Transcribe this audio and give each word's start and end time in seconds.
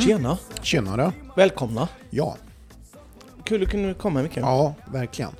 Tjena! 0.00 0.38
Tjenare. 0.62 1.12
Välkomna! 1.36 1.88
Ja, 2.10 2.36
Kul 3.44 3.62
att 3.62 3.68
kunna 3.70 3.94
komma 3.94 4.22
Micke. 4.22 4.36
ja 4.36 4.74
verkligen. 4.92 5.30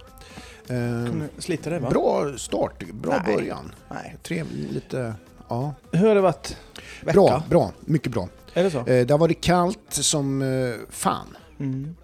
Eh, 0.62 1.06
Kunna 1.10 1.29
slita 1.38 1.70
det 1.70 1.79
va? 1.79 1.90
bra 1.90 2.38
start, 2.38 2.84
bra 2.92 3.23
Nej. 3.27 3.36
början. 3.36 3.73
Nej. 3.91 4.16
Trevligt, 4.23 4.73
lite... 4.73 5.14
Ja. 5.48 5.74
Hur 5.92 6.09
har 6.09 6.14
det 6.14 6.20
varit? 6.20 6.56
Vecka? 7.00 7.12
Bra, 7.12 7.42
bra, 7.50 7.73
mycket 7.80 8.12
bra. 8.12 8.28
Är 8.54 8.64
det 8.64 8.70
så? 8.70 8.78
Eh, 8.78 9.06
det 9.06 9.10
har 9.10 9.19
varit 9.19 9.41
kallt 9.41 9.78
som 9.92 10.42
eh, 10.42 10.74
fan. 10.91 11.36
Mm. 11.58 11.97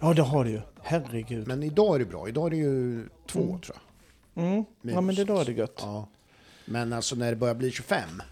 Ja 0.00 0.14
det 0.14 0.22
har 0.22 0.44
du 0.44 0.50
ju. 0.50 0.60
Herregud. 0.82 1.46
Men 1.48 1.62
idag 1.62 1.94
är 1.94 1.98
det 1.98 2.04
bra. 2.04 2.28
Idag 2.28 2.46
är 2.46 2.50
det 2.50 2.56
ju 2.56 3.08
två 3.26 3.40
Mm. 3.42 3.60
tror 3.60 3.76
jag. 4.34 4.44
Mm. 4.44 4.64
Ja 4.82 5.00
men 5.00 5.14
det 5.14 5.24
då 5.24 5.38
är 5.38 5.44
det 5.44 5.52
gött. 5.52 5.78
Ja. 5.82 6.08
Men 6.64 6.92
alltså 6.92 7.16
när 7.16 7.30
det 7.30 7.36
börjar 7.36 7.54
bli 7.54 7.70
25, 7.70 8.22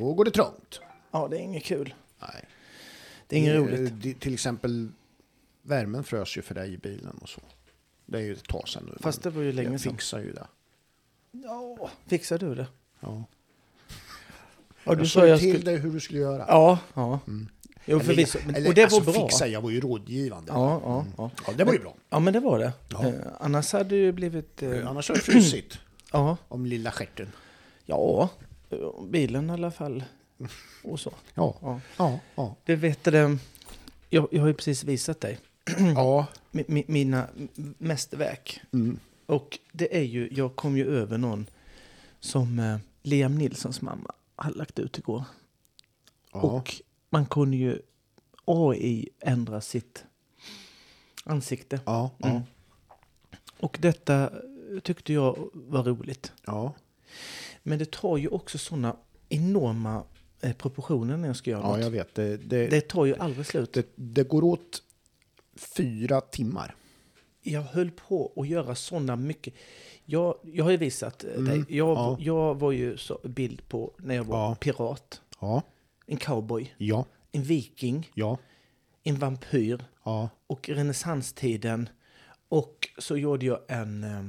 då 0.00 0.12
går 0.14 0.24
det 0.24 0.30
trångt. 0.30 0.80
Ja 1.10 1.28
det 1.30 1.36
är 1.36 1.40
inget 1.40 1.64
kul. 1.64 1.94
Nej. 2.20 2.44
Det 3.26 3.36
är 3.36 3.40
inget 3.40 3.56
roligt. 3.56 3.92
det- 4.02 4.20
Till 4.20 4.34
exempel, 4.34 4.88
värmen 5.62 6.04
frös 6.04 6.36
ju 6.38 6.42
för 6.42 6.54
dig 6.54 6.72
i 6.72 6.78
bilen 6.78 7.18
och 7.22 7.28
så. 7.28 7.40
Det 8.06 8.18
är 8.18 8.22
ju 8.22 8.32
ett 8.32 8.48
tag 8.48 8.68
sedan 8.68 8.82
nu. 8.86 8.96
Fast 9.00 9.22
det 9.22 9.30
var 9.30 9.42
ju 9.42 9.52
länge 9.52 9.70
jag 9.70 9.80
sedan. 9.80 9.92
fixar 9.92 10.18
ju 10.20 10.32
det. 10.32 10.46
Ja, 11.32 11.90
fixar 12.06 12.38
du 12.38 12.54
det? 12.54 12.66
Ja. 13.00 13.24
Ja, 14.84 14.94
du 14.94 15.00
jag 15.00 15.08
sa 15.08 15.26
jag 15.26 15.38
till 15.40 15.50
skulle... 15.54 15.70
dig 15.70 15.80
hur 15.80 15.92
du 15.92 16.00
skulle 16.00 16.20
göra. 16.20 16.44
Ja, 16.48 16.78
ja. 16.94 17.20
Mm. 17.26 17.48
Jo 17.84 18.00
förvisso. 18.00 18.38
Men, 18.46 18.54
eller, 18.54 18.68
och 18.68 18.74
det 18.74 18.82
alltså, 18.82 19.00
var 19.00 19.12
bra. 19.12 19.22
Fixa, 19.28 19.46
jag 19.46 19.60
var 19.60 19.70
ju 19.70 19.80
rådgivande. 19.80 20.52
Ja, 20.52 20.80
ja, 20.84 21.06
ja. 21.16 21.30
Ja, 21.46 21.52
det 21.52 21.64
var 21.64 21.72
ju 21.72 21.78
bra. 21.78 21.94
Ja 22.10 22.18
men 22.18 22.32
det 22.32 22.40
var 22.40 22.58
det. 22.58 22.72
Ja. 22.88 23.06
Eh, 23.06 23.14
annars 23.40 23.72
hade 23.72 23.88
det 23.88 23.96
ju 23.96 24.12
blivit... 24.12 24.62
Eh, 24.62 24.88
Annars 24.88 25.08
har 25.08 25.14
det 25.16 25.22
frusit 25.22 25.78
ja. 26.12 26.36
om 26.48 26.66
lilla 26.66 26.92
stjärten. 26.92 27.32
Ja, 27.84 28.28
eh, 28.70 28.78
bilen 29.08 29.50
i 29.50 29.52
alla 29.52 29.70
fall. 29.70 30.04
Och 30.84 31.00
så. 31.00 31.12
Ja, 31.34 31.56
Ja. 31.62 31.80
ja, 31.96 32.18
ja. 32.34 32.56
Det 32.64 32.76
vet 32.76 33.04
du, 33.04 33.38
jag, 34.10 34.28
jag 34.30 34.40
har 34.40 34.48
ju 34.48 34.54
precis 34.54 34.84
visat 34.84 35.20
dig 35.20 35.38
ja. 35.94 36.26
mi, 36.50 36.64
mi, 36.68 36.84
mina 36.88 37.28
mästerverk. 37.78 38.60
Mm. 38.72 38.98
Och 39.26 39.58
det 39.72 39.96
är 39.96 40.02
ju, 40.02 40.28
jag 40.32 40.56
kom 40.56 40.76
ju 40.76 40.86
över 40.86 41.18
någon 41.18 41.46
som 42.20 42.58
eh, 42.58 42.78
Liam 43.02 43.38
Nilssons 43.38 43.82
mamma 43.82 44.12
har 44.36 44.50
lagt 44.50 44.78
ut 44.78 44.98
igår. 44.98 45.24
ja. 46.32 46.40
Och 46.40 46.74
man 47.10 47.26
kunde 47.26 47.56
ju 47.56 47.78
AI 48.44 49.08
ändra 49.20 49.60
sitt 49.60 50.04
ansikte. 51.24 51.80
ja, 51.84 52.10
ja, 52.18 52.28
Mm. 52.28 52.42
Och 53.60 53.78
detta 53.80 54.30
tyckte 54.82 55.12
jag 55.12 55.48
var 55.52 55.84
roligt. 55.84 56.32
ja. 56.46 56.72
Men 57.62 57.78
det 57.78 57.90
tar 57.90 58.16
ju 58.16 58.28
också 58.28 58.58
sådana 58.58 58.96
enorma 59.28 60.04
eh, 60.40 60.52
proportioner 60.52 61.16
när 61.16 61.26
jag 61.26 61.36
ska 61.36 61.50
göra 61.50 61.62
ja, 61.62 61.70
något. 61.70 61.80
jag 61.80 61.90
vet. 61.90 62.14
Det, 62.14 62.36
det, 62.36 62.66
Det 62.68 62.80
tar 62.80 63.04
ju 63.04 63.16
aldrig 63.16 63.46
slut. 63.46 63.72
det, 63.72 63.86
det 63.94 64.28
går 64.28 64.44
åt 64.44 64.82
fyra 65.76 66.20
timmar. 66.20 66.74
Jag 67.42 67.62
höll 67.62 67.90
på 67.90 68.32
att 68.36 68.48
göra 68.48 68.74
sådana 68.74 69.16
mycket. 69.16 69.54
Jag, 70.04 70.34
jag 70.42 70.64
har 70.64 70.70
ju 70.70 70.76
visat 70.76 71.24
eh, 71.24 71.30
dig. 71.30 71.38
Mm, 71.54 71.66
Jag, 71.68 71.88
ja. 71.96 72.16
jag 72.20 72.54
var 72.58 72.72
ju 72.72 72.96
så 72.96 73.20
bild 73.24 73.68
på 73.68 73.92
när 73.98 74.14
jag 74.14 74.24
var 74.24 74.38
Ja. 74.48 74.54
pirat. 74.54 75.20
Ja, 75.40 75.62
En 76.06 76.16
cowboy. 76.16 76.74
ja, 76.78 77.06
En 77.32 77.42
viking. 77.42 78.10
ja, 78.14 78.38
En 79.02 79.16
vampyr. 79.18 79.84
ja. 80.04 80.28
Och 80.46 80.68
renässanstiden. 80.68 81.88
Och 82.48 82.88
så 82.98 83.16
gjorde 83.16 83.46
jag 83.46 83.60
en... 83.68 84.04
eh, 84.04 84.24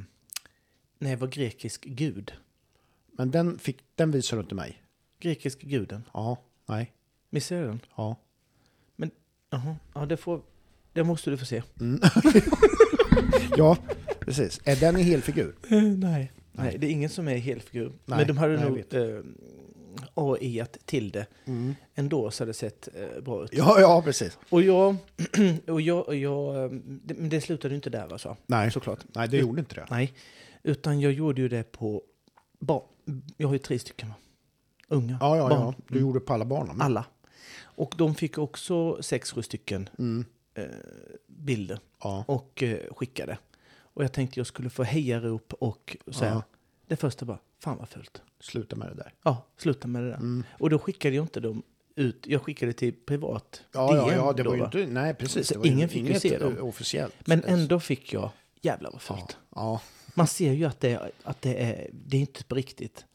När 1.00 1.10
jag 1.10 1.18
var 1.18 1.28
grekisk 1.28 1.86
gud. 1.86 2.34
Men 3.12 3.32
den, 3.32 3.60
fick, 3.60 3.78
den 3.96 4.12
visar 4.12 4.38
du 4.38 4.44
inte 4.44 4.56
mig. 4.56 4.82
Grekisk 5.20 5.62
guden. 5.62 6.04
Ja, 6.14 6.38
nej, 6.66 6.94
Missade 7.30 7.62
jag 7.62 7.70
den? 7.70 7.80
ja. 7.96 8.16
Jaha. 9.50 9.76
Ja, 9.94 10.06
det, 10.06 10.18
får, 10.18 10.42
det 10.94 11.04
måste 11.04 11.30
du 11.30 11.38
få 11.38 11.46
se. 11.46 11.64
Mm. 11.80 12.02
ja, 13.58 13.78
precis. 14.20 14.60
Är 14.66 14.76
den 14.76 14.98
i 14.98 15.02
helfigur? 15.04 15.56
nej. 15.98 16.32
Nej, 16.52 16.78
det 16.80 16.88
är 16.88 16.92
ingen 16.92 17.10
som 17.10 17.28
är 17.28 17.38
helfigur. 17.38 17.92
Nej, 18.06 18.18
Men 18.18 18.28
de 18.28 18.38
hade 18.38 18.56
nej, 18.56 18.66
nog 18.66 18.78
vet. 18.78 18.94
eh, 18.94 19.20
AI 20.14 20.66
till 20.86 21.12
det. 21.12 21.26
Mm. 21.46 21.76
Ändå 21.96 22.32
så 22.32 22.42
hade 22.44 22.50
det 22.50 22.54
sett 22.54 22.90
eh, 22.96 23.22
bra 23.22 23.44
ut. 23.44 23.50
Ja, 23.54 23.80
ja, 23.80 24.02
precis. 24.06 24.38
Och 24.50 24.62
jag, 24.62 24.96
och 25.68 25.82
jag, 25.82 26.08
och 26.08 26.16
jag 26.16 26.64
eh, 26.64 26.70
det, 26.84 27.14
men 27.14 27.30
det 27.30 27.42
slutade 27.42 27.72
ju 27.74 27.76
inte 27.76 27.90
där 27.90 28.12
alltså. 28.12 28.38
Nej, 28.46 28.72
Såklart. 28.72 29.00
nej 29.16 29.28
det 29.28 29.38
gjorde 29.38 29.60
inte 29.60 29.76
det. 29.76 29.86
Nej. 29.90 30.14
Utan 30.64 31.00
jag 31.00 31.12
gjorde 31.12 31.42
ju 31.42 31.48
det 31.50 31.72
på 31.72 32.02
barn. 32.60 32.84
Jag 33.38 33.48
har 33.48 33.54
ju 33.56 33.60
tre 33.60 33.80
stycken 33.80 34.10
va? 34.10 34.16
Unga. 34.88 35.18
Ja, 35.22 35.38
ja, 35.38 35.50
barn. 35.50 35.60
ja. 35.62 35.74
Du 35.88 36.00
gjorde 36.00 36.20
på 36.20 36.34
alla 36.34 36.46
barnen. 36.46 36.82
Alla. 36.82 37.06
Och 37.64 37.94
de 37.98 38.16
fick 38.16 38.38
också 38.38 39.04
sex, 39.04 39.32
sju 39.32 39.42
stycken 39.42 39.90
Mm. 40.00 40.26
eh, 40.54 40.64
bilder 41.28 41.80
Ja, 42.04 42.24
och 42.28 42.64
eh, 42.64 42.80
skickade. 42.94 43.38
Och 43.80 44.04
jag 44.04 44.14
tänkte 44.14 44.40
jag 44.40 44.48
skulle 44.48 44.70
få 44.70 44.84
hejarop 44.84 45.54
och 45.54 45.98
säga. 46.12 46.32
Ja. 46.32 46.44
Det 46.88 46.96
första 46.96 47.26
bara, 47.26 47.40
fan 47.60 47.78
vad 47.78 47.90
fult. 47.90 48.22
sluta 48.40 48.76
med 48.76 48.88
det 48.88 48.96
där. 48.96 49.14
Ja, 49.24 49.46
sluta 49.58 49.88
med 49.88 50.04
det 50.04 50.10
där. 50.10 50.16
Mm. 50.18 50.44
Och 50.60 50.70
då 50.70 50.80
skickade 50.80 51.16
jag 51.16 51.24
inte 51.24 51.40
dem 51.40 51.64
ut. 51.96 52.28
Jag 52.28 52.42
skickade 52.42 52.74
till 52.74 52.94
privat 53.06 53.64
Ja, 53.72 53.96
ja, 53.96 54.06
DM 54.06 54.16
ja, 54.20 54.34
det 54.34 54.44
då, 54.44 54.50
var 54.50 54.66
inte... 54.66 54.86
Nej, 54.86 55.14
precis. 55.14 55.48
Så 55.48 55.60
var 55.60 55.66
ingen 55.66 55.90
fick 55.90 56.04
ju 56.10 56.20
se 56.20 56.38
dem. 56.38 56.58
eh, 56.58 56.66
officiellt. 56.66 57.16
Men 57.28 57.44
ändå 57.44 57.80
fick 57.80 58.14
jag, 58.14 58.30
jävlar 58.62 58.92
vad 58.92 59.02
Ja, 59.10 59.16
fult. 59.16 59.38
ja. 59.56 59.82
Man 60.14 60.28
ser 60.28 60.52
ju 60.54 60.66
att 60.66 60.80
det, 60.80 61.12
att 61.24 61.42
det 61.42 61.64
är, 61.64 61.90
det 61.92 62.18
är 62.18 62.22
inte 62.22 62.44
på 62.44 62.56
riktigt. 62.56 63.06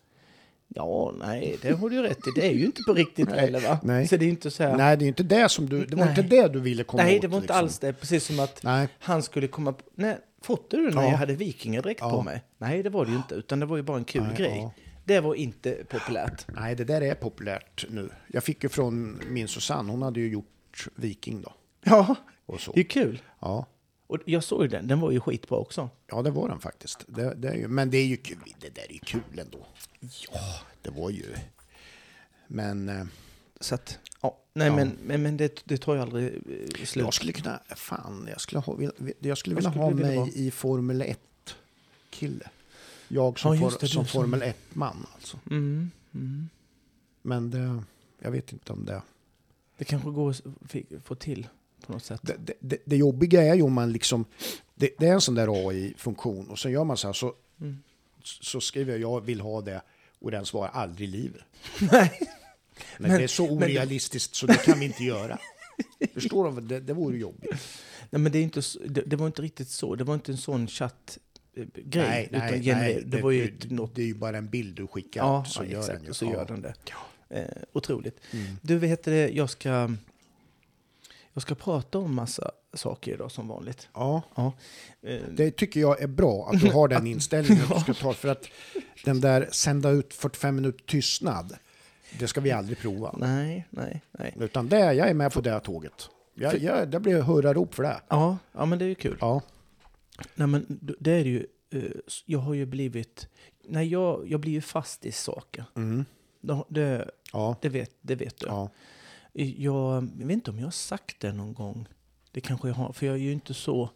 Ja, 0.75 1.15
nej, 1.19 1.57
det 1.63 1.73
har 1.73 1.91
du 1.91 1.97
ju 1.97 2.03
rätt 2.03 2.27
i. 2.27 2.31
Det 2.35 2.47
är 2.47 2.53
ju 2.53 2.65
inte 2.65 2.83
på 2.83 2.95
riktigt 2.95 3.29
Nej, 3.29 3.41
heller 3.41 3.61
va? 3.61 3.79
nej. 3.83 4.09
Så 4.09 4.17
det 4.17 4.25
är 4.25 4.29
inte 4.29 4.51
så 4.51 4.63
här. 4.63 4.77
Nej, 4.77 4.97
det 4.97 5.05
är 5.05 5.07
inte 5.07 5.23
det 5.23 5.49
som 5.49 5.69
du... 5.69 5.85
Det 5.87 5.97
var 5.97 6.05
Nej. 6.05 6.19
inte 6.19 6.37
det 6.37 6.49
du 6.49 6.61
ville 6.61 6.85
komma 6.85 7.03
nej, 7.03 7.17
åt. 7.17 7.23
det 7.23 7.29
var 7.29 7.37
inte 7.37 7.47
liksom. 7.47 7.59
alls 7.59 7.79
det. 7.79 7.93
Precis 7.93 8.25
som 8.25 8.41
att 8.41 8.63
Nej, 8.63 8.89
han 8.99 9.23
skulle 9.23 9.49
komma 9.49 9.73
på... 9.73 9.83
Nej, 9.95 10.17
fotade 10.43 10.83
du 10.83 10.91
när 10.91 11.03
Ja. 11.03 11.11
jag 11.11 11.17
hade 11.19 11.35
vikingadräkt 11.35 12.01
Ja. 12.01 12.11
på 12.11 12.23
mig? 12.23 12.43
Nej, 12.59 12.83
det 12.83 12.91
var 12.91 13.05
det 13.05 13.11
ju 13.11 13.17
inte. 13.17 13.35
Utan 13.35 13.61
det 13.61 13.67
var 13.67 13.77
ju 13.77 13.83
bara 13.83 13.97
en 13.97 14.05
kul 14.05 14.23
Nej, 14.23 14.37
grej. 14.37 14.59
ja. 14.63 14.73
Det 15.05 15.21
var 15.21 15.35
inte 15.35 15.73
populärt. 15.89 16.47
nej, 16.55 16.75
det 16.77 16.85
där 16.85 17.01
är 17.01 17.15
populärt 17.15 17.87
nu. 17.91 18.09
Jag 18.27 18.45
fick 18.45 18.63
ju 18.63 18.69
från 18.69 19.21
min 19.31 19.49
Susanne, 19.49 19.91
hon 19.91 20.03
hade 20.03 20.21
ju 20.21 20.29
gjort 20.29 20.89
Viking 20.95 21.43
då. 21.43 21.53
Ja, 21.85 22.15
Och 22.47 22.61
så. 22.61 22.73
det 22.73 22.81
är 22.81 22.85
kul. 22.85 23.23
Ja. 23.41 23.67
Och 24.13 24.19
jag 24.25 24.45
såg 24.45 24.63
ju 24.63 24.69
den. 24.69 24.87
Den 24.87 25.01
var 25.01 25.11
ju 25.11 25.21
skitbra 25.21 25.59
också. 25.59 25.91
ja, 26.07 26.23
det 26.23 26.31
var 26.31 26.49
den 26.49 26.61
faktiskt. 26.61 27.05
Det, 27.09 27.35
det 27.35 27.49
är 27.49 27.55
ju, 27.55 27.69
men 27.69 27.91
det 27.91 27.99
är 27.99 28.07
ju 28.07 28.17
kul. 28.17 28.39
Det 28.61 28.75
där 28.75 28.83
är 28.89 28.93
ju 28.93 28.99
kul 28.99 29.39
ändå. 29.39 29.67
Ja, 30.01 30.61
det 30.83 30.91
var 30.91 31.11
ju... 31.11 31.35
Men 32.47 32.89
eh, 32.89 33.05
Så 33.61 33.75
att, 33.75 33.99
ja. 34.21 34.39
Nej, 34.53 34.67
Ja. 34.69 34.77
men, 34.77 34.97
men, 35.03 35.23
men 35.23 35.37
det, 35.37 35.63
det 35.65 35.79
tar 35.79 35.95
ju 35.95 36.01
aldrig 36.01 36.25
eh, 36.35 36.85
slut. 36.85 37.05
jag 37.05 37.15
skulle 37.15 37.33
kunna... 37.33 37.61
Fan, 37.77 38.29
jag 38.31 38.41
skulle, 38.41 38.61
ha, 38.61 38.79
jag 39.21 39.39
skulle 39.39 39.55
vilja 39.57 39.71
skulle 39.71 39.85
ha 39.85 39.91
du 39.91 39.97
vilja 39.97 40.09
mig 40.09 40.17
vara? 40.19 40.29
i 40.29 40.51
Formel 40.51 41.03
1-kille. 41.03 42.51
Jag 43.09 43.39
som, 43.39 43.55
Ja, 43.57 43.71
for, 43.71 43.81
det, 43.81 43.89
som 43.89 44.07
Formel 44.07 44.43
1-man 44.43 45.07
alltså. 45.15 45.39
Mm, 45.51 45.91
mm. 46.15 46.49
Men 47.23 47.51
det, 47.51 47.83
jag 48.19 48.31
vet 48.31 48.53
inte 48.53 48.73
om 48.73 48.85
det... 48.85 49.03
Det 49.77 49.85
kanske 49.85 50.11
går 50.11 50.31
att 50.31 50.43
få 51.05 51.15
till 51.15 51.47
på 51.87 51.93
något 51.93 52.05
sätt. 52.05 52.21
Det, 52.23 52.37
det- 52.39 52.55
det, 52.61 52.79
det 52.85 52.97
jobbiga 52.97 53.43
är 53.43 53.55
ju 53.55 53.63
om 53.63 53.73
man 53.73 53.93
liksom... 53.93 54.25
Det, 54.75 54.91
det 54.99 55.07
är 55.07 55.13
en 55.13 55.21
sån 55.21 55.35
där 55.35 55.69
AI-funktion 55.69 56.49
och 56.51 56.59
så 56.59 56.69
gör 56.71 56.85
man 56.85 56.97
så 56.97 57.09
här 57.09 57.13
så, 57.13 57.35
Mm. 57.61 57.79
så 58.25 58.61
skriver 58.61 58.93
jag 58.93 59.01
jag 59.01 59.21
vill 59.21 59.41
ha 59.41 59.61
det 59.61 59.83
och 60.21 60.31
den 60.31 60.47
svarar 60.47 60.69
aldrig 60.71 61.09
i 61.09 61.13
livet. 61.13 61.43
Nej. 61.93 62.19
Men, 62.99 63.11
Men- 63.11 63.19
det 63.19 63.25
är 63.25 63.29
så 63.29 63.49
orealistiskt 63.51 64.35
så 64.35 64.47
det 64.47 64.65
kan 64.65 64.79
vi 64.79 64.85
inte 64.87 65.05
göra. 65.05 65.39
Förstår 66.15 66.51
du? 66.53 66.61
Det, 66.61 66.81
det 66.81 66.93
vore 66.93 67.19
jobbigt. 67.19 67.51
Nej, 68.11 68.21
men 68.23 68.33
det, 68.33 68.39
är 68.39 68.43
inte, 68.43 68.61
det, 68.89 69.03
det 69.07 69.17
var 69.17 69.27
inte 69.27 69.43
riktigt 69.43 69.69
så. 69.69 69.95
Det 69.95 70.05
var 70.05 70.15
inte 70.15 70.33
en 70.33 70.39
sån 70.39 70.67
chatt-grej. 70.67 72.07
Nej, 72.09 72.29
utan 72.31 72.41
nej, 72.41 72.61
gener- 72.63 72.81
nej. 72.81 73.03
det, 73.07 73.21
var 73.23 73.31
ju 73.31 73.51
det, 73.51 73.71
något... 73.75 73.95
det 73.95 74.03
är 74.03 74.07
ju 74.07 74.15
bara 74.15 74.39
en 74.39 74.49
bild 74.49 74.77
du 74.77 74.87
skickar 74.87 75.21
Ja, 75.21 75.45
så 75.45 75.63
ja, 75.65 75.69
gör 75.71 75.81
exakt. 75.81 76.05
den. 76.05 76.15
Så 76.15 76.25
ja. 76.25 76.33
gör 76.33 76.45
den 76.47 76.63
det. 76.63 76.75
Eh, 77.29 77.45
otroligt. 77.73 78.21
Mm. 78.33 78.47
Du, 78.63 78.79
vet 78.79 79.03
det, 79.03 79.29
jag 79.31 79.51
ska... 79.51 79.95
Jag 81.33 81.43
ska 81.43 81.55
prata 81.55 81.99
om 81.99 82.15
massa 82.15 82.51
saker 82.75 83.13
idag 83.15 83.31
som 83.31 83.49
vanligt. 83.49 83.89
Ja, 83.95 84.23
Ja. 84.35 84.53
Eh, 85.03 85.21
det 85.31 85.51
tycker 85.51 85.81
jag 85.81 86.01
är 86.03 86.07
bra 86.07 86.49
att 86.53 86.61
du 86.61 86.71
har 86.71 86.89
den 86.89 87.07
inställningen 87.15 87.65
att 87.65 87.87
du 87.87 87.93
ska 87.95 87.95
ta. 88.03 88.13
För 88.13 88.29
att 88.29 88.45
den 89.05 89.21
där 89.21 89.49
sända 89.53 89.91
ut 89.91 90.15
45 90.15 90.55
minuter 90.57 90.85
tystnad, 90.85 91.57
det 92.19 92.29
ska 92.29 92.41
vi 92.41 92.51
aldrig 92.51 92.79
prova. 92.79 93.15
nej, 93.19 93.67
nej, 93.71 94.03
nej. 94.11 94.35
Utan 94.41 94.69
det, 94.69 94.79
jag 94.95 95.09
är 95.09 95.15
med 95.15 95.33
på 95.33 95.41
det 95.41 95.51
här 95.51 95.61
tåget. 95.61 96.09
Jag, 96.35 96.59
jag, 96.59 96.89
det 96.91 97.01
blir 97.01 97.23
hurrarop 97.23 97.75
för 97.75 97.83
det. 97.83 98.01
Ja, 98.09 98.39
ja, 98.53 98.65
men 98.65 98.79
det 98.79 98.85
är 98.85 98.89
ju 98.89 98.95
kul. 98.95 99.17
Ja, 99.21 99.41
Nej, 100.35 100.47
men 100.47 100.67
det 101.01 101.13
är 101.13 101.25
ju... 101.25 101.47
eh, 101.71 101.83
Jag 102.27 102.39
har 102.39 102.55
ju 102.55 102.67
blivit... 102.67 103.29
Nej, 103.69 103.89
jag, 103.89 104.29
jag 104.31 104.41
blir 104.41 104.53
ju 104.53 104.61
fast 104.61 105.07
i 105.07 105.13
saker. 105.13 105.65
mm. 105.77 106.05
Det, 106.41 106.65
det, 106.69 107.11
ja, 107.33 107.57
det, 107.61 107.69
vet, 107.69 107.91
det 108.01 108.15
vet 108.15 108.41
du. 108.41 108.47
ja. 108.47 108.71
Jag, 109.33 110.09
jag 110.19 110.27
vet 110.27 110.31
inte 110.35 110.51
om 110.51 110.59
jag 110.59 110.67
har 110.67 110.71
sagt 110.71 111.21
det 111.21 111.33
någon 111.33 111.55
gång. 111.55 111.89
Det 112.33 112.41
kanske 112.41 112.69
jag 112.69 112.75
har, 112.75 112.93
för 112.93 113.07
jag 113.07 113.15
är 113.15 113.19
ju 113.21 113.33
inte 113.33 113.55
så... 113.55 113.91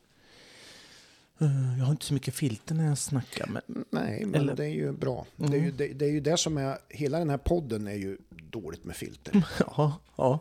eh, 1.38 1.78
Jag 1.78 1.84
har 1.84 1.90
inte 1.92 2.04
så 2.04 2.14
mycket 2.14 2.34
filter 2.34 2.74
när 2.74 2.86
jag 2.86 2.98
snackar. 2.98 3.46
Men, 3.46 3.84
Nej, 3.90 4.24
men 4.26 4.40
Eller- 4.40 4.56
det 4.56 4.64
är 4.64 4.68
ju 4.74 4.92
bra. 4.92 5.26
Mm. 5.38 5.50
Det, 5.50 5.56
är 5.56 5.60
ju, 5.62 5.70
det, 5.70 5.88
det 5.88 6.04
är 6.04 6.10
ju 6.10 6.20
det 6.20 6.36
som 6.36 6.58
är, 6.58 6.78
hela 6.88 7.18
den 7.18 7.30
här 7.30 7.38
podden 7.38 7.86
är 7.86 7.94
ju 7.94 8.18
dåligt 8.50 8.84
med 8.84 8.96
filter. 8.96 9.46
ja, 9.76 9.98
ja. 10.16 10.40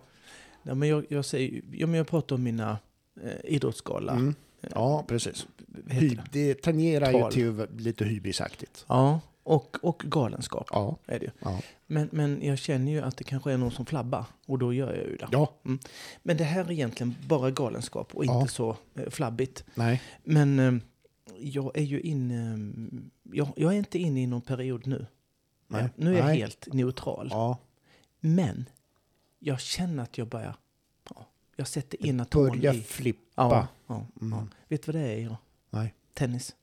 Ja, 0.63 0.75
men 0.75 0.89
jag, 0.89 1.05
jag, 1.09 1.25
säger, 1.25 1.61
ja, 1.71 1.87
men 1.87 1.95
jag 1.97 2.07
pratar 2.07 2.35
om 2.35 2.43
mina 2.43 2.77
eh, 3.23 3.31
idrottsgala. 3.53 4.11
Mm. 4.11 4.35
Ja, 4.73 5.05
precis. 5.07 5.47
Hy, 5.87 6.17
det? 6.31 6.61
tangerar 6.61 7.11
ju 7.11 7.19
Tal. 7.19 7.31
till 7.33 7.67
lite 7.77 8.05
hybrisaktigt. 8.05 8.85
Ja, 8.87 9.19
och, 9.45 9.77
och 9.81 10.03
galenskap 10.05 10.67
Ja, 10.71 10.97
är 11.05 11.19
det 11.19 11.25
ju. 11.25 11.31
ja. 11.39 11.59
Men, 11.87 12.09
men 12.11 12.41
jag 12.43 12.57
känner 12.57 12.91
ju 12.91 13.01
att 13.01 13.17
det 13.17 13.23
kanske 13.23 13.51
är 13.51 13.57
någon 13.57 13.71
som 13.71 13.85
flabbar 13.85 14.25
och 14.45 14.59
då 14.59 14.73
gör 14.73 14.93
jag 14.95 15.05
ju 15.07 15.17
det. 15.17 15.27
ja, 15.31 15.53
Men 16.23 16.37
det 16.37 16.43
här 16.43 16.65
är 16.65 16.71
egentligen 16.71 17.15
bara 17.27 17.51
galenskap 17.51 18.15
och 18.15 18.25
inte 18.25 18.47
så 18.53 18.77
eh, 18.95 19.09
flabbigt. 19.09 19.63
nej. 19.75 20.01
Men 20.23 20.59
eh, 20.59 20.73
jag 21.37 21.77
är 21.77 21.83
ju 21.83 22.01
inne... 22.01 22.57
Jag, 23.23 23.47
jag 23.55 23.73
är 23.73 23.77
inte 23.77 23.99
inne 23.99 24.21
i 24.23 24.27
någon 24.27 24.41
period 24.41 24.87
nu. 24.87 25.05
Nej. 25.67 25.89
Nu 25.95 26.13
är 26.13 26.17
jag 26.17 26.25
Nej. 26.25 26.37
helt 26.39 26.73
neutral. 26.73 27.31
Men 28.19 28.69
jag 29.39 29.59
känner 29.59 30.03
att 30.03 30.17
jag 30.17 30.27
börjar... 30.27 30.55
Ja, 31.09 31.25
jag 31.55 31.67
sätter 31.67 32.05
in 32.05 32.19
atom 32.19 32.47
börja 32.47 32.73
i... 32.73 32.81
flippa. 32.81 33.67
Ja, 33.87 34.05
Mm. 34.21 34.49
Vet 34.67 34.83
du 34.85 34.91
vad 34.91 35.01
det 35.01 35.07
är? 35.07 35.19
Ja? 35.19 35.37
Nej, 35.69 35.93
Tennis. 36.13 36.55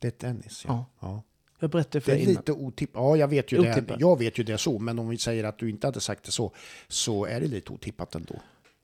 det 0.00 0.06
är 0.06 0.10
tennis. 0.10 0.64
Ja. 0.68 1.22
Ja. 1.64 1.68
Ja. 1.68 1.70
Jag 1.70 1.70
berättade 1.70 2.00
för 2.00 2.10
Det 2.12 2.16
dig 2.16 2.24
är 2.26 2.30
innan. 2.30 2.40
lite 2.40 2.52
otippat. 2.52 2.94
Ja, 3.02 3.16
jag 3.16 3.28
vet 3.28 3.52
ju 3.52 3.58
det. 3.58 3.96
Jag 3.98 4.18
vet 4.18 4.38
ju 4.38 4.44
det 4.44 4.58
så, 4.58 4.78
men 4.78 4.98
om 4.98 5.08
vi 5.08 5.18
säger 5.18 5.44
att 5.44 5.58
du 5.58 5.70
inte 5.70 5.86
hade 5.86 6.00
sagt 6.00 6.24
det 6.24 6.30
så, 6.32 6.52
så 6.88 7.24
är 7.26 7.40
det 7.40 7.46
lite 7.46 7.72
otippat 7.72 8.14
ändå. 8.14 8.34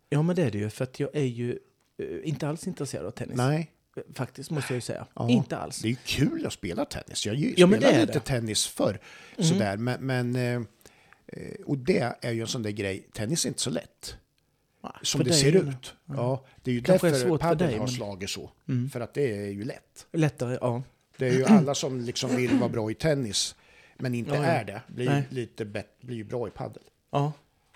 Ja, 0.08 0.22
men 0.22 0.36
det 0.36 0.42
är 0.42 0.50
det 0.50 0.58
ju. 0.58 0.70
För 0.70 0.84
att 0.84 1.00
jag 1.00 1.10
är 1.16 1.24
ju 1.24 1.58
eh, 1.98 2.28
inte 2.28 2.48
alls 2.48 2.66
intresserad 2.66 3.06
av 3.06 3.10
tennis. 3.10 3.36
Nej, 3.36 3.70
Eh, 3.96 4.02
Faktiskt, 4.14 4.50
måste 4.50 4.72
jag 4.72 4.76
ju 4.76 4.80
säga. 4.80 5.06
Ja. 5.14 5.28
Inte 5.30 5.56
alls. 5.56 5.78
det 5.82 5.88
är 5.88 5.90
ju 5.90 5.96
kul 6.04 6.46
att 6.46 6.52
spela 6.52 6.84
tennis. 6.84 7.26
Jag 7.26 7.34
ju- 7.34 7.54
Ja, 7.56 7.66
spelade 7.66 7.78
det 7.86 7.96
är 7.96 8.00
lite 8.00 8.12
det. 8.12 8.20
tennis 8.20 8.66
förr, 8.66 9.00
Mm. 9.36 9.48
sådär. 9.50 9.76
Men, 9.76 10.06
men, 10.06 10.36
eh, 10.36 10.62
och 11.66 11.78
det 11.78 12.14
är 12.20 12.32
ju 12.32 12.40
en 12.40 12.46
sån 12.46 12.62
där 12.62 12.70
grej. 12.70 13.08
Tennis 13.12 13.44
är 13.44 13.48
inte 13.48 13.60
så 13.60 13.70
lätt. 13.70 14.16
Som 15.02 15.24
det 15.24 15.32
ser 15.32 15.48
är 15.48 15.52
det- 15.52 15.58
ut. 15.70 15.94
Ja, 16.04 16.44
det 16.62 16.70
är 16.70 16.74
ju 16.74 16.82
Kanske 16.82 17.08
är 17.08 17.10
därför 17.12 17.26
svårt 17.28 17.40
för 17.40 17.48
padel 17.48 17.68
dig, 17.68 17.76
har 17.78 17.84
men- 17.86 17.94
slagit 17.94 18.30
så. 18.30 18.50
Mm. 18.68 18.90
För 18.90 19.00
att 19.00 19.14
det 19.14 19.36
är 19.36 19.50
ju 19.50 19.64
lätt. 19.64 20.06
Lättare, 20.12 20.58
ja. 20.60 20.82
Det 21.20 21.28
är 21.28 21.32
ju 21.38 21.44
alla 21.44 21.74
som 21.74 22.00
liksom 22.00 22.36
vill 22.36 22.58
vara 22.58 22.68
bra 22.68 22.90
i 22.90 22.94
tennis, 22.94 23.54
men 23.98 24.14
inte 24.14 24.30
Ja, 24.30 24.36
ja. 24.36 24.44
är 24.44 24.64
det, 24.64 24.82
blir, 24.86 25.08
Nej. 25.08 25.22
lite 25.30 25.64
bet- 25.64 26.00
blir 26.00 26.24
bra 26.24 26.48
i 26.48 26.50
padel. 26.50 26.82
Ja, 27.10 27.32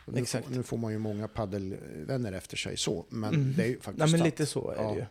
Nu, 0.06 0.20
Exakt. 0.20 0.49
nu 0.50 0.62
får 0.62 0.76
man 0.76 0.93
ju 0.93 0.99
många 0.99 1.29
paddelvänner 1.29 2.32
efter 2.32 2.56
sig 2.56 2.76
så, 2.76 3.05
men 3.08 3.35
Mm. 3.35 3.55
det 3.56 3.62
är 3.62 3.67
ju 3.67 3.75
faktiskt 3.81 3.99
Nej, 3.99 4.08
men 4.11 4.19
sant. 4.19 4.25
lite 4.25 4.46
så 4.46 4.70
är 4.70 4.76
Ja. 4.82 4.88
det 4.91 4.96
ju. 4.96 5.06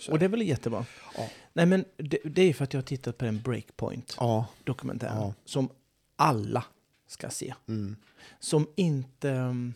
Så. 0.00 0.12
Och 0.12 0.18
det 0.18 0.24
är 0.24 0.28
väl 0.28 0.42
jättebra. 0.42 0.86
Ja. 1.16 1.28
Nej, 1.52 1.66
men 1.66 1.84
det, 1.96 2.18
det 2.24 2.42
är 2.42 2.46
ju 2.46 2.52
för 2.52 2.64
att 2.64 2.72
jag 2.74 2.80
har 2.80 2.86
tittat 2.86 3.18
på 3.18 3.24
den 3.24 3.40
Breakpoint-dokumentären. 3.42 5.16
Ja. 5.16 5.34
Som 5.44 5.68
alla 6.16 6.64
ska 7.06 7.30
se. 7.30 7.54
Mm. 7.68 7.96
Som 8.40 8.68
inte, 8.76 9.28
um, 9.30 9.74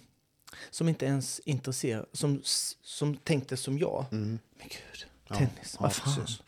som 0.71 0.89
inte 0.89 1.07
ens 1.07 1.39
intresserar, 1.45 2.07
som, 2.13 2.41
som 2.83 3.17
tänkte 3.17 3.57
som 3.57 3.79
jag. 3.79 4.05
Mm. 4.13 4.39
Men 4.59 4.69
gud, 4.69 5.07
tennis, 5.39 5.51
Ja, 5.75 5.79
vad 5.83 5.93
fan. 5.93 6.15
precis. 6.17 6.43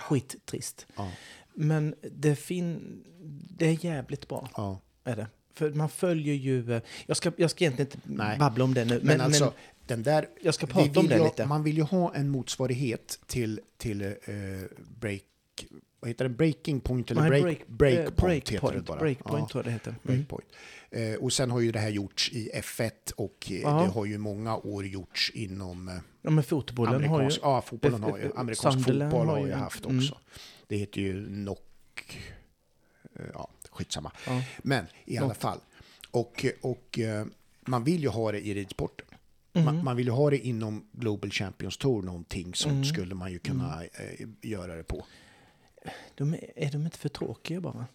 Skittrist. 0.00 0.86
Ja. 0.96 1.12
Men 1.54 1.94
det, 2.12 2.36
fin 2.36 3.00
det 3.58 3.66
är 3.66 3.84
jävligt 3.84 4.28
bra, 4.28 4.50
Ja. 4.56 4.80
är 5.04 5.16
det. 5.16 5.26
För 5.54 5.70
man 5.70 5.88
följer 5.88 6.34
ju... 6.34 6.72
eh, 6.74 6.82
Jag 7.06 7.16
ska, 7.16 7.32
jag 7.36 7.50
ska 7.50 7.64
egentligen 7.64 7.90
inte 7.92 8.08
Nej. 8.24 8.38
babbla 8.38 8.64
om 8.64 8.74
det 8.74 8.84
nu. 8.84 9.00
Men, 9.02 9.20
alltså, 9.20 9.52
den 9.86 10.02
där... 10.02 10.28
jag 10.42 10.54
ska 10.54 10.66
prata 10.66 11.00
om 11.00 11.06
det 11.06 11.16
ju, 11.16 11.24
lite. 11.24 11.46
Man 11.46 11.62
vill 11.62 11.76
ju 11.76 11.82
ha 11.82 12.14
en 12.14 12.28
motsvarighet 12.28 13.20
till, 13.26 13.60
till 13.76 14.02
eh, 14.02 14.12
break... 15.00 15.22
Vad 16.00 16.08
heter 16.08 16.24
det? 16.24 16.28
Breaking 16.28 16.80
point 16.80 17.10
eller 17.10 17.28
Nej, 17.30 17.42
break, 17.42 17.58
break- 17.66 17.66
breakpoint 17.76 18.48
eh, 18.48 18.52
heter 18.52 18.52
det 18.52 18.60
breakpoint, 18.60 18.86
bara. 18.86 18.98
breakpoint 18.98 19.40
Ja. 19.42 19.48
tror 19.48 19.58
jag 19.58 19.64
det 19.64 19.70
heter. 19.72 19.90
Mm. 19.90 20.00
Breakpoint. 20.02 20.48
Eh, 20.90 21.14
och 21.14 21.32
sen 21.32 21.50
har 21.50 21.60
ju 21.60 21.72
det 21.72 21.78
här 21.78 21.88
gjorts 21.88 22.30
i 22.32 22.50
F1 22.54 22.90
och 23.16 23.48
eh, 23.50 23.60
Ja. 23.60 23.68
det 23.82 23.88
har 23.88 24.04
ju 24.06 24.18
många 24.18 24.56
år 24.56 24.86
gjorts 24.86 25.30
inom 25.34 25.88
eh, 25.88 25.94
Ja, 26.22 26.30
men 26.30 26.44
fotbollen 26.44 26.94
har 26.94 27.00
ju... 27.00 27.06
amerikansk, 27.06 27.40
ja, 27.42 27.62
fotbollen 27.62 28.02
har 28.02 28.18
ju, 28.18 28.32
amerikansk 28.36 28.78
Sunderland 28.78 29.12
fotboll 29.12 29.28
har 29.28 29.38
har 29.38 29.46
ju 29.46 29.52
haft 29.52 29.84
mm. 29.84 29.98
också. 29.98 30.18
Det 30.66 30.76
heter 30.76 31.00
ju 31.00 31.26
knock... 31.26 32.18
eh, 33.14 33.24
Ja, 33.34 33.48
skitsamma. 33.70 34.12
Ja. 34.26 34.42
Men 34.58 34.86
i 35.04 35.18
alla 35.18 35.34
fall. 35.34 35.58
Och, 36.10 36.46
och 36.62 36.98
eh, 36.98 37.26
man 37.60 37.84
vill 37.84 38.02
ju 38.02 38.08
ha 38.08 38.32
det 38.32 38.40
i 38.46 38.54
ridsporten. 38.54 39.06
Mm. 39.52 39.64
Man, 39.64 39.84
man 39.84 39.96
vill 39.96 40.06
ju 40.06 40.12
ha 40.12 40.30
det 40.30 40.38
inom 40.38 40.88
Global 40.92 41.30
Champions 41.30 41.76
Tour, 41.76 42.02
någonting 42.02 42.54
som 42.54 42.70
Mm. 42.70 42.84
skulle 42.84 43.14
man 43.14 43.32
ju 43.32 43.38
kunna 43.38 43.84
eh, 43.84 44.28
göra 44.42 44.76
det 44.76 44.82
på. 44.84 45.06
De 46.14 46.34
är, 46.34 46.50
är 46.56 46.70
de 46.72 46.84
inte 46.84 46.98
för 46.98 47.08
tråkiga 47.08 47.60
bara? 47.60 47.86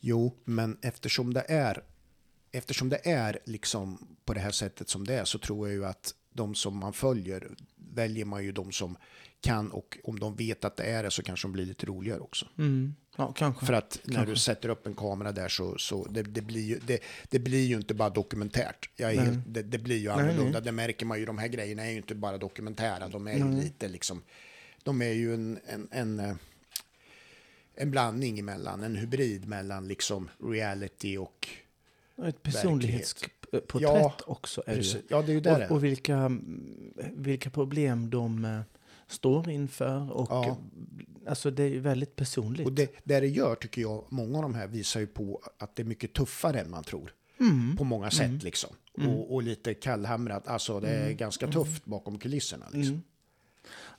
Jo, 0.00 0.34
men 0.44 0.78
eftersom 0.82 1.34
det 1.34 1.44
är 1.48 1.82
eftersom 2.52 2.88
det 2.88 3.06
är 3.08 3.38
liksom 3.44 4.16
på 4.24 4.34
det 4.34 4.40
här 4.40 4.50
sättet 4.50 4.88
som 4.88 5.06
det 5.06 5.14
är 5.14 5.24
så 5.24 5.38
tror 5.38 5.68
jag 5.68 5.74
ju 5.74 5.86
att 5.86 6.14
de 6.36 6.54
som 6.54 6.76
man 6.76 6.92
följer 6.92 7.48
väljer 7.76 8.24
man 8.24 8.44
ju 8.44 8.52
de 8.52 8.72
som 8.72 8.96
kan 9.40 9.70
och 9.70 9.98
om 10.04 10.18
de 10.18 10.36
vet 10.36 10.64
att 10.64 10.76
det 10.76 10.84
är 10.84 11.02
det 11.02 11.10
så 11.10 11.22
kanske 11.22 11.48
de 11.48 11.52
blir 11.52 11.66
lite 11.66 11.86
roligare 11.86 12.20
också. 12.20 12.46
Mm. 12.58 12.94
Ja, 13.16 13.32
kanske. 13.32 13.66
För 13.66 13.72
att 13.72 14.00
när 14.04 14.14
Kanske. 14.14 14.32
du 14.32 14.36
sätter 14.36 14.68
upp 14.68 14.86
en 14.86 14.94
kamera 14.94 15.32
där 15.32 15.48
så, 15.48 15.78
så 15.78 16.04
det, 16.04 16.22
det, 16.22 16.40
blir 16.42 16.62
ju, 16.62 16.78
det, 16.86 17.00
det 17.28 17.38
blir 17.38 17.66
ju 17.66 17.76
inte 17.76 17.94
bara 17.94 18.10
dokumentärt. 18.10 18.90
Jag 18.96 19.14
är 19.14 19.20
helt, 19.20 19.38
det, 19.46 19.62
det 19.62 19.78
blir 19.78 19.96
ju 19.96 20.10
annorlunda. 20.10 20.58
nej. 20.58 20.62
Det 20.62 20.72
märker 20.72 21.06
man 21.06 21.18
ju. 21.18 21.26
De 21.26 21.38
här 21.38 21.48
grejerna 21.48 21.86
är 21.86 21.90
ju 21.90 21.96
inte 21.96 22.14
bara 22.14 22.38
dokumentära. 22.38 23.08
De 23.08 23.26
är 23.26 23.36
ju 23.36 23.44
Nej. 23.44 23.64
lite 23.64 23.88
liksom... 23.88 24.22
De 24.82 25.02
är 25.02 25.12
ju 25.12 25.34
en, 25.34 25.58
en, 25.66 25.88
en, 25.90 26.20
eh, 26.20 26.34
en 27.74 27.90
blandning 27.90 28.38
emellan. 28.38 28.82
En 28.82 28.96
hybrid 28.96 29.48
mellan 29.48 29.88
liksom 29.88 30.28
reality 30.42 31.16
och... 31.16 31.48
Ett 32.24 32.42
personlighetsporträtt 33.50 34.24
Ja, 34.26 34.32
också 34.32 34.62
är 34.66 34.74
Precis. 34.76 35.02
Ja, 35.08 35.22
det 35.22 35.32
är 35.32 35.34
ju 35.34 35.40
där 35.40 35.54
Och, 35.54 35.60
är. 35.62 35.72
och 35.72 35.84
vilka, 35.84 36.16
mm, 36.16 36.92
vilka 37.14 37.50
problem 37.50 38.10
de 38.10 38.44
eh, 38.44 38.60
står 39.06 39.50
inför. 39.50 40.12
Och, 40.12 40.26
Ja. 40.30 40.58
Alltså 41.28 41.50
det 41.50 41.62
är 41.62 41.68
ju 41.68 41.80
väldigt 41.80 42.16
personligt. 42.16 42.66
Och 42.66 42.72
det, 42.72 42.90
det 43.04 43.20
det 43.20 43.26
gör 43.26 43.54
tycker 43.54 43.80
jag, 43.82 44.04
många 44.08 44.36
av 44.38 44.42
de 44.42 44.54
här 44.54 44.66
visar 44.66 45.00
ju 45.00 45.06
på 45.06 45.40
att 45.58 45.76
det 45.76 45.82
är 45.82 45.84
mycket 45.84 46.12
tuffare 46.12 46.60
än 46.60 46.70
man 46.70 46.84
tror. 46.84 47.12
Mm. 47.40 47.76
På 47.76 47.84
många 47.84 48.10
sätt 48.10 48.42
liksom. 48.42 48.70
Och, 49.06 49.34
och 49.34 49.42
lite 49.42 49.74
kallhamrat. 49.74 50.48
Alltså 50.48 50.80
det 50.80 50.88
är 50.88 51.12
ganska 51.12 51.46
tufft 51.52 51.84
bakom 51.84 52.18
kulisserna 52.18 52.66
liksom. 52.72 52.94
Mm. 52.94 53.02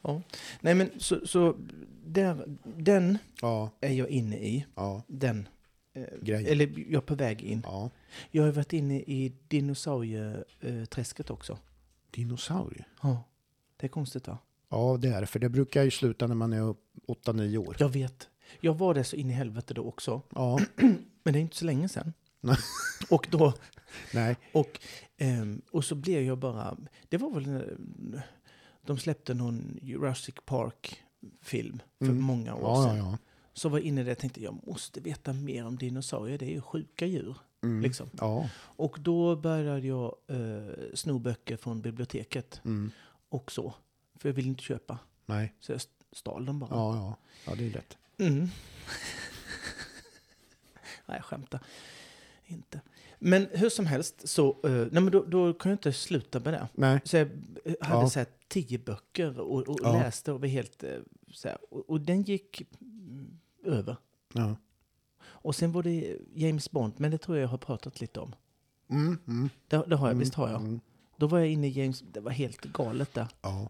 Ja. 0.01 0.21
Nej 0.61 0.75
men 0.75 0.89
så, 0.97 1.27
så 1.27 1.55
där, 2.05 2.57
den 2.63 3.17
Ja, 3.41 3.69
är 3.81 3.93
jag 3.93 4.09
inne 4.09 4.37
i. 4.37 4.65
ja, 4.75 5.03
Den. 5.07 5.47
Grejen. 6.21 6.51
Eller 6.51 6.73
jag 6.77 6.93
är 6.93 7.05
på 7.05 7.15
väg 7.15 7.41
in. 7.41 7.61
ja. 7.65 7.89
Jag 8.31 8.43
har 8.43 8.51
varit 8.51 8.73
inne 8.73 8.99
i 8.99 9.33
dinosaurieträsket 9.47 11.29
också. 11.29 11.57
Dinosaurier? 12.11 12.87
Ja. 13.01 13.23
Det 13.77 13.85
är 13.85 13.89
konstigt 13.89 14.27
va? 14.27 14.37
Ja, 14.69 14.97
det 15.01 15.07
är 15.07 15.21
det. 15.21 15.27
För 15.27 15.39
det 15.39 15.49
brukar 15.49 15.83
ju 15.83 15.91
sluta 15.91 16.27
när 16.27 16.35
man 16.35 16.53
är 16.53 16.75
8-9 17.07 17.57
år. 17.57 17.75
Jag 17.79 17.89
vet. 17.89 18.29
Jag 18.59 18.73
var 18.77 18.93
där 18.93 19.03
så 19.03 19.15
in 19.15 19.29
i 19.29 19.33
helvete 19.33 19.73
då 19.73 19.83
också. 19.83 20.21
Ja, 20.35 20.59
Men 21.23 21.33
det 21.33 21.39
är 21.39 21.41
inte 21.41 21.55
så 21.55 21.65
länge 21.65 21.89
sedan. 21.89 22.13
Nej. 22.41 22.57
och 23.09 23.27
då... 23.31 23.53
nej. 24.13 24.35
Och, 24.53 24.79
ehm, 25.17 25.61
och 25.71 25.85
så 25.85 25.95
blev 25.95 26.21
jag 26.23 26.37
bara... 26.37 26.77
Det 27.09 27.17
var 27.17 27.31
väl... 27.31 27.47
när 27.47 27.77
De 28.85 28.97
släppte 28.97 29.33
någon 29.33 29.79
Jurassic 29.81 30.35
Park-film 30.45 31.81
för 31.99 32.05
Mm. 32.05 32.21
många 32.21 32.55
år 32.55 32.61
Ja, 32.61 32.83
sedan. 32.83 32.97
ja, 32.97 33.03
ja. 33.11 33.17
Så 33.57 33.69
var 33.69 33.77
jag 33.77 33.85
inne 33.85 34.03
där 34.03 34.11
och 34.11 34.17
tänkte 34.17 34.43
jag 34.43 34.67
måste 34.67 34.99
veta 35.01 35.33
mer 35.33 35.65
om 35.65 35.77
dinosaurier. 35.77 36.37
Det 36.37 36.45
är 36.45 36.49
ju 36.49 36.61
sjuka 36.61 37.05
djur. 37.05 37.37
Mm. 37.63 37.81
Liksom. 37.81 38.09
Ja. 38.19 38.49
Och 38.57 38.97
då 38.99 39.35
började 39.35 39.87
jag 39.87 40.15
eh, 40.27 40.67
sno 40.93 41.19
böcker 41.19 41.57
från 41.57 41.81
biblioteket 41.81 42.61
Mm. 42.65 42.91
och 43.29 43.51
så. 43.51 43.73
För 44.15 44.29
jag 44.29 44.33
ville 44.33 44.47
inte 44.49 44.63
köpa. 44.63 44.99
Nej. 45.25 45.53
Så 45.59 45.71
jag 45.71 45.81
stal 46.11 46.45
dem 46.45 46.59
bara. 46.59 46.69
Ja, 46.71 46.95
ja. 46.95 47.15
Ja, 47.45 47.55
det 47.55 47.65
är 47.67 47.71
lätt. 47.71 47.97
Mm. 48.17 48.39
nej, 51.05 51.17
jag 51.17 51.23
skämtar. 51.25 51.59
Inte. 52.45 52.81
Men 53.19 53.47
hur 53.51 53.69
som 53.69 53.85
helst 53.85 54.29
så... 54.29 54.49
eh, 54.63 54.71
nej, 54.71 55.01
men 55.03 55.11
då, 55.11 55.23
då 55.23 55.53
kan 55.53 55.69
jag 55.69 55.73
inte 55.77 55.93
sluta 55.93 56.39
med 56.39 56.53
det. 56.53 56.67
Nej. 56.73 56.99
Så 57.03 57.17
jag 57.17 57.25
hade 57.81 58.01
Ja. 58.03 58.09
så 58.09 58.19
här 58.19 58.27
tio 58.47 58.77
böcker 58.79 59.39
och, 59.39 59.67
och 59.69 59.79
Ja. 59.83 59.93
läste 59.93 60.31
och 60.31 60.41
var 60.41 60.47
helt... 60.47 60.83
eh, 60.83 60.89
Så 61.33 61.47
här, 61.47 61.57
och, 61.73 61.89
och 61.89 62.01
den 62.01 62.21
gick 62.23 62.61
över. 63.67 63.97
Ja. 64.33 64.55
Och 65.19 65.55
sen 65.55 65.71
var 65.71 65.83
det 65.83 66.17
James 66.33 66.71
Bond, 66.71 66.93
men 66.97 67.11
det 67.11 67.17
tror 67.17 67.37
jag 67.37 67.43
jag 67.43 67.49
har 67.49 67.57
pratat 67.57 68.01
lite 68.01 68.19
om. 68.19 68.35
Mm, 68.89 69.17
mm, 69.27 69.49
Det, 69.67 69.83
det 69.87 69.95
har 69.95 70.07
jag, 70.07 70.11
mm, 70.11 70.19
visst 70.19 70.33
har 70.33 70.49
jag. 70.49 70.61
Mm. 70.61 70.79
Då 71.17 71.27
var 71.27 71.39
jag 71.39 71.47
inne 71.47 71.67
i 71.67 71.69
James... 71.69 72.03
Det 72.11 72.19
var 72.19 72.31
helt 72.31 72.61
galet 72.61 73.13
där. 73.13 73.27
Ja. 73.41 73.69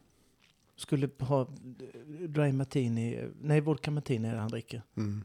Skulle 0.75 1.09
ha 1.19 1.47
dry 2.27 2.51
martini... 2.51 3.29
Nej, 3.41 3.61
vodka 3.61 3.91
martini 3.91 4.27
är 4.27 4.33
det 4.33 4.39
han 4.39 4.49
dricker. 4.49 4.81
Mm. 4.97 5.23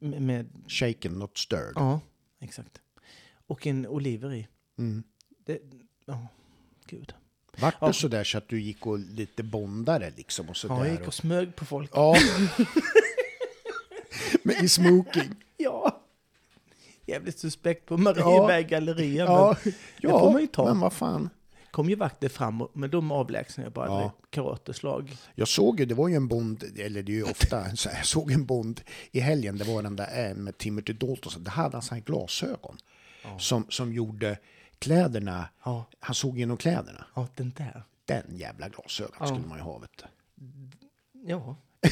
Med... 0.00 0.22
med 0.22 0.46
Shaken, 0.68 1.12
not 1.18 1.38
stirred. 1.38 1.72
ja, 1.74 2.00
exakt. 2.38 2.80
Och 3.46 3.66
en 3.66 3.86
oliver 3.86 4.32
i. 4.34 4.48
Mm. 4.78 5.02
Det, 5.44 5.58
ja, 6.04 6.26
gud. 6.86 7.14
Vart 7.60 7.74
Ja. 7.80 7.86
det 7.86 7.92
så 7.92 8.08
där 8.08 8.24
så 8.24 8.38
att 8.38 8.48
du 8.48 8.60
gick 8.60 8.86
och 8.86 8.98
lite 8.98 9.42
bondare 9.42 10.12
liksom? 10.16 10.48
Och 10.48 10.56
så 10.56 10.66
Ja, 10.66 10.86
jag 10.86 10.96
gick 10.98 11.06
och 11.06 11.14
smög 11.14 11.56
på 11.56 11.64
folk. 11.64 11.90
Ja. 11.94 12.16
Men 14.42 14.64
i 14.64 14.68
smoking. 14.68 15.34
Ja. 15.58 16.02
Jävligt 17.06 17.38
suspekt 17.38 17.86
på 17.86 17.96
Marieberg 17.96 18.64
galleria. 18.64 19.24
Ja, 19.24 19.56
Men 19.64 19.72
det 20.00 20.08
får 20.08 20.32
man 20.32 20.40
ju 20.40 20.46
ta. 20.46 20.64
men 20.64 20.80
vad 20.80 20.92
fan. 20.92 21.30
kom 21.70 21.88
ju 21.90 21.96
vakter 21.96 22.28
fram, 22.28 22.60
och- 22.62 22.70
men 22.72 22.90
de 22.90 23.12
avlägsnade 23.12 23.66
jag 23.66 23.72
bara 23.72 23.86
Ja. 23.86 24.00
med 24.00 24.10
karateslag. 24.30 25.16
Jag 25.34 25.48
såg 25.48 25.80
ju, 25.80 25.86
det 25.86 25.94
var 25.94 26.08
ju 26.08 26.14
en 26.14 26.28
bond, 26.28 26.64
eller 26.78 27.02
det 27.02 27.12
är 27.12 27.16
ju 27.16 27.22
ofta, 27.22 27.70
så 27.76 27.88
här, 27.88 27.96
jag 27.96 28.06
såg 28.06 28.30
en 28.30 28.44
bond 28.46 28.80
i 29.12 29.20
helgen, 29.20 29.58
det 29.58 29.64
var 29.64 29.82
den 29.82 29.96
där 29.96 30.28
eh, 30.30 30.34
med 30.34 30.58
Timothy 30.58 30.92
Dalton, 30.92 31.32
så 31.32 31.38
det 31.38 31.50
hade 31.50 31.76
han 31.76 31.82
så 31.82 31.94
här 31.94 32.02
glasögon 32.02 32.76
som, 33.38 33.66
som 33.68 33.92
gjorde 33.92 34.38
kläderna, 34.78 35.48
Ja, 35.64 35.84
han 36.00 36.14
såg 36.14 36.38
genom 36.38 36.56
kläderna. 36.56 37.04
ja 37.14 37.28
den 37.34 37.52
där. 37.56 37.82
Den 38.04 38.36
jävla 38.36 38.68
glasögon 38.68 39.16
Ja. 39.20 39.26
skulle 39.26 39.46
man 39.46 39.58
ju 39.58 39.64
ha 39.64 39.78
vet 39.78 39.90
du. 39.96 40.04
Ja. 41.28 41.56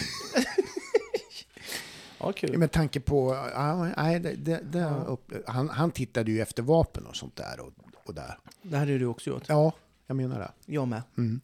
ja, 2.27 2.33
kul. 2.33 2.51
Ja, 2.53 2.59
Med 2.59 2.73
tanke 2.73 3.01
på, 3.01 3.35
ja, 3.55 3.93
nej, 3.97 4.21
det, 4.21 4.35
det, 4.35 4.61
det, 4.73 4.85
upp, 5.07 5.33
han, 5.47 5.69
han 5.69 5.91
tittade 5.91 6.31
ju 6.31 6.41
efter 6.41 6.63
vapen 6.63 7.07
och 7.07 7.17
sånt 7.17 7.37
där 7.37 7.61
och, 7.61 7.73
och 8.05 8.15
där. 8.15 8.39
Det 8.63 8.77
hade 8.77 8.99
du 8.99 9.07
också 9.07 9.31
gjort. 9.31 9.45
Ja, 9.49 9.73
jag 10.07 10.17
menar 10.17 10.39
det. 10.39 10.73
Jag 10.73 10.89
med. 10.89 11.03
Mm. 11.17 11.41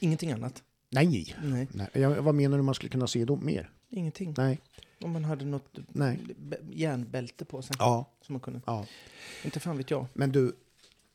Ingenting 0.00 0.32
annat. 0.32 0.62
Nej. 0.90 1.36
Nej, 1.42 1.68
nej. 1.72 1.88
Jag, 1.92 2.22
vad 2.22 2.34
menar 2.34 2.56
du 2.56 2.62
man 2.62 2.74
skulle 2.74 2.90
kunna 2.90 3.06
se 3.06 3.24
då 3.24 3.36
mer? 3.36 3.70
ingenting. 3.92 4.34
Nej. 4.38 4.60
Om 5.00 5.10
man 5.10 5.24
hade 5.24 5.44
något 5.44 5.78
Nej. 5.88 6.20
järnbälte 6.70 7.44
på 7.44 7.62
sig. 7.62 7.76
Ja, 7.78 8.10
Som 8.20 8.32
man 8.32 8.40
kunde. 8.40 8.60
ja. 8.66 8.86
Inte 9.44 9.60
fan 9.60 9.76
vet 9.76 9.90
jag. 9.90 10.06
Men 10.12 10.32
du, 10.32 10.52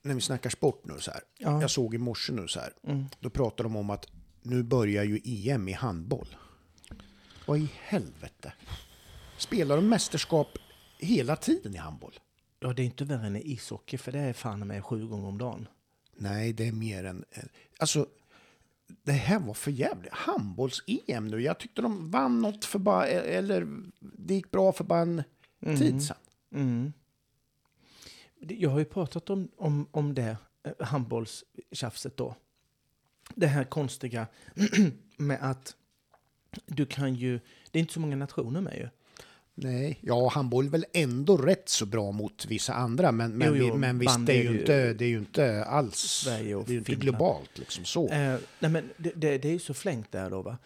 när 0.02 0.16
vi 0.16 0.22
snackar 0.22 0.50
sport 0.50 0.86
nu 0.86 1.00
så 1.00 1.12
här. 1.12 1.22
Ja. 1.38 1.62
Jag 1.62 1.72
såg 1.72 1.96
i 1.96 1.98
morse 1.98 2.34
nu 2.34 2.48
så 2.48 2.60
här. 2.60 2.74
Mm. 2.84 3.06
Då 3.20 3.30
pratar 3.30 3.64
de 3.64 3.76
om 3.76 3.90
att 3.90 4.08
nu 4.42 4.64
börjar 4.64 5.04
ju 5.04 5.22
EM 5.24 5.68
i 5.68 5.74
handboll. 5.74 6.36
Vad 7.46 7.60
i 7.60 7.70
helvete? 7.82 8.54
Spelar 9.38 9.76
de 9.76 9.90
mästerskap 9.90 10.58
hela 10.98 11.36
tiden 11.36 11.76
i 11.76 11.78
handboll? 11.78 12.20
ja, 12.60 12.74
det 12.74 12.82
är 12.82 12.86
inte 12.86 13.06
värre 13.06 13.28
än 13.28 13.36
i 13.36 13.52
ishockey, 13.52 13.98
för 13.98 14.12
det 14.12 14.20
är 14.20 14.34
fan 14.34 14.68
med 14.68 14.86
sju 14.86 15.08
gånger 15.08 15.28
om 15.28 15.38
dagen. 15.38 15.68
Nej, 16.16 16.54
det 16.54 16.68
är 16.68 16.72
mer 16.72 17.04
än... 17.04 17.26
Alltså, 17.80 18.08
det 19.04 19.12
här 19.12 19.40
var 19.40 19.54
för 19.54 19.72
jävligt. 19.72 20.14
Handbolls-EM 20.14 21.28
nu. 21.28 21.42
Jag 21.42 21.60
tyckte 21.60 21.82
de 21.82 22.12
vann 22.12 22.42
något 22.42 22.66
för 22.66 22.80
bara... 22.80 23.08
Eller 23.08 23.68
det 24.00 24.34
gick 24.34 24.52
bra 24.52 24.72
för 24.72 24.84
bara 24.84 25.02
en 25.02 25.24
Mm. 25.62 25.78
tid 25.78 26.04
sedan. 26.04 26.18
Mm. 26.54 26.94
Jag 28.40 28.70
har 28.70 28.80
ju 28.80 28.86
pratat 28.86 29.30
om, 29.30 29.52
om, 29.58 29.88
om 29.92 30.14
det 30.14 30.38
eh, 30.64 30.86
handbollstjafset 30.88 32.18
då. 32.18 32.36
Det 33.36 33.48
här 33.48 33.64
konstiga 33.64 34.28
med 35.18 35.38
att 35.42 35.76
du 36.66 36.86
kan 36.86 37.16
ju... 37.16 37.40
Det 37.72 37.80
är 37.80 37.82
inte 37.82 37.94
så 37.94 38.00
många 38.00 38.16
nationer 38.16 38.62
med 38.62 38.78
ju. 38.78 38.90
Nej, 39.60 40.00
ja, 40.02 40.30
handboll 40.30 40.66
är 40.66 40.70
väl 40.70 40.86
ändå 40.94 41.38
rätt 41.38 41.70
så 41.70 41.86
bra 41.86 42.12
mot 42.12 42.46
vissa 42.46 42.74
andra, 42.74 43.12
men, 43.12 43.38
men, 43.38 43.48
Jo, 43.48 43.56
jo, 43.56 43.74
vi, 43.74 43.80
men 43.80 44.00
visst, 44.00 44.26
det 44.26 44.34
är, 44.34 44.44
ju 44.44 44.50
ju 44.50 44.60
inte, 44.60 44.94
det 44.94 45.06
är 45.06 45.10
ju 45.10 45.18
inte 45.18 45.64
alls... 45.64 46.24
Det 46.26 46.32
är 46.32 46.44
ju 46.44 46.60
inte 46.60 46.68
Finland. 46.68 47.02
globalt 47.02 47.58
liksom 47.58 47.86
så. 47.86 48.10
Eh, 48.10 48.36
nej 48.60 48.72
men 48.72 48.90
det, 48.98 49.12
det, 49.16 49.38
det 49.38 49.48
är 49.48 49.52
ju 49.52 49.60
så 49.60 49.74
flängt 49.74 50.12
där 50.12 50.30
då 50.30 50.42
va. 50.42 50.58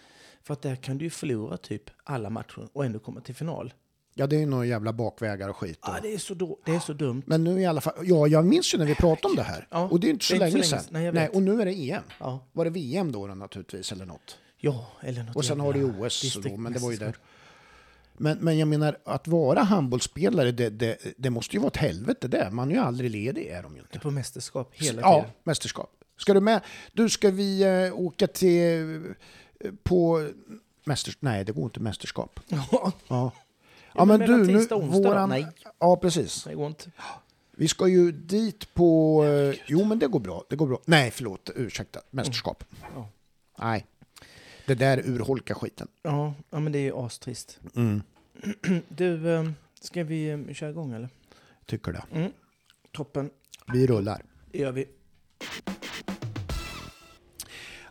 För 0.44 0.54
att 0.54 0.62
där 0.62 0.76
kan 0.76 0.98
du 0.98 1.06
ju 1.06 1.10
förlora 1.10 1.58
typ 1.58 1.84
alla 2.04 2.30
matcher 2.30 2.70
och 2.74 2.86
ändå 2.86 3.00
komma 3.00 3.22
till 3.22 3.36
final. 3.36 3.74
Ja, 4.14 4.28
det 4.28 4.36
är 4.36 4.40
ju 4.40 4.46
några 4.46 4.66
jävla 4.66 4.94
bakvägar 4.94 5.50
och 5.50 5.58
skit. 5.58 5.80
Ja, 5.82 6.00
det 6.02 6.14
är 6.14 6.18
så, 6.18 6.34
då, 6.34 6.60
det 6.66 6.72
är 6.72 6.80
så 6.80 6.94
dumt. 6.94 7.24
Men 7.26 7.44
nu 7.44 7.62
i 7.62 7.66
alla 7.66 7.82
fall, 7.82 7.94
ja, 8.04 8.28
jag 8.28 8.46
minns 8.46 8.74
ju 8.74 8.78
när 8.78 8.86
vi 8.86 8.96
pratade 8.96 9.28
om 9.28 9.36
det 9.36 9.44
här. 9.44 9.68
Ja, 9.72 9.88
och 9.88 10.00
det 10.00 10.08
är 10.08 10.12
inte 10.12 10.26
så 10.26 10.34
är 10.34 10.36
inte 10.36 10.46
länge 10.46 10.64
så 10.64 10.76
länge 10.76 10.84
sedan. 10.84 10.94
Nej, 10.94 11.12
Nej, 11.12 11.28
och 11.28 11.44
nu 11.44 11.62
är 11.62 11.66
det 11.66 11.92
EM. 11.92 12.04
Ja, 12.20 12.48
Var 12.52 12.66
det 12.66 12.72
VM 12.72 13.12
då, 13.12 13.28
då 13.28 13.36
naturligtvis, 13.36 13.92
eller 13.92 14.06
något? 14.06 14.38
ja 14.58 14.88
eller 15.02 15.24
något 15.24 15.36
Och 15.36 15.46
sen 15.46 15.60
har 15.60 15.74
du 15.74 15.80
ju 15.80 15.86
OS, 15.86 16.38
då, 16.44 16.58
men 16.58 16.74
det 16.74 16.80
var 16.80 16.92
ju 16.92 16.98
där. 16.98 17.16
Men, 18.22 18.38
men 18.38 18.58
jag 18.58 18.68
menar, 18.68 18.98
att 19.06 19.28
vara 19.28 19.64
handbollsspelare, 19.64 20.52
det, 20.52 20.70
det, 20.70 20.98
det 21.18 21.30
måste 21.30 21.56
ju 21.56 21.60
vara 21.60 21.68
ett 21.70 21.78
helvete 21.78 22.28
det. 22.28 22.50
Man 22.52 22.70
är 22.72 22.76
ju 22.76 22.80
aldrig 22.82 23.12
ledig, 23.12 23.48
är 23.48 23.64
de 23.64 23.76
ju 23.76 23.82
Det 23.82 23.86
inte. 23.86 24.00
på 24.00 24.12
mästerskap 24.12 24.70
hela 24.74 25.02
ja, 25.02 25.16
tiden. 25.16 25.32
mästerskap. 25.44 25.92
Ska 26.18 26.34
du 26.34 26.40
med? 26.42 26.62
Du, 26.94 27.10
ska 27.10 27.30
vi 27.32 27.64
eh, 27.88 28.00
åka 28.00 28.28
till... 28.28 28.96
Eh, 29.60 29.72
på 29.84 30.30
mästerskap? 30.84 31.22
Nej, 31.22 31.46
det 31.46 31.52
går 31.52 31.64
inte 31.64 31.80
mästerskap. 31.80 32.40
Ja, 32.48 32.66
Ja. 32.72 32.94
Ja, 33.08 33.32
Ja, 33.96 34.06
men 34.06 34.20
men 34.20 34.30
du, 34.30 34.54
nu, 34.54 34.66
våran... 34.70 35.30
Nej. 35.30 35.48
Ja, 35.80 35.96
precis. 35.96 36.44
det 36.44 36.56
går 36.56 36.68
inte. 36.68 36.92
Vi 37.52 37.68
ska 37.68 37.88
ju 37.88 38.12
dit 38.12 38.74
på... 38.74 39.24
eh, 39.26 39.60
jo, 39.68 39.86
men 39.86 40.00
det 40.00 40.08
går 40.08 40.20
bra. 40.20 40.44
Det 40.50 40.56
går 40.56 40.68
bra. 40.68 40.82
Nej, 40.86 41.12
förlåt. 41.12 41.50
Ursäkta. 41.56 42.02
Mästerskap. 42.10 42.64
Ja. 42.96 43.10
Nej. 43.60 43.86
Det 44.66 44.76
där 44.76 44.98
urholkar 45.10 45.56
skiten. 45.56 45.88
Ja, 46.02 46.34
ja, 46.50 46.60
men 46.60 46.72
det 46.72 46.80
är 46.80 46.84
ju 46.84 46.96
astrist. 46.96 47.60
Mm. 47.76 48.02
Du, 48.90 49.34
eh, 49.36 49.50
ska 49.82 50.04
vi 50.04 50.30
eh, 50.30 50.54
köra 50.54 50.70
igång 50.70 50.94
eller? 50.94 51.10
Tycker 51.66 51.92
det. 51.92 52.04
Mm. 52.12 52.32
Toppen, 52.92 53.30
Vi 53.74 53.88
rullar. 53.88 54.22
det 54.52 54.58
gör 54.60 54.72
vi. 54.72 54.86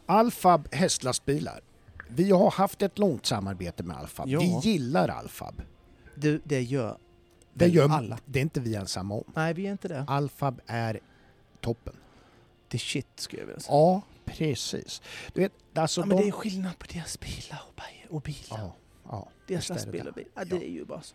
Alfab 0.06 0.68
hästlastbilar. 0.74 1.60
Vi 2.08 2.30
har 2.30 2.50
haft 2.50 2.82
ett 2.82 2.98
långt 2.98 3.26
samarbete 3.26 3.82
med 3.82 3.96
Alfab. 3.96 4.28
Ja. 4.28 4.40
Vi 4.40 4.70
gillar 4.70 5.08
Alfab. 5.08 5.62
Du, 6.14 6.40
det 6.44 6.62
gör 6.62 6.98
Det 7.54 7.66
gör 7.68 7.88
alla. 7.88 8.18
Det 8.24 8.38
är 8.38 8.42
inte 8.42 8.60
vi 8.60 8.74
ensamma 8.74 9.14
om. 9.14 9.24
Nej, 9.36 9.54
vi 9.54 9.66
är 9.66 9.72
inte 9.72 9.88
det. 9.88 10.04
Alfab 10.08 10.60
är 10.66 11.00
toppen. 11.60 11.96
Det 12.68 12.76
är 12.76 12.78
shit, 12.78 13.06
skulle 13.16 13.42
jag 13.42 13.46
vilja 13.46 13.60
säga. 13.60 13.74
Ja, 13.74 14.02
precis. 14.24 15.02
Du 15.32 15.40
vet, 15.40 15.52
alltså 15.74 16.00
Ja, 16.00 16.06
men 16.06 16.16
de... 16.16 16.22
det 16.22 16.28
är 16.28 16.32
skillnad 16.32 16.78
på 16.78 16.86
deras 16.92 17.20
bilar 17.20 17.62
och, 17.66 18.14
och 18.16 18.20
bilar. 18.22 18.58
Ja, 18.58 18.76
ja, 19.04 19.28
deras 19.46 19.66
det. 19.66 19.86
och 19.86 19.92
bilar. 19.92 20.14
Ja, 20.34 20.44
det 20.44 20.56
är 20.56 20.70
ju 20.70 20.84
bara 20.84 21.02
så. 21.02 21.14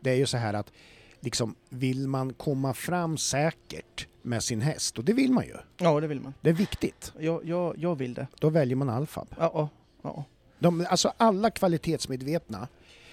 Det 0.00 0.10
är 0.10 0.14
ju 0.14 0.26
så 0.26 0.36
här 0.36 0.54
att 0.54 0.72
liksom, 1.20 1.54
vill 1.68 2.08
man 2.08 2.32
komma 2.32 2.74
fram 2.74 3.18
säkert 3.18 4.06
med 4.22 4.42
sin 4.42 4.60
häst, 4.60 4.98
och 4.98 5.04
det 5.04 5.12
vill 5.12 5.32
man 5.32 5.44
ju. 5.44 5.56
Ja, 5.76 6.00
det 6.00 6.06
vill 6.06 6.20
man. 6.20 6.34
Det 6.40 6.50
är 6.50 6.54
viktigt. 6.54 7.12
Jag, 7.18 7.44
jag, 7.44 7.78
jag 7.78 7.94
vill 7.94 8.14
det. 8.14 8.26
Då 8.38 8.50
väljer 8.50 8.76
man 8.76 8.88
Alfab. 8.88 9.28
Ja, 9.38 9.50
ja, 9.54 9.68
ja. 10.02 10.24
De, 10.58 10.86
alltså 10.90 11.12
alla 11.16 11.50
kvalitetsmedvetna 11.50 12.68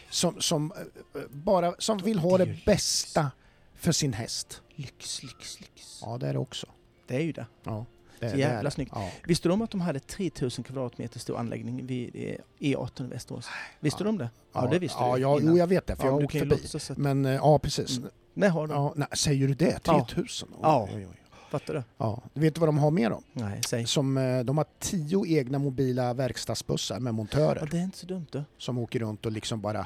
som, 0.10 0.42
som, 0.42 0.72
eh, 1.16 1.22
bara, 1.30 1.76
som 1.78 1.98
vill 1.98 2.20
ha 2.20 2.38
Det 2.38 2.44
är 2.44 2.46
det 2.46 2.52
ju 2.52 2.54
lyx. 2.54 2.66
bästa 2.66 3.32
för 3.76 3.92
sin 3.92 4.14
häst. 4.14 4.62
Lyx, 4.76 5.24
lyx, 5.24 5.60
lyx. 5.60 6.00
Ja, 6.02 6.18
det 6.18 6.28
är 6.28 6.34
det 6.34 6.40
också. 6.40 6.68
Det 7.08 7.16
är 7.16 7.22
ju 7.22 7.32
det. 7.32 7.46
Ja, 7.64 7.86
det, 8.20 8.30
Så 8.30 8.38
jävla 8.38 8.64
det. 8.64 8.72
snyggt. 8.72 8.92
Ja. 8.96 9.10
Visste 9.28 9.50
du 9.50 9.54
om 9.54 9.62
att 9.62 9.72
de 9.72 9.82
hade 9.82 10.00
3000 10.00 10.64
kvadratmeter 10.64 11.20
stor 11.20 11.38
anläggning 11.38 11.86
vid 11.86 12.16
eh, 12.16 12.36
E18 12.60 13.06
i 13.06 13.08
Västerås? 13.08 13.48
Visste 13.80 13.98
Ja. 14.00 14.04
du 14.04 14.10
om 14.10 14.18
det? 14.18 14.30
Ja, 14.54 14.68
det 14.72 14.80
visste 14.80 14.98
ja, 15.04 15.16
du 15.16 15.22
Ja, 15.22 15.40
jo, 15.42 15.58
jag 15.58 15.68
vet 15.68 15.88
det, 15.88 15.96
för 15.96 16.04
jag 16.04 16.10
Ja, 16.10 16.14
har 16.14 16.20
du 16.20 16.26
åkt 16.26 16.34
förbi. 16.38 16.92
att... 16.92 16.98
Men 16.98 17.26
eh, 17.26 17.32
ja, 17.34 17.60
precis. 17.60 17.98
Mm. 17.98 18.10
Nej, 18.34 18.50
har 18.50 18.68
du? 18.68 18.74
Ja, 18.74 18.94
nej, 18.96 19.08
säger 19.14 19.48
du 19.48 19.54
det? 19.54 19.80
Ja. 19.86 20.06
3000? 20.08 20.50
Oj, 20.52 20.58
Ja. 20.62 20.90
Oj, 20.96 21.08
oj. 21.08 21.16
Fattar 21.52 21.74
du? 21.74 21.84
Ja. 21.98 22.22
Du 22.34 22.42
vet 22.42 22.58
vad 22.58 22.68
de 22.70 22.78
har 22.78 22.92
med 22.92 23.12
dem? 23.12 23.24
Nej, 23.34 23.62
säg. 23.68 23.86
Som, 23.88 24.18
eh, 24.18 24.40
de 24.40 24.58
har 24.58 24.66
tio 24.80 25.26
egna 25.28 25.60
mobila 25.60 26.14
verkstadsbussar 26.14 27.00
med 27.00 27.14
montörer 27.14 27.60
Ja, 27.62 27.68
det 27.72 27.78
är 27.78 27.84
inte 27.84 27.98
så 27.98 28.06
dumt 28.06 28.26
du. 28.32 28.44
som 28.58 28.78
åker 28.78 29.00
runt 29.00 29.26
och 29.26 29.32
liksom 29.32 29.62
bara... 29.62 29.86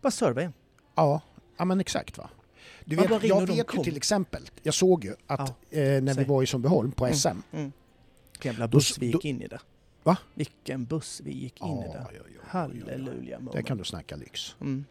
Bara 0.00 0.10
serva 0.10 0.42
en. 0.42 0.52
Ja, 0.94 1.20
ja 1.56 1.64
men 1.64 1.80
exakt 1.80 2.18
va. 2.18 2.28
Du 2.88 2.96
Ja, 2.96 3.02
vet, 3.02 3.24
jag 3.24 3.46
vet 3.46 3.74
ju 3.74 3.82
till 3.82 3.96
exempel, 3.96 4.42
jag 4.62 4.74
såg 4.74 5.04
ju 5.04 5.14
att 5.26 5.40
eh, 5.40 5.54
när 5.80 6.00
vi 6.00 6.14
säg. 6.14 6.24
var 6.24 6.42
i 6.42 6.46
Sundbyholm 6.46 6.92
på 6.92 7.04
Mm. 7.06 7.16
SM. 7.16 7.28
Mm. 7.52 7.72
Jävla 8.42 8.66
Då 8.66 8.76
buss 8.76 8.90
s- 8.90 8.98
vi 8.98 9.10
då- 9.12 9.16
gick 9.18 9.24
in 9.24 9.42
i 9.42 9.46
där. 9.46 9.60
Va? 10.02 10.16
Vilken 10.34 10.84
buss 10.84 11.20
vi 11.24 11.32
gick 11.32 11.60
in 11.60 11.66
i 11.66 11.70
Ja, 11.86 11.92
där. 11.92 11.98
ja, 12.00 12.06
ja, 12.14 12.20
ja, 12.24 12.30
ja. 12.34 12.40
Halleluja 12.48 13.38
Det 13.38 13.44
moment. 13.44 13.66
kan 13.66 13.78
du 13.78 13.84
snacka 13.84 14.16
lyx. 14.16 14.56
Mm. 14.60 14.84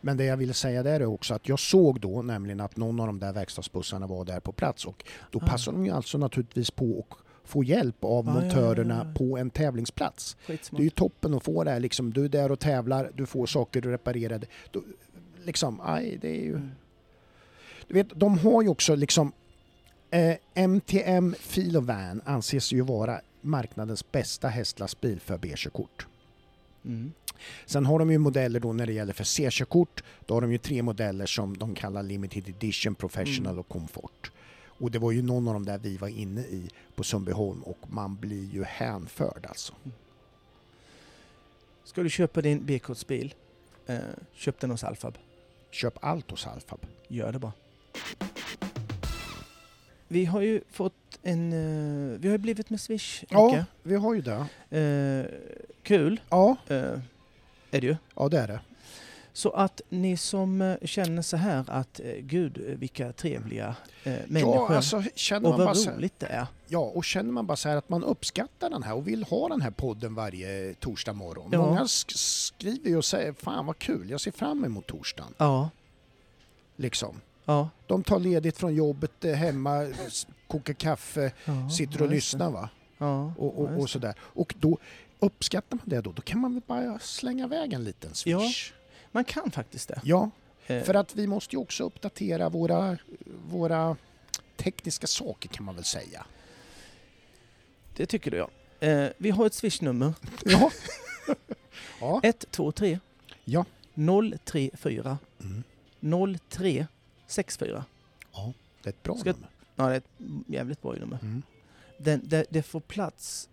Men 0.00 0.16
det 0.16 0.24
jag 0.24 0.36
ville 0.36 0.54
säga 0.54 0.82
där 0.82 1.00
är 1.00 1.06
också 1.06 1.34
att 1.34 1.48
jag 1.48 1.58
såg 1.58 2.00
då 2.00 2.22
nämligen 2.22 2.60
att 2.60 2.76
någon 2.76 3.00
av 3.00 3.06
de 3.06 3.18
där 3.18 3.32
verkstadsbussarna 3.32 4.06
var 4.06 4.24
där 4.24 4.40
på 4.40 4.52
plats 4.52 4.84
och 4.84 5.04
då 5.30 5.38
Ah. 5.42 5.46
passar 5.46 5.72
de 5.72 5.84
ju 5.86 5.92
alltså 5.92 6.18
naturligtvis 6.18 6.70
på 6.70 7.06
att 7.10 7.16
få 7.50 7.64
hjälp 7.64 8.04
av 8.04 8.26
Ja, 8.26 8.32
ja, 8.34 8.40
montörerna 8.40 8.94
ja, 9.04 9.08
ja. 9.08 9.14
på 9.18 9.38
en 9.38 9.50
tävlingsplats. 9.50 10.36
Det 10.46 10.52
är 10.52 10.56
Skitsmart. 10.56 10.82
ju 10.82 10.90
toppen 10.90 11.34
att 11.34 11.44
få 11.44 11.64
det 11.64 11.70
här 11.70 11.80
liksom, 11.80 12.12
du 12.12 12.24
är 12.24 12.28
där 12.28 12.52
och 12.52 12.58
tävlar, 12.60 13.10
du 13.14 13.26
får 13.26 13.46
saker 13.46 13.80
reparerade. 13.80 14.46
Då, 14.70 14.82
liksom, 15.44 15.80
aj, 15.84 16.18
det 16.20 16.28
är 16.28 16.42
ju... 16.42 16.56
Mm. 16.56 16.70
Du 17.92 17.98
vet, 17.98 18.20
de 18.20 18.38
har 18.38 18.62
ju 18.62 18.68
också 18.68 18.94
liksom 18.94 19.32
eh, 20.10 20.36
MTM 20.54 21.34
Filovan 21.38 22.22
anses 22.24 22.72
ju 22.72 22.80
vara 22.80 23.20
marknadens 23.40 24.12
bästa 24.12 24.48
hästlastbil 24.48 25.20
för 25.20 25.38
B-körkort. 25.38 26.06
Mm. 26.84 27.12
Sen 27.66 27.86
har 27.86 27.98
de 27.98 28.10
ju 28.10 28.18
modeller 28.18 28.60
då 28.60 28.72
när 28.72 28.86
det 28.86 28.92
gäller 28.92 29.12
för 29.12 29.24
C-körkort. 29.24 30.04
Då 30.26 30.34
har 30.34 30.40
de 30.40 30.52
ju 30.52 30.58
tre 30.58 30.82
modeller 30.82 31.26
som 31.26 31.56
de 31.58 31.74
kallar 31.74 32.02
Limited 32.02 32.48
Edition, 32.48 32.94
Professional 32.94 33.52
Mm. 33.52 33.58
och 33.58 33.68
Comfort. 33.68 34.32
Och 34.64 34.90
det 34.90 34.98
var 34.98 35.12
ju 35.12 35.22
någon 35.22 35.48
av 35.48 35.54
dem 35.54 35.64
där 35.64 35.78
vi 35.78 35.96
var 35.96 36.08
inne 36.08 36.40
i 36.40 36.70
på 36.94 37.04
Sundbyholm 37.04 37.62
och 37.62 37.78
man 37.90 38.16
blir 38.16 38.54
ju 38.54 38.64
hänförd 38.64 39.46
alltså. 39.48 39.72
Ska 41.84 42.02
du 42.02 42.10
köpa 42.10 42.42
din 42.42 42.64
B-kortsbil, 42.66 43.34
eh, 43.86 43.98
köp 44.34 44.60
den 44.60 44.70
hos 44.70 44.84
Alfab. 44.84 45.18
Köp 45.70 45.94
allt 46.04 46.30
hos 46.30 46.46
Alfab. 46.46 46.86
Gör 47.08 47.32
det 47.32 47.38
bara. 47.38 47.52
Vi 50.12 50.24
har 50.24 50.40
ju 50.40 50.60
fått 50.70 51.18
en... 51.22 51.52
Eh, 51.52 52.18
vi 52.20 52.28
har 52.28 52.32
ju 52.32 52.38
blivit 52.38 52.70
med 52.70 52.80
Swish, 52.80 53.24
Ja, 53.28 53.46
Micke. 53.46 53.64
vi 53.82 53.94
har 53.96 54.14
ju 54.14 54.20
det. 54.20 54.46
Eh, 54.78 55.38
kul 55.82 56.20
Ja, 56.30 56.56
eh, 56.68 56.76
är 57.70 57.80
det 57.80 57.86
ju. 57.86 57.96
ja 58.16 58.28
det 58.28 58.38
är 58.38 58.48
det. 58.48 58.60
Så 59.32 59.50
att 59.50 59.80
ni 59.88 60.16
som 60.16 60.62
eh, 60.62 60.76
känner 60.82 61.22
så 61.22 61.36
här 61.36 61.64
att 61.68 62.00
eh, 62.00 62.12
gud 62.20 62.58
eh, 62.68 62.74
vilka 62.74 63.12
trevliga 63.12 63.76
eh, 64.04 64.12
människor 64.26 64.54
Ja, 64.70 64.76
alltså 64.76 65.02
känner 65.14 65.48
och 65.48 65.50
man 65.50 65.58
bara 65.58 65.66
vad 65.66 65.76
så 65.78 65.90
här, 65.90 65.96
roligt 65.96 66.20
det 66.20 66.26
är. 66.26 66.46
Ja, 66.68 66.78
och 66.78 67.04
känner 67.04 67.32
man 67.32 67.46
bara 67.46 67.56
så 67.56 67.68
här 67.68 67.76
att 67.76 67.88
man 67.88 68.04
uppskattar 68.04 68.70
den 68.70 68.82
här 68.82 68.94
och 68.94 69.08
vill 69.08 69.24
ha 69.24 69.48
den 69.48 69.60
här 69.60 69.70
podden 69.70 70.14
varje 70.14 70.74
torsdag 70.74 71.12
morgon. 71.12 71.48
Ja. 71.52 71.58
Många 71.66 71.82
sk- 71.84 72.16
skriver 72.16 72.88
ju 72.88 72.96
och 72.96 73.04
säger 73.04 73.32
fan 73.32 73.66
vad 73.66 73.78
kul, 73.78 74.10
jag 74.10 74.20
ser 74.20 74.30
fram 74.30 74.64
emot 74.64 74.86
torsdagen. 74.86 75.34
Ja, 75.38 75.70
Liksom. 76.76 77.20
Ja. 77.44 77.68
De 77.86 78.04
tar 78.04 78.18
ledigt 78.18 78.56
från 78.56 78.74
jobbet 78.74 79.24
eh, 79.24 79.34
hemma, 79.34 79.86
kokar 80.46 80.74
kaffe, 80.74 81.32
ja 81.44 81.70
sitter 81.70 81.98
ja, 81.98 82.04
och 82.04 82.10
lyssnar 82.10 82.50
va. 82.50 82.68
Ja, 82.98 83.34
Och, 83.38 83.58
och, 83.62 83.72
ja, 83.72 83.76
och 83.76 83.90
sådär. 83.90 84.14
Och 84.20 84.54
då 84.58 84.78
uppskattar 85.18 85.76
man 85.76 85.88
det 85.88 86.00
då, 86.00 86.12
då 86.12 86.22
kan 86.22 86.40
man 86.40 86.52
väl 86.54 86.62
bara 86.66 86.98
slänga 86.98 87.44
iväg 87.44 87.72
en 87.72 87.84
liten 87.84 88.14
swish. 88.14 88.72
Man 89.12 89.24
kan 89.24 89.50
faktiskt 89.50 89.88
det. 89.88 90.00
Ja, 90.04 90.30
Eh, 90.66 90.82
för 90.82 90.94
att 90.94 91.16
vi 91.16 91.26
måste 91.26 91.56
ju 91.56 91.62
också 91.62 91.84
uppdatera 91.84 92.48
våra, 92.48 92.98
våra 93.48 93.96
tekniska 94.56 95.06
saker 95.06 95.48
kan 95.48 95.64
man 95.64 95.74
väl 95.74 95.84
säga. 95.84 96.26
Det 97.96 98.06
tycker 98.06 98.30
du 98.30 98.36
ja. 98.36 98.50
Eh, 98.88 99.08
vi 99.18 99.30
har 99.30 99.46
ett 99.46 99.54
swishnummer. 99.54 100.14
Ja. 100.44 100.70
ja. 102.00 102.20
123 102.22 102.98
Ja. 103.44 103.64
034 104.44 105.18
Mm. 105.40 105.62
0364. 107.34 107.84
ja, 108.32 108.52
det 108.82 108.88
är 108.88 108.92
ett 108.92 109.02
bra 109.02 109.16
Ska- 109.16 109.32
nummer. 109.32 109.48
Ja, 109.76 109.86
det 109.86 109.92
är 109.92 109.96
ett 109.98 110.08
jävligt 110.46 110.82
bra 110.82 110.92
nummer. 110.92 111.18
Mm. 111.22 111.42
Den, 111.98 112.20
det, 112.24 112.44
det 112.50 112.62
får 112.62 112.80
plats 112.80 113.48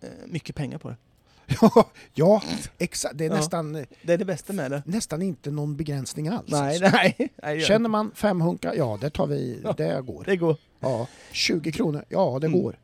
eh, 0.00 0.08
mycket 0.26 0.56
pengar 0.56 0.78
på 0.78 0.88
det. 0.88 0.96
Ja, 1.60 1.90
ja 2.14 2.42
exakt. 2.78 3.18
Det 3.18 3.24
är 3.24 3.30
Ja. 3.30 3.36
nästan, 3.36 3.72
Det 4.02 4.12
är 4.12 4.18
det 4.18 4.24
bästa 4.24 4.52
med 4.52 4.70
det. 4.70 4.82
nästan 4.86 5.22
inte 5.22 5.50
någon 5.50 5.76
begränsning 5.76 6.28
alls. 6.28 6.50
Nej, 6.50 6.78
nej. 6.80 7.16
nej 7.42 7.56
det 7.58 7.60
Känner 7.64 7.88
man 7.88 8.10
fem 8.14 8.40
hunkar, 8.40 8.74
ja 8.74 8.98
det 9.00 9.10
tar 9.10 9.26
vi, 9.26 9.60
Ja. 9.64 9.72
det 9.72 10.00
går. 10.02 10.24
Det 10.26 10.36
går. 10.36 10.56
Ja, 10.80 11.06
20 11.32 11.72
kronor, 11.72 12.04
ja 12.08 12.38
det 12.40 12.46
Mm. 12.46 12.62
går. 12.62 12.78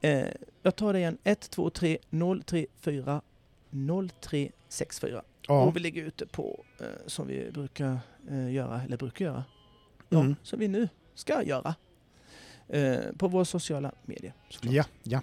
Eh, 0.00 0.24
jag 0.62 0.76
tar 0.76 0.92
det 0.92 0.98
igen. 0.98 1.18
123 1.24 1.98
034 2.44 3.20
0364. 3.70 5.22
Ja. 5.48 5.62
Och 5.62 5.76
vi 5.76 5.80
ligger 5.80 6.02
ute 6.02 6.26
på, 6.26 6.64
eh, 6.80 6.86
som 7.06 7.26
vi 7.26 7.50
brukar 7.50 7.98
eh, 8.30 8.52
göra, 8.52 8.82
eller 8.82 8.96
brukar 8.96 9.24
göra, 9.24 9.44
ja, 10.12 10.20
Mm. 10.20 10.36
som 10.42 10.58
vi 10.58 10.68
nu 10.68 10.88
ska 11.14 11.42
göra. 11.42 11.74
Eh, 12.68 13.00
på 13.18 13.28
våra 13.28 13.44
sociala 13.44 13.92
medier. 14.04 14.32
såklart. 14.48 14.74
Ja, 14.74 14.84
ja. 15.02 15.20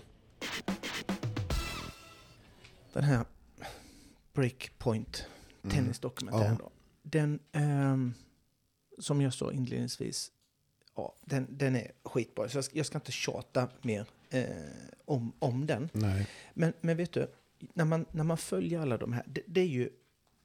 Den 2.94 3.04
här 3.04 3.26
Breakpoint 4.34 5.26
Mm. 5.64 5.76
tennisdokumentären 5.76 6.52
Ja. 6.60 6.66
då. 6.66 6.72
Den, 7.02 7.40
ehm, 7.52 8.14
som 9.00 9.22
jag 9.22 9.34
sa 9.34 9.52
inledningsvis, 9.52 10.32
ja, 10.96 11.16
den, 11.22 11.48
den 11.50 11.76
är 11.76 11.92
skitbra. 12.04 12.50
Så 12.50 12.58
jag 12.58 12.66
ska, 12.66 12.78
jag 12.78 12.86
ska 12.86 12.98
inte 12.98 13.12
tjata 13.12 13.68
mer 13.82 14.06
eh, 14.30 14.46
om, 15.06 15.34
om 15.40 15.66
den. 15.68 15.90
Nej. 15.94 16.28
Men, 16.54 16.74
men 16.82 16.98
vet 16.98 17.12
du, 17.14 17.28
när 17.74 17.86
man, 17.86 18.06
när 18.12 18.24
man 18.24 18.38
följer 18.38 18.80
alla 18.80 18.98
de 18.98 19.14
här, 19.14 19.24
det, 19.28 19.42
det 19.48 19.62
är 19.62 19.66
ju, 19.68 19.90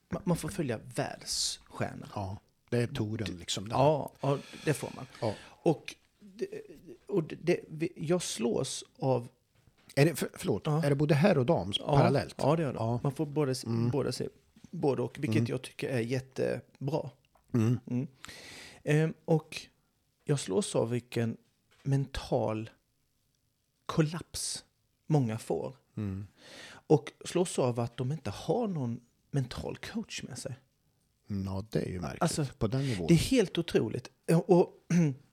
man, 0.09 0.23
man 0.25 0.37
får 0.37 0.49
följa 0.49 0.79
världsstjärnor. 0.97 2.09
Ja, 2.15 2.37
det 2.75 2.83
är 2.83 2.87
touren 2.87 3.37
liksom. 3.39 3.67
Ja, 3.71 4.13
ja, 4.21 4.39
det 4.65 4.75
får 4.75 4.91
man. 4.97 5.07
Ja. 5.21 5.35
Och, 5.47 5.95
och 7.07 7.23
det, 7.43 7.61
jag 7.97 8.23
slås 8.23 8.85
av... 8.99 9.29
Är 9.97 10.05
det, 10.07 10.15
för, 10.17 10.29
förlåt, 10.35 10.63
Ja. 10.67 10.85
är 10.85 10.91
det 10.91 10.97
både 10.97 11.15
herr 11.15 11.39
och 11.39 11.47
dam 11.47 11.73
parallellt? 11.73 12.35
Ja, 12.39 12.57
det 12.57 12.63
gör 12.63 12.73
det. 12.73 12.79
Ja. 12.79 13.01
Man 13.03 13.13
får 13.13 13.27
både, 13.27 13.55
se- 13.55 13.67
Mm. 13.67 13.91
både 13.91 14.13
se 14.13 14.29
både 14.71 15.03
och, 15.03 15.19
vilket 15.19 15.37
Mm. 15.39 15.51
jag 15.51 15.63
tycker 15.63 15.89
är 15.89 16.01
jättebra. 16.01 17.11
Mm. 17.55 17.81
Mm. 17.87 18.07
Ehm, 18.85 19.15
och 19.25 19.61
jag 20.25 20.41
slås 20.41 20.75
av 20.77 20.91
vilken 20.91 21.37
mental 21.83 22.71
kollaps 23.87 24.65
många 25.07 25.39
får. 25.39 25.77
Mm. 25.97 26.27
Och 26.87 27.13
slås 27.25 27.59
av 27.59 27.81
att 27.81 27.97
de 27.97 28.13
inte 28.13 28.31
har 28.31 28.69
någon 28.69 29.01
mental 29.31 29.77
coach 29.77 30.23
med 30.23 30.39
sig. 30.39 30.55
Mm, 31.31 31.45
Ja, 31.47 31.65
det 31.71 31.79
är 31.83 31.89
ju 31.89 32.01
märkligt. 32.01 32.23
Alltså, 32.23 32.47
på 32.59 32.67
den 32.67 32.81
nivån. 32.87 33.07
Det 33.07 33.15
är 33.15 33.19
helt 33.19 33.59
otroligt. 33.59 34.11
Och, 34.33 34.51
och, 34.51 34.73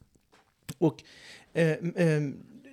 och, 0.77 1.03
eh, 1.53 1.71
eh, 1.71 2.21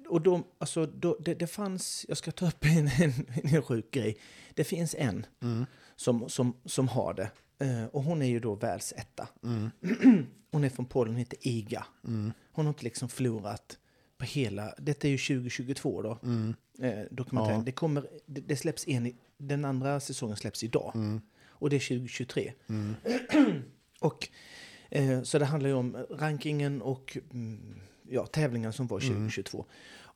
och 0.09 0.21
de, 0.23 0.45
alltså, 0.59 0.87
då, 0.87 1.17
det, 1.21 1.35
det 1.35 1.47
fanns, 1.47 2.07
jag 2.09 2.17
ska 2.19 2.31
ta 2.33 2.49
upp 2.49 2.65
en, 2.65 2.89
en, 2.89 3.13
en 3.55 3.63
sjuk 3.63 3.91
grej. 3.91 4.17
Det 4.55 4.65
finns 4.65 4.95
en 4.99 5.27
Mm. 5.43 5.67
som, 5.97 6.29
som, 6.29 6.57
som 6.65 6.89
har 6.89 7.15
det. 7.15 7.31
Eh, 7.59 7.85
och 7.85 8.03
hon 8.03 8.23
är 8.23 8.27
ju 8.27 8.41
då 8.41 8.55
världsetta. 8.55 9.29
Mm. 9.45 9.71
Hon 10.51 10.65
är 10.65 10.69
från 10.69 10.87
Polen, 10.87 11.13
hon 11.15 11.19
heter 11.19 11.39
Iga. 11.43 11.87
Mm. 12.07 12.33
Hon 12.53 12.67
har 12.67 12.71
inte 12.73 12.85
liksom 12.85 13.09
förlorat 13.09 13.79
på 14.19 14.25
hela... 14.25 14.75
Detta 14.79 15.07
är 15.09 15.11
ju 15.11 15.19
2022 15.19 16.03
då, 16.03 16.19
Mm. 16.23 16.55
eh, 16.81 17.05
dokumentären. 17.11 17.59
Ja. 17.59 17.65
Det, 17.65 17.73
kommer, 17.73 18.07
det, 18.27 18.41
det 18.41 18.57
släpps 18.57 18.89
en, 18.89 19.07
i- 19.07 19.17
den 19.39 19.65
andra 19.65 20.01
säsongen 20.01 20.37
släpps 20.37 20.65
idag. 20.65 21.21
Mm. 21.59 21.63
Och 21.63 21.71
det 21.71 21.77
är 21.77 21.81
2023. 21.81 22.53
Mm. 22.69 22.95
Och, 24.01 24.29
eh, 24.91 25.23
så 25.23 25.39
det 25.39 25.45
handlar 25.45 25.71
ju 25.71 25.77
om 25.77 25.97
rankingen 26.11 26.83
och 26.83 27.19
mm, 27.33 27.81
ja, 28.09 28.27
tävlingen 28.27 28.73
som 28.73 28.87
var 28.87 29.01
Mm. 29.01 29.13
2022. 29.15 29.65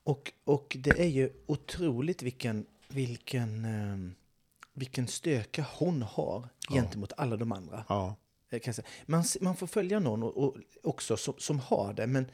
Och, 0.05 0.33
och 0.45 0.77
det 0.81 1.01
är 1.01 1.09
ju 1.09 1.31
otroligt 1.47 2.23
vilken, 2.23 2.67
vilken, 2.89 3.65
eh, 3.65 4.13
vilken 4.75 5.07
stöka 5.09 5.67
hon 5.79 6.03
har 6.03 6.49
Ja. 6.69 6.75
gentemot 6.75 7.13
alla 7.17 7.37
de 7.37 7.53
andra. 7.53 7.85
Ja. 7.89 8.17
eh, 8.51 8.61
Kan 8.61 8.75
säga. 8.75 8.87
Man, 9.07 9.25
man 9.41 9.57
får 9.57 9.67
följa 9.67 9.99
någon 10.01 10.23
och, 10.23 10.37
och 10.37 10.57
också 10.83 11.17
som, 11.17 11.35
som 11.39 11.59
har 11.61 11.93
det, 11.93 12.07
men 12.07 12.27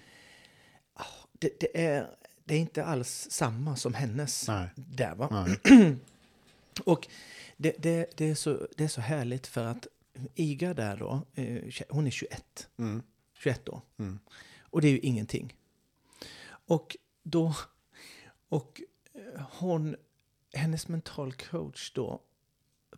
ah, 0.95 1.05
det, 1.33 1.61
det, 1.61 1.85
är, 1.87 2.07
det 2.45 2.55
är 2.55 2.59
inte 2.59 2.85
alls 2.85 3.27
samma 3.31 3.77
som 3.77 3.95
hennes 3.95 4.49
Nej. 4.49 4.69
där. 4.75 5.15
Va? 5.15 5.47
Och 6.85 7.09
det, 7.61 7.75
det, 7.79 8.11
det, 8.17 8.31
är 8.31 8.35
så, 8.35 8.67
det 8.77 8.85
är 8.85 8.89
så 8.89 9.01
härligt 9.01 9.47
för 9.47 9.65
att 9.65 9.87
Iga 10.35 10.75
där 10.75 10.97
då, 10.97 11.23
eh, 11.35 11.85
hon 11.89 12.07
är 12.07 12.11
21, 12.11 12.69
Mm. 12.77 13.03
21 13.35 13.69
år. 13.69 13.81
Mm. 13.99 14.19
Och 14.61 14.81
det 14.81 14.89
är 14.89 14.93
ju 14.93 14.99
ingenting. 14.99 15.57
Och 16.49 16.97
då, 17.23 17.55
och 18.49 18.81
eh, 19.15 19.43
hon, 19.53 19.97
hennes 20.53 20.89
mental 20.89 21.33
coach 21.33 21.93
då 21.93 22.23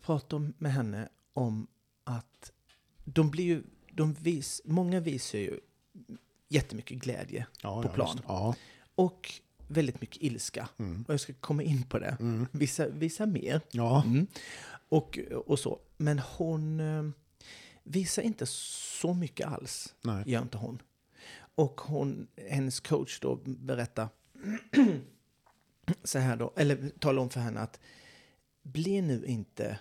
pratar 0.01 0.53
med 0.59 0.73
henne 0.73 1.09
om 1.33 1.67
att 2.05 2.53
de 3.05 3.31
blir 3.31 3.45
ju, 3.45 3.63
de 3.93 4.13
vis, 4.15 4.61
många 4.65 5.01
visar 5.01 5.39
ju 5.39 5.61
jättemycket 6.49 6.99
glädje 6.99 7.47
Ja, 7.63 7.83
På 7.83 7.89
ja, 7.89 7.93
plan. 7.93 8.21
Ja. 8.27 8.55
och 8.95 9.33
väldigt 9.71 10.01
mycket 10.01 10.23
ilska. 10.23 10.69
Mm. 10.79 11.05
Och 11.09 11.15
jag 11.15 11.21
ska 11.21 11.33
komma 11.33 11.63
in 11.63 11.83
på 11.83 11.99
det. 11.99 12.17
Mm. 12.21 12.47
Vissa, 12.53 12.89
vissa 12.89 13.27
mer. 13.27 13.61
Ja. 13.71 14.03
Mm. 14.07 14.27
Och, 14.89 15.19
och 15.47 15.59
så. 15.59 15.79
Men 15.97 16.19
hon 16.19 16.81
eh, 16.81 17.09
visar 17.83 18.23
inte 18.23 18.47
så 18.47 19.15
mycket 19.15 19.47
alls, 19.47 19.95
Nej. 20.03 20.25
gör 20.27 20.43
inte 20.43 20.59
hon. 20.59 20.83
Och 21.55 21.81
hon, 21.81 22.27
hennes 22.51 22.81
coach 22.81 23.21
då 23.21 23.41
berättar 23.45 24.09
så 26.05 26.19
här 26.19 26.37
då, 26.37 26.53
eller 26.57 26.91
talar 26.99 27.23
om 27.23 27.31
för 27.31 27.41
henne 27.41 27.61
att 27.61 27.81
bli 28.63 29.03
nu 29.03 29.25
inte 29.27 29.79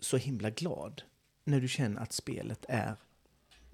så 0.00 0.16
himla 0.16 0.50
glad 0.50 1.02
när 1.44 1.60
du 1.60 1.68
känner 1.68 2.00
att 2.00 2.12
spelet 2.12 2.64
är 2.68 2.96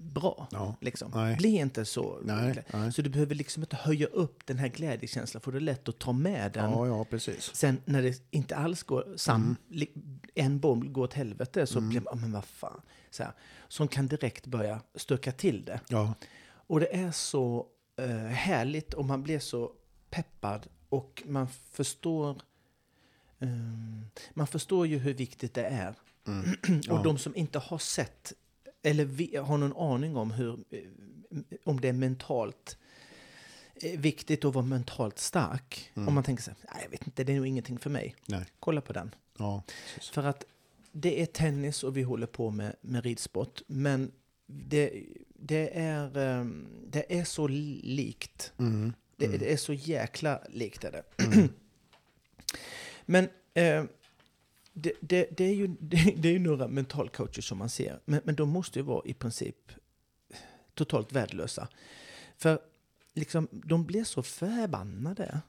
bra. 0.01 0.47
Ja. 0.51 0.75
Liksom. 0.81 1.11
Nej. 1.15 1.35
Bli 1.37 1.49
inte 1.57 1.85
så 1.85 2.19
Nej, 2.23 2.63
nej. 2.73 2.93
Så 2.93 3.01
du 3.01 3.09
behöver 3.09 3.35
liksom 3.35 3.63
inte 3.63 3.75
höja 3.75 4.07
upp 4.07 4.45
den 4.45 4.57
här 4.57 4.67
glädjekänslan, 4.67 5.41
för 5.41 5.51
det 5.51 5.57
är 5.57 5.61
lätt 5.61 5.89
att 5.89 5.99
ta 5.99 6.11
med 6.11 6.51
den 6.51 6.71
Ja, 6.71 6.87
ja, 6.87 7.05
precis. 7.05 7.55
Sen 7.55 7.81
när 7.85 8.01
det 8.01 8.21
inte 8.31 8.55
alls 8.55 8.83
går 8.83 9.13
sam, 9.17 9.55
Mm. 9.71 10.19
en 10.35 10.59
bomb 10.59 10.93
går 10.93 11.03
åt 11.03 11.13
helvete 11.13 11.67
så 11.67 11.81
blir 11.81 12.01
man, 12.01 12.13
"Ah, 12.13 12.15
men 12.15 12.31
vad 12.31 12.45
fan. 12.45 12.81
Så 13.09 13.23
här, 13.23 13.31
som 13.67 13.87
kan 13.87 14.07
direkt 14.07 14.45
börja 14.47 14.79
stöka 14.95 15.31
till 15.31 15.65
det. 15.65 15.79
Ja. 15.89 16.13
Och 16.67 16.79
det 16.79 16.95
är 16.95 17.11
så 17.11 17.67
eh, 17.97 18.07
härligt 18.17 18.93
och 18.93 19.05
man 19.05 19.23
blir 19.23 19.39
så 19.39 19.71
peppad 20.09 20.67
och 20.89 21.23
man 21.25 21.47
förstår 21.71 22.41
ehm, 23.39 24.05
man 24.33 24.47
förstår 24.47 24.87
ju 24.87 24.97
hur 24.97 25.13
viktigt 25.13 25.53
det 25.53 25.63
är. 25.65 25.95
Mm. 26.27 26.49
Och 26.79 26.85
Ja. 26.97 27.01
de 27.03 27.17
som 27.17 27.35
inte 27.35 27.59
har 27.59 27.77
sett 27.77 28.33
eller 28.83 29.41
har 29.41 29.57
någon 29.57 29.77
aning 29.77 30.17
om 30.17 30.31
hur 30.31 30.59
eh, 30.69 30.79
om 31.63 31.81
det 31.81 31.89
är 31.89 31.93
mentalt 31.93 32.77
eh, 33.75 33.99
viktigt 33.99 34.45
att 34.45 34.53
vara 34.53 34.65
mentalt 34.65 35.19
stark. 35.19 35.91
Mm. 35.93 36.07
Om 36.07 36.13
man 36.13 36.23
tänker 36.23 36.43
så 36.43 36.51
här, 36.51 36.57
nej 36.73 36.83
jag 36.83 36.89
vet 36.89 37.05
inte, 37.07 37.23
det 37.23 37.31
är 37.33 37.37
nog 37.37 37.47
ingenting 37.47 37.79
för 37.79 37.89
mig. 37.89 38.15
Nej. 38.25 38.45
Kolla 38.59 38.81
på 38.81 38.93
den. 38.93 39.15
Ja. 39.37 39.63
För 40.11 40.23
att 40.23 40.45
det 40.91 41.21
är 41.21 41.25
tennis 41.25 41.83
och 41.83 41.97
vi 41.97 42.01
håller 42.01 42.27
på 42.27 42.51
med, 42.51 42.75
med 42.81 43.03
ridsport. 43.03 43.61
Men 43.67 44.11
det, 44.47 45.03
det, 45.35 45.79
är, 45.79 46.17
ehm, 46.17 46.67
det 46.87 47.19
är 47.19 47.23
så 47.23 47.47
likt. 47.47 48.53
Mm. 48.57 48.93
Det, 49.15 49.25
Mm. 49.25 49.39
det 49.39 49.53
är 49.53 49.57
så 49.57 49.73
jäkla 49.73 50.41
likt 50.49 50.83
är 50.83 50.91
det. 50.91 51.03
Mm. 51.23 51.49
Men 53.05 53.29
eh, 53.53 53.83
det, 54.73 54.93
det, 54.99 55.27
det, 55.37 55.43
är 55.43 55.53
ju, 55.53 55.67
det, 55.79 56.13
det 56.17 56.29
är 56.29 56.33
ju 56.33 56.39
några 56.39 56.67
mentalcoacher 56.67 57.41
som 57.41 57.57
man 57.57 57.69
ser, 57.69 57.99
men, 58.05 58.21
men 58.23 58.35
de 58.35 58.49
måste 58.49 58.79
ju 58.79 58.83
vara 58.85 59.01
i 59.05 59.13
princip 59.13 59.71
totalt 60.73 61.11
värdelösa. 61.11 61.67
För 62.37 62.59
liksom, 63.13 63.47
de 63.51 63.85
blir 63.85 64.03
så 64.03 64.23
förbannade. 64.23 65.41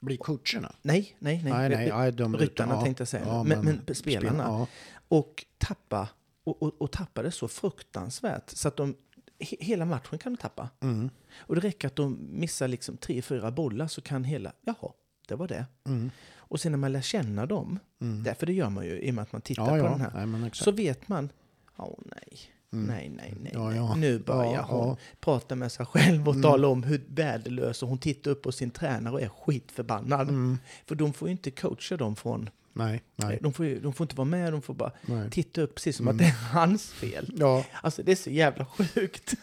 Blir 0.00 0.16
coacherna? 0.16 0.74
Nej, 0.82 1.16
nej, 1.18 1.42
nej. 1.44 1.52
Nej, 1.52 1.68
nej, 1.68 1.92
nej 1.94 2.12
de, 2.12 2.36
Ryttarna 2.36 2.74
ja, 2.74 2.82
tänkte 2.82 3.00
jag 3.00 3.08
säga, 3.08 3.26
ja, 3.26 3.42
men, 3.42 3.64
men, 3.64 3.94
spelarna. 3.94 4.42
Ja. 4.42 4.66
Och 5.08 5.44
tappa, 5.58 6.08
och, 6.44 6.62
och, 6.62 6.82
och 6.82 6.90
tappa 6.90 7.22
det 7.22 7.30
så 7.30 7.48
fruktansvärt 7.48 8.50
så 8.50 8.68
att 8.68 8.76
de, 8.76 8.96
he, 9.38 9.56
hela 9.60 9.84
matchen 9.84 10.18
kan 10.18 10.32
de 10.34 10.36
tappa. 10.36 10.68
Mm, 10.80 11.10
Och 11.36 11.54
det 11.54 11.60
räcker 11.60 11.88
att 11.88 11.96
de 11.96 12.18
missar 12.30 12.68
liksom 12.68 12.96
tre, 12.96 13.22
fyra 13.22 13.50
bollar 13.50 13.86
så 13.86 14.00
kan 14.00 14.24
hela, 14.24 14.52
jaha, 14.60 14.92
det 15.28 15.34
var 15.34 15.48
det. 15.48 15.66
mm, 15.86 16.10
Och 16.48 16.60
sen 16.60 16.72
när 16.72 16.78
man 16.78 16.92
lär 16.92 17.00
känna 17.00 17.46
dem, 17.46 17.78
mm. 18.00 18.22
därför 18.22 18.46
det 18.46 18.52
gör 18.52 18.70
man 18.70 18.84
ju 18.84 18.98
i 19.00 19.10
och 19.10 19.14
med 19.14 19.22
att 19.22 19.32
man 19.32 19.40
tittar 19.40 19.62
Ja, 19.64 19.70
på 19.70 19.76
ja, 19.76 19.90
den 19.90 20.00
här, 20.00 20.26
nej, 20.26 20.50
så 20.54 20.70
vet 20.72 21.08
man, 21.08 21.28
åh 21.76 21.98
nej, 22.04 22.38
Mm. 22.72 22.86
nej, 22.86 23.08
nej, 23.16 23.34
nej, 23.40 23.52
Ja, 23.54 23.74
ja. 23.74 23.94
nu 23.94 24.18
börjar 24.18 24.52
Ja, 24.52 24.62
hon 24.68 24.96
prata 25.20 25.54
med 25.54 25.72
sig 25.72 25.86
själv 25.86 26.28
och 26.28 26.34
Mm. 26.34 26.42
tala 26.42 26.68
om 26.68 26.82
hur 26.82 27.04
värdelös 27.08 27.82
och 27.82 27.88
hon 27.88 27.98
tittar 27.98 28.30
upp 28.30 28.42
på 28.42 28.52
sin 28.52 28.70
tränare 28.70 29.14
och 29.14 29.22
är 29.22 29.28
skitförbannad. 29.28 30.28
Mm. 30.28 30.58
För 30.86 30.94
de 30.94 31.12
får 31.12 31.28
ju 31.28 31.32
inte 31.32 31.50
coacha 31.50 31.96
dem 31.96 32.16
från, 32.16 32.50
Nej, 32.72 33.02
nej, 33.16 33.38
de 33.42 33.52
får, 33.52 33.66
ju, 33.66 33.80
de 33.80 33.92
får 33.92 34.04
inte 34.04 34.16
vara 34.16 34.24
med, 34.24 34.52
de 34.52 34.62
får 34.62 34.74
bara 34.74 34.92
nej. 35.06 35.30
titta 35.30 35.60
upp 35.60 35.74
precis 35.74 35.96
som 35.96 36.08
Mm. 36.08 36.16
att 36.16 36.18
det 36.18 36.24
är 36.24 36.52
hans 36.52 36.92
fel. 36.92 37.32
Ja, 37.36 37.64
Alltså 37.82 38.02
det 38.02 38.12
är 38.12 38.16
så 38.16 38.30
jävla 38.30 38.64
sjukt. 38.66 39.34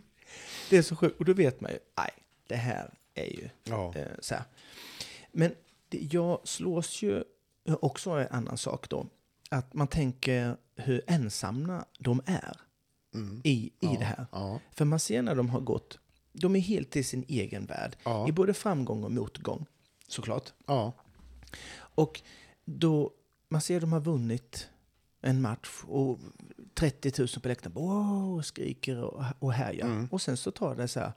det 0.70 0.76
är 0.76 0.82
så 0.82 0.96
sjukt. 0.96 1.18
Och 1.18 1.24
då 1.24 1.32
vet 1.32 1.60
man 1.60 1.70
ju, 1.70 1.78
nej, 1.98 2.10
det 2.48 2.56
här 2.56 2.90
är 3.14 3.24
ju 3.24 3.48
eh, 3.72 4.06
så 4.20 4.34
här. 4.34 4.44
Men 5.32 5.52
jag 5.90 6.40
slås 6.48 7.02
ju 7.02 7.24
också 7.80 8.10
av 8.10 8.18
en 8.18 8.28
annan 8.30 8.58
sak 8.58 8.88
då. 8.88 9.06
Att 9.50 9.74
man 9.74 9.88
tänker 9.88 10.56
hur 10.76 11.02
ensamma 11.06 11.84
de 11.98 12.20
är 12.26 12.60
Mm. 13.14 13.40
i, 13.44 13.50
i 13.50 13.72
ja. 13.80 13.96
det 13.98 14.04
här. 14.04 14.26
Ja, 14.32 14.60
För 14.74 14.84
man 14.84 15.00
ser 15.00 15.22
när 15.22 15.34
de 15.34 15.48
har 15.50 15.60
gått, 15.60 15.98
de 16.32 16.56
är 16.56 16.60
helt 16.60 16.96
i 16.96 17.02
sin 17.04 17.24
egen 17.28 17.66
värld. 17.66 17.96
ja, 18.04 18.28
I 18.28 18.32
både 18.32 18.54
framgång 18.54 19.04
och 19.04 19.12
motgång, 19.12 19.66
såklart. 20.08 20.52
Och 21.76 22.22
då 22.64 23.10
man 23.48 23.60
ser 23.60 23.80
de 23.80 23.92
har 23.92 24.00
vunnit 24.00 24.68
en 25.20 25.40
match 25.40 25.82
och 25.86 26.18
30 26.74 27.12
000 27.18 27.28
på 27.42 27.48
läktaren 27.48 27.74
wow, 27.74 28.42
skriker 28.42 29.02
och, 29.04 29.24
och 29.38 29.52
härjar. 29.52 29.86
Mm. 29.86 30.08
Och 30.10 30.22
sen 30.22 30.36
så 30.36 30.50
tar 30.50 30.74
det 30.76 30.88
så 30.88 31.00
här, 31.00 31.12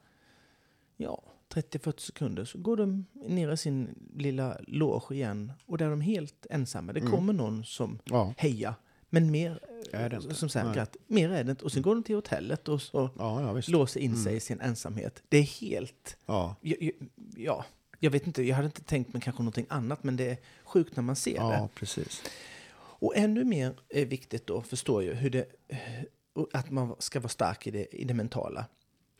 ja, 0.98 1.24
30-40 1.54 2.00
sekunder 2.00 2.46
så 2.46 2.58
går 2.58 2.78
de 2.78 3.06
ner 3.14 3.52
i 3.52 3.58
sin 3.58 3.90
lilla 4.16 4.58
loge 4.68 5.16
igen 5.16 5.52
och 5.66 5.78
där 5.78 5.86
är 5.86 5.90
de 5.90 6.02
helt 6.02 6.46
ensamma. 6.50 6.94
Det 6.94 7.00
Mm. 7.00 7.12
kommer 7.12 7.34
någon 7.34 7.64
som 7.64 8.00
ja. 8.04 8.34
hejar, 8.38 8.74
men 9.10 9.32
mer, 9.32 9.60
Är 9.92 10.10
det 10.10 10.16
inte? 10.16 10.50
som 10.50 10.72
glatt, 10.74 10.96
mer 11.08 11.30
är 11.32 11.44
det 11.44 11.52
inte. 11.52 11.66
Och 11.66 11.72
sen 11.72 11.82
går 11.82 11.96
de 11.96 12.04
till 12.04 12.16
hotellet 12.16 12.68
och 12.70 12.82
så 12.82 13.10
Ja, 13.18 13.42
ja, 13.56 13.62
låser 13.68 14.00
in 14.00 14.12
Mm. 14.12 14.24
sig 14.24 14.36
i 14.36 14.40
sin 14.40 14.62
ensamhet. 14.62 15.24
Det 15.30 15.38
är 15.38 15.42
helt 15.62 16.18
Ja, 16.26 16.56
Ja, 16.62 16.76
ja, 16.80 16.92
ja, 17.38 17.66
jag 18.00 18.12
vet 18.12 18.28
inte, 18.28 18.44
jag 18.44 18.56
hade 18.56 18.66
inte 18.66 18.84
tänkt 18.84 19.14
mig 19.14 19.22
kanske 19.22 19.44
någonting 19.44 19.66
annat, 19.70 20.04
men 20.04 20.16
det 20.18 20.30
är 20.30 20.38
sjukt 20.64 20.96
när 20.96 21.04
man 21.04 21.16
ser 21.16 21.32
det. 21.34 21.38
ja, 21.56 21.70
precis. 21.76 22.22
Och 23.02 23.16
ännu 23.18 23.44
mer 23.44 23.80
är 23.90 24.06
viktigt 24.06 24.48
då, 24.48 24.62
förstår 24.62 25.04
jag, 25.04 25.14
hur 25.16 25.30
det, 25.30 25.46
att 26.54 26.72
man 26.72 26.96
ska 27.00 27.20
vara 27.20 27.30
stark 27.30 27.68
i 27.68 27.72
det, 27.72 27.96
i 27.96 28.04
det 28.04 28.14
mentala. 28.14 28.66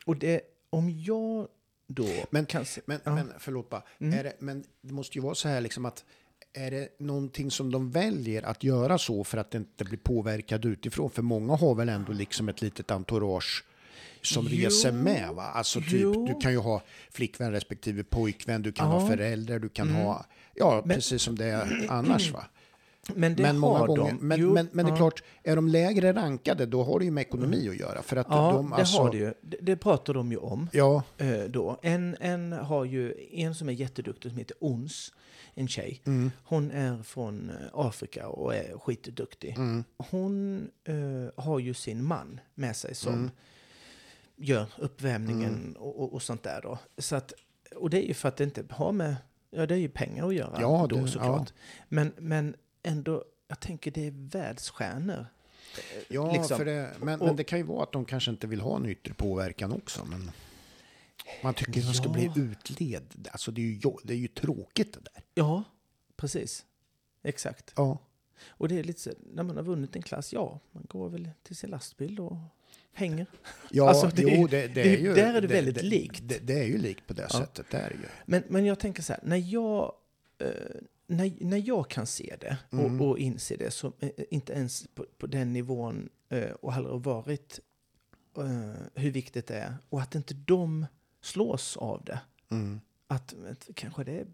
Och 0.06 0.16
det, 0.16 0.40
om 0.70 0.90
jag 0.90 1.48
då 1.94 2.06
Men- 2.30 2.46
kan 2.46 2.64
se, 2.64 2.80
Men, 2.84 3.00
Ja. 3.04 3.14
men 3.14 3.32
förlåt 3.38 3.70
bara, 3.70 3.82
Mm. 4.00 4.18
är 4.18 4.24
det, 4.24 4.32
men 4.38 4.64
det 4.82 4.92
måste 4.92 5.18
ju 5.18 5.22
vara 5.22 5.34
så 5.34 5.48
här 5.48 5.60
liksom 5.60 5.84
att 5.84 6.04
är 6.52 6.70
det 6.70 6.88
någonting 6.98 7.50
som 7.50 7.72
de 7.72 7.90
väljer 7.90 8.42
att 8.42 8.64
göra 8.64 8.98
så 8.98 9.24
för 9.24 9.38
att 9.38 9.54
inte 9.54 9.84
bli 9.84 9.96
påverkad 9.96 10.64
utifrån? 10.64 11.10
För 11.10 11.22
många 11.22 11.56
har 11.56 11.74
väl 11.74 11.88
ändå 11.88 12.12
liksom 12.12 12.48
ett 12.48 12.62
litet 12.62 12.90
entourage 12.90 13.64
som 14.22 14.46
Jo. 14.50 14.64
reser 14.64 14.92
med 14.92 15.28
va? 15.34 15.42
Alltså 15.42 15.80
typ, 15.80 15.92
Jo. 15.92 16.26
du 16.26 16.40
kan 16.40 16.52
ju 16.52 16.58
ha 16.58 16.82
flickvän 17.10 17.52
respektive 17.52 18.04
pojkvän, 18.04 18.62
du 18.62 18.72
kan 18.72 18.90
Ja. 18.90 18.98
ha 18.98 19.08
föräldrar, 19.08 19.58
du 19.58 19.68
kan 19.68 19.88
Mm. 19.88 20.02
ha, 20.02 20.26
ja 20.54 20.82
Men- 20.84 20.94
precis 20.96 21.22
som 21.22 21.36
det 21.36 21.44
är 21.44 21.86
annars 21.90 22.30
va? 22.32 22.44
Men 23.14 23.34
det 23.36 23.42
Men 23.42 23.58
många 23.58 23.78
har 23.78 23.86
gånger, 23.86 24.10
de. 24.12 24.18
men, 24.28 24.40
Jo, 24.40 24.52
men, 24.54 24.68
men 24.72 24.84
det 24.86 24.90
är 24.90 24.92
ja. 24.92 24.96
klart, 24.96 25.22
är 25.42 25.56
de 25.56 25.68
lägre 25.68 26.12
rankade 26.12 26.66
då 26.66 26.82
har 26.84 26.98
det 26.98 27.04
ju 27.04 27.10
med 27.10 27.22
ekonomi 27.22 27.68
att 27.68 27.76
göra. 27.76 28.02
För 28.02 28.16
att 28.16 28.26
Ja, 28.30 28.52
de, 28.52 28.70
det 28.70 28.76
alltså, 28.76 28.98
har 29.02 29.10
det 29.10 29.16
ju. 29.18 29.34
Det, 29.40 29.56
det 29.62 29.76
pratar 29.76 30.14
de 30.14 30.30
ju 30.32 30.36
om. 30.38 30.68
Ja, 30.72 31.02
eh, 31.18 31.40
Då. 31.44 31.78
En, 31.82 32.16
en 32.20 32.52
har 32.52 32.84
ju 32.84 33.14
en 33.32 33.54
som 33.54 33.68
är 33.68 33.72
jätteduktig 33.72 34.30
som 34.30 34.38
heter 34.38 34.56
Ons, 34.60 35.12
en 35.54 35.68
tjej. 35.68 36.02
mm, 36.06 36.30
Hon 36.44 36.70
är 36.70 37.02
från 37.02 37.50
eh, 37.50 37.56
Afrika 37.72 38.28
och 38.28 38.54
är 38.54 38.78
skitduktig. 38.78 39.54
mm, 39.56 39.84
Hon 40.10 40.60
eh, 40.84 41.42
har 41.44 41.58
ju 41.58 41.74
sin 41.74 42.04
man 42.04 42.40
med 42.54 42.76
sig 42.76 42.94
som 42.94 43.12
Mm. 43.14 43.30
gör 44.36 44.66
uppvärmningen 44.78 45.54
Mm. 45.54 45.72
och, 45.78 46.00
och, 46.02 46.12
och 46.14 46.22
sånt 46.22 46.42
där 46.42 46.60
då. 46.62 46.78
Så 46.98 47.16
att, 47.16 47.32
och 47.76 47.90
det 47.90 48.04
är 48.04 48.08
ju 48.08 48.14
för 48.14 48.28
att 48.28 48.36
det 48.36 48.44
inte 48.44 48.64
har 48.70 48.92
med, 48.92 49.16
ja 49.50 49.66
det 49.66 49.74
är 49.74 49.78
ju 49.78 49.88
pengar 49.88 50.28
att 50.28 50.34
göra 50.34 50.58
Ja, 50.60 50.86
då 50.90 50.96
det- 50.96 51.08
såklart. 51.08 51.52
Men, 51.88 52.12
men 52.18 52.54
ändå, 52.82 53.24
jag 53.48 53.60
tänker 53.60 53.90
det 53.90 54.06
är 54.06 54.12
världsstjärnor. 54.16 55.26
Eh, 55.76 56.02
Ja, 56.08 56.32
liksom. 56.32 56.56
för 56.58 56.64
det, 56.64 56.90
men, 57.00 57.20
Och- 57.20 57.26
men 57.26 57.36
det 57.36 57.44
kan 57.44 57.58
ju 57.58 57.64
vara 57.64 57.82
att 57.82 57.92
de 57.92 58.04
kanske 58.04 58.30
inte 58.30 58.46
vill 58.46 58.60
ha 58.60 58.76
en 58.76 58.86
yttre 58.86 59.14
påverkan 59.14 59.72
också. 59.72 60.04
Men 60.04 60.30
man 61.42 61.54
tycker 61.54 61.80
att 61.80 61.86
de 61.86 61.94
ska 61.94 62.06
Ja. 62.06 62.12
bli 62.12 62.30
utled. 62.42 63.28
Alltså 63.32 63.50
det 63.50 63.60
är, 63.60 63.64
ju, 63.64 63.80
det 64.04 64.12
är 64.12 64.16
ju 64.18 64.28
tråkigt 64.28 64.92
det 64.92 65.00
där. 65.14 65.22
Ja, 65.34 65.64
precis. 66.16 66.64
Exakt. 67.22 67.72
Ja, 67.76 67.98
Och 68.48 68.68
det 68.68 68.78
är 68.78 68.84
lite 68.84 69.00
så, 69.00 69.10
när 69.32 69.42
man 69.42 69.56
har 69.56 69.62
vunnit 69.64 69.96
en 69.96 70.02
klass, 70.02 70.32
ja, 70.32 70.60
man 70.72 70.84
går 70.88 71.08
väl 71.08 71.30
till 71.42 71.56
sin 71.56 71.70
lastbil 71.70 72.20
och 72.20 72.36
hänger. 72.92 73.26
ja 73.70 73.88
Alltså, 73.88 74.06
det 74.16 74.22
är- 74.22 74.36
jo, 74.36 74.46
det, 74.46 74.66
det, 74.66 74.82
det- 74.82 74.94
är 74.94 74.98
ju... 75.00 75.14
där 75.14 75.34
är 75.34 75.40
det 75.40 75.46
väldigt 75.46 75.82
likt. 75.82 76.20
Det, 76.24 76.38
det 76.38 76.58
är 76.58 76.64
ju 76.66 76.78
likt 76.78 77.06
på 77.06 77.12
det 77.12 77.26
Ja. 77.32 77.38
sättet. 77.38 77.66
Det 77.70 77.78
är 77.78 77.88
det 77.88 77.94
ju. 77.94 78.06
Men, 78.26 78.42
men 78.48 78.64
jag 78.64 78.78
tänker 78.78 79.02
så 79.02 79.12
här, 79.12 79.20
när 79.24 79.36
jag, 79.36 79.92
eh, 80.38 80.48
när, 81.10 81.32
när 81.40 81.62
jag 81.68 81.90
kan 81.90 82.06
se 82.06 82.36
det 82.40 82.58
och, 82.70 82.78
Mm. 82.78 83.00
och 83.00 83.18
inse 83.18 83.56
det, 83.56 83.70
så 83.70 83.92
eh, 84.00 84.10
inte 84.30 84.52
ens 84.52 84.86
på, 84.94 85.06
på 85.18 85.26
den 85.26 85.52
nivån 85.52 86.08
eh, 86.28 86.50
och 86.50 86.72
har 86.72 86.98
varit 86.98 87.60
eh, 88.38 88.72
hur 88.94 89.10
viktigt 89.10 89.46
det 89.46 89.56
är 89.58 89.74
och 89.88 90.00
att 90.00 90.14
inte 90.14 90.34
de 90.34 90.86
slås 91.22 91.76
av 91.76 92.04
det. 92.04 92.20
Mm. 92.50 92.80
Att, 93.06 93.34
att 93.50 93.68
kanske 93.74 94.04
det 94.04 94.12
är 94.12 94.26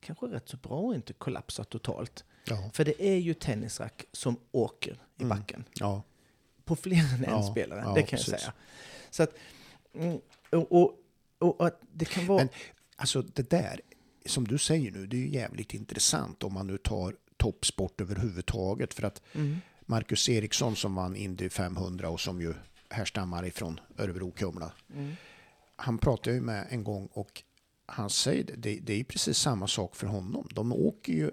kanske 0.00 0.26
rätt 0.26 0.48
så 0.48 0.56
bra 0.56 0.90
att 0.90 0.96
inte 0.96 1.12
kollapsa 1.12 1.64
totalt. 1.64 2.24
Ja, 2.44 2.70
För 2.72 2.84
det 2.84 3.02
är 3.02 3.16
ju 3.16 3.34
tennisrack 3.34 4.04
som 4.12 4.36
åker 4.52 4.92
i 5.16 5.22
Mm. 5.22 5.38
backen. 5.38 5.64
ja, 5.74 6.02
På 6.64 6.76
fler 6.76 7.14
än 7.14 7.24
en 7.24 7.44
spelare, 7.44 7.94
det 7.94 8.02
kan 8.02 8.16
precis. 8.18 8.28
jag 8.28 8.40
säga. 8.40 8.52
Så 9.10 9.22
att, 9.22 9.34
mm, 9.94 10.20
och, 10.50 10.72
och, 10.72 10.98
och 11.38 11.66
att 11.66 11.80
det 11.92 12.04
kan 12.04 12.26
vara... 12.26 12.38
Men- 12.38 12.48
alltså 12.96 13.22
det 13.22 13.50
där, 13.50 13.80
som 14.28 14.48
du 14.48 14.58
säger 14.58 14.90
nu, 14.92 15.06
det 15.06 15.16
är 15.16 15.20
ju 15.20 15.28
jävligt 15.28 15.74
intressant 15.74 16.42
om 16.42 16.54
man 16.54 16.66
nu 16.66 16.78
tar 16.78 17.16
toppsport 17.36 18.00
överhuvudtaget. 18.00 18.94
För 18.94 19.02
att 19.02 19.22
mm, 19.32 19.56
Marcus 19.80 20.28
Eriksson 20.28 20.76
som 20.76 20.94
vann 20.94 21.16
Indy 21.16 21.48
500 21.48 22.08
och 22.08 22.20
som 22.20 22.40
ju 22.40 22.54
härstammar 22.90 23.46
ifrån 23.46 23.80
Örebro-Kumla. 23.96 24.72
mm, 24.94 25.16
han 25.76 25.98
pratade 25.98 26.36
ju 26.36 26.42
med 26.42 26.66
en 26.70 26.84
gång 26.84 27.08
och 27.12 27.42
han 27.86 28.10
säger 28.10 28.44
det, 28.56 28.78
det, 28.82 28.92
är 28.92 28.96
ju 28.96 29.04
precis 29.04 29.38
samma 29.38 29.66
sak 29.66 29.96
för 29.96 30.06
honom. 30.06 30.48
De 30.50 30.72
åker 30.72 31.12
ju 31.12 31.30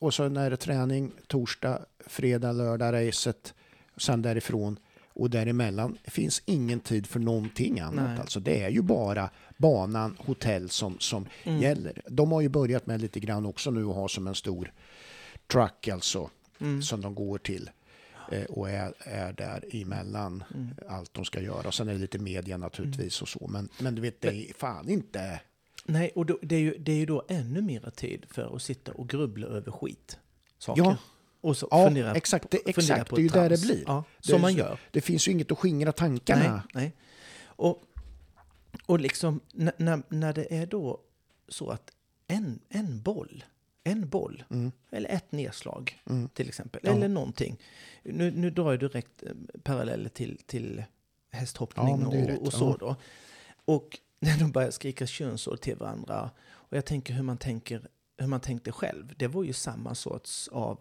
och 0.00 0.14
så 0.14 0.28
när 0.28 0.50
det 0.50 0.54
är 0.54 0.56
träning 0.56 1.12
torsdag, 1.26 1.86
fredag, 2.06 2.52
lördag 2.52 2.94
racet, 2.94 3.54
sen 3.96 4.22
därifrån 4.22 4.78
och 5.18 5.30
däremellan 5.30 5.98
finns 6.04 6.42
ingen 6.46 6.80
tid 6.80 7.06
för 7.06 7.20
någonting 7.20 7.80
annat. 7.80 8.08
Nej. 8.08 8.20
Alltså 8.20 8.40
det 8.40 8.62
är 8.62 8.70
ju 8.70 8.82
bara 8.82 9.30
banan, 9.56 10.16
hotell 10.18 10.68
som, 10.70 10.98
som 10.98 11.26
Mm. 11.44 11.62
gäller. 11.62 12.02
De 12.08 12.32
har 12.32 12.40
ju 12.40 12.48
börjat 12.48 12.86
med 12.86 13.00
lite 13.00 13.20
grann 13.20 13.46
också 13.46 13.70
nu 13.70 13.84
att 13.84 13.94
ha 13.94 14.08
som 14.08 14.26
en 14.26 14.34
stor 14.34 14.72
truck 15.46 15.88
alltså 15.88 16.30
mm, 16.58 16.82
som 16.82 17.00
de 17.00 17.14
går 17.14 17.38
till 17.38 17.70
eh, 18.32 18.44
och 18.44 18.70
är, 18.70 18.94
är 18.98 19.32
där 19.32 19.64
emellan 19.72 20.44
mm. 20.54 20.68
allt 20.88 21.14
de 21.14 21.24
ska 21.24 21.40
göra. 21.40 21.68
Och 21.68 21.74
sen 21.74 21.88
är 21.88 21.92
det 21.92 21.98
lite 21.98 22.18
media 22.18 22.56
naturligtvis 22.56 23.22
och 23.22 23.28
så. 23.28 23.46
Men, 23.48 23.68
men 23.78 23.94
du 23.94 24.02
vet, 24.02 24.20
det 24.20 24.50
är 24.50 24.54
fan 24.54 24.88
inte... 24.88 25.40
Nej, 25.84 26.10
och 26.14 26.26
då, 26.26 26.38
det, 26.42 26.54
är 26.56 26.60
ju, 26.60 26.78
det 26.78 26.92
är 26.92 26.96
ju 26.96 27.06
då 27.06 27.24
ännu 27.28 27.62
mera 27.62 27.90
tid 27.90 28.26
för 28.30 28.56
att 28.56 28.62
sitta 28.62 28.92
och 28.92 29.08
grubbla 29.08 29.46
över 29.46 29.72
skit. 29.72 30.18
Saker. 30.58 30.82
Ja. 30.82 30.96
Och 31.40 31.56
så 31.56 31.68
Ja, 31.70 31.84
fundera, 31.84 32.14
exakt. 32.14 32.50
Det, 32.50 32.68
exakt, 32.68 33.08
på 33.10 33.16
det 33.16 33.20
är 33.20 33.22
ju 33.22 33.28
där 33.28 33.48
det 33.50 33.60
blir. 33.60 33.82
Ja, 33.86 34.04
Det 34.18 34.28
som 34.30 34.40
man 34.40 34.52
så- 34.52 34.58
gör. 34.58 34.80
Det 34.90 35.00
finns 35.00 35.28
ju 35.28 35.32
inget 35.32 35.52
att 35.52 35.58
skingra 35.58 35.92
tankarna. 35.92 36.52
Nej, 36.52 36.62
nej. 36.82 36.96
Och, 37.44 37.82
och 38.86 39.00
liksom 39.00 39.40
när, 39.52 40.02
när, 40.14 40.32
det 40.32 40.54
är 40.56 40.66
då 40.66 41.00
så 41.48 41.70
att 41.70 41.90
en, 42.26 42.60
en 42.68 43.02
boll, 43.02 43.44
en 43.84 44.08
boll, 44.08 44.44
Mm, 44.50 44.72
eller 44.90 45.08
ett 45.10 45.32
nedslag 45.32 46.02
mm, 46.10 46.28
till 46.28 46.48
exempel, 46.48 46.80
Ja. 46.84 46.92
eller 46.92 47.08
någonting. 47.08 47.56
Nu, 48.02 48.30
nu 48.30 48.50
drar 48.50 48.70
jag 48.72 48.80
direkt 48.80 49.22
eh, 49.22 49.32
paralleller 49.62 50.08
till, 50.08 50.38
till 50.46 50.84
hästhoppning 51.30 52.00
Ja, 52.00 52.34
och, 52.34 52.42
och 52.46 52.52
så 52.52 52.76
då. 52.76 52.96
Och 53.64 53.98
när 54.20 54.38
de 54.38 54.52
börjar 54.52 54.70
skrika 54.70 55.06
könsord 55.06 55.60
till 55.60 55.76
varandra. 55.76 56.30
Och 56.48 56.76
jag 56.76 56.84
tänker 56.84 57.14
hur 57.14 57.22
man 57.22 57.36
tänker 57.38 57.88
hur 58.16 58.26
man 58.26 58.40
tänkte 58.40 58.72
själv. 58.72 59.14
Det 59.16 59.26
var 59.26 59.44
ju 59.44 59.52
samma 59.52 59.94
sorts 59.94 60.48
av 60.48 60.78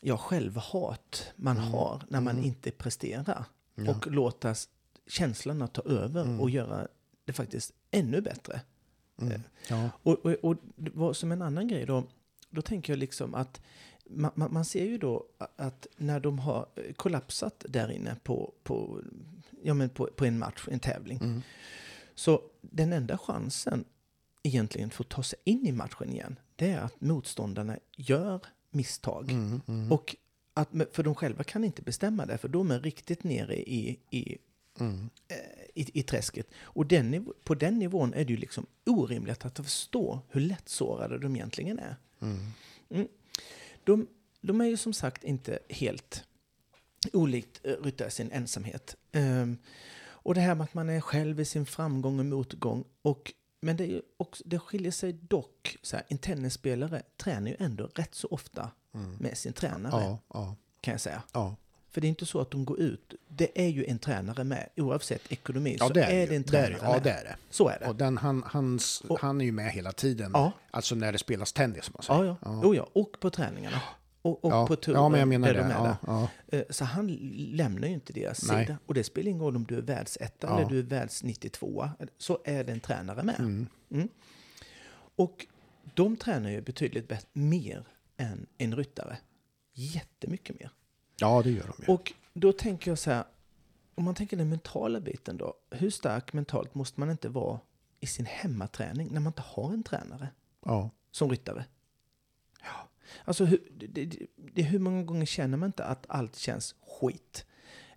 ja, 0.00 0.16
självhat 0.18 1.32
man 1.36 1.56
har 1.56 2.02
när 2.08 2.20
man 2.20 2.38
inte 2.44 2.70
presterar. 2.70 3.44
Och 3.88 4.06
låta 4.06 4.54
känslorna 5.06 5.66
ta 5.66 5.82
över 5.82 6.40
och 6.40 6.50
göra 6.50 6.88
det 7.24 7.32
faktiskt 7.32 7.72
ännu 7.90 8.20
bättre. 8.20 8.60
Eh, 9.22 9.40
Ja. 9.68 9.90
Och, 10.02 10.26
och, 10.26 10.32
och 10.42 10.56
var 10.76 11.12
som 11.12 11.32
en 11.32 11.42
annan 11.42 11.68
grej 11.68 11.86
då, 11.86 12.04
då 12.50 12.62
tänker 12.62 12.92
jag 12.92 12.98
liksom 12.98 13.34
att 13.34 13.60
man, 14.10 14.30
man, 14.34 14.52
man 14.52 14.64
ser 14.64 14.84
ju 14.84 14.98
då 14.98 15.26
att 15.56 15.86
när 15.96 16.20
de 16.20 16.38
har 16.38 16.66
eh, 16.74 16.92
kollapsat 16.92 17.64
där 17.68 17.90
inne 17.90 18.16
på, 18.22 18.52
på, 18.62 19.00
ja 19.62 19.74
men 19.74 19.88
på, 19.88 20.06
på 20.16 20.24
en 20.24 20.38
match, 20.38 20.68
en 20.70 20.80
tävling. 20.80 21.42
Så 22.14 22.40
den 22.60 22.92
enda 22.92 23.18
chansen 23.18 23.84
egentligen 24.42 24.90
för 24.90 25.04
att 25.04 25.08
ta 25.10 25.22
sig 25.22 25.38
in 25.44 25.66
i 25.66 25.72
matchen 25.72 26.10
igen, 26.10 26.38
det 26.56 26.70
är 26.70 26.80
att 26.80 27.00
motståndarna 27.00 27.78
gör 27.96 28.40
misstag. 28.76 29.30
Mm, 29.30 29.92
Och 29.92 30.16
att, 30.54 30.68
för 30.92 31.02
de 31.02 31.14
själva 31.14 31.44
kan 31.44 31.64
inte 31.64 31.82
bestämma 31.82 32.26
det, 32.26 32.38
för 32.38 32.48
de 32.48 32.70
är 32.70 32.80
riktigt 32.80 33.24
nere 33.24 33.56
i, 33.56 33.98
i, 34.10 34.38
Mm. 34.80 35.10
eh, 35.28 35.36
i, 35.74 35.98
i 36.00 36.02
träsket. 36.02 36.46
Och 36.60 36.86
den, 36.86 37.32
på 37.44 37.54
den 37.54 37.78
nivån 37.78 38.14
är 38.14 38.24
det 38.24 38.30
ju 38.32 38.36
liksom 38.36 38.66
orimligt 38.86 39.44
att 39.44 39.56
förstå 39.56 40.20
hur 40.28 40.40
lättsårade 40.40 41.18
de 41.18 41.36
egentligen 41.36 41.78
är. 41.78 41.96
Mm. 42.90 43.08
De, 43.84 44.06
de 44.40 44.60
är 44.60 44.64
ju 44.64 44.76
som 44.76 44.92
sagt 44.92 45.24
inte 45.24 45.58
helt 45.68 46.24
olikt 47.12 47.66
uh, 47.66 47.72
ryttare 47.82 48.10
sin 48.10 48.30
ensamhet. 48.30 48.96
Ehm, 49.12 49.58
och 49.98 50.34
det 50.34 50.40
här 50.40 50.54
med 50.54 50.64
att 50.64 50.74
man 50.74 50.88
är 50.90 51.00
själv 51.00 51.40
i 51.40 51.44
sin 51.44 51.66
framgång 51.66 52.18
och 52.18 52.26
motgång. 52.26 52.84
Och, 53.02 53.32
men 53.60 53.76
det, 53.76 53.84
är 53.92 54.02
också, 54.16 54.42
det 54.46 54.58
skiljer 54.58 54.92
sig 54.92 55.12
dock. 55.12 55.76
Så 55.82 55.96
här, 55.96 56.04
en 56.08 56.18
tennisspelare 56.18 57.02
tränar 57.16 57.48
ju 57.50 57.56
ändå 57.58 57.90
rätt 57.94 58.14
så 58.14 58.28
ofta 58.30 58.70
med 59.18 59.38
sin 59.38 59.52
tränare, 59.52 60.02
Ja, 60.02 60.18
ja, 60.34 60.56
kan 60.80 60.92
jag 60.92 61.00
säga. 61.00 61.22
ja. 61.32 61.56
För 61.88 62.00
det 62.00 62.06
är 62.06 62.08
inte 62.08 62.26
så 62.26 62.40
att 62.40 62.50
de 62.50 62.64
går 62.64 62.80
ut. 62.80 63.14
Det 63.28 63.64
är 63.64 63.68
ju 63.68 63.84
en 63.84 63.98
tränare 63.98 64.44
med. 64.44 64.68
Oavsett 64.76 65.32
ekonomi 65.32 65.76
Ja, 65.80 65.86
så 65.86 65.92
det 65.92 66.02
är, 66.02 66.10
är 66.22 66.26
det 66.26 66.36
en 66.36 66.42
det. 66.42 66.50
Det 66.50 66.58
är 66.58 66.66
tränare. 66.66 66.94
Ja, 66.94 67.00
det 67.04 67.10
är 67.10 67.24
det. 67.24 67.36
Så 67.50 67.68
är 67.68 67.78
det. 67.78 67.86
Och 67.88 67.96
den, 67.96 68.18
han, 68.18 68.42
hans, 68.46 69.02
han 69.20 69.40
är 69.40 69.44
ju 69.44 69.52
med 69.52 69.72
hela 69.72 69.92
tiden. 69.92 70.30
Ja. 70.34 70.52
Alltså 70.70 70.94
när 70.94 71.12
det 71.12 71.18
spelas 71.18 71.52
tennis, 71.52 71.90
man 71.94 72.02
säger. 72.02 72.24
Ja, 72.24 72.36
ja. 72.42 72.50
Oh, 72.50 72.76
ja. 72.76 72.88
Och 72.92 73.16
på 73.20 73.30
träningarna. 73.30 73.80
Och, 74.26 74.44
och 74.44 74.52
Ja. 74.52 74.66
på 74.66 74.76
turen. 74.76 75.00
Ja, 75.02 75.08
men 75.08 75.20
jag 75.20 75.28
menar 75.28 75.48
där 75.48 75.54
de 75.54 75.64
är 75.70 75.70
Ja, 75.70 75.96
ja. 76.06 76.28
Eh, 76.58 76.64
Så 76.70 76.84
han 76.84 77.06
lämnar 77.32 77.88
ju 77.88 77.94
inte 77.94 78.12
deras 78.12 78.48
Nej. 78.48 78.66
sida. 78.66 78.78
Och 78.86 78.94
det 78.94 79.04
spelar 79.04 79.28
ingen 79.30 79.42
roll 79.42 79.56
om 79.56 79.64
du 79.64 79.76
är 79.76 79.82
världsetta 79.82 80.54
eller 80.58 80.68
du 80.70 80.78
är 80.78 80.82
världs 80.82 81.22
92 81.22 81.88
Så 82.18 82.38
är 82.44 82.64
det 82.64 82.72
en 82.72 82.80
tränare 82.80 83.22
med. 83.22 83.40
Mm. 83.40 83.66
Mm. 83.90 84.08
Och 85.16 85.46
de 85.94 86.16
tränar 86.16 86.50
ju 86.50 86.60
betydligt 86.60 87.08
bättre, 87.08 87.28
mer 87.32 87.84
än 88.16 88.46
en 88.58 88.76
ryttare. 88.76 89.16
Jättemycket 89.72 90.60
mer. 90.60 90.70
ja, 91.20 91.42
det 91.42 91.50
gör 91.50 91.66
de 91.76 91.84
ju. 91.86 91.92
Och 91.92 92.12
då 92.34 92.52
tänker 92.52 92.90
jag 92.90 92.98
så 92.98 93.10
här, 93.10 93.24
om 93.94 94.04
man 94.04 94.14
tänker 94.14 94.36
den 94.36 94.48
mentala 94.48 95.00
biten 95.00 95.36
då. 95.36 95.54
Hur 95.70 95.90
stark 95.90 96.32
mentalt 96.32 96.74
måste 96.74 97.00
man 97.00 97.10
inte 97.10 97.28
vara 97.28 97.60
i 98.00 98.06
sin 98.06 98.26
hemmaträning 98.26 99.08
när 99.12 99.20
man 99.20 99.30
inte 99.30 99.42
har 99.46 99.72
en 99.72 99.82
tränare 99.82 100.28
Ja. 100.64 100.90
som 101.10 101.30
ryttare? 101.30 101.64
Ja. 102.62 102.88
Alltså 103.24 103.44
hur, 103.44 103.62
det, 103.78 103.86
det, 103.86 104.18
det, 104.54 104.62
hur 104.62 104.78
många 104.78 105.02
gånger 105.02 105.26
känner 105.26 105.56
man 105.56 105.68
inte 105.68 105.84
att 105.84 106.06
allt 106.08 106.36
känns 106.36 106.74
skit? 107.00 107.46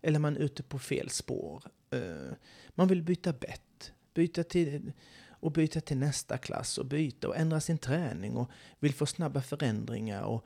Eller 0.01 0.19
man 0.19 0.37
är 0.37 0.39
ute 0.41 0.63
på 0.63 0.79
fel 0.79 1.09
spår. 1.09 1.63
Eh, 1.89 2.33
man 2.69 2.87
vill 2.87 3.01
byta 3.03 3.33
bett, 3.33 3.91
byta 4.13 4.43
till 4.43 4.91
och 5.29 5.51
byta 5.51 5.81
till 5.81 5.97
nästa 5.97 6.37
klass 6.37 6.77
och 6.77 6.85
byta 6.85 7.27
och 7.27 7.37
ändra 7.37 7.61
sin 7.61 7.77
träning 7.77 8.37
och 8.37 8.49
vill 8.79 8.93
få 8.93 9.05
snabba 9.05 9.41
förändringar 9.41 10.23
och 10.23 10.45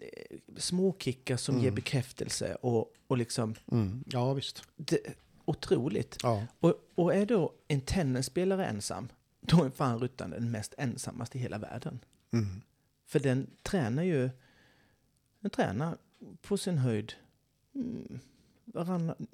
eh, 0.00 0.36
små 0.56 0.96
kickar 0.98 1.36
som 1.36 1.60
ger 1.60 1.70
bekräftelse 1.70 2.54
och, 2.54 2.92
och 3.06 3.18
liksom 3.18 3.54
Mm. 3.72 4.04
Ja, 4.06 4.32
visst. 4.34 4.62
det, 4.76 4.98
otroligt. 5.44 6.16
Ja. 6.22 6.46
Och, 6.60 6.74
och 6.94 7.14
är 7.14 7.26
då 7.26 7.52
en 7.68 7.80
tennisspelare 7.80 8.66
ensam, 8.66 9.08
då 9.40 9.64
är 9.64 9.70
fan 9.70 10.00
ryttaren 10.00 10.30
den 10.30 10.50
mest 10.50 10.74
ensammaste 10.78 11.38
i 11.38 11.40
hela 11.40 11.58
världen. 11.58 11.98
Mm. 12.32 12.62
För 13.10 13.20
den 13.20 13.46
tränar 13.62 14.02
ju, 14.02 14.30
den 15.40 15.50
tränar 15.50 15.98
på 16.42 16.56
sin 16.56 16.78
höjd 16.78 17.12
mm, 17.74 18.18
varannan, 18.64 19.26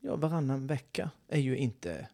ja, 0.00 0.16
varannan 0.16 0.66
vecka 0.66 1.10
är 1.28 1.40
ju 1.40 1.56
inte, 1.56 2.08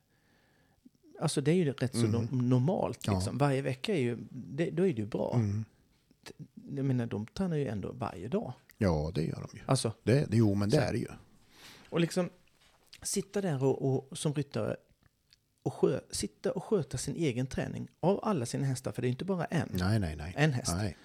alltså 1.20 1.40
det 1.40 1.50
är 1.50 1.54
ju 1.54 1.72
rätt 1.72 1.92
så 1.94 2.06
no- 2.06 2.42
normalt 2.42 3.06
Ja. 3.06 3.14
liksom. 3.14 3.38
Varje 3.38 3.62
vecka 3.62 3.94
är 3.94 4.00
ju, 4.00 4.18
det, 4.30 4.70
då 4.70 4.82
är 4.86 4.92
det 4.94 5.00
ju 5.00 5.06
bra. 5.06 5.34
Mm. 5.34 5.64
Jag 6.76 6.84
menar, 6.84 7.06
de 7.06 7.26
tränar 7.26 7.56
ju 7.56 7.66
ändå 7.68 7.92
varje 7.92 8.28
dag. 8.28 8.52
ja, 8.78 9.10
det 9.14 9.22
gör 9.22 9.48
de 9.52 9.58
ju. 9.58 9.62
Alltså, 9.66 9.92
Det, 10.02 10.30
det, 10.30 10.36
jo, 10.36 10.54
men 10.54 10.70
det 10.70 10.76
Så. 10.76 10.82
är 10.82 10.92
det 10.92 10.98
ju. 10.98 11.08
Och 11.88 12.00
liksom 12.00 12.30
sitta 13.02 13.40
där 13.40 13.64
och, 13.64 14.08
och 14.10 14.18
som 14.18 14.34
ryttare 14.34 14.76
och 15.62 15.74
skö, 15.74 16.00
sitta 16.10 16.52
och 16.52 16.64
sköta 16.64 16.98
sin 16.98 17.16
egen 17.16 17.46
träning 17.46 17.88
av 18.00 18.20
alla 18.22 18.46
sina 18.46 18.64
hästar, 18.66 18.92
för 18.92 19.02
det 19.02 19.08
är 19.08 19.10
inte 19.10 19.24
bara 19.24 19.44
en. 19.44 19.68
Nej, 19.72 19.98
nej, 19.98 20.16
nej. 20.16 20.34
En 20.36 20.52
häst. 20.52 20.72
Nej. 20.76 20.96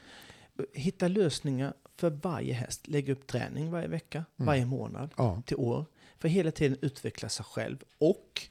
Hitta 0.73 1.07
lösningar 1.07 1.73
för 1.97 2.09
varje 2.09 2.53
häst. 2.53 2.87
Lägga 2.87 3.13
upp 3.13 3.27
träning 3.27 3.71
varje 3.71 3.87
vecka, 3.87 4.25
varje 4.35 4.65
månad, 4.65 5.13
Ja. 5.17 5.41
till 5.45 5.57
år. 5.57 5.85
För 6.19 6.27
hela 6.29 6.51
tiden 6.51 6.77
utveckla 6.81 7.29
sig 7.29 7.45
själv 7.45 7.83
och 7.97 8.41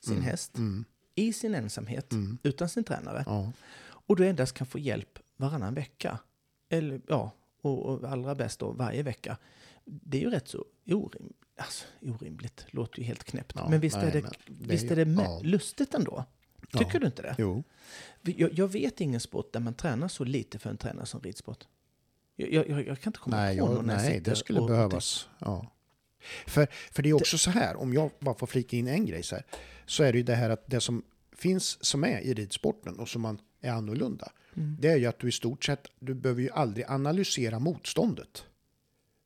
sin 0.00 0.12
Mm. 0.14 0.24
häst 0.24 0.52
i 1.14 1.32
sin 1.32 1.54
ensamhet, 1.54 2.10
utan 2.42 2.68
sin 2.68 2.84
tränare. 2.84 3.24
Ja. 3.26 3.52
Och 3.82 4.16
du 4.16 4.26
endast 4.28 4.52
kan 4.54 4.66
få 4.66 4.78
hjälp 4.78 5.18
varannan 5.36 5.74
vecka. 5.74 6.18
Eller 6.68 7.00
ja, 7.08 7.30
och, 7.62 7.86
och 7.86 8.10
allra 8.12 8.34
bäst 8.34 8.58
då 8.60 8.70
varje 8.72 9.02
vecka. 9.02 9.36
Det 9.84 10.18
är 10.18 10.22
ju 10.22 10.30
rätt 10.30 10.48
så 10.48 10.64
orim, 10.86 11.32
alltså, 11.56 11.84
orimligt. 12.00 12.66
Låter 12.70 12.98
ju 12.98 13.04
helt 13.04 13.24
knäppt. 13.24 13.52
Ja, 13.54 13.68
men 13.68 13.80
visst 13.80 13.96
nej, 13.96 14.06
är 14.06 14.12
det, 14.12 14.22
men 14.22 14.32
det 14.46 14.64
är 14.64 14.68
visst 14.68 14.90
är 14.90 14.96
det 15.04 15.22
ja. 15.22 15.40
lustigt 15.42 15.94
ändå? 15.94 16.24
Tycker 16.72 16.94
Ja. 16.94 16.98
du 16.98 17.06
inte 17.06 17.22
det? 17.22 17.34
Jo. 17.38 17.64
Jag, 18.22 18.52
jag 18.52 18.68
vet 18.68 19.00
ingen 19.00 19.20
sport 19.20 19.52
där 19.52 19.60
man 19.60 19.74
tränar 19.74 20.08
så 20.08 20.24
lite 20.24 20.58
för 20.58 20.70
en 20.70 20.76
tränare 20.76 21.06
som 21.06 21.20
ridsport. 21.20 21.64
Jag, 22.36 22.52
jag, 22.52 22.86
jag 22.86 23.00
kan 23.00 23.10
inte 23.10 23.18
komma 23.18 23.36
Nej, 23.36 23.58
på 23.58 23.66
någon 23.68 23.86
nej 23.86 24.20
det 24.20 24.36
skulle 24.36 24.60
behövas. 24.60 25.28
Ja. 25.38 25.72
För, 26.46 26.68
för 26.92 27.02
det 27.02 27.08
är 27.08 27.14
också 27.14 27.38
så 27.38 27.50
här, 27.50 27.76
om 27.76 27.94
jag 27.94 28.10
bara 28.20 28.34
får 28.34 28.46
flika 28.46 28.76
in 28.76 28.88
en 28.88 29.06
grej 29.06 29.22
så 29.22 29.34
här, 29.34 29.44
så 29.86 30.02
är 30.02 30.12
det 30.12 30.18
ju 30.18 30.24
det 30.24 30.34
här 30.34 30.50
att 30.50 30.64
det 30.66 30.80
som 30.80 31.02
finns 31.32 31.84
som 31.84 32.04
är 32.04 32.20
i 32.20 32.34
ridsporten 32.34 32.98
och 32.98 33.08
som 33.08 33.22
man 33.22 33.38
är 33.60 33.70
annorlunda, 33.70 34.32
Mm. 34.56 34.76
det 34.80 34.88
är 34.88 34.96
ju 34.96 35.06
att 35.06 35.18
du 35.18 35.28
i 35.28 35.32
stort 35.32 35.64
sett, 35.64 35.86
du 35.98 36.14
behöver 36.14 36.42
ju 36.42 36.50
aldrig 36.50 36.86
analysera 36.88 37.58
motståndet 37.58 38.44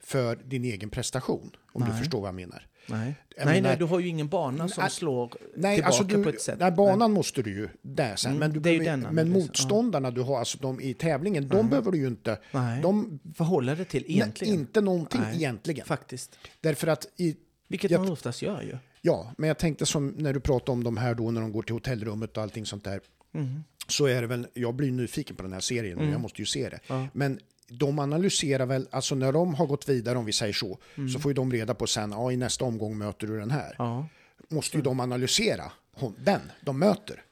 för 0.02 0.36
din 0.36 0.64
egen 0.64 0.90
prestation, 0.90 1.50
om 1.72 1.82
du 1.82 1.88
Nej. 1.88 1.98
förstår 1.98 2.20
vad 2.20 2.28
jag 2.28 2.34
menar. 2.34 2.66
Nej. 2.86 3.14
Jag 3.36 3.46
nej, 3.46 3.54
menar- 3.54 3.68
nej, 3.68 3.78
du 3.78 3.84
har 3.84 4.00
ju 4.00 4.08
ingen 4.08 4.28
bana 4.28 4.68
som 4.68 4.82
Nej, 4.82 4.90
slår 4.90 5.34
Nej, 5.56 5.74
tillbaka 5.76 5.86
alltså 5.86 6.04
du, 6.16 6.22
på 6.24 6.28
ett 6.28 6.40
sätt. 6.42 6.58
Nej, 6.58 6.70
banan 6.70 7.12
måste 7.12 7.42
du 7.42 7.50
ju 7.50 7.68
där 7.82 8.16
sen. 8.16 8.30
Mm, 8.30 8.40
men 8.40 8.52
du 8.52 8.60
det 8.60 8.70
är 8.70 8.72
ju 8.72 8.78
behöver, 8.78 9.02
den 9.02 9.14
men 9.14 9.30
motståndarna 9.30 10.10
du 10.10 10.20
har, 10.20 10.38
alltså 10.38 10.58
de 10.60 10.80
i 10.80 10.94
tävlingen, 10.94 11.48
de 11.48 11.68
behöver 11.68 11.90
du 11.92 11.98
ju 11.98 12.06
inte. 12.06 12.38
Nej. 12.52 12.82
De, 12.82 13.20
Förhålla 13.34 13.74
det 13.74 13.84
till 13.84 14.04
egentligen. 14.06 14.54
Nej, 14.54 14.60
inte 14.60 14.80
någonting 14.80 15.20
Nej. 15.20 15.36
egentligen. 15.36 15.86
Faktiskt. 15.86 16.38
Därför 16.60 16.86
att 16.86 17.06
i, 17.16 17.36
Vilket 17.68 17.90
Jag- 17.90 18.00
man 18.00 18.10
oftast 18.12 18.42
gör 18.42 18.62
ju. 18.62 18.76
Ja, 19.02 19.32
men 19.38 19.48
jag 19.48 19.58
tänkte 19.58 19.86
som 19.86 20.08
när 20.08 20.32
du 20.32 20.40
pratade 20.40 20.72
om 20.72 20.84
de 20.84 20.96
här 20.96 21.14
då 21.14 21.30
när 21.30 21.40
de 21.40 21.52
går 21.52 21.62
till 21.62 21.74
hotellrummet 21.74 22.36
och 22.36 22.42
allting 22.42 22.66
sånt 22.66 22.84
där. 22.84 23.00
Mm. 23.34 23.64
Så 23.88 24.06
är 24.06 24.20
det 24.20 24.26
väl, 24.26 24.46
jag 24.54 24.74
blir 24.74 24.90
nyfiken 24.90 25.36
på 25.36 25.42
den 25.42 25.52
här 25.52 25.60
serien 25.60 25.98
och 25.98 26.04
jag 26.04 26.20
måste 26.20 26.42
ju 26.42 26.46
se 26.46 26.68
det. 26.68 26.80
Ja. 26.86 27.06
Men 27.12 27.38
de 27.68 27.98
analyserar 27.98 28.66
väl, 28.66 28.88
alltså 28.90 29.14
när 29.14 29.32
de 29.32 29.54
har 29.54 29.66
gått 29.66 29.88
vidare 29.88 30.18
om 30.18 30.24
vi 30.24 30.32
säger 30.32 30.52
så, 30.52 30.78
så 31.12 31.18
får 31.20 31.30
ju 31.30 31.34
de 31.34 31.52
reda 31.52 31.74
på 31.74 31.86
sen, 31.86 32.10
ja 32.10 32.32
i 32.32 32.36
nästa 32.36 32.64
omgång 32.64 32.98
möter 32.98 33.26
du 33.26 33.38
den 33.38 33.50
här. 33.50 33.66
Mm. 33.66 33.74
Ja. 33.78 34.06
Måste 34.48 34.76
ju 34.76 34.82
de 34.82 35.00
analysera 35.00 35.72
hon, 35.92 36.14
den 36.24 36.40
de 36.60 36.78
möter. 36.78 37.22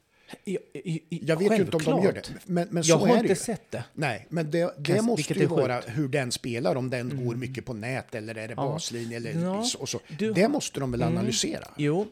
Jag, 0.44 0.58
jag, 0.84 1.00
Jag 1.10 1.36
vet 1.36 1.52
ju 1.52 1.56
inte 1.64 1.76
om 1.76 1.82
de 1.84 2.02
gör 2.02 2.12
det, 2.12 2.22
men, 2.46 2.68
men 2.70 2.84
så 2.84 2.90
jag 2.90 2.96
har 2.98 3.06
är 3.08 3.12
det 3.12 3.16
inte 3.18 3.28
ju. 3.28 3.34
sett 3.36 3.70
det. 3.70 3.84
Nej, 3.94 4.26
men 4.30 4.50
det, 4.50 4.74
det 4.78 4.94
Kan- 4.94 5.04
måste 5.04 5.34
ju 5.34 5.46
vara 5.46 5.80
hur 5.80 6.08
den 6.08 6.32
spelar, 6.32 6.74
om 6.76 6.90
den 6.90 7.24
går 7.26 7.34
mycket 7.34 7.64
på 7.66 7.74
nät 7.74 8.14
eller 8.14 8.34
är 8.38 8.48
det 8.48 8.54
baslinje 8.54 9.16
eller 9.16 9.42
Ja, 9.44 9.62
så. 9.62 9.86
Så. 9.86 10.00
du- 10.18 10.24
Mm. 10.24 10.34
Det 10.34 10.48
måste 10.48 10.80
de 10.80 10.90
väl 10.90 11.02
analysera? 11.02 11.68
Jo, 11.76 12.06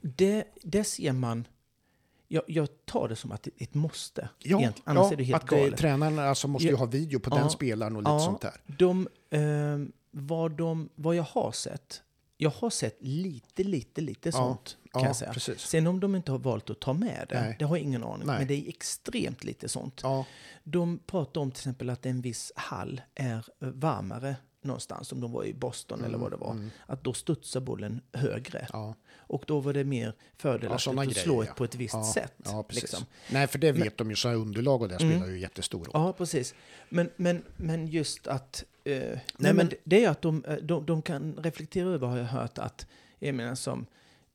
det, 0.00 0.44
det 0.62 0.84
ser 0.84 1.12
man. 1.12 1.44
Jag, 2.32 2.42
jag 2.46 2.68
tar 2.84 3.08
det 3.08 3.16
som 3.16 3.32
att 3.32 3.42
det 3.42 3.50
är 3.56 3.62
ett 3.64 3.74
måste. 3.74 4.28
Ja, 4.38 4.58
egentligen. 4.58 4.88
Annars 4.98 5.06
ja 5.06 5.12
är 5.12 5.16
det 5.16 5.24
helt 5.24 5.42
att 5.42 5.48
galet. 5.50 5.76
tränaren 5.78 6.18
alltså 6.18 6.48
måste 6.48 6.66
ju 6.66 6.72
Ja. 6.72 6.78
ha 6.78 6.86
video 6.86 7.20
på 7.20 7.30
Ja. 7.30 7.36
den 7.36 7.50
spelaren 7.50 7.96
och 7.96 8.02
lite 8.02 8.18
sånt 8.24 8.40
där. 8.40 8.60
De, 8.66 9.08
eh, 9.30 9.78
vad, 10.10 10.52
de, 10.52 10.88
vad 10.94 11.14
jag 11.16 11.22
har 11.22 11.52
sett, 11.52 12.02
jag 12.36 12.50
har 12.50 12.70
sett 12.70 12.96
lite, 13.00 13.64
lite, 13.64 14.00
lite 14.00 14.32
sånt. 14.32 14.76
Kan 14.92 15.02
ja, 15.02 15.08
jag 15.08 15.16
säga. 15.16 15.32
precis. 15.32 15.58
Sen 15.60 15.86
om 15.86 16.00
de 16.00 16.14
inte 16.14 16.32
har 16.32 16.38
valt 16.38 16.70
att 16.70 16.80
ta 16.80 16.92
med 16.92 17.26
det, 17.28 17.40
Nej. 17.40 17.56
det 17.58 17.64
har 17.64 17.76
jag 17.76 17.84
ingen 17.84 18.04
aning 18.04 18.26
Nej. 18.26 18.38
Men 18.38 18.46
det 18.46 18.54
är 18.54 18.68
extremt 18.68 19.44
lite 19.44 19.68
sånt. 19.68 20.02
De 20.64 20.98
pratar 21.06 21.40
om 21.40 21.50
till 21.50 21.60
exempel 21.60 21.90
att 21.90 22.06
en 22.06 22.20
viss 22.20 22.52
hall 22.56 23.00
är 23.14 23.46
varmare 23.58 24.36
någonstans, 24.62 25.12
om 25.12 25.20
de 25.20 25.32
var 25.32 25.44
i 25.44 25.54
Boston 25.54 26.04
eller 26.04 26.18
vad 26.18 26.30
det 26.30 26.36
var. 26.36 26.56
Att 26.86 27.04
då 27.04 27.12
studsar 27.12 27.60
bollen 27.60 28.00
högre. 28.12 28.58
Mm, 28.58 28.68
ja. 28.72 28.94
Och 29.18 29.44
då 29.46 29.60
var 29.60 29.72
det 29.72 29.84
mer 29.84 30.06
Ja, 30.06 30.12
fördelaktigt 30.36 30.82
såna 30.84 31.02
att 31.02 31.08
grejer, 31.08 31.22
slå 31.24 31.44
ja. 31.44 31.52
på 31.56 31.64
ett 31.64 31.74
visst 31.74 31.94
ja, 31.94 32.12
sätt. 32.14 32.34
Ja, 32.44 32.64
liksom. 32.68 33.04
Nej, 33.30 33.46
för 33.46 33.58
det 33.58 33.72
vet 33.72 33.96
de 33.96 34.10
ju, 34.10 34.16
så 34.16 34.28
här 34.28 34.36
underlag 34.36 34.82
och 34.82 34.88
det 34.88 34.98
spelar 34.98 35.26
ju 35.26 35.38
jättestor 35.40 35.78
roll. 35.78 35.90
Ja, 35.94 36.12
precis. 36.12 36.54
Men, 36.88 37.10
men, 37.16 37.42
men 37.56 37.86
just 37.86 38.26
att 38.26 38.64
nej, 38.84 39.20
men, 39.38 39.56
men- 39.56 39.68
det- 39.68 39.76
det 39.84 40.04
är 40.04 40.10
att 40.10 40.22
de, 40.22 40.44
eh, 40.44 40.56
de, 40.56 40.86
de 40.86 41.02
kan 41.02 41.34
reflektera 41.36 41.88
över, 41.88 42.06
har 42.06 42.16
jag 42.18 42.24
hört, 42.24 42.58
att 42.58 42.86
jag 43.18 43.34
menar 43.34 43.54
som 43.54 43.86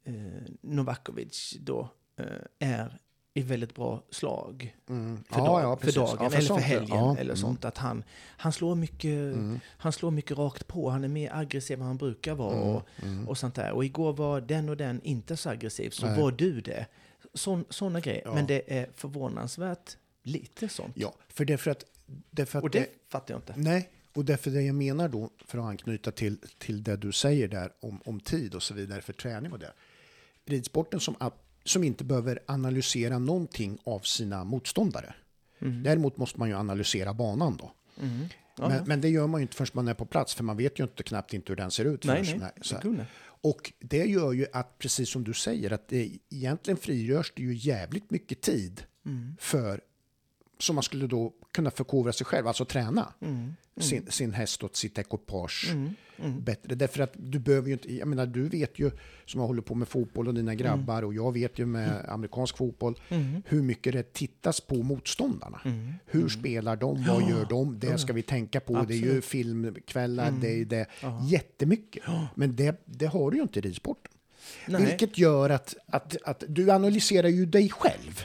eh, 0.04 0.14
Novakovic 0.62 1.56
då 1.60 1.90
eh, 2.18 2.26
är 2.60 3.00
i 3.38 3.41
väldigt 3.41 3.76
bra 3.76 4.04
slag 4.10 4.76
Mm. 4.89 5.24
för, 5.30 5.39
ja, 5.39 5.45
dag, 5.45 5.62
ja, 5.62 5.78
för 5.78 5.91
dagen 5.91 6.17
Ja, 6.19 6.26
eller 6.26 6.38
för 6.38 6.41
sånt, 6.41 6.62
ja. 6.62 6.65
helgen 6.67 7.00
eller 7.00 7.21
mm. 7.21 7.36
sånt. 7.36 7.65
Att 7.65 7.78
han, 7.78 8.04
han, 8.17 8.54
slår 8.54 8.76
mycket, 8.76 9.06
Mm. 9.36 9.60
han 9.78 9.91
slår 9.93 10.12
mycket 10.12 10.38
rakt 10.38 10.67
på. 10.67 10.89
Han 10.89 11.04
är 11.04 11.08
mer 11.08 11.32
aggressiv 11.34 11.80
än 11.80 11.86
han 11.86 11.98
brukar 11.98 12.36
vara. 12.36 12.56
Mm. 12.56 12.67
Och, 12.69 12.84
Mm. 13.04 13.28
och 13.28 13.38
sånt 13.38 13.56
där. 13.56 13.71
Och 13.71 13.86
igår 13.86 14.13
var 14.13 14.41
den 14.41 14.69
och 14.69 14.78
den 14.78 15.02
inte 15.04 15.38
så 15.38 15.50
aggressiv, 15.50 15.89
så 15.89 16.06
Nej. 16.06 16.21
var 16.21 16.32
du 16.32 16.62
det. 16.62 16.86
Sån, 17.34 17.65
såna 17.69 18.00
grejer. 18.00 18.32
Men 18.34 18.48
det 18.48 18.78
är 18.78 18.89
förvånansvärt 18.95 19.98
lite 20.24 20.69
sånt. 20.69 20.93
Ja, 20.98 21.13
för 21.30 21.45
det 21.45 21.54
är 21.54 21.58
för 21.58 21.71
att... 21.71 21.86
Det 22.32 22.41
är 22.41 22.45
för 22.45 22.60
att 22.60 22.63
och 22.63 22.69
det, 22.69 22.88
fattar 23.10 23.34
jag 23.34 23.39
inte. 23.39 23.54
Nej, 23.58 23.89
och 24.13 24.26
därför 24.26 24.52
det 24.52 24.62
jag 24.62 24.76
menar 24.76 25.10
då, 25.10 25.30
för 25.45 25.58
att 25.58 25.63
anknyta 25.65 26.12
till, 26.12 26.38
till 26.58 26.84
det 26.84 26.98
du 26.98 27.12
säger 27.12 27.48
där 27.48 27.71
om, 27.80 28.00
om 28.06 28.19
tid 28.19 28.56
och 28.56 28.63
så 28.63 28.74
vidare 28.74 29.02
för 29.02 29.13
träning 29.13 29.52
och 29.52 29.60
det. 29.60 29.71
Ridsporten 30.45 31.00
som, 31.00 31.15
att- 31.19 31.41
som 31.65 31.84
inte 31.84 32.04
behöver 32.04 32.39
analysera 32.45 33.19
någonting 33.19 33.78
av 33.84 33.99
sina 33.99 34.43
motståndare. 34.43 35.15
Mm. 35.60 35.84
Däremot 35.84 36.17
måste 36.17 36.39
man 36.39 36.49
ju 36.49 36.56
analysera 36.56 37.13
banan 37.13 37.58
då. 37.58 37.71
Mm. 38.01 38.28
Ja, 38.58 38.69
men, 38.69 38.84
men 38.88 39.01
det 39.01 39.10
gör 39.10 39.28
man 39.28 39.41
ju 39.41 39.41
inte 39.41 39.56
förrän 39.56 39.69
man 39.73 39.88
är 39.88 39.93
på 39.93 40.06
plats, 40.06 40.36
för 40.36 40.43
man 40.43 40.58
vet 40.58 40.80
ju 40.80 40.84
inte 40.84 41.04
knappt 41.04 41.34
inte 41.34 41.51
hur 41.51 41.56
den 41.58 41.71
ser 41.71 41.86
ut. 41.86 42.04
Nej, 42.06 42.23
förrän- 42.23 42.39
nej. 42.39 42.51
så 42.62 42.78
nej. 42.84 43.06
Och 43.41 43.73
det 43.80 44.06
gör 44.06 44.32
ju 44.34 44.45
att, 44.54 44.78
precis 44.78 45.10
som 45.10 45.23
du 45.23 45.34
säger, 45.34 45.71
att 45.73 45.88
det 45.88 46.12
egentligen 46.30 46.78
frigörs 46.78 47.34
det 47.36 47.41
ju 47.43 47.54
jävligt 47.54 48.12
mycket 48.12 48.41
tid 48.41 48.84
Mm. 49.06 49.36
för 49.39 49.82
som 50.60 50.76
man 50.76 50.84
skulle 50.84 51.08
då 51.08 51.34
kunna 51.54 51.72
förkovra 51.72 52.13
sig 52.13 52.26
själv, 52.26 52.48
alltså 52.48 52.65
träna 52.65 53.13
Mm. 53.22 53.54
sin, 53.78 54.12
sin 54.12 54.34
häst 54.34 54.63
och 54.63 54.78
sitt 54.78 54.98
ekipage 54.98 55.68
Mm. 55.72 55.89
Mm. 56.20 56.44
bättre. 56.44 56.76
Därför 56.76 57.04
att 57.04 57.13
du 57.15 57.39
behöver 57.39 57.68
ju 57.68 57.74
inte, 57.74 57.94
jag 57.96 58.08
menar 58.08 58.26
du 58.26 58.44
vet 58.50 58.80
ju 58.80 58.91
som 59.26 59.39
har 59.39 59.48
hållit 59.48 59.65
på 59.65 59.76
med 59.76 59.88
fotboll 59.88 60.28
och 60.28 60.34
dina 60.34 60.56
grabbar 60.56 61.04
och 61.04 61.13
jag 61.13 61.32
vet 61.34 61.60
ju 61.60 61.65
med 61.65 62.06
amerikansk 62.10 62.58
fotboll 62.58 63.00
Mm. 63.10 63.41
hur 63.46 63.62
mycket 63.62 63.94
det 63.94 64.13
tittas 64.13 64.62
på 64.62 64.76
motståndarna. 64.76 65.62
Mm. 65.65 65.94
Hur 66.06 66.30
spelar 66.30 66.76
de? 66.76 67.04
Vad 67.08 67.22
Ja. 67.22 67.30
gör 67.30 67.46
de? 67.50 67.80
Det 67.80 67.88
Ja. 67.88 67.98
ska 67.98 68.13
vi 68.13 68.22
tänka 68.22 68.60
på. 68.60 68.74
Det 68.74 68.94
är 68.94 68.98
ju 68.98 69.02
Absolut. 69.04 69.26
filmkvällar, 69.26 70.28
Mm. 70.28 70.39
det 70.41 70.62
är 70.62 70.65
det. 70.65 70.86
Ja. 71.02 71.26
Jättemycket. 71.28 72.04
Men 72.36 72.56
det, 72.56 72.82
det 72.86 73.06
har 73.06 73.32
du 73.32 73.38
ju 73.38 73.44
inte 73.44 73.60
i 73.60 73.62
ridsporten. 73.62 74.12
Nej. 74.68 74.86
Vilket 74.86 75.18
gör 75.18 75.50
att, 75.50 75.76
att, 75.88 76.18
att 76.24 76.44
du 76.48 76.72
analyserar 76.72 77.28
ju 77.28 77.46
dig 77.46 77.70
själv 77.70 78.22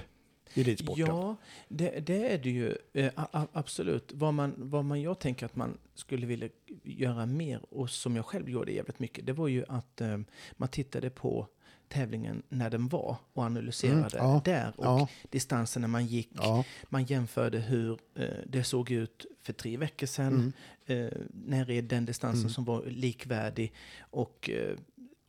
i 0.55 0.63
ridsporten. 0.63 1.07
Ja, 1.07 1.37
det, 1.69 2.01
det 2.07 2.33
är 2.33 2.39
det 2.39 2.51
ju. 2.51 2.77
Eh, 2.93 3.11
a- 3.17 3.47
absolut. 3.53 4.13
Vad 4.15 4.35
man, 4.35 4.55
vad 4.57 4.85
man 4.85 5.03
jag 5.03 5.19
tänker 5.19 5.47
att 5.47 5.57
man 5.57 5.79
skulle 5.95 6.27
vilja 6.27 6.49
göra 6.83 7.27
mer, 7.27 7.61
och 7.75 7.91
som 7.91 8.17
jag 8.17 8.25
själv 8.27 8.49
gjorde 8.51 8.73
jävligt 8.73 8.99
mycket, 8.99 9.27
det 9.27 9.33
var 9.33 9.49
ju 9.49 9.65
att 9.69 10.01
eh, 10.01 10.19
man 10.53 10.69
tittade 10.69 11.11
på 11.11 11.47
tävlingen 11.89 12.43
när 12.49 12.71
den 12.71 12.89
var 12.89 13.17
och 13.33 13.43
analyserade 13.45 14.19
Mm, 14.19 14.31
ja, 14.31 14.41
där 14.45 14.73
och 14.77 14.85
Ja, 14.85 15.09
distanserna 15.31 15.89
man 15.89 16.07
gick. 16.07 16.29
ja. 16.35 16.65
Man 16.89 17.05
jämförde 17.05 17.59
hur 17.59 17.99
eh, 18.15 18.25
det 18.47 18.65
såg 18.65 18.91
ut 18.91 19.27
för 19.43 19.53
tre 19.53 19.77
veckor 19.77 20.07
sedan. 20.07 20.53
Mm. 20.87 21.07
Eh, 21.07 21.13
när 21.31 21.71
är 21.71 21.83
den 21.83 22.05
distansen 22.07 22.41
Mm. 22.41 22.51
som 22.51 22.65
var 22.65 22.85
likvärdig? 22.87 23.73
Och, 24.01 24.51
eh, 24.51 24.77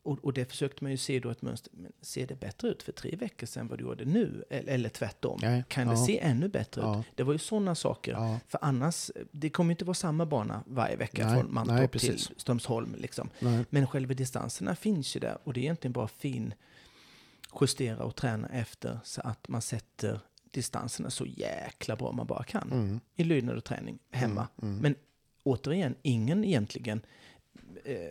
och, 0.04 0.18
och 0.24 0.32
det 0.32 0.44
försökte 0.44 0.84
man 0.84 0.90
ju 0.90 0.96
se 0.96 1.20
då 1.20 1.30
ett 1.30 1.42
mönster. 1.42 1.72
Men 1.76 1.92
ser 2.00 2.26
det 2.26 2.34
bättre 2.40 2.68
ut 2.68 2.82
för 2.82 2.92
tre 2.92 3.16
veckor 3.16 3.46
sedan 3.46 3.68
vad 3.68 3.78
du 3.78 3.84
gjorde 3.84 4.04
nu? 4.04 4.44
Eller, 4.50 4.72
eller 4.72 4.88
tvärtom? 4.88 5.38
Nej, 5.42 5.64
Kan 5.68 5.86
det 5.86 5.92
ja. 5.94 6.06
se 6.06 6.18
ännu 6.20 6.48
bättre 6.48 6.80
Ja. 6.82 7.00
ut? 7.00 7.06
Det 7.14 7.22
var 7.22 7.32
ju 7.32 7.38
sådana 7.38 7.74
saker. 7.74 8.12
Ja. 8.12 8.40
För 8.48 8.58
annars, 8.62 9.10
det 9.32 9.50
kommer 9.50 9.70
ju 9.70 9.72
inte 9.72 9.84
vara 9.84 9.94
samma 9.94 10.26
bana 10.26 10.62
varje 10.66 10.96
vecka 10.96 11.26
Nej, 11.26 11.42
från 11.42 11.54
Mantorp 11.54 12.00
till. 12.00 12.18
Strömsholm. 12.36 12.94
Liksom. 12.98 13.30
Nej. 13.40 13.64
Men 13.70 13.86
själva 13.86 14.14
distanserna 14.14 14.74
finns 14.76 15.16
ju 15.16 15.20
där 15.20 15.38
och 15.44 15.52
det 15.52 15.60
är 15.60 15.62
egentligen 15.62 15.92
bara 15.92 16.08
fin 16.08 16.54
justera 17.60 18.04
och 18.04 18.16
träna 18.16 18.48
efter 18.48 18.98
så 19.04 19.20
att 19.20 19.48
man 19.48 19.62
sätter 19.62 20.20
distanserna 20.50 21.10
så 21.10 21.26
jäkla 21.26 21.96
bra 21.96 22.12
man 22.12 22.26
bara 22.26 22.44
kan 22.44 22.72
Mm. 22.72 23.00
i 23.16 23.24
lydnad 23.24 23.56
och 23.56 23.64
träning 23.64 23.98
hemma. 24.10 24.48
Mm. 24.62 24.76
Men 24.78 24.94
återigen, 25.42 25.94
ingen 26.02 26.44
egentligen, 26.44 27.00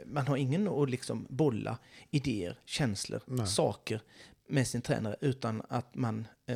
man 0.05 0.27
har 0.27 0.37
ingen 0.37 0.67
att 0.67 0.89
liksom 0.89 1.25
bolla 1.29 1.77
idéer, 2.11 2.59
känslor, 2.65 3.21
Nej. 3.25 3.47
saker 3.47 4.01
med 4.47 4.67
sin 4.67 4.81
tränare 4.81 5.15
utan 5.21 5.61
att 5.69 5.95
man 5.95 6.27
eh, 6.45 6.55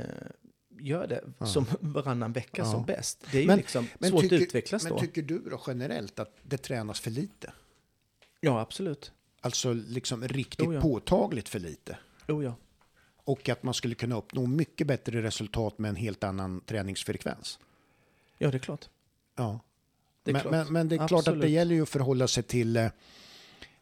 gör 0.79 1.07
det 1.07 1.23
Ja. 1.37 1.45
som 1.45 1.65
varannan 1.79 2.33
vecka 2.33 2.61
Ja. 2.61 2.71
som 2.71 2.85
bäst. 2.85 3.25
Det 3.31 3.37
är 3.37 3.41
ju 3.41 3.47
Men- 3.47 3.57
liksom 3.57 3.87
Men, 3.99 4.09
svårt 4.09 4.21
tycker, 4.21 4.35
att 4.35 4.41
utvecklas 4.41 4.83
men 4.83 4.91
då. 4.91 4.99
tycker 4.99 5.21
du 5.21 5.39
då 5.39 5.61
generellt 5.67 6.19
att 6.19 6.35
det 6.43 6.57
tränas 6.57 6.99
för 6.99 7.11
lite? 7.11 7.53
Ja, 8.39 8.59
absolut. 8.59 9.11
Alltså 9.41 9.73
liksom 9.73 10.27
riktigt 10.27 10.67
Oh 10.67 10.75
ja. 10.75 10.81
påtagligt 10.81 11.49
för 11.49 11.59
lite? 11.59 11.97
Oh, 12.27 12.43
ja. 12.43 12.55
Och 13.17 13.49
att 13.49 13.63
man 13.63 13.73
skulle 13.73 13.95
kunna 13.95 14.17
uppnå 14.17 14.45
mycket 14.45 14.87
bättre 14.87 15.21
resultat 15.23 15.77
med 15.79 15.89
en 15.89 15.95
helt 15.95 16.23
annan 16.23 16.61
träningsfrekvens? 16.61 17.59
ja, 18.37 18.51
det 18.51 18.57
är 18.57 18.59
klart. 18.59 18.89
Ja. 19.35 19.59
Det 20.25 20.33
men, 20.33 20.43
men, 20.51 20.73
men 20.73 20.89
det 20.89 20.95
är 20.95 21.07
klart 21.07 21.11
att 21.19 21.25
det 21.25 21.31
Absolut. 21.31 21.49
gäller 21.49 21.75
ju 21.75 21.83
att 21.83 21.89
förhålla 21.89 22.27
sig 22.27 22.43
till, 22.43 22.77
eh, 22.77 22.87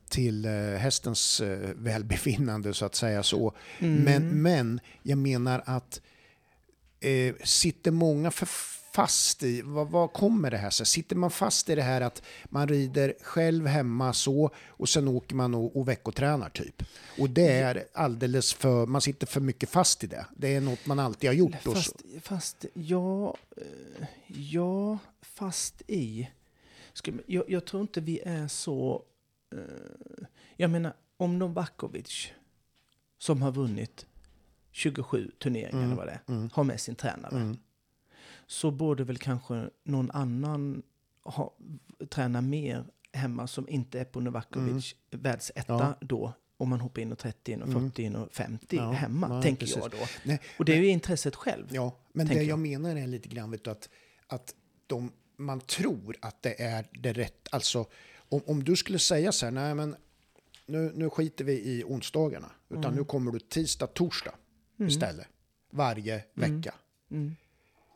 till 0.10 0.46
eh, 0.46 0.52
hästens 0.52 1.42
eh, 1.42 1.70
välbefinnande 1.76 2.74
så 2.74 2.86
att 2.86 2.96
säga 2.96 3.24
så. 3.24 3.54
Mm. 3.80 4.04
Men, 4.04 4.42
men 4.42 4.80
jag 5.02 5.18
menar 5.18 5.64
att 5.66 6.02
eh, 7.00 7.36
sitter 7.44 7.92
många 7.92 8.32
för 8.32 8.48
fast 8.94 9.44
i, 9.44 9.62
vad, 9.62 9.90
vad 9.90 10.14
kommer 10.14 10.52
det 10.52 10.58
här 10.58 10.70
sig? 10.70 10.86
Sitter 10.86 11.16
man 11.16 11.32
fast 11.32 11.70
i 11.70 11.76
det 11.76 11.82
här 11.82 12.02
att 12.02 12.24
man 12.46 12.68
rider 12.68 13.14
själv 13.22 13.68
hemma 13.68 14.14
så 14.14 14.52
och 14.68 14.90
sen 14.90 15.08
åker 15.08 15.36
man 15.36 15.56
och, 15.56 15.76
och 15.78 15.88
veckotränar 15.88 16.50
typ? 16.50 16.84
Och 17.20 17.30
det 17.30 17.48
är 17.48 17.86
alldeles 17.94 18.54
för, 18.54 18.86
man 18.86 19.02
sitter 19.02 19.28
för 19.28 19.42
mycket 19.42 19.70
fast 19.70 20.04
i 20.04 20.08
det. 20.08 20.26
Det 20.38 20.56
är 20.56 20.62
något 20.62 20.86
man 20.86 21.00
alltid 21.00 21.30
har 21.30 21.36
gjort. 21.36 21.56
Fast, 21.64 22.02
fast 22.22 22.66
ja, 22.74 23.38
eh, 23.58 24.08
ja, 24.28 24.98
fast 25.22 25.82
i. 25.88 26.30
Jag, 27.26 27.50
jag 27.50 27.66
tror 27.66 27.82
inte 27.82 28.02
vi 28.02 28.20
är 28.20 28.48
så... 28.48 29.04
eh, 29.56 30.26
jag 30.58 30.70
menar, 30.70 30.94
om 31.18 31.40
Novakovic, 31.40 32.28
som 33.18 33.42
har 33.42 33.52
vunnit 33.52 34.06
27 34.72 35.32
turneringar 35.40 35.70
Mm, 35.72 35.86
eller 35.86 35.96
vad 35.96 36.08
det 36.08 36.12
är, 36.12 36.34
mm. 36.34 36.50
har 36.54 36.64
med 36.64 36.80
sin 36.80 36.96
tränare, 36.96 37.36
Mm. 37.36 37.58
Så 38.54 38.72
borde 38.72 39.04
väl 39.04 39.18
kanske 39.18 39.70
någon 39.84 40.12
annan 40.12 40.84
ha, 41.24 41.56
träna 42.10 42.42
mer 42.42 42.86
hemma 43.14 43.48
som 43.48 43.70
inte 43.70 44.00
är 44.00 44.06
på 44.06 44.20
Novakovic 44.20 44.96
världsetta 45.12 45.74
Mm. 45.74 45.86
Ja. 45.88 45.96
då. 46.08 46.34
Om 46.58 46.70
man 46.70 46.80
hoppar 46.82 47.02
in 47.02 47.12
och 47.12 47.18
30 47.18 47.52
in 47.52 47.62
och 47.62 47.68
Mm. 47.68 47.90
40 47.92 48.04
in 48.04 48.16
och 48.16 48.34
50 48.34 48.76
Ja, 48.76 48.92
hemma, 48.92 49.28
ja, 49.30 49.42
tänker 49.42 49.60
precis. 49.66 49.78
jag 49.82 49.92
då. 49.92 49.98
Nej, 50.24 50.40
Och 50.60 50.66
det 50.66 50.74
är 50.74 50.78
ju 50.78 50.88
intresset 50.88 51.36
själv. 51.36 51.68
Ja, 51.72 51.98
men 52.14 52.28
det 52.28 52.34
jag 52.34 52.44
jag. 52.44 52.60
menar 52.60 52.96
är 52.96 53.08
lite 53.08 53.30
grann 53.30 53.52
vet 53.52 53.64
du, 53.64 53.70
att, 53.72 53.90
att 54.28 54.56
de, 54.88 55.12
man 55.38 55.60
tror 55.60 56.16
att 56.22 56.42
det 56.42 56.62
är 56.62 56.86
det 57.00 57.14
rätt. 57.14 57.48
Alltså, 57.52 57.86
om, 58.30 58.42
om 58.46 58.64
du 58.64 58.76
skulle 58.76 59.00
säga 59.00 59.32
så 59.32 59.46
här, 59.46 59.52
nej 59.52 59.76
men 59.76 59.96
nu, 60.66 60.92
nu 60.96 61.10
skiter 61.10 61.46
vi 61.46 61.54
i 61.54 61.84
onsdagarna, 61.84 62.52
utan 62.70 62.84
Mm. 62.86 62.96
nu 62.96 63.04
kommer 63.04 63.32
du 63.32 63.40
tisdag, 63.40 63.88
torsdag 63.88 64.34
istället, 64.80 65.28
varje 65.72 66.24
vecka. 66.34 66.74
Mm. 67.12 67.36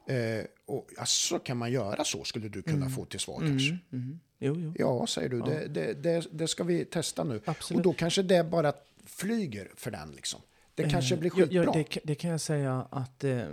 Eh, 0.08 0.46
och 0.66 0.90
ja, 0.98 1.06
så 1.06 1.40
kan 1.40 1.58
man 1.58 1.72
göra 1.72 2.04
så, 2.04 2.24
skulle 2.24 2.50
du 2.50 2.62
kunna 2.62 2.90
få 2.90 3.06
till 3.06 3.20
svar 3.20 3.40
kanske. 3.40 3.70
Mm. 3.70 3.80
Mm. 3.92 4.20
Jo, 4.40 4.56
jo. 4.60 4.74
Ja, 4.78 5.08
säger 5.08 5.30
du, 5.30 5.42
Det, 5.42 5.68
det, 5.68 5.94
det, 5.94 6.28
det 6.32 6.48
ska 6.48 6.64
vi 6.64 6.86
testa 6.86 7.24
nu. 7.24 7.42
Absolut. 7.46 7.78
Och 7.78 7.84
då 7.84 7.94
kanske 7.94 8.22
det 8.24 8.44
bara 8.44 8.74
flyger 9.06 9.72
för 9.76 9.92
den 9.92 10.12
liksom. 10.12 10.40
Det 10.76 10.90
kanske 10.90 11.16
Eh, 11.16 11.20
blir 11.20 11.32
ja, 11.36 11.36
skitbra. 11.46 11.64
Ja, 11.64 12.00
det, 12.04 12.16
kan- 12.16 12.32
jag 12.32 12.42
säga 12.42 12.88
att 12.90 13.24
eh, 13.24 13.44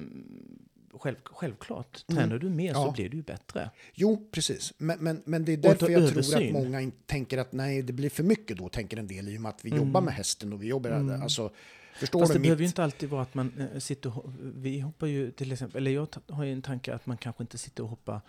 själv, 0.99 1.16
självklart, 1.24 2.07
tränar 2.07 2.38
du 2.38 2.51
mer 2.51 2.72
så 2.74 2.78
Mm. 2.80 2.86
Ja. 2.88 2.92
blir 2.92 3.09
du 3.09 3.16
ju 3.16 3.22
bättre. 3.22 3.70
Jo, 3.95 4.28
precis. 4.32 4.72
Men, 4.78 4.99
men, 5.01 5.22
men 5.26 5.45
det 5.45 5.53
är 5.53 5.57
därför 5.57 5.88
jag 5.88 6.01
tror 6.01 6.11
översyn. 6.11 6.47
att 6.57 6.62
många 6.64 6.90
tänker 7.07 7.38
att 7.38 7.53
nej, 7.53 7.82
det 7.82 7.92
blir 7.92 8.11
för 8.11 8.22
mycket 8.22 8.57
då, 8.59 8.68
tänker 8.68 8.97
en 8.97 9.07
del, 9.07 9.28
i 9.28 9.36
och 9.36 9.40
med 9.42 9.49
att 9.49 9.64
vi 9.64 9.70
jobbar 9.70 10.01
med 10.01 10.14
hästen 10.14 10.53
och 10.53 10.62
vi 10.62 10.66
jobbar, 10.66 10.90
alltså, 11.22 11.51
förstår 11.99 12.18
Mm. 12.18 12.22
Fast 12.26 12.32
du? 12.32 12.38
det 12.38 12.42
behöver 12.42 12.61
ju 12.62 12.64
mitt- 12.66 12.70
inte 12.72 12.84
alltid 12.84 13.09
vara 13.09 13.22
att 13.22 13.34
man 13.34 13.68
eh, 13.74 13.78
sitter 13.78 14.18
och, 14.18 14.32
Vi 14.40 14.80
hoppar 14.80 15.07
ju 15.07 15.30
till 15.30 15.53
exempel, 15.53 15.76
eller 15.76 15.90
jag 15.90 16.09
har 16.28 16.45
ju 16.45 16.53
en 16.53 16.62
tanke 16.62 16.95
att 16.95 17.07
man 17.07 17.16
kanske 17.16 17.42
inte 17.42 17.59
sitter 17.59 17.82
och 17.82 17.88
hoppar 17.88 18.20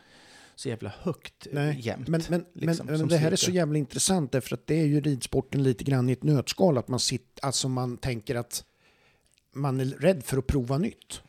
så 0.56 0.70
jävla 0.70 0.94
högt 1.02 1.48
eh, 1.48 1.54
Nej, 1.54 1.80
jämt. 1.80 2.08
men, 2.08 2.22
men, 2.30 2.46
liksom, 2.54 2.86
men, 2.88 3.00
men 3.00 3.08
det 3.08 3.18
här 3.18 3.32
är 3.32 3.36
så 3.36 3.52
jävla 3.52 3.78
intressant 3.78 4.32
därför 4.32 4.54
att 4.56 4.68
det 4.68 4.80
är 4.82 4.86
ju 4.86 5.02
ridsporten 5.02 5.64
lite 5.64 5.84
grann 5.84 6.10
i 6.10 6.12
ett 6.12 6.24
nötskal. 6.24 6.78
Att 6.78 6.88
man, 6.88 7.00
sitter, 7.00 7.46
alltså 7.46 7.70
man 7.70 7.98
tänker 7.98 8.36
att 8.36 8.64
man 9.54 9.80
är 9.80 9.86
rädd 9.86 10.24
för 10.24 10.38
att 10.38 10.48
prova 10.48 10.78
nytt. 10.78 11.22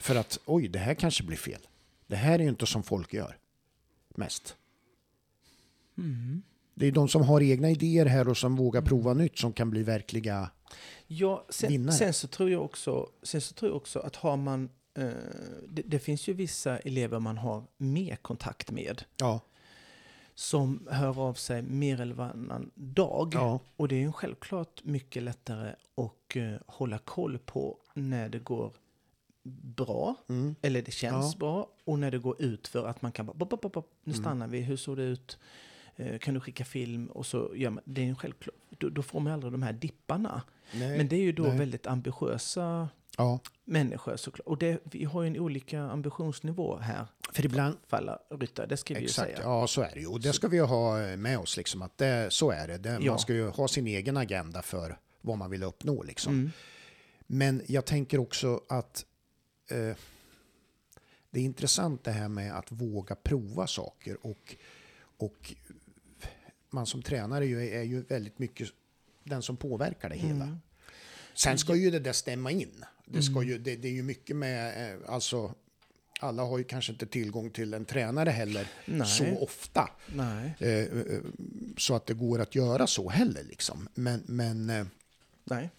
För 0.00 0.14
att 0.14 0.38
oj, 0.44 0.68
det 0.68 0.78
här 0.78 0.94
kanske 0.94 1.22
blir 1.24 1.36
fel. 1.36 1.60
Det 2.06 2.16
här 2.16 2.38
är 2.38 2.42
ju 2.42 2.48
inte 2.48 2.66
som 2.66 2.82
folk 2.82 3.14
gör 3.14 3.36
mest. 4.08 4.56
Mm. 5.98 6.42
Det 6.74 6.86
är 6.86 6.92
de 6.92 7.08
som 7.08 7.22
har 7.22 7.40
egna 7.40 7.70
idéer 7.70 8.06
här 8.06 8.28
och 8.28 8.36
som 8.36 8.56
vågar 8.56 8.82
prova 8.82 9.14
nytt 9.14 9.38
som 9.38 9.52
kan 9.52 9.70
bli 9.70 9.82
verkliga... 9.82 10.50
Ja, 11.06 11.44
sen, 11.48 11.70
vinnare. 11.70 11.96
sen, 11.96 12.12
så 12.12 12.28
tror 12.28 12.50
jag 12.50 12.64
också, 12.64 13.08
sen 13.22 13.40
så 13.40 13.54
tror 13.54 13.70
jag 13.70 13.76
också 13.76 13.98
att 13.98 14.16
har 14.16 14.36
man... 14.36 14.68
Eh, 14.94 15.10
det, 15.68 15.82
det 15.82 15.98
finns 15.98 16.28
ju 16.28 16.32
vissa 16.32 16.78
elever 16.78 17.18
man 17.18 17.38
har 17.38 17.64
mer 17.76 18.16
kontakt 18.16 18.70
med. 18.70 19.04
Ja, 19.16 19.40
som 20.34 20.88
hör 20.90 21.20
av 21.20 21.34
sig 21.34 21.62
mer 21.62 22.00
eller 22.00 22.14
varannan 22.14 22.70
dag. 22.74 23.30
Ja. 23.34 23.60
Och 23.76 23.88
det 23.88 23.94
är 23.94 24.00
ju 24.00 24.12
självklart 24.12 24.84
mycket 24.84 25.22
lättare 25.22 25.74
att 25.94 26.36
eh, 26.36 26.54
hålla 26.66 26.98
koll 26.98 27.38
på 27.38 27.76
när 27.94 28.28
det 28.28 28.38
går 28.38 28.72
bra, 29.42 30.14
Mm. 30.28 30.54
eller 30.62 30.82
det 30.82 30.90
känns 30.90 31.34
Ja. 31.34 31.38
bra, 31.38 31.68
och 31.84 31.98
när 31.98 32.10
det 32.10 32.18
går 32.18 32.42
ut 32.42 32.68
för 32.68 32.86
att 32.86 33.02
man 33.02 33.12
kan 33.12 33.26
bara, 33.26 33.34
bop, 33.34 33.50
bop, 33.50 33.72
bop, 33.72 33.90
nu 34.04 34.12
Mm. 34.12 34.22
stannar 34.22 34.48
vi, 34.48 34.60
hur 34.60 34.76
såg 34.76 34.96
det 34.96 35.02
ut? 35.02 35.38
Eh, 35.96 36.18
kan 36.18 36.34
du 36.34 36.40
skicka 36.40 36.64
film? 36.64 37.06
Och 37.06 37.26
så 37.26 37.52
gör 37.54 37.70
man, 37.70 37.82
det 37.86 38.02
är 38.02 38.06
en 38.06 38.16
självklart, 38.16 38.54
då, 38.78 38.88
då 38.88 39.02
får 39.02 39.20
man 39.20 39.32
aldrig 39.32 39.52
de 39.52 39.62
här 39.62 39.72
dipparna. 39.72 40.42
Nej. 40.74 40.96
Men 40.96 41.08
det 41.08 41.16
är 41.16 41.20
ju 41.20 41.32
då 41.32 41.42
nej. 41.42 41.58
väldigt 41.58 41.86
ambitiösa 41.86 42.88
Ja, 43.18 43.38
människor 43.64 44.16
såklart. 44.16 44.46
Och 44.46 44.58
det, 44.58 44.80
vi 44.84 45.04
har 45.04 45.22
ju 45.22 45.26
en 45.28 45.38
olika 45.38 45.80
ambitionsnivå 45.82 46.78
här, 46.78 47.06
för 47.32 47.44
ibland... 47.44 47.76
falla 47.88 48.18
ryttare, 48.30 48.66
det 48.66 48.76
ska 48.76 48.94
vi 48.94 49.04
Exakt, 49.04 49.30
ju 49.30 49.34
säga. 49.34 49.44
ja 49.46 49.66
så 49.66 49.82
är 49.82 49.90
det 49.94 50.00
ju. 50.00 50.06
Och 50.06 50.20
det 50.20 50.32
ska 50.32 50.48
vi 50.48 50.56
ju 50.56 50.62
ha 50.62 51.16
med 51.16 51.38
oss, 51.38 51.56
liksom, 51.56 51.82
att 51.82 51.98
det, 51.98 52.32
så 52.32 52.50
är 52.50 52.68
det. 52.68 52.78
det 52.78 52.98
Ja. 53.02 53.10
Man 53.10 53.18
ska 53.18 53.32
ju 53.34 53.48
ha 53.48 53.68
sin 53.68 53.86
egen 53.86 54.16
agenda 54.16 54.62
för 54.62 54.98
vad 55.20 55.38
man 55.38 55.50
vill 55.50 55.62
uppnå. 55.62 56.02
Liksom. 56.02 56.32
Mm. 56.32 56.50
Men 57.26 57.62
jag 57.66 57.84
tänker 57.84 58.18
också 58.18 58.60
att 58.68 59.04
eh, 59.72 59.96
det 61.30 61.40
är 61.40 61.44
intressant 61.44 62.04
det 62.04 62.10
här 62.10 62.28
med 62.28 62.58
att 62.58 62.72
våga 62.72 63.14
prova 63.14 63.66
saker. 63.66 64.26
Och, 64.26 64.56
och 65.16 65.54
man 66.70 66.86
som 66.86 67.02
tränare 67.02 67.46
ju 67.46 67.68
är 67.68 67.82
ju 67.82 68.02
väldigt 68.02 68.38
mycket 68.38 68.68
den 69.24 69.42
som 69.42 69.56
påverkar 69.56 70.08
det 70.08 70.16
hela. 70.16 70.44
Mm. 70.44 70.60
Sen 71.34 71.58
ska 71.58 71.74
ju 71.74 71.90
det 71.90 71.98
där 71.98 72.12
stämma 72.12 72.50
in. 72.50 72.84
Det, 73.04 73.22
ska 73.22 73.42
ju, 73.42 73.58
det, 73.58 73.76
det 73.76 73.88
är 73.88 73.92
ju 73.92 74.02
mycket 74.02 74.36
med, 74.36 74.92
eh, 74.92 74.98
alltså 75.06 75.54
alla 76.20 76.42
har 76.42 76.58
ju 76.58 76.64
kanske 76.64 76.92
inte 76.92 77.06
tillgång 77.06 77.50
till 77.50 77.74
en 77.74 77.84
tränare 77.84 78.30
heller 78.30 78.68
Nej. 78.84 79.06
så 79.06 79.36
ofta. 79.42 79.90
Eh, 80.58 80.68
eh, 80.68 81.20
så 81.76 81.94
att 81.94 82.06
det 82.06 82.14
går 82.14 82.38
att 82.38 82.54
göra 82.54 82.86
så 82.86 83.08
heller 83.08 83.42
liksom. 83.42 83.88
Men, 83.94 84.22
men 84.26 84.70
eh, 84.70 84.86
nej 85.44 85.70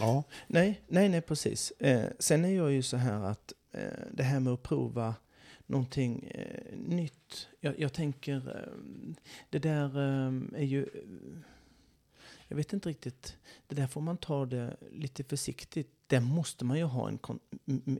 ja. 0.00 0.24
Nej, 0.46 0.80
nej, 0.88 1.08
nej, 1.08 1.20
precis. 1.20 1.70
Eh, 1.70 2.10
sen 2.18 2.44
är 2.44 2.56
jag 2.56 2.72
ju 2.72 2.82
så 2.82 2.96
här 2.96 3.24
att 3.24 3.52
eh, 3.72 4.04
det 4.12 4.22
här 4.22 4.40
med 4.40 4.52
att 4.52 4.62
prova 4.62 5.14
någonting 5.66 6.24
eh, 6.24 6.78
nytt. 6.78 7.48
Jag, 7.60 7.80
jag 7.80 7.92
tänker, 7.92 8.36
eh, 8.36 9.24
det 9.50 9.58
där 9.58 9.98
eh, 9.98 10.60
är 10.60 10.64
ju... 10.64 10.86
Jag 12.48 12.56
vet 12.56 12.72
inte 12.72 12.88
riktigt. 12.88 13.36
Det 13.66 13.74
där 13.74 13.86
får 13.86 14.00
man 14.00 14.16
ta 14.16 14.46
det 14.46 14.76
lite 14.92 15.24
försiktigt. 15.24 15.90
Där 16.06 16.20
måste 16.20 16.64
man 16.64 16.78
ju 16.78 16.84
ha 16.84 17.08
en, 17.08 17.18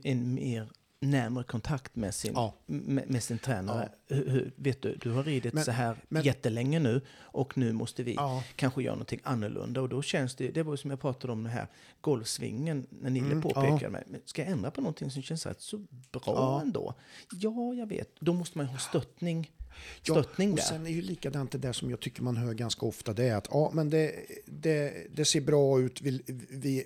en 0.03 0.33
mer 0.33 0.69
närmare 1.07 1.43
kontakt 1.43 1.95
med 1.95 2.13
sin, 2.15 2.31
Ja. 2.35 2.53
med, 2.65 3.09
med 3.09 3.23
sin 3.23 3.37
tränare. 3.39 3.89
Hur, 4.07 4.29
hur, 4.29 4.51
vet 4.55 4.81
du, 4.81 4.95
du 4.95 5.11
har 5.11 5.23
ridit 5.23 5.53
Men- 5.53 5.65
så 5.65 5.71
här 5.71 5.95
men- 6.09 6.23
jättelänge 6.23 6.79
nu 6.79 7.01
och 7.19 7.57
nu 7.57 7.71
måste 7.73 8.03
vi 8.03 8.13
Ja. 8.13 8.43
kanske 8.55 8.83
göra 8.83 8.95
någonting 8.95 9.19
annorlunda. 9.23 9.81
Och 9.81 9.89
då 9.89 10.01
känns 10.01 10.35
det, 10.35 10.47
det 10.51 10.63
var 10.63 10.75
som 10.75 10.89
jag 10.89 11.01
pratade 11.01 11.33
om 11.33 11.43
den 11.43 11.51
här 11.53 11.67
golfsvingen 12.01 12.87
när 12.89 13.09
Nille 13.09 13.25
Mm, 13.25 13.41
påpekade 13.41 13.79
ja. 13.81 13.89
mig. 13.89 14.03
Men 14.07 14.21
ska 14.25 14.41
jag 14.41 14.51
ändra 14.51 14.71
på 14.71 14.81
någonting 14.81 15.11
som 15.11 15.21
känns 15.21 15.45
rätt 15.45 15.61
så 15.61 15.77
bra 16.11 16.21
Ja. 16.25 16.61
ändå? 16.61 16.93
Ja, 17.31 17.73
jag 17.73 17.87
vet. 17.87 18.09
Då 18.19 18.33
måste 18.33 18.57
man 18.57 18.67
ju 18.67 18.71
ha 18.71 18.79
stöttning, 18.79 19.51
Ja, 20.03 20.19
och 20.19 20.25
där. 20.37 20.57
sen 20.57 20.85
är 20.87 20.91
ju 20.91 21.01
likadant 21.01 21.51
det 21.51 21.57
där 21.57 21.73
som 21.73 21.89
jag 21.89 21.99
tycker 21.99 22.23
man 22.23 22.37
hör 22.37 22.53
ganska 22.53 22.85
ofta. 22.85 23.13
Det 23.13 23.23
är 23.27 23.35
att 23.35 23.47
ja, 23.51 23.71
men 23.73 23.89
det, 23.89 24.15
det, 24.45 25.07
det 25.15 25.25
ser 25.25 25.41
bra 25.41 25.79
ut, 25.81 26.01
vi, 26.01 26.21
vi, 26.49 26.85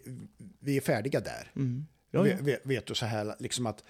vi 0.59 0.77
är 0.77 0.81
färdiga 0.81 1.19
där. 1.19 1.51
Mm. 1.55 1.85
Ja, 2.15 2.27
ja. 2.27 2.35
Ve- 2.35 2.41
ve- 2.51 2.59
Vet 2.63 2.85
du 2.85 2.95
så 2.95 3.05
här 3.05 3.35
liksom 3.39 3.65
att 3.65 3.83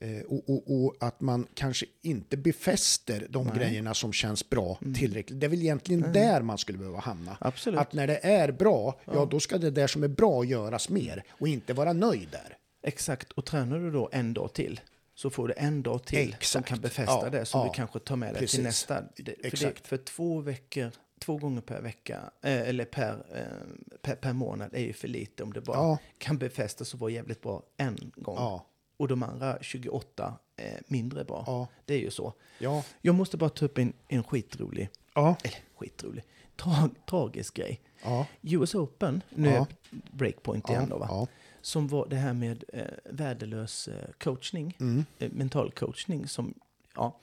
eh, 0.00 0.20
och, 0.20 0.50
och, 0.50 0.84
och 0.84 0.96
att 1.00 1.20
man 1.20 1.46
kanske 1.54 1.86
inte 2.02 2.36
befäster 2.36 3.26
de 3.30 3.44
Nej. 3.44 3.52
Mm. 3.52 3.58
grejerna 3.68 3.94
som 3.94 4.12
känns 4.12 4.50
bra 4.50 4.78
tillräckligt. 4.96 5.40
Det 5.40 5.46
är 5.46 5.50
väl 5.50 5.60
egentligen 5.60 6.12
där 6.12 6.42
man 6.42 6.58
skulle 6.58 6.78
behöva 6.78 6.98
hamna. 6.98 7.36
Absolut. 7.40 7.80
Att 7.80 7.92
när 7.92 8.06
det 8.06 8.18
är 8.26 8.52
bra, 8.52 9.00
ja. 9.04 9.28
då 9.30 9.40
ska 9.40 9.58
det 9.58 9.70
där 9.70 9.86
som 9.86 10.02
är 10.04 10.08
bra 10.08 10.44
göras 10.44 10.88
mer 10.88 11.24
och 11.30 11.48
inte 11.48 11.72
vara 11.72 11.92
nöjd 11.92 12.28
där. 12.32 12.56
Exakt. 12.82 13.32
Och 13.32 13.44
tränar 13.44 13.78
du 13.78 13.90
då 13.90 14.08
en 14.12 14.34
dag 14.34 14.52
till 14.52 14.80
så 15.14 15.30
får 15.30 15.48
du 15.48 15.54
en 15.56 15.82
dag 15.82 16.04
till 16.04 16.28
som 16.28 16.34
Exakt. 16.38 16.68
kan 16.68 16.80
befästa 16.80 17.20
Ja, 17.24 17.30
det 17.30 17.44
som 17.44 17.60
ja. 17.60 17.66
du 17.66 17.72
kanske 17.76 17.98
tar 17.98 18.16
med 18.16 18.28
dig 18.34 18.40
Precis. 18.40 18.54
till 18.54 18.64
nästa. 18.64 19.02
För, 19.16 19.22
det, 19.66 19.86
för 19.86 19.96
två 19.96 20.40
veckor, 20.40 20.90
två 21.20 21.36
gånger 21.36 21.60
per 21.60 21.80
vecka, 21.82 22.30
eh, 22.42 22.60
eller 22.68 22.84
per, 22.84 23.24
eh, 23.34 23.98
per, 24.02 24.14
per 24.14 24.32
månad 24.32 24.74
är 24.74 24.80
ju 24.80 24.92
för 24.92 25.08
lite 25.08 25.42
om 25.42 25.52
det 25.52 25.60
bara 25.60 25.76
Ja. 25.76 25.98
kan 26.18 26.38
befästas 26.38 26.94
och 26.94 27.00
vara 27.00 27.10
jävligt 27.10 27.40
bra 27.42 27.62
en 27.76 28.12
gång. 28.16 28.34
Ja, 28.36 28.66
Och 28.96 29.08
de 29.08 29.22
andra 29.22 29.58
28 29.60 30.38
är 30.56 30.82
mindre 30.86 31.24
bra. 31.24 31.44
ja, 31.46 31.68
Det 31.84 31.94
är 31.94 31.98
ju 31.98 32.10
så. 32.10 32.34
ja, 32.58 32.84
Jag 33.00 33.14
måste 33.14 33.36
bara 33.36 33.50
ta 33.50 33.64
upp 33.64 33.78
en, 33.78 33.92
en 34.08 34.22
skitrolig, 34.22 34.88
ja, 35.14 35.36
eller 35.44 35.58
skitrolig, 35.76 36.24
tra, 36.56 36.90
tragisk 37.10 37.54
grej. 37.54 37.80
ja, 38.02 38.26
US 38.42 38.74
Open, 38.74 39.22
nu 39.30 39.48
är 39.48 39.66
breakpoint 39.90 40.68
igen 40.70 40.88
då 40.88 40.98
va? 40.98 41.26
Som 41.62 41.88
var 41.88 42.06
det 42.08 42.16
här 42.16 42.32
med 42.32 42.64
eh, 42.72 42.84
värdelös 43.04 43.88
eh, 43.88 44.10
coachning, 44.18 44.76
mm, 44.80 45.04
eh, 45.18 45.30
mental 45.32 45.70
coachning 45.70 46.28
som, 46.28 46.54
ja, 46.94 47.20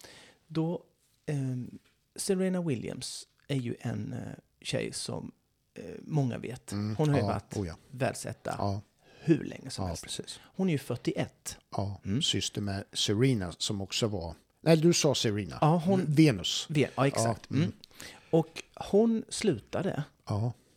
då, 0.48 0.84
eh, 1.26 1.36
Serena 2.16 2.62
Williams 2.62 3.28
är 3.48 3.56
ju 3.56 3.76
en 3.80 4.14
eh, 4.14 4.20
tjej 4.62 4.94
som 4.94 5.32
eh, 5.74 5.84
många 6.02 6.38
vet. 6.38 6.72
mm, 6.72 6.96
Hon 6.96 7.10
har 7.10 7.16
ju 7.16 7.22
ja, 7.22 7.28
varit 7.28 7.58
oh 7.58 7.68
ja, 7.68 7.76
världsetta 7.92 8.56
ja, 8.58 8.82
hur 9.20 9.44
länge 9.44 9.70
som 9.70 9.88
helst. 9.88 10.04
precis. 10.04 10.40
Hon 10.56 10.68
är 10.70 10.72
ju 10.72 10.78
41. 10.80 11.58
Ja, 11.72 12.02
Mm. 12.06 12.22
syster 12.22 12.62
med 12.62 12.84
Serena 12.94 13.52
som 13.58 13.82
också 13.82 14.08
var... 14.08 14.36
Nej, 14.62 14.78
du 14.78 14.94
sa 14.94 15.16
Serena. 15.16 15.58
Ja, 15.62 15.82
hon- 15.86 16.06
Venus. 16.08 16.66
Vet- 16.70 16.92
Ja, 16.96 17.08
exakt. 17.08 17.50
Mm. 17.50 17.62
Mm. 17.64 17.74
Och 18.30 18.64
hon 18.76 19.24
slutade 19.30 20.04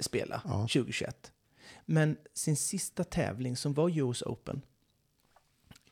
spela 0.01 0.43
Ja. 0.45 0.51
2021. 0.61 1.33
Men 1.87 2.17
sin 2.35 2.57
sista 2.57 3.05
tävling 3.05 3.57
som 3.57 3.75
var 3.75 3.99
US 3.99 4.23
Open 4.23 4.63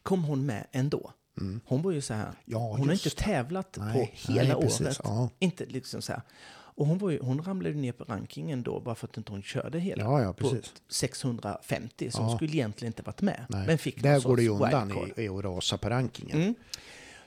kom 0.02 0.24
hon 0.24 0.46
med 0.46 0.66
ändå. 0.72 1.12
mm. 1.40 1.60
Hon 1.66 1.82
var 1.82 1.90
ju 1.92 2.00
så 2.00 2.14
här, 2.14 2.32
ja 2.44 2.58
hon 2.58 2.86
har 2.86 2.92
inte 2.92 3.10
tävlat 3.10 3.76
Nej, 3.80 3.92
på 4.22 4.32
hela 4.32 4.58
nej, 4.58 4.66
året. 4.66 5.00
Ja. 5.04 5.30
Inte 5.38 5.66
liksom 5.66 6.02
så 6.02 6.12
här. 6.12 6.22
Och 6.78 6.86
hon, 6.86 6.98
var 6.98 7.10
ju, 7.10 7.18
hon 7.22 7.42
ramlade 7.42 7.74
ner 7.74 7.92
på 7.92 8.04
rankingen 8.04 8.62
då 8.62 8.80
bara 8.80 8.94
för 8.94 9.06
att 9.06 9.16
inte 9.16 9.32
hon 9.32 9.42
körde 9.42 9.78
hela. 9.78 10.02
Ja, 10.04 10.22
ja, 10.22 10.32
på 10.32 10.50
precis. 10.50 10.74
650, 10.88 12.10
så 12.10 12.18
Ja. 12.20 12.24
hon 12.26 12.36
skulle 12.36 12.52
egentligen 12.52 12.90
inte 12.92 13.02
varit 13.02 13.22
med. 13.22 13.44
Nej. 13.48 13.66
Men 13.66 13.78
fick 13.78 14.02
Där 14.02 14.20
går 14.20 14.36
det 14.36 14.42
ju 14.42 14.48
undan 14.48 14.92
i, 15.16 15.22
i 15.22 15.28
att 15.28 15.44
rasa 15.44 15.78
på 15.78 15.88
rankingen. 15.88 16.42
Mm. 16.42 16.54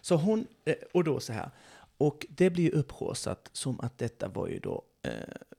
Så 0.01 0.15
hon, 0.15 0.47
eh, 0.65 0.75
och 0.93 1.03
då 1.03 1.19
så 1.19 1.33
här. 1.33 1.49
Och 1.97 2.25
det 2.29 2.49
blir 2.49 2.63
ju 2.63 2.69
upphaussat 2.71 3.49
som 3.53 3.79
att 3.79 3.97
detta 3.97 4.27
var 4.27 4.47
ju 4.47 4.59
då 4.59 4.81
eh, 5.03 5.11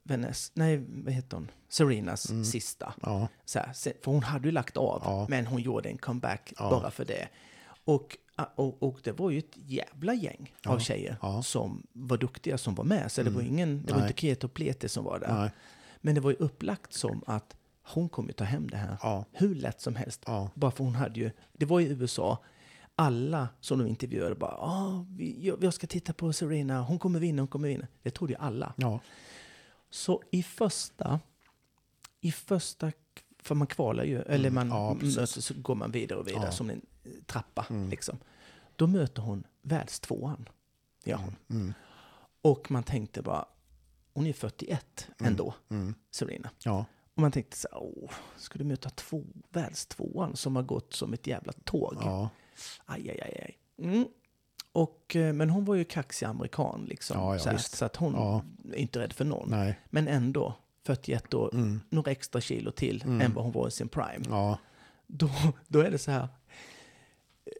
Vanessa, 0.02 0.52
nej 0.54 0.84
vad 0.88 1.12
heter 1.14 1.36
hon, 1.36 1.50
Serenas 1.68 2.30
Mm. 2.30 2.44
sista. 2.44 2.94
Ja, 3.02 3.28
Så 3.44 3.58
här, 3.58 3.72
för 3.74 4.10
hon 4.10 4.22
hade 4.22 4.48
ju 4.48 4.52
lagt 4.52 4.76
av, 4.76 5.02
Ja. 5.04 5.26
men 5.28 5.46
hon 5.46 5.60
gjorde 5.62 5.88
en 5.88 5.98
comeback 5.98 6.52
Ja. 6.58 6.70
bara 6.70 6.90
för 6.90 7.04
det. 7.04 7.28
Och, 7.84 8.16
och, 8.54 8.82
och 8.82 9.00
det 9.04 9.12
var 9.12 9.30
ju 9.30 9.38
ett 9.38 9.56
jävla 9.66 10.14
gäng 10.14 10.54
av 10.66 10.72
Ja. 10.74 10.80
tjejer 10.80 11.16
Ja. 11.22 11.42
som 11.42 11.86
var 11.92 12.16
duktiga 12.18 12.58
som 12.58 12.74
var 12.74 12.84
med. 12.84 13.12
Så 13.12 13.22
det 13.22 13.28
Mm. 13.30 13.42
var 13.42 13.48
ingen, 13.48 13.82
det 13.86 13.92
var 13.92 14.00
Nej. 14.00 14.08
inte 14.08 14.20
Keto 14.20 14.48
Plete 14.48 14.88
som 14.88 15.04
var 15.04 15.18
där. 15.18 15.34
nej, 15.40 15.50
Men 16.00 16.14
det 16.14 16.20
var 16.20 16.30
ju 16.30 16.36
upplagt 16.36 16.92
som 16.92 17.22
att 17.26 17.56
hon 17.82 18.08
kommer 18.08 18.32
ta 18.32 18.44
hem 18.44 18.68
det 18.70 18.76
här 18.76 18.96
ja, 19.02 19.24
hur 19.32 19.54
lätt 19.54 19.80
som 19.80 19.96
helst. 19.96 20.22
ja, 20.26 20.50
Bara 20.54 20.70
för 20.70 20.84
hon 20.84 20.94
hade 20.94 21.20
ju, 21.20 21.30
det 21.52 21.66
var 21.66 21.80
i 21.80 21.86
USA, 21.88 22.38
alla 22.94 23.48
som 23.60 23.78
de 23.78 23.86
intervjuade 23.88 24.34
bara, 24.34 24.54
ah, 24.56 25.06
vi, 25.08 25.46
jag, 25.46 25.64
jag 25.64 25.74
ska 25.74 25.86
titta 25.86 26.12
på 26.12 26.32
Serena, 26.32 26.82
hon 26.82 26.98
kommer 26.98 27.20
vinna, 27.20 27.42
hon 27.42 27.48
kommer 27.48 27.68
vinna. 27.68 27.86
Det 28.02 28.10
trodde 28.10 28.32
ju 28.32 28.38
alla. 28.38 28.74
ja, 28.76 29.00
Så 29.90 30.22
i 30.30 30.42
första, 30.42 31.20
i 32.20 32.32
första, 32.32 32.92
för 33.42 33.54
man 33.54 33.66
kvalar 33.66 34.04
ju, 34.04 34.22
eller 34.22 34.50
man 34.50 34.66
Mm. 34.66 34.78
ja, 34.78 34.94
precis. 35.00 35.16
möter, 35.16 35.40
så 35.40 35.54
går 35.54 35.74
man 35.74 35.90
vidare 35.90 36.18
och 36.18 36.28
vidare 36.28 36.44
Ja. 36.44 36.50
som 36.52 36.70
en 36.70 36.80
trappa. 37.26 37.66
Mm. 37.70 37.88
Liksom. 37.90 38.18
Då 38.82 38.86
möter 38.86 39.22
hon 39.22 39.46
världstvåan. 39.62 40.48
Ja. 41.04 41.16
hon. 41.16 41.36
mm, 41.60 41.72
Och 42.42 42.70
man 42.70 42.82
tänkte 42.82 43.22
bara, 43.22 43.44
hon 44.14 44.26
är 44.26 44.32
41 44.32 45.08
ändå, 45.20 45.54
mm, 45.70 45.94
Serena. 46.10 46.50
ja, 46.64 46.84
Och 47.14 47.22
man 47.22 47.32
tänkte 47.32 47.56
så 47.56 47.68
här, 47.72 47.78
åh, 47.82 48.10
ska 48.36 48.58
du 48.58 48.64
möta 48.64 48.90
två, 48.90 49.22
världstvåan 49.50 50.36
som 50.36 50.56
har 50.56 50.62
gått 50.62 50.92
som 50.92 51.12
ett 51.12 51.26
jävla 51.26 51.52
tåg? 51.52 51.96
ja, 52.00 52.28
Aj, 52.84 53.10
aj, 53.10 53.20
aj, 53.22 53.40
aj. 53.42 53.58
Mm. 53.86 54.06
Och, 54.72 55.16
eh, 55.16 55.32
men 55.32 55.50
hon 55.50 55.64
var 55.64 55.74
ju 55.74 55.84
kaxig 55.84 56.26
amerikan 56.26 56.84
liksom. 56.88 57.16
Ja, 57.20 57.32
ja, 57.34 57.38
så, 57.38 57.50
här, 57.50 57.58
så 57.58 57.84
att 57.84 57.96
hon 57.96 58.12
Ja. 58.14 58.42
är 58.72 58.76
inte 58.76 58.98
rädd 58.98 59.12
för 59.12 59.24
någon. 59.24 59.50
nej, 59.50 59.80
Men 59.90 60.08
ändå, 60.08 60.54
41 60.86 61.34
år, 61.34 61.50
mm, 61.54 61.80
några 61.90 62.10
extra 62.10 62.40
kilo 62.40 62.70
till 62.70 63.02
Mm. 63.02 63.20
än 63.20 63.34
vad 63.34 63.44
hon 63.44 63.52
var 63.52 63.68
i 63.68 63.70
sin 63.70 63.88
prime. 63.88 64.24
ja, 64.28 64.58
Då, 65.06 65.30
då 65.68 65.80
är 65.80 65.90
det 65.90 65.98
så 65.98 66.10
här, 66.10 66.28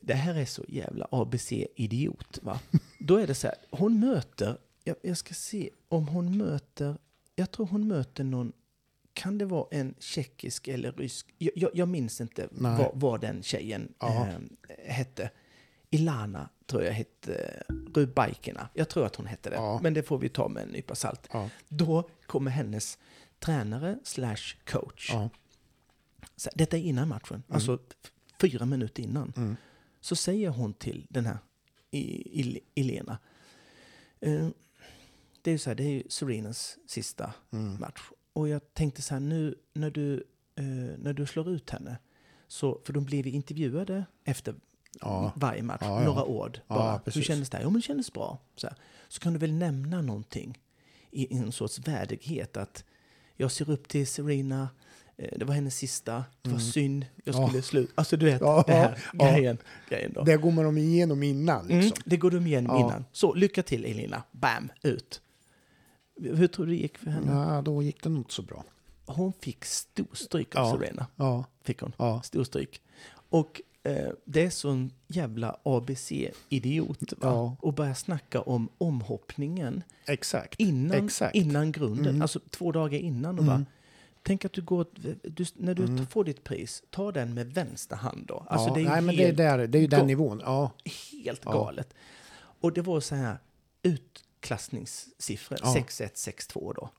det 0.02 0.14
här 0.14 0.34
är 0.34 0.44
så 0.44 0.64
jävla 0.68 1.08
ABC-idiot 1.10 2.38
va. 2.42 2.60
Då 2.98 3.16
är 3.16 3.26
det 3.26 3.34
så 3.34 3.46
här, 3.46 3.56
hon 3.70 4.00
möter, 4.00 4.58
jag, 4.84 4.96
jag 5.02 5.16
ska 5.16 5.34
se 5.34 5.70
om 5.88 6.08
hon 6.08 6.36
möter, 6.36 6.96
jag 7.34 7.50
tror 7.50 7.66
hon 7.66 7.88
möter 7.88 8.24
någon, 8.24 8.52
kan 9.12 9.38
det 9.38 9.44
vara 9.44 9.66
en 9.70 9.94
tjeckisk 9.98 10.68
eller 10.68 10.92
rysk, 10.92 11.34
jag, 11.38 11.52
jag, 11.56 11.70
jag 11.74 11.88
minns 11.88 12.20
inte 12.20 12.48
vad, 12.50 12.90
vad 12.94 13.20
den 13.20 13.42
tjejen 13.42 13.94
eh, 14.02 14.26
hette. 14.92 15.30
Ilana, 15.94 16.48
tror 16.66 16.82
jag 16.84 16.92
hette, 16.92 17.62
Rubaikina. 17.94 18.68
Jag 18.74 18.88
tror 18.88 19.06
att 19.06 19.16
hon 19.16 19.26
hette 19.26 19.50
det, 19.50 19.56
Ja. 19.56 19.80
men 19.82 19.94
det 19.94 20.02
får 20.02 20.18
vi 20.18 20.28
ta 20.28 20.48
med 20.48 20.62
en 20.62 20.68
nypa 20.68 20.94
salt. 20.94 21.28
Ja. 21.32 21.48
Då 21.68 22.08
kommer 22.26 22.50
hennes 22.50 22.98
tränare 23.38 23.98
slash 24.04 24.56
coach. 24.66 25.10
Ja. 25.12 25.30
Så 26.36 26.50
detta 26.54 26.76
är 26.76 26.80
innan 26.80 27.08
matchen, 27.08 27.42
alltså 27.48 27.78
f- 28.04 28.12
fyra 28.40 28.66
minuter 28.66 29.02
innan. 29.02 29.32
Mm. 29.36 29.56
Så 30.02 30.16
säger 30.16 30.48
hon 30.50 30.74
till 30.74 31.06
den 31.10 31.26
här 31.26 31.38
Elena. 32.74 33.18
Eh, 34.20 34.48
det 35.42 35.50
är 35.50 35.52
ju 35.52 35.58
så 35.58 35.70
här, 35.70 35.74
det 35.74 35.84
är 35.84 35.88
ju 35.90 36.02
Serenas 36.08 36.78
sista 36.86 37.32
Mm. 37.52 37.80
match. 37.80 38.00
Och 38.32 38.48
jag 38.48 38.74
tänkte 38.74 39.02
så 39.02 39.14
här, 39.14 39.20
nu 39.20 39.54
när 39.72 39.90
du, 39.90 40.24
eh, 40.54 40.64
när 40.98 41.12
du 41.12 41.26
slår 41.26 41.48
ut 41.50 41.70
henne, 41.70 41.96
så, 42.48 42.80
för 42.84 42.92
de 42.92 43.04
blev 43.04 43.26
ju 43.26 43.32
intervjuade 43.32 44.04
efter 44.24 44.54
Ja. 45.00 45.32
varje 45.36 45.62
match, 45.62 45.78
Ja, 45.82 46.00
ja. 46.00 46.04
några 46.06 46.24
ord 46.24 46.60
Ja, 46.68 46.74
bara. 46.74 46.92
Hur 46.92 46.98
precis. 46.98 47.24
kändes 47.26 47.50
det? 47.50 47.58
Jo, 47.62 47.70
men 47.70 47.80
det 47.80 47.82
kändes 47.86 48.12
bra. 48.12 48.38
Så, 48.56 48.66
här. 48.66 48.76
så 49.08 49.20
kan 49.20 49.32
du 49.32 49.38
väl 49.38 49.52
nämna 49.52 50.02
någonting 50.02 50.58
i, 51.10 51.36
en 51.36 51.52
sorts 51.52 51.78
värdighet 51.78 52.56
att 52.56 52.84
jag 53.36 53.52
ser 53.52 53.70
upp 53.70 53.88
till 53.88 54.06
Serena, 54.06 54.68
det 55.36 55.44
var 55.44 55.54
hennes 55.54 55.76
sista, 55.76 56.24
det 56.42 56.50
var 56.50 56.58
synd, 56.58 57.06
jag 57.24 57.34
Mm. 57.34 57.42
Ja. 57.42 57.48
skulle 57.48 57.62
sluta. 57.62 57.92
Alltså 57.94 58.16
du 58.16 58.26
vet, 58.26 58.40
Ja, 58.40 58.64
det 58.66 58.72
här 58.72 58.98
ja. 59.12 59.32
grejen. 59.32 59.58
grejen 59.88 60.12
då. 60.12 60.22
Det 60.22 60.36
går 60.36 60.50
man 60.52 60.78
igenom 60.78 61.22
innan. 61.22 61.64
Mm, 61.70 61.80
Liksom. 61.80 61.98
det 62.04 62.16
går 62.16 62.30
de 62.30 62.46
igenom 62.46 62.76
Ja. 62.76 62.86
innan. 62.86 63.04
Så 63.12 63.34
lycka 63.34 63.62
till 63.62 63.84
Elina, 63.84 64.22
bam, 64.32 64.68
ut. 64.82 65.20
Hur 66.20 66.46
tror 66.46 66.66
du 66.66 66.72
det 66.72 66.78
gick 66.78 66.98
för 66.98 67.10
henne? 67.10 67.32
Ja, 67.32 67.62
då 67.62 67.82
gick 67.82 68.02
det 68.02 68.08
nog 68.08 68.18
inte 68.20 68.34
så 68.34 68.42
bra. 68.42 68.64
Hon 69.06 69.32
fick 69.40 69.64
storstryk 69.64 70.56
av 70.56 70.66
Ja. 70.66 70.78
Serena. 70.78 71.06
Ja, 71.16 71.44
Fick 71.64 71.80
hon. 71.80 71.92
ja. 71.98 72.22
Storstryk. 72.22 72.80
Och 73.28 73.60
eh, 73.82 74.08
det 74.24 74.42
är 74.44 74.50
sån 74.50 74.90
jävla 75.08 75.56
ABC-idiot? 75.62 77.12
Ja. 77.20 77.56
Och 77.60 77.74
börja 77.74 77.94
snacka 77.94 78.40
om 78.40 78.68
omhoppningen 78.78 79.82
exakt. 80.06 80.60
innan, 80.60 81.04
Exakt. 81.04 81.34
innan 81.34 81.72
grunden. 81.72 82.06
Mm. 82.06 82.22
Alltså 82.22 82.40
två 82.50 82.72
dagar 82.72 82.98
innan. 82.98 83.38
Och 83.38 83.44
Mm. 83.44 83.46
bara, 83.56 83.64
tänk 84.22 84.44
att 84.44 84.52
du 84.52 84.62
går, 84.62 84.86
du, 85.22 85.46
när 85.54 85.74
du 85.74 85.84
Mm. 85.84 86.06
får 86.06 86.24
ditt 86.24 86.44
pris, 86.44 86.82
ta 86.90 87.12
den 87.12 87.34
med 87.34 87.54
vänster 87.54 87.96
hand 87.96 88.26
då. 88.26 88.46
Alltså 88.48 88.68
ja, 88.68 88.74
det 88.74 88.80
är 88.80 88.84
nej, 88.84 89.00
men 89.02 89.16
det 89.16 89.28
är, 89.28 89.32
där, 89.32 89.66
det 89.66 89.78
är 89.78 89.82
ju 89.82 89.86
den 89.86 90.06
nivån. 90.06 90.40
Ja, 90.44 90.70
helt 91.24 91.44
galet. 91.44 91.94
Och 92.34 92.72
det 92.72 92.82
var 92.82 93.00
så 93.00 93.14
här 93.14 93.36
utklassningssiffror, 93.82 95.58
Ja. 95.62 95.74
6-1, 95.74 96.14
6-2 96.14 96.74
då. 96.74 96.90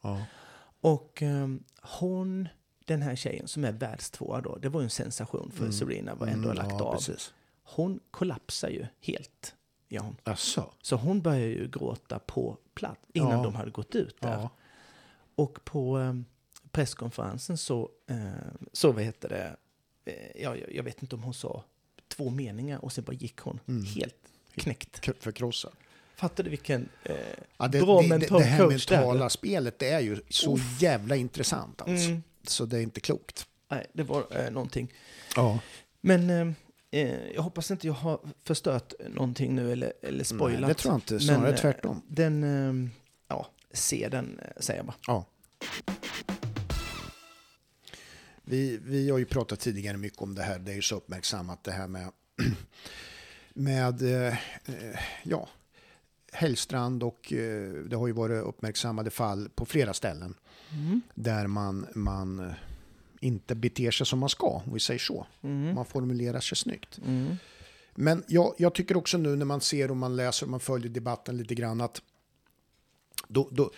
Och 0.82 1.22
ehm, 1.22 1.64
hon, 1.82 2.48
den 2.86 3.02
här 3.02 3.16
tjejen 3.16 3.48
som 3.48 3.66
är 3.66 3.72
världstvåa 3.72 4.42
då, 4.42 4.56
det 4.58 4.70
var 4.70 4.82
ju 4.82 4.84
en 4.84 4.90
sensation 4.90 5.52
för 5.52 5.72
Serena 5.72 6.16
var 6.16 6.28
ändå 6.28 6.50
Mm, 6.52 6.58
lagt 6.70 6.82
av. 6.82 6.94
Precis. 6.96 7.34
Hon 7.64 8.00
kollapsar 8.12 8.70
ju 8.70 8.86
helt. 9.02 9.56
Ja, 9.88 10.02
hon. 10.02 10.16
Asså? 10.24 10.74
Så 10.82 10.96
hon 10.96 11.22
börjar 11.22 11.48
ju 11.48 11.68
gråta 11.68 12.20
på 12.20 12.58
plats 12.74 13.02
innan 13.14 13.44
de 13.44 13.56
hade 13.56 13.72
gått 13.72 13.96
ut 13.96 14.22
där. 14.22 14.50
Och 15.36 15.60
på 15.66 15.98
ehm, 15.98 16.26
presskonferensen 16.74 17.58
så, 17.58 17.90
eh, 18.10 18.18
så 18.74 18.92
vad 18.92 19.04
heter 19.04 19.30
det, 19.30 19.56
eh, 20.12 20.42
ja, 20.44 20.56
jag, 20.72 20.84
vet 20.84 21.02
inte 21.02 21.16
om 21.16 21.24
hon 21.24 21.34
sa 21.34 21.64
två 22.08 22.30
meningar 22.30 22.86
och 22.86 22.94
sen 22.94 23.04
bara 23.04 23.14
gick 23.14 23.38
hon 23.40 23.60
Mm. 23.68 23.86
helt 23.86 24.16
knäckt. 24.56 25.06
Förkrossad. 25.20 25.72
Fattar 26.16 26.44
du 26.44 26.50
vilken 26.50 26.90
eh, 27.04 27.16
Ja, 27.58 27.68
det, 27.68 27.82
bra 27.82 28.02
det, 28.02 28.08
mental 28.08 28.40
det 28.40 28.46
här 28.46 28.58
det 28.58 28.64
är? 28.64 28.70
mentala 28.70 29.30
spelet, 29.30 29.80
det 29.80 29.90
är 29.90 30.00
ju 30.00 30.22
så 30.30 30.60
jävla 30.80 31.16
intressant 31.16 31.82
alltså. 31.82 32.10
Mm. 32.10 32.24
Så 32.48 32.66
det 32.66 32.78
är 32.78 32.82
inte 32.82 33.00
klokt. 33.00 33.48
Nej, 33.70 33.88
det 33.94 34.04
var 34.04 34.26
eh, 34.46 34.52
någonting. 34.52 34.94
Ja. 35.36 35.60
Men 36.02 36.30
eh, 36.30 36.48
eh, 37.02 37.28
jag 37.36 37.42
hoppas 37.42 37.72
inte 37.72 37.88
jag 37.88 37.94
har 37.94 38.20
förstört 38.44 38.94
någonting 39.10 39.56
nu 39.56 39.72
eller, 39.72 39.94
eller 40.02 40.24
spoilat. 40.24 40.62
Nej, 40.62 40.68
det 40.68 40.74
tror 40.74 40.92
jag 40.94 40.98
inte. 40.98 41.20
Snarare 41.20 41.42
Men, 41.42 41.56
tvärtom. 41.56 42.02
Den, 42.08 42.44
eh, 42.44 42.90
ja, 43.28 43.48
se 43.72 44.08
den, 44.12 44.40
säger 44.58 44.80
jag 44.80 44.86
bara. 44.86 44.96
Ja. 45.08 45.26
Vi, 48.46 48.80
vi 48.84 49.10
har 49.10 49.18
ju 49.18 49.26
pratat 49.26 49.60
tidigare 49.60 49.98
mycket 49.98 50.22
om 50.22 50.36
det 50.36 50.44
här, 50.44 50.60
det 50.60 50.72
är 50.72 50.76
ju 50.76 50.82
så 50.82 50.96
uppmärksammat 50.96 51.64
det 51.64 51.72
här 51.72 51.88
med, 51.88 52.12
med 53.54 54.28
eh, 54.28 54.38
ja, 55.24 55.50
Hellstrand 56.32 57.04
och 57.04 57.34
eh, 57.34 57.74
det 57.74 57.96
har 57.96 58.08
ju 58.08 58.14
varit 58.14 58.44
uppmärksammade 58.44 59.10
fall 59.10 59.50
på 59.50 59.66
flera 59.66 59.94
ställen 59.94 60.36
Mm. 60.74 61.02
där 61.16 61.48
man, 61.48 61.88
man 61.96 62.40
eh, 62.40 62.54
inte 63.20 63.56
beter 63.56 63.92
sig 63.92 64.06
som 64.06 64.20
man 64.20 64.30
ska, 64.30 64.48
om 64.66 64.74
vi 64.74 64.80
säger 64.80 65.00
så. 65.00 65.28
Mm. 65.42 65.76
Man 65.76 65.86
formulerar 65.86 66.40
sig 66.40 66.58
snyggt. 66.58 67.00
Mm. 67.06 67.36
Men 67.96 68.24
jag, 68.28 68.56
jag 68.58 68.74
tycker 68.74 68.98
också 68.98 69.18
nu 69.18 69.36
när 69.36 69.46
man 69.46 69.62
ser 69.62 69.92
och 69.92 69.98
man 69.98 70.16
läser 70.16 70.46
och 70.46 70.50
man 70.50 70.60
följer 70.60 70.90
debatten 70.90 71.38
lite 71.38 71.56
grann 71.56 71.82
att 71.82 72.02
då, 73.28 73.50
då, 73.52 73.72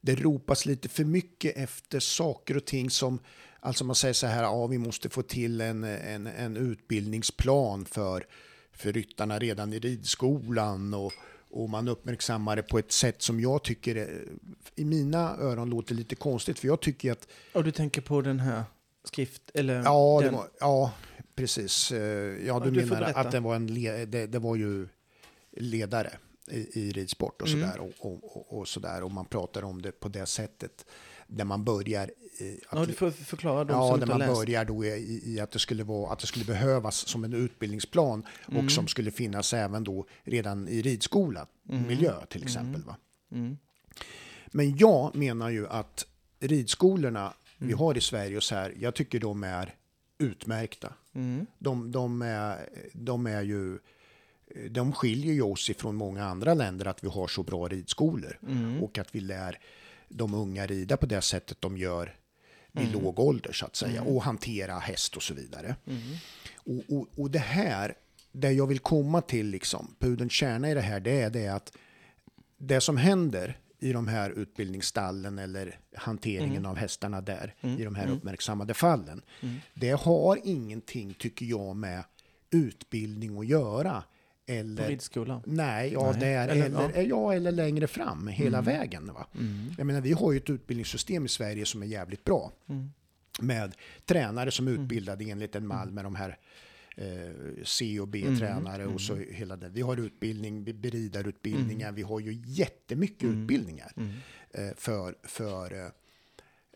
det 0.00 0.14
ropas 0.14 0.66
lite 0.66 0.88
för 0.88 1.04
mycket 1.04 1.56
efter 1.56 2.00
saker 2.00 2.56
och 2.56 2.64
ting 2.64 2.90
som, 2.90 3.18
alltså 3.66 3.84
man 3.84 3.96
säger 3.96 4.14
så 4.14 4.26
här, 4.26 4.42
ja 4.42 4.66
vi 4.66 4.78
måste 4.78 5.08
få 5.08 5.22
till 5.22 5.60
en, 5.60 5.84
en, 5.84 6.26
en 6.26 6.56
utbildningsplan 6.56 7.84
för, 7.84 8.26
för 8.72 8.92
ryttarna 8.92 9.38
redan 9.38 9.72
i 9.72 9.78
ridskolan 9.78 10.94
och, 10.94 11.12
och 11.50 11.70
man 11.70 11.88
uppmärksammar 11.88 12.56
det 12.56 12.62
på 12.62 12.78
ett 12.78 12.92
sätt 12.92 13.22
som 13.22 13.40
jag 13.40 13.62
tycker 13.62 13.96
är, 13.96 14.24
i 14.74 14.84
mina 14.84 15.36
öron 15.36 15.70
låter 15.70 15.94
lite 15.94 16.14
konstigt 16.14 16.58
för 16.58 16.68
jag 16.68 16.80
tycker 16.80 17.12
att 17.12 17.28
Och 17.52 17.64
du 17.64 17.70
tänker 17.72 18.00
på 18.00 18.20
den 18.20 18.40
här 18.40 18.64
skrift, 19.04 19.42
eller 19.54 19.82
Ja, 19.82 20.20
den, 20.22 20.34
var, 20.34 20.48
ja 20.60 20.92
precis. 21.34 21.92
Eh, 21.92 22.46
Ja, 22.46 22.60
du, 22.60 22.70
du 22.70 22.86
menar 22.86 23.02
att 23.14 23.32
det 23.32 23.40
var, 23.40 23.56
en 23.56 23.66
le, 23.66 24.04
det, 24.04 24.26
det 24.26 24.38
var 24.38 24.56
ju 24.56 24.88
ledare 25.56 26.12
i, 26.50 26.80
i 26.80 26.92
ridsport 26.92 27.42
och 27.42 27.48
Mm. 27.48 27.60
sådär. 27.60 27.80
Och, 27.80 28.06
och, 28.12 28.36
och, 28.36 28.58
och, 28.58 28.68
sådär. 28.68 29.02
och 29.02 29.10
man 29.10 29.24
pratar 29.24 29.64
om 29.64 29.82
det 29.82 29.92
på 29.92 30.08
det 30.08 30.26
sättet. 30.26 30.86
Där 31.26 31.44
man 31.44 31.64
börjar... 31.64 32.10
i 32.38 32.60
ja, 32.72 32.78
att, 32.78 32.88
du 32.88 32.94
får 32.94 33.10
förklara 33.10 33.64
de 33.64 33.72
ja, 33.72 33.90
som 33.90 34.00
där 34.00 34.06
man 34.06 34.18
läst. 34.18 34.34
börjar 34.34 34.64
då 34.64 34.84
i, 34.84 35.22
i 35.24 35.40
att, 35.40 35.50
det 35.50 35.58
skulle 35.58 35.84
vara, 35.84 36.12
att 36.12 36.18
det 36.18 36.26
skulle 36.26 36.44
behövas 36.44 36.96
som 37.08 37.24
en 37.24 37.32
utbildningsplan 37.32 38.26
och 38.46 38.70
som 38.70 38.88
skulle 38.88 39.10
finnas 39.10 39.52
även 39.54 39.84
då 39.84 40.06
redan 40.24 40.68
i 40.68 40.82
ridskola, 40.82 41.46
miljö 41.62 42.26
till 42.26 42.42
exempel. 42.42 42.82
Va? 42.82 42.96
Mm. 43.32 43.56
Men 44.46 44.76
jag 44.76 45.14
menar 45.14 45.50
ju 45.50 45.68
att 45.68 46.06
ridskolorna 46.40 47.32
vi 47.58 47.66
Mm. 47.66 47.78
har 47.78 47.96
i 47.96 48.00
Sverige 48.00 48.36
och 48.36 48.42
så 48.42 48.54
här, 48.54 48.74
jag 48.78 48.94
tycker 48.94 49.20
de 49.20 49.44
är 49.44 49.74
utmärkta. 50.18 50.92
Mm. 51.14 51.46
De, 51.58 51.92
de, 51.92 52.22
är, 52.22 52.68
de 52.92 53.26
är 53.26 53.42
ju 53.42 53.78
de 54.70 54.92
skiljer 54.92 55.32
ju 55.34 55.42
oss 55.42 55.70
ifrån 55.70 55.96
många 55.96 56.24
andra 56.24 56.54
länder 56.54 56.86
att 56.86 57.04
vi 57.04 57.08
har 57.08 57.26
så 57.26 57.42
bra 57.42 57.68
ridskolor 57.68 58.38
Mm. 58.48 58.82
och 58.82 58.98
att 58.98 59.14
vi 59.14 59.20
lär 59.20 59.58
de 60.08 60.34
unga 60.34 60.66
rida 60.66 60.96
på 60.96 61.06
det 61.06 61.20
sättet 61.20 61.60
de 61.60 61.78
gör 61.78 62.16
vid 62.72 62.88
Mm. 62.88 63.02
låg 63.02 63.18
ålder 63.18 63.52
så 63.52 63.66
att 63.66 63.76
säga 63.76 64.02
och 64.02 64.22
hantera 64.22 64.78
häst 64.78 65.16
och 65.16 65.22
så 65.22 65.34
vidare. 65.34 65.76
Mm. 65.86 66.00
Och, 66.56 66.96
och, 66.96 67.08
och 67.16 67.30
det 67.30 67.38
här, 67.38 67.94
det 68.32 68.52
jag 68.52 68.66
vill 68.66 68.78
komma 68.78 69.20
till 69.22 69.46
liksom, 69.46 69.94
pudelns 69.98 70.32
kärna 70.32 70.70
i 70.70 70.74
det 70.74 70.80
här, 70.80 71.00
det 71.00 71.20
är 71.20 71.30
det 71.30 71.48
att 71.48 71.72
det 72.58 72.80
som 72.80 72.96
händer 72.96 73.58
i 73.78 73.92
de 73.92 74.08
här 74.08 74.30
utbildningsstallen 74.30 75.38
eller 75.38 75.78
hanteringen 75.96 76.56
Mm. 76.56 76.66
av 76.70 76.76
hästarna 76.76 77.20
där 77.20 77.54
i 77.60 77.84
de 77.84 77.94
här 77.94 78.08
uppmärksammade 78.10 78.74
fallen. 78.74 79.22
Det 79.74 79.90
har 79.90 80.38
ingenting, 80.44 81.14
tycker 81.14 81.46
jag, 81.46 81.76
med 81.76 82.04
utbildning 82.50 83.38
att 83.38 83.46
göra. 83.46 84.04
På 84.46 84.52
Eller, 84.52 84.88
ridskolan. 84.88 85.42
nej, 85.46 85.92
ja, 85.92 86.10
Nej. 86.10 86.20
det 86.20 86.26
är, 86.26 86.48
Eller, 86.48 86.64
eller, 86.66 86.92
ja. 86.96 87.02
ja. 87.02 87.34
eller 87.34 87.52
längre 87.52 87.86
fram, 87.86 88.28
hela 88.28 88.58
Mm. 88.58 88.64
vägen. 88.78 89.12
Va? 89.14 89.26
Jag 89.78 89.86
menar, 89.86 90.00
vi 90.00 90.12
har 90.12 90.32
ju 90.32 90.38
ett 90.38 90.50
utbildningssystem 90.50 91.24
i 91.24 91.28
Sverige 91.28 91.66
som 91.66 91.82
är 91.82 91.86
jävligt 91.86 92.24
bra. 92.24 92.52
Mm. 92.68 92.90
Med 93.40 93.74
tränare 94.04 94.50
som 94.50 94.68
är 94.68 94.72
utbildade 94.72 95.24
enligt 95.24 95.54
en 95.56 95.66
mall 95.66 95.90
med 95.92 96.04
de 96.04 96.14
här 96.14 96.38
eh, 96.96 97.64
C 97.64 98.00
och 98.00 98.08
B-tränare 98.08 98.86
och 98.86 99.00
så 99.00 99.16
hela 99.16 99.56
det. 99.56 99.68
Vi 99.68 99.80
har 99.80 99.96
utbildning, 99.96 100.64
be- 100.64 100.72
beridarutbildningar, 100.72 101.92
vi 101.92 102.02
har 102.02 102.20
ju 102.20 102.42
jättemycket 102.46 103.24
utbildningar 103.24 103.92
eh, 104.50 104.70
för, 104.76 105.14
för 105.22 105.74
eh, 105.84 105.90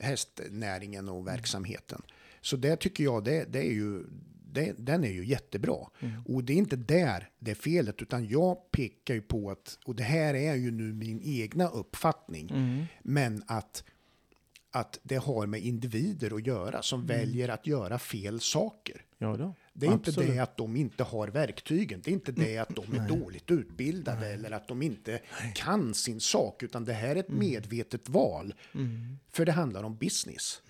hästnäringen 0.01 1.09
och 1.09 1.27
verksamheten. 1.27 2.03
Så 2.41 2.57
det 2.57 2.77
tycker 2.77 3.05
jag, 3.05 3.25
det, 3.25 3.45
det 3.53 3.59
är 3.59 3.73
ju, 3.73 4.05
det, 4.53 4.75
den 4.79 5.05
är 5.05 5.11
ju 5.13 5.27
jättebra. 5.27 5.87
Och 6.27 6.45
det 6.45 6.53
är 6.53 6.57
inte 6.57 6.77
där 6.77 7.29
det 7.39 7.51
är 7.51 7.55
felet, 7.55 8.03
utan 8.03 8.29
jag 8.29 8.71
pekar 8.71 9.15
ju 9.15 9.23
på 9.23 9.51
att, 9.51 9.79
och 9.85 9.95
det 9.97 10.03
här 10.03 10.35
är 10.35 10.55
ju 10.55 10.71
nu 10.71 10.93
min 10.93 11.21
egna 11.25 11.69
uppfattning, 11.69 12.51
Mm. 12.51 12.85
men 13.03 13.43
att 13.47 13.85
att 14.73 14.99
det 15.03 15.17
har 15.17 15.47
med 15.47 15.61
individer 15.61 16.35
att 16.37 16.47
göra 16.47 16.83
som 16.83 17.07
väljer 17.07 17.49
att 17.49 17.67
göra 17.67 17.99
fel 17.99 18.41
saker. 18.41 19.05
Ja 19.19 19.37
då. 19.37 19.55
Det 19.73 19.87
är 19.87 19.93
inte 19.93 20.11
Absolut. 20.11 20.31
det 20.31 20.39
att 20.39 20.57
de 20.57 20.77
inte 20.77 21.03
har 21.05 21.29
verktygen, 21.29 22.01
det 22.05 22.11
är 22.11 22.13
inte 22.13 22.33
det 22.33 22.59
att 22.59 22.69
de 22.77 22.95
är 22.99 23.09
dåligt 23.09 23.51
utbildade 23.51 24.27
eller 24.29 24.51
att 24.51 24.69
de 24.69 24.83
inte 24.83 25.21
kan 25.55 25.95
sin 25.95 26.21
sak, 26.21 26.63
utan 26.63 26.85
det 26.85 26.93
här 26.93 27.17
är 27.17 27.21
ett 27.21 27.29
Mm. 27.29 27.41
medvetet 27.41 28.09
val. 28.09 28.55
För 29.31 29.45
det 29.45 29.53
handlar 29.53 29.83
om 29.83 29.97
business. 29.97 30.63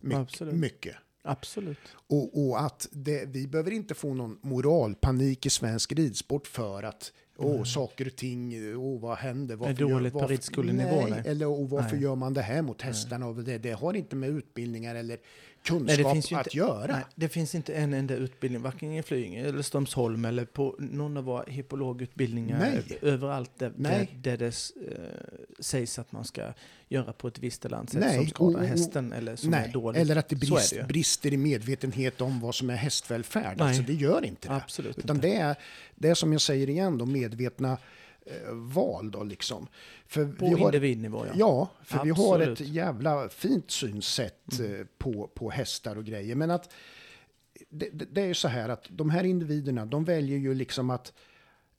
My- 0.00 0.14
Absolut. 0.14 0.54
mycket. 0.54 0.96
Absolut. 1.26 1.78
Och, 2.06 2.46
och 2.46 2.60
att 2.60 2.88
det, 2.92 3.24
vi 3.28 3.46
behöver 3.46 3.70
inte 3.70 3.94
få 3.94 4.14
någon 4.14 4.38
moralpanik 4.42 5.46
i 5.46 5.50
svensk 5.50 5.92
ridsport 5.92 6.46
för 6.46 6.82
att 6.82 7.12
åh, 7.36 7.64
saker 7.64 8.06
och 8.06 8.16
ting, 8.16 8.54
åh, 8.76 9.00
vad 9.00 9.18
händer? 9.18 9.56
Varför 9.56 9.74
dåligt 9.74 10.04
gör, 10.04 10.10
på 10.10 10.18
varför, 10.18 10.34
ridskolenivå, 10.34 11.00
Nej, 11.00 11.10
nej. 11.10 11.22
eller 11.26 11.46
och 11.46 11.70
varför 11.70 11.92
Nej. 11.96 12.02
gör 12.02 12.14
man 12.14 12.34
det 12.34 12.42
här 12.42 12.62
mot 12.62 12.82
hästarna? 12.82 13.26
Och 13.26 13.34
det, 13.34 13.58
det 13.58 13.72
har 13.72 13.94
inte 13.94 14.16
med 14.16 14.30
utbildningar 14.30 14.94
eller 14.94 15.18
kunskap 15.66 15.86
Nej, 15.86 15.96
det 15.96 16.12
finns 16.12 16.32
ju 16.32 16.36
att 16.36 16.46
inte- 16.46 16.56
göra. 16.56 16.86
Nej, 16.92 17.04
det 17.14 17.28
finns 17.28 17.54
inte 17.54 17.74
en 17.74 17.94
enda 17.94 18.14
utbildning, 18.14 18.62
varken 18.62 18.92
i 18.92 19.02
Flyinge 19.02 19.44
eller 19.48 19.62
Strömsholm 19.62 20.24
eller 20.24 20.44
på 20.44 20.76
någon 20.78 21.16
av 21.16 21.24
våra 21.24 21.44
hippologutbildningar 21.48 22.58
Nej. 22.58 22.98
överallt 23.02 23.50
där, 23.58 23.72
Nej. 23.76 24.10
där, 24.22 24.30
där 24.30 24.36
det 24.36 24.46
eh, 24.92 25.02
sägs 25.60 25.98
att 25.98 26.12
man 26.12 26.24
ska 26.24 26.52
göra 26.88 27.12
på 27.12 27.28
ett 27.28 27.38
visst 27.38 27.64
eller 27.64 27.76
annat 27.76 27.90
sätt 27.90 28.00
Nej, 28.00 28.16
som 28.16 28.26
skadar 28.28 28.64
hästen 28.64 29.12
eller 29.12 29.36
som 29.36 29.54
är 29.54 29.60
Nej, 29.60 29.70
dåligt. 29.72 30.00
eller 30.00 30.16
att 30.16 30.28
det 30.28 30.34
är 30.36 30.50
brist, 30.50 30.74
det 30.74 30.88
brister 30.88 31.32
i 31.32 31.36
medvetenhet 31.36 32.20
om 32.20 32.40
vad 32.40 32.54
som 32.54 32.70
är 32.70 32.76
hästvälfärd. 32.76 33.56
Nej. 33.58 33.68
Alltså, 33.68 33.82
det 33.82 33.94
gör 33.94 34.24
inte 34.24 34.48
det. 34.48 34.54
Absolut 34.54 34.98
Utan 34.98 35.16
inte. 35.16 35.28
det 35.28 35.34
är, 35.36 35.56
det 35.94 36.08
är 36.08 36.14
som 36.14 36.32
jag 36.32 36.40
säger 36.40 36.68
igen, 36.70 36.98
då, 36.98 37.06
medvetna 37.06 37.78
val. 38.52 39.10
Då, 39.10 39.22
liksom. 39.22 39.68
För 40.06 40.26
På 40.26 40.48
vi 40.48 40.54
har, 40.54 40.68
individnivå, 40.68 41.26
ja. 41.26 41.32
Ja, 41.36 41.68
för 41.84 42.04
vi 42.04 42.10
har 42.10 42.40
ett 42.40 42.48
Absolut. 42.48 42.72
jävla 42.72 43.28
fint 43.28 43.70
synsätt 43.70 44.58
Mm. 44.58 44.80
eh, 44.80 44.86
på, 44.98 45.30
på 45.34 45.50
hästar 45.50 45.96
och 45.96 46.04
grejer. 46.04 46.34
Men 46.34 46.50
att 46.50 46.72
det, 47.68 47.88
det, 47.92 48.20
är 48.20 48.26
ju 48.26 48.34
så 48.34 48.48
här 48.48 48.68
att 48.68 48.86
de 48.90 49.10
här 49.10 49.24
individerna, 49.24 49.86
de 49.86 50.04
väljer 50.04 50.38
ju 50.38 50.54
liksom 50.54 50.90
att 50.90 51.12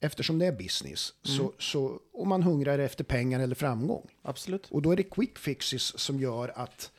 eftersom 0.00 0.38
det 0.38 0.46
är 0.46 0.52
business, 0.52 1.14
Mm. 1.26 1.38
så, 1.38 1.52
så 1.58 2.00
om 2.12 2.28
man 2.28 2.42
hungrar 2.42 2.78
efter 2.78 3.04
pengar 3.04 3.40
eller 3.40 3.54
framgång. 3.54 4.10
Absolut. 4.22 4.66
Och 4.70 4.82
då 4.82 4.92
är 4.92 4.96
det 4.96 5.02
quick 5.02 5.38
fixes 5.38 5.98
som 6.00 6.20
gör 6.20 6.52
att 6.54 6.90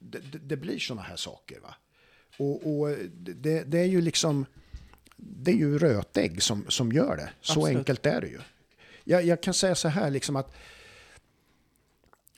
det, 0.00 0.18
det, 0.42 0.56
blir 0.56 0.78
såna 0.78 1.02
här 1.02 1.16
saker. 1.16 1.60
Va? 1.60 1.74
Och, 2.36 2.66
och 2.80 2.96
det, 3.16 3.62
det 3.62 3.78
är 3.78 3.84
ju 3.84 4.00
liksom, 4.00 4.46
det 5.16 5.50
är 5.50 5.56
ju 5.56 5.78
rötägg 5.78 6.42
som, 6.42 6.64
som 6.68 6.92
gör 6.92 7.16
det. 7.16 7.30
Så 7.40 7.52
Absolut. 7.52 7.78
enkelt 7.78 8.06
är 8.06 8.20
det 8.20 8.28
ju. 8.28 8.40
Jag, 9.08 9.24
jag 9.24 9.42
kan 9.42 9.54
säga 9.54 9.74
så 9.74 9.88
här 9.88 10.10
liksom 10.10 10.36
att 10.36 10.54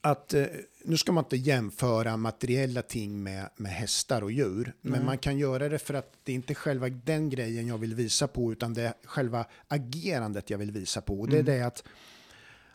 att 0.01 0.35
eh, 0.35 0.45
nu 0.85 0.97
ska 0.97 1.13
man 1.13 1.25
inte 1.25 1.37
jämföra 1.37 2.17
materiella 2.17 2.83
ting 2.83 3.23
med, 3.23 3.49
med 3.57 3.73
hästar 3.73 4.23
och 4.23 4.33
djur, 4.33 4.75
men 4.81 5.05
man 5.05 5.19
kan 5.19 5.39
göra 5.39 5.69
det 5.69 5.79
för 5.79 5.95
att 5.95 6.13
det 6.25 6.33
är 6.33 6.37
inte 6.37 6.55
själva 6.55 6.89
den 6.89 7.31
grejen 7.31 7.67
jag 7.67 7.79
vill 7.79 7.95
visa 7.95 8.29
på, 8.29 8.53
utan 8.53 8.75
det 8.75 8.83
är 8.83 8.93
själva 9.05 9.45
agerandet 9.69 10.51
jag 10.51 10.59
vill 10.59 10.71
visa 10.71 11.01
på. 11.01 11.21
Och 11.21 11.29
det 11.29 11.39
är 11.39 11.43
det 11.43 11.63
att, 11.63 11.85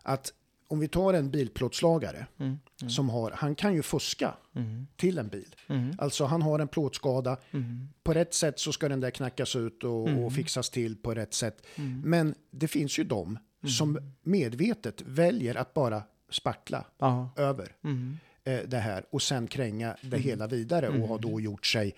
att 0.02 0.34
om 0.68 0.80
vi 0.80 0.88
tar 0.88 1.14
en 1.14 1.32
bilplåtslagare 1.32 2.28
Mm. 2.40 2.60
som 2.90 3.10
har, 3.10 3.32
han 3.32 3.56
kan 3.56 3.74
ju 3.74 3.82
fuska 3.82 4.34
Mm. 4.56 4.88
till 4.96 5.18
en 5.18 5.28
bil. 5.28 5.56
Mm. 5.68 5.96
Alltså 6.00 6.26
han 6.26 6.42
har 6.42 6.60
en 6.60 6.68
plåtskada, 6.68 7.38
Mm. 7.52 7.88
på 8.04 8.14
rätt 8.14 8.34
sätt 8.34 8.60
så 8.60 8.72
ska 8.72 8.90
den 8.90 9.00
där 9.00 9.12
knackas 9.12 9.56
ut 9.56 9.84
och, 9.84 10.08
och 10.26 10.34
fixas 10.34 10.70
till 10.70 10.96
på 10.96 11.14
rätt 11.14 11.34
sätt. 11.34 11.66
Mm. 11.76 12.02
Men 12.06 12.36
det 12.52 12.68
finns 12.68 13.00
ju 13.00 13.04
de 13.04 13.38
som 13.68 14.00
medvetet 14.24 15.02
väljer 15.06 15.56
att 15.56 15.74
bara 15.74 16.04
spackla 16.30 16.86
Ja. 16.98 17.30
över 17.36 17.72
Mm. 17.84 18.18
eh, 18.44 18.60
det 18.68 18.78
här 18.78 19.06
och 19.10 19.22
sen 19.22 19.48
kränga 19.48 19.96
det 20.02 20.18
hela 20.18 20.48
vidare 20.48 20.90
och 20.90 21.08
har 21.08 21.20
då 21.20 21.40
gjort 21.42 21.66
sig 21.66 21.96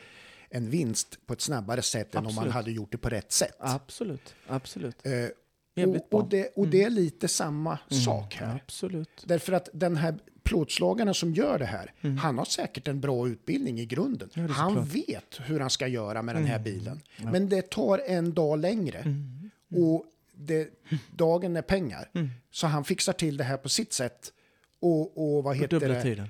en 0.50 0.70
vinst 0.70 1.18
på 1.26 1.34
ett 1.34 1.42
snabbare 1.42 1.82
sätt 1.82 2.16
än 2.16 2.20
om 2.20 2.24
man 2.24 2.32
Absolut. 2.32 2.54
hade 2.54 2.72
gjort 2.72 2.92
det 2.92 2.98
på 2.98 3.10
rätt 3.10 3.32
sätt. 3.32 3.56
Absolut. 3.60 4.36
Absolut. 4.48 5.06
Eh, 5.06 5.86
och, 5.88 6.14
och, 6.14 6.30
det, 6.30 6.48
och 6.56 6.68
det 6.68 6.84
är 6.84 6.90
lite 6.90 7.28
samma 7.28 7.80
sak 8.06 8.36
här. 8.36 8.56
Absolut. 8.56 9.24
Därför 9.26 9.54
att 9.54 9.70
den 9.74 9.96
här 9.98 10.16
plåtslagarna 10.44 11.14
som 11.14 11.34
gör 11.34 11.60
det 11.60 11.66
här, 11.66 11.94
han 12.22 12.38
har 12.38 12.46
säkert 12.46 12.88
en 12.88 13.00
bra 13.02 13.28
utbildning 13.28 13.80
i 13.80 13.86
grunden. 13.86 14.30
Mm. 14.34 14.48
Ja, 14.48 14.54
han 14.54 14.70
såklart. 14.70 14.88
Mm. 14.96 15.04
vet 15.08 15.40
hur 15.50 15.60
han 15.60 15.70
ska 15.70 15.88
göra 15.88 16.22
med 16.22 16.36
den 16.36 16.46
här 16.46 16.60
bilen. 16.60 17.02
Men 17.24 17.50
det 17.50 17.70
tar 17.70 18.02
en 18.08 18.34
dag 18.34 18.60
längre. 18.60 18.98
Mm. 19.00 19.50
Och 19.76 20.06
det, 20.38 20.70
dagen 21.16 21.56
är 21.56 21.62
pengar. 21.62 22.10
Så 22.52 22.68
han 22.68 22.84
fixar 22.84 23.14
till 23.14 23.38
det 23.38 23.44
här 23.44 23.58
på 23.58 23.70
sitt 23.70 23.94
sätt. 23.94 24.34
Och, 24.80 25.18
och 25.38 25.44
vad 25.44 25.56
heter 25.56 25.80
dubbla 25.80 25.96
det? 25.96 26.02
tiden. 26.02 26.28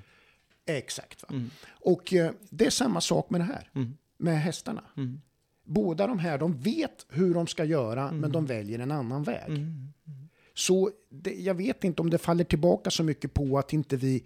Exakt. 0.66 1.24
Mm. 1.30 1.50
Och 1.68 2.12
eh, 2.14 2.30
det 2.50 2.66
är 2.66 2.70
samma 2.70 3.00
sak 3.00 3.30
med 3.30 3.40
det 3.40 3.44
här. 3.44 3.70
Med 4.16 4.40
hästarna. 4.40 4.84
Mm. 4.96 5.20
Båda 5.64 6.06
de 6.06 6.18
här, 6.18 6.38
de 6.38 6.58
vet 6.58 7.06
hur 7.08 7.34
de 7.34 7.46
ska 7.46 7.64
göra, 7.64 8.04
men 8.04 8.18
Mm. 8.18 8.32
de 8.32 8.46
väljer 8.46 8.78
en 8.78 8.90
annan 8.90 9.22
väg. 9.22 9.66
Så 10.54 10.90
det, 11.10 11.34
jag 11.34 11.54
vet 11.54 11.84
inte 11.84 12.02
om 12.02 12.10
det 12.10 12.18
faller 12.18 12.44
tillbaka 12.44 12.90
så 12.90 13.02
mycket 13.02 13.34
på 13.34 13.58
att 13.58 13.72
inte 13.72 13.96
vi, 13.96 14.24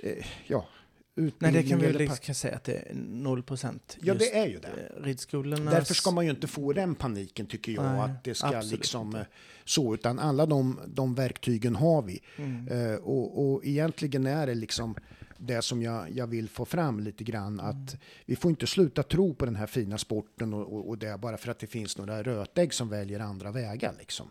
eh, 0.00 0.26
ja, 0.46 0.66
Nej, 1.14 1.26
utbildning 1.26 1.62
det 1.62 1.68
kan 1.70 1.78
vi 1.78 1.86
eller 1.86 1.98
liksom 1.98 2.16
kan 2.18 2.34
säga 2.34 2.56
att 2.56 2.64
det 2.64 2.74
är 2.74 2.94
noll 2.94 3.42
procent. 3.42 3.96
Ja, 4.00 4.14
det 4.14 4.38
är 4.38 4.46
ju 4.46 4.58
det. 4.58 4.68
eh, 4.68 5.02
Ridskolornas... 5.02 5.74
Därför 5.74 5.94
ska 5.94 6.10
man 6.10 6.24
ju 6.24 6.30
inte 6.30 6.46
få 6.46 6.72
den 6.72 6.94
paniken 6.94 7.46
tycker 7.46 7.72
jag, 7.72 7.84
Nej, 7.84 8.00
att 8.00 8.24
det 8.24 8.34
ska 8.34 8.60
liksom 8.60 9.06
inte. 9.06 9.18
eh, 9.20 9.26
så, 9.64 9.94
utan 9.94 10.18
alla 10.18 10.46
de, 10.46 10.80
de 10.86 11.14
verktygen 11.14 11.76
har 11.76 12.02
vi. 12.02 12.20
Mm. 12.36 12.68
Eh, 12.68 12.94
och, 12.96 13.52
och 13.52 13.64
egentligen 13.64 14.26
är 14.26 14.46
det 14.46 14.54
liksom 14.54 14.94
det 15.38 15.62
som 15.62 15.82
jag, 15.82 16.10
jag 16.10 16.26
vill 16.26 16.48
få 16.48 16.64
fram 16.64 17.00
lite 17.00 17.24
grann, 17.24 17.60
Mm. 17.60 17.66
att 17.66 17.96
vi 18.26 18.36
får 18.36 18.50
inte 18.50 18.66
sluta 18.66 19.02
tro 19.02 19.34
på 19.34 19.44
den 19.44 19.56
här 19.56 19.66
fina 19.66 19.98
sporten 19.98 20.54
och, 20.54 20.72
och, 20.72 20.88
och 20.88 20.98
det 20.98 21.18
bara 21.20 21.36
för 21.36 21.50
att 21.50 21.58
det 21.58 21.66
finns 21.66 21.98
några 21.98 22.22
rötägg 22.22 22.74
som 22.74 22.88
väljer 22.88 23.20
andra 23.20 23.50
vägar. 23.50 23.94
Liksom. 23.98 24.28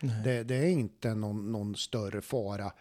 Nej. 0.00 0.22
Det, 0.24 0.42
det 0.42 0.54
är 0.56 0.68
inte 0.68 1.14
någon, 1.14 1.52
någon 1.52 1.76
större 1.76 2.20
fara 2.20 2.72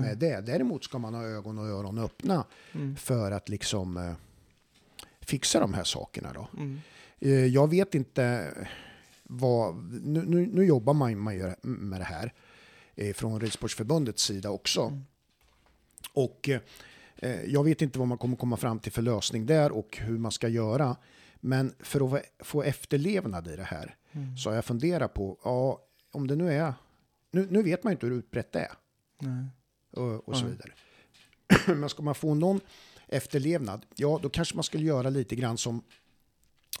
med 0.00 0.18
det. 0.18 0.40
Däremot 0.40 0.84
ska 0.84 0.98
man 0.98 1.14
ha 1.14 1.22
ögon 1.24 1.58
och 1.58 1.66
öron 1.66 1.98
öppna 1.98 2.44
Mm. 2.74 2.96
för 2.96 3.30
att 3.32 3.48
liksom 3.48 3.96
eh, 3.96 4.12
fixa 5.20 5.60
de 5.60 5.74
här 5.74 5.84
sakerna. 5.84 6.32
Då. 6.32 6.48
Mm. 6.56 6.80
Eh, 7.20 7.30
Jag 7.46 7.70
vet 7.70 7.94
inte 7.94 8.48
vad... 9.22 9.76
Nu, 10.04 10.24
nu, 10.26 10.46
nu 10.46 10.64
jobbar 10.64 10.94
man, 10.94 11.18
man 11.18 11.54
med 11.62 12.00
det 12.00 12.04
här 12.04 12.32
eh, 12.94 13.14
från 13.14 13.40
Ridsportsförbundets 13.40 14.22
sida 14.22 14.50
också. 14.50 14.82
Mm. 14.82 15.02
Och 16.12 16.48
eh, 17.16 17.42
jag 17.46 17.64
vet 17.64 17.82
inte 17.82 17.98
vad 17.98 18.08
man 18.08 18.18
kommer 18.18 18.36
komma 18.36 18.56
fram 18.56 18.78
till 18.78 18.92
för 18.92 19.02
lösning 19.02 19.46
där 19.46 19.72
och 19.72 19.98
hur 20.00 20.18
man 20.18 20.32
ska 20.32 20.48
göra. 20.48 20.96
Men 21.40 21.74
för 21.80 22.16
att 22.16 22.22
få 22.38 22.62
efterlevnad 22.62 23.48
i 23.48 23.56
det 23.56 23.62
här 23.62 23.96
Mm. 24.14 24.36
så 24.36 24.50
har 24.50 24.54
jag 24.54 24.64
funderat 24.64 25.14
på, 25.14 25.38
ja, 25.44 25.80
om 26.12 26.26
det 26.26 26.36
nu 26.36 26.52
är... 26.52 26.74
Nu, 27.30 27.46
nu 27.50 27.62
vet 27.62 27.84
man 27.84 27.90
ju 27.90 27.94
inte 27.94 28.06
hur 28.06 28.14
utbrett 28.14 28.52
det 28.52 28.60
är 28.60 28.72
Nej. 29.18 29.44
Och, 29.92 30.28
och 30.28 30.36
så 30.36 30.46
vidare. 30.46 30.72
Men 31.66 31.88
ska 31.88 32.02
man 32.02 32.14
få 32.14 32.34
någon 32.34 32.60
efterlevnad, 33.08 33.86
ja 33.96 34.18
då 34.22 34.28
kanske 34.28 34.54
man 34.54 34.64
skulle 34.64 34.84
göra 34.84 35.10
lite 35.10 35.36
grann 35.36 35.58
som 35.58 35.82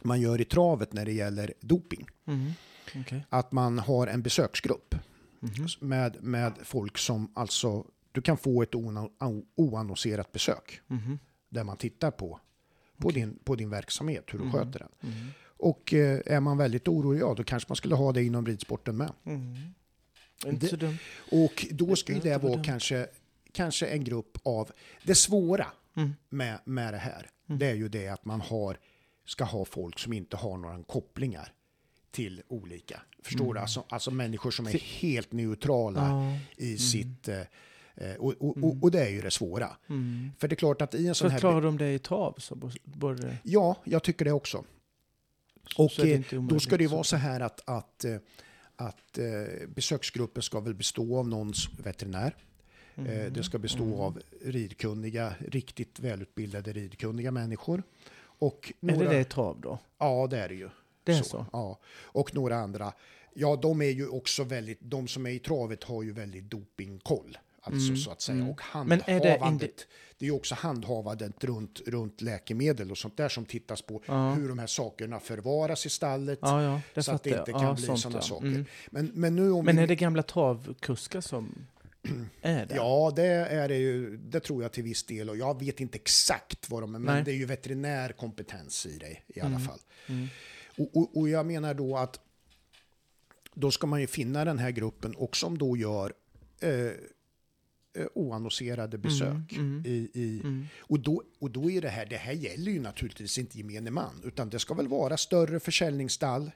man 0.02 0.20
gör 0.20 0.40
i 0.40 0.44
travet 0.44 0.92
när 0.92 1.04
det 1.04 1.12
gäller 1.12 1.54
doping. 1.60 2.06
Mm. 2.26 2.52
Okej. 2.96 3.26
Att 3.28 3.52
man 3.52 3.78
har 3.78 4.06
en 4.06 4.22
besöksgrupp 4.22 4.94
Mhm. 5.40 5.66
med, 5.80 6.22
med 6.22 6.52
folk 6.64 6.98
som 6.98 7.32
alltså, 7.34 7.86
du 8.12 8.22
kan 8.22 8.36
få 8.36 8.62
ett 8.62 8.74
oannonserat 9.54 10.32
besök 10.32 10.80
Mhm. 10.86 11.18
där 11.48 11.64
man 11.64 11.76
tittar 11.76 12.10
på, 12.10 12.40
på, 12.96 13.10
din, 13.10 13.38
på 13.44 13.54
din 13.54 13.70
verksamhet, 13.70 14.24
hur 14.30 14.38
du 14.38 14.44
Mhm. 14.44 14.52
sköter 14.52 14.78
den. 14.78 15.12
Mm. 15.12 15.28
Och 15.44 15.94
eh, 15.94 16.20
är 16.26 16.40
man 16.40 16.58
väldigt 16.58 16.88
orolig, 16.88 17.20
ja 17.20 17.34
då 17.34 17.44
kanske 17.44 17.68
man 17.70 17.76
skulle 17.76 17.94
ha 17.94 18.12
det 18.12 18.22
inom 18.24 18.46
ridsporten 18.46 18.96
med. 18.96 19.12
Mm. 19.24 19.56
Inte 20.46 20.68
så 20.68 20.76
dumt. 20.76 20.98
Och 21.30 21.66
då 21.70 21.96
ska 21.96 22.12
ju 22.12 22.20
det 22.20 22.38
vara 22.42 22.52
dumt. 22.52 22.64
kanske, 22.64 23.06
kanske 23.52 23.86
en 23.86 24.04
grupp 24.04 24.38
av... 24.42 24.70
Det 25.04 25.14
svåra 25.14 25.66
Mm. 25.96 26.12
med, 26.28 26.58
med 26.64 26.94
det 26.94 26.98
här, 26.98 27.30
Mm. 27.48 27.58
det 27.58 27.66
är 27.66 27.74
ju 27.74 27.88
det 27.88 28.08
att 28.08 28.24
man 28.24 28.40
har, 28.40 28.76
ska 29.26 29.44
ha 29.44 29.64
folk 29.64 29.98
som 29.98 30.12
inte 30.12 30.36
har 30.36 30.56
några 30.56 30.82
kopplingar 30.82 31.52
till 32.10 32.42
olika. 32.48 33.02
Förstår 33.22 33.44
Mm. 33.44 33.54
du? 33.54 33.60
Alltså, 33.60 33.84
alltså 33.88 34.10
människor 34.10 34.50
som 34.50 34.66
är 34.66 34.72
helt 34.72 35.32
neutrala 35.32 36.00
Ja. 36.08 36.38
i 36.64 36.78
sitt... 36.78 37.28
Eh, 37.28 37.40
eh, 37.94 38.14
och, 38.18 38.32
och, 38.40 38.56
och, 38.64 38.76
och 38.82 38.90
det 38.90 39.00
är 39.00 39.08
ju 39.10 39.20
det 39.22 39.30
svåra. 39.30 39.76
Mm. 39.88 40.30
För 40.38 40.48
det 40.48 40.54
är 40.54 40.56
klart 40.56 40.82
att 40.82 40.94
i 40.94 41.06
en 41.08 41.14
sån 41.14 41.28
Så 41.28 41.32
här... 41.32 41.38
klarar 41.40 41.60
de 41.60 41.78
det 41.78 41.92
i 41.92 41.98
trav 41.98 42.34
så 42.38 42.54
bo- 42.54 42.70
borde... 42.84 43.36
Ja, 43.42 43.76
jag 43.84 44.02
tycker 44.02 44.24
det 44.24 44.32
också. 44.32 44.64
Och 45.76 45.92
det 45.96 46.32
eh, 46.32 46.42
då 46.42 46.60
ska 46.60 46.76
det 46.76 46.84
ju 46.84 46.88
vara 46.90 47.04
så 47.04 47.16
här 47.16 47.40
att, 47.40 47.68
att, 47.68 48.04
att 48.82 49.18
eh, 49.18 49.68
besöksgruppen 49.68 50.42
ska 50.42 50.60
väl 50.60 50.74
bestå 50.74 51.18
av 51.18 51.28
någons 51.28 51.68
veterinär. 51.84 52.26
Eh, 52.26 53.02
Mm. 53.04 53.32
Det 53.32 53.42
ska 53.42 53.58
bestå 53.58 54.02
av 54.02 54.20
ridkunniga, 54.44 55.34
riktigt 55.48 56.00
välutbildade 56.00 56.72
ridkunniga 56.72 57.30
människor. 57.30 57.82
Och 58.20 58.72
Är 58.80 58.86
några, 58.86 59.08
det 59.08 59.14
det 59.14 59.20
i 59.20 59.24
trav 59.24 59.60
då? 59.60 59.78
Ja, 59.98 60.26
det 60.30 60.38
är 60.38 60.48
det 60.48 60.54
ju. 60.54 60.68
Det 61.04 61.12
är 61.12 61.22
så? 61.22 61.46
Ja. 61.52 61.78
Och 62.02 62.34
några 62.34 62.56
andra. 62.56 62.92
Ja, 63.34 63.56
de 63.56 63.82
är 63.82 63.90
ju 63.90 64.08
också 64.08 64.44
väldigt, 64.44 64.78
de 64.80 65.08
som 65.08 65.26
är 65.26 65.30
i 65.30 65.38
travet 65.38 65.84
har 65.84 66.02
ju 66.02 66.12
väldigt 66.12 66.44
dopingkoll. 66.44 67.38
Alltså 67.64 67.88
Mm, 67.88 67.96
så 67.96 68.10
att 68.10 68.20
säga. 68.20 68.36
mm. 68.36 68.50
Och 68.50 68.60
Men 68.86 69.00
är 69.06 69.20
det 69.20 69.28
handhavandet. 69.30 69.86
Det, 70.18 70.24
är 70.24 70.26
ju 70.26 70.32
också 70.32 70.54
handhavandet 70.54 71.44
runt, 71.44 71.80
runt 71.86 72.20
läkemedel 72.20 72.90
och 72.90 72.98
sånt 72.98 73.16
där 73.16 73.28
som 73.28 73.44
tittas 73.44 73.82
på. 73.82 74.02
Ja. 74.06 74.32
Hur 74.34 74.48
de 74.48 74.58
här 74.58 74.66
sakerna 74.66 75.20
förvaras 75.20 75.86
i 75.86 75.90
stallet. 75.90 76.38
Ja, 76.42 76.80
ja, 76.94 77.02
så 77.02 77.12
att 77.12 77.22
det 77.22 77.30
inte 77.38 77.52
kan 77.52 77.74
bli 77.74 77.84
sådana 77.96 78.20
saker. 78.20 78.46
Mm. 78.46 78.64
Men, 78.90 79.10
men 79.14 79.36
nu 79.36 79.50
om 79.50 79.64
Men 79.64 79.76
vi, 79.76 79.82
är 79.82 79.86
det 79.86 79.94
gamla 79.96 80.22
travkuskar 80.22 81.20
som... 81.20 81.66
är 82.42 82.66
det? 82.66 82.74
Ja, 82.74 83.12
det 83.16 83.26
är 83.26 83.68
det 83.68 83.76
ju. 83.78 84.16
Det 84.16 84.40
tror 84.40 84.62
jag 84.62 84.72
till 84.72 84.84
viss 84.84 85.04
del. 85.04 85.30
Och 85.30 85.36
jag 85.36 85.60
vet 85.60 85.80
inte 85.80 85.96
exakt 85.98 86.70
vad 86.70 86.82
de 86.82 86.94
är, 86.94 86.98
men 86.98 87.14
Nej. 87.14 87.24
det 87.24 87.30
är 87.30 87.36
ju 87.36 87.44
veterinärkompetens 87.46 88.86
i 88.86 88.98
det 88.98 89.18
i 89.28 89.40
alla 89.40 89.48
Mm. 89.48 89.60
fall. 89.60 89.80
Mm. 90.06 90.28
Och, 90.78 90.96
och, 90.96 91.16
och 91.16 91.28
jag 91.28 91.46
menar 91.46 91.74
då 91.74 91.96
att 91.96 92.20
då 93.54 93.70
ska 93.70 93.86
man 93.86 94.00
ju 94.00 94.06
finna 94.06 94.44
den 94.44 94.58
här 94.58 94.70
gruppen 94.70 95.14
och 95.14 95.36
som 95.36 95.58
då 95.58 95.76
gör 95.76 96.12
eh, 96.60 96.90
eh, 97.94 98.06
oannonserade 98.14 98.98
besök. 98.98 99.52
mm. 99.52 99.82
I, 99.86 100.10
i, 100.14 100.40
Mm. 100.44 100.66
och, 100.80 101.00
då, 101.00 101.22
och 101.38 101.50
då 101.50 101.70
är 101.70 101.80
det 101.80 101.88
här, 101.88 102.06
det 102.06 102.16
här 102.16 102.32
gäller 102.32 102.72
ju 102.72 102.80
naturligtvis 102.80 103.38
inte 103.38 103.58
gemene 103.58 103.90
man, 103.90 104.22
utan 104.24 104.50
det 104.50 104.58
ska 104.58 104.74
väl 104.74 104.88
vara 104.88 105.16
större 105.16 105.60
försäljningsstall 105.60 106.50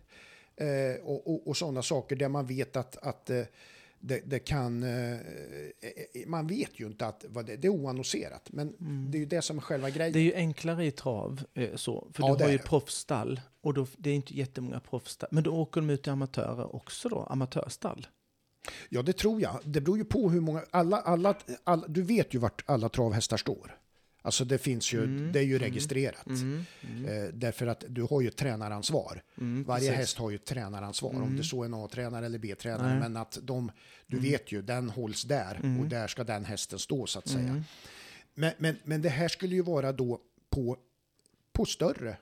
eh, 0.57 1.05
och, 1.05 1.26
och, 1.26 1.49
och 1.49 1.57
sådana 1.57 1.82
saker 1.82 2.16
där 2.16 2.28
man 2.28 2.47
vet 2.47 2.76
att, 2.76 2.97
att 2.97 3.30
eh, 3.30 3.43
det, 4.01 4.20
det 4.24 4.39
kan... 4.39 4.82
Eh, 4.82 5.16
man 6.26 6.47
vet 6.47 6.80
ju 6.80 6.87
inte 6.87 7.07
att 7.07 7.24
vad 7.28 7.47
det, 7.47 7.57
det 7.57 7.68
är 7.68 7.72
oannonserat, 7.72 8.49
men 8.53 8.74
det 9.11 9.18
är 9.18 9.20
ju 9.20 9.26
det 9.26 9.43
som 9.43 9.57
är 9.57 9.62
själva 9.62 9.91
grejen. 9.91 10.03
Mm. 10.03 10.12
Det 10.12 10.18
är 10.18 10.22
ju 10.22 10.34
enklare 10.34 10.87
i 10.87 10.91
trav 10.91 11.43
så, 11.74 12.09
för 12.12 12.22
Ja, 12.22 12.37
du 12.39 12.45
har 12.45 12.51
ju 12.51 12.59
proffsstall 12.59 13.41
och 13.61 13.74
då, 13.74 13.87
det 13.97 14.11
är 14.11 14.14
inte 14.14 14.34
jättemånga 14.34 14.80
proffsstall. 14.80 15.28
Men 15.32 15.43
då 15.45 15.51
åker 15.51 15.80
de 15.80 15.91
ut 15.91 16.03
till 16.03 16.12
amatörer 16.12 16.74
också 16.76 17.09
då, 17.09 17.22
amatörstall. 17.22 18.07
Ja, 18.88 19.02
det 19.02 19.12
tror 19.12 19.40
jag. 19.40 19.60
Det 19.64 19.80
beror 19.80 19.98
ju 19.98 20.04
på 20.04 20.30
hur 20.30 20.40
många... 20.40 20.62
Alla, 20.70 20.96
alla, 21.00 21.34
alla, 21.64 21.84
du 21.88 22.02
vet 22.02 22.34
ju 22.34 22.38
vart 22.38 22.62
alla 22.66 22.88
travhästar 22.88 23.36
står. 23.36 23.78
Alltså 24.22 24.44
det 24.44 24.58
finns 24.58 24.92
ju, 24.94 25.04
Mm, 25.04 25.32
det 25.32 25.38
är 25.38 25.42
ju 25.42 25.56
mm, 25.56 25.68
registrerat. 25.68 26.26
Mm. 26.26 26.64
Mm. 26.80 27.04
Eh, 27.24 27.28
därför 27.32 27.66
att 27.66 27.84
du 27.88 28.02
har 28.02 28.20
ju 28.20 28.30
tränaransvar. 28.30 29.22
Mm, 29.38 29.64
Varje 29.64 29.80
precis. 29.88 29.96
häst 29.98 30.18
har 30.18 30.30
ju 30.30 30.38
tränaransvar, 30.38 31.10
om 31.10 31.22
Mm. 31.22 31.36
det 31.36 31.44
så 31.44 31.62
är 31.62 31.66
en 31.66 31.74
A-tränare 31.74 32.26
eller 32.26 32.38
B-tränare. 32.38 32.98
Men 33.00 33.16
att 33.16 33.38
de, 33.42 33.70
du 34.06 34.16
Mm. 34.16 34.30
vet 34.30 34.52
ju, 34.52 34.62
den 34.62 34.90
hålls 34.90 35.22
där 35.22 35.60
Mm. 35.62 35.80
och 35.80 35.86
där 35.86 36.06
ska 36.08 36.24
den 36.24 36.44
hästen 36.44 36.78
stå 36.78 37.06
så 37.06 37.18
att 37.18 37.28
säga. 37.28 37.48
Mm. 37.48 37.62
Men, 38.34 38.52
men, 38.58 38.76
men 38.84 39.02
det 39.02 39.08
här 39.08 39.28
skulle 39.28 39.54
ju 39.54 39.62
vara 39.62 39.92
då 39.92 40.20
på, 40.50 40.76
på 41.52 41.64
större 41.64 42.16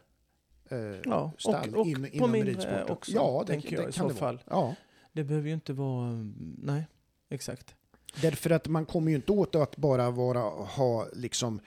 eh, 0.69 0.79
Ja, 1.05 1.33
stall 1.39 1.75
och, 1.75 1.81
och 1.81 1.87
in, 1.87 2.03
på 2.03 2.09
inom 2.09 2.31
mindre 2.33 2.51
ridsporten. 2.53 2.91
också, 2.91 3.13
ja, 3.13 3.45
det, 3.47 3.53
tänker 3.53 3.77
det 3.77 3.83
jag 3.83 3.89
i 3.91 3.93
så 3.93 4.11
fall. 4.11 4.43
Ja, 4.51 4.75
Det 5.15 5.25
behöver 5.25 5.49
ju 5.49 5.55
inte 5.55 5.73
vara... 5.73 6.33
Nej, 6.59 6.87
exakt. 7.29 7.75
därför 8.23 8.51
att 8.51 8.69
man 8.69 8.87
kommer 8.87 9.11
ju 9.11 9.17
inte 9.17 9.33
åt 9.33 9.55
att 9.55 9.77
bara 9.77 10.11
vara, 10.11 10.41
ha 10.65 11.09
liksom 11.13 11.61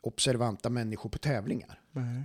observanta 0.00 0.70
människor 0.70 1.10
på 1.10 1.18
tävlingar. 1.18 1.80
Nej. 1.92 2.22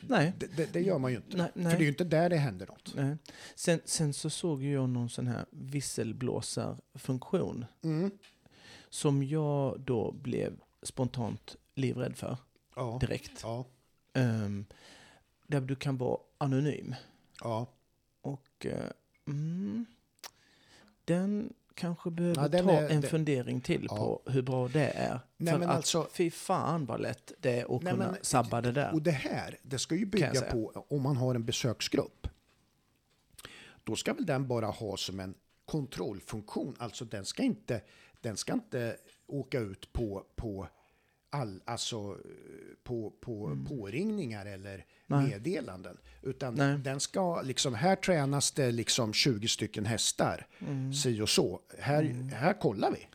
Nej. 0.00 0.32
Det, 0.38 0.46
det, 0.56 0.72
det 0.72 0.80
gör 0.80 0.98
man 0.98 1.10
ju 1.10 1.16
inte. 1.16 1.36
Nej, 1.36 1.50
För 1.54 1.60
det 1.62 1.68
är 1.68 1.72
ju 1.72 1.78
nej, 1.78 1.88
inte 1.88 2.04
där 2.04 2.30
det 2.30 2.36
händer 2.36 2.66
något. 2.66 2.92
nej. 2.94 3.16
Sen, 3.54 3.80
sen 3.84 4.14
så 4.14 4.30
såg 4.30 4.62
jag 4.62 4.88
någon 4.88 5.08
sån 5.08 5.26
här 5.26 5.44
visselblåsarfunktion 5.50 7.64
Mm. 7.82 8.10
som 8.88 9.22
jag 9.22 9.80
då 9.80 10.12
blev 10.12 10.60
spontant 10.82 11.56
livrädd 11.74 12.16
för 12.16 12.36
Ja. 12.76 12.98
direkt. 13.00 13.40
Ja. 13.42 13.64
Ehm, 14.14 14.66
där 15.46 15.60
du 15.60 15.76
kan 15.76 15.96
vara 15.98 16.18
anonym. 16.38 16.94
Ja. 17.42 17.66
Och 18.20 18.66
eh, 18.66 18.90
mm, 19.26 19.86
den 21.04 21.52
kanske 21.74 22.10
behöver 22.10 22.42
Ja, 22.42 22.48
ta 22.62 22.72
är- 22.72 22.90
en 22.90 23.00
det- 23.00 23.08
fundering 23.08 23.60
till 23.60 23.86
Ja. 23.90 23.96
på 23.96 24.22
hur 24.30 24.42
bra 24.42 24.68
det 24.68 24.86
är. 24.88 25.20
Nej, 25.36 25.54
För 25.54 25.60
att 25.62 25.68
alltså- 25.68 26.08
fy 26.12 26.30
fan 26.30 26.86
vad 26.86 27.00
lätt 27.00 27.32
det 27.40 27.60
är 27.60 27.76
att 27.76 27.82
Nej, 27.82 27.92
kunna 27.92 28.12
men- 28.12 28.16
sabba 28.24 28.60
det 28.60 28.72
där. 28.72 28.92
Och 28.94 29.02
det 29.02 29.10
här, 29.10 29.58
det 29.62 29.78
ska 29.78 29.94
ju 29.94 30.06
bygga 30.06 30.40
på 30.40 30.84
om 30.88 31.02
man 31.02 31.16
har 31.16 31.34
en 31.34 31.44
besöksgrupp. 31.44 32.28
Då 33.84 33.96
ska 33.96 34.14
väl 34.14 34.26
den 34.26 34.48
bara 34.48 34.66
ha 34.66 34.96
som 34.96 35.20
en 35.20 35.34
kontrollfunktion. 35.64 36.74
Alltså 36.78 37.04
den 37.04 37.24
ska 37.24 37.42
inte, 37.42 37.80
den 38.20 38.36
ska 38.36 38.52
inte 38.52 38.96
åka 39.26 39.58
ut 39.60 39.92
på, 39.92 40.24
på 40.36 40.68
all, 41.40 41.62
alltså 41.64 42.16
på, 42.84 43.12
på 43.20 43.58
påringningar 43.68 44.46
eller 44.46 44.84
Mm. 45.08 45.22
Nej. 45.22 45.30
meddelanden. 45.30 45.96
Utan 46.22 46.54
Nej. 46.54 46.78
den 46.78 47.00
ska 47.00 47.42
liksom, 47.42 47.74
här 47.74 47.96
tränas 47.96 48.52
det 48.52 48.70
liksom 48.70 49.12
20 49.12 49.48
stycken 49.48 49.86
hästar. 49.86 50.46
Mm. 50.60 50.92
Si 50.94 51.20
och 51.20 51.28
så. 51.28 51.60
Här, 51.78 52.02
här 52.34 52.52
kollar 52.60 52.90
vi. 52.90 53.06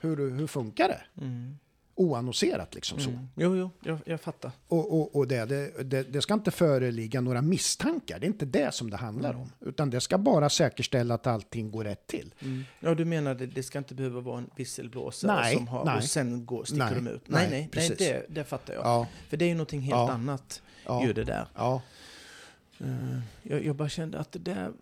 Hur, 0.00 0.30
hur 0.30 0.46
funkar 0.46 0.88
det? 0.88 1.24
Mm. 1.24 1.58
Oannonserat 2.00 2.74
liksom 2.74 3.00
så. 3.00 3.10
Mm. 3.10 3.28
Jo, 3.36 3.56
jo, 3.56 3.70
jag, 3.84 3.98
jag 4.04 4.20
fattar. 4.20 4.50
Och, 4.68 5.00
och, 5.00 5.16
och 5.16 5.28
det, 5.28 5.44
det, 5.84 6.02
det, 6.12 6.22
ska 6.22 6.34
inte 6.34 6.50
föreligga 6.50 7.20
några 7.20 7.42
misstankar, 7.42 8.18
det 8.18 8.26
är 8.26 8.28
inte 8.28 8.46
det 8.46 8.74
som 8.74 8.90
det 8.90 8.96
handlar 8.96 9.30
Mm. 9.30 9.42
om. 9.42 9.52
Utan 9.60 9.90
det 9.90 10.00
ska 10.00 10.18
bara 10.18 10.50
säkerställa 10.50 11.14
att 11.14 11.26
allting 11.26 11.70
går 11.70 11.84
rätt 11.84 12.06
till. 12.06 12.34
Ja, 12.80 12.94
du 12.94 13.04
menar 13.04 13.34
det, 13.34 13.46
det 13.46 13.62
ska 13.62 13.78
inte 13.78 13.94
behöva 13.94 14.20
vara 14.20 14.38
en 14.38 14.50
visselblåsare 14.56 15.40
Nej, 15.40 15.56
som 15.56 15.68
har, 15.68 15.84
nej. 15.84 15.96
och 15.96 16.04
sen 16.04 16.46
går, 16.46 16.64
sticker 16.64 16.84
Nej, 16.84 16.94
de 16.94 17.08
ut? 17.08 17.22
nej, 17.28 17.48
Nej, 17.50 17.70
nej, 17.74 17.88
nej, 17.88 17.96
det, 17.98 18.26
det 18.28 18.44
fattar 18.44 18.74
jag. 18.74 18.84
Ja, 18.84 19.06
För 19.28 19.36
det 19.36 19.44
är 19.44 19.48
ju 19.48 19.54
någonting 19.54 19.80
helt 19.80 19.90
Ja. 19.94 20.10
annat, 20.12 20.62
ja, 20.86 21.06
ju 21.06 21.12
det 21.12 21.24
där. 21.24 21.46
ja. 21.54 21.82
Eh, 22.80 23.18
jag, 23.42 23.64
jag 23.64 23.76
bara 23.76 23.88
kände 23.88 24.18
att 24.18 24.32
det 24.32 24.38
där 24.38 24.72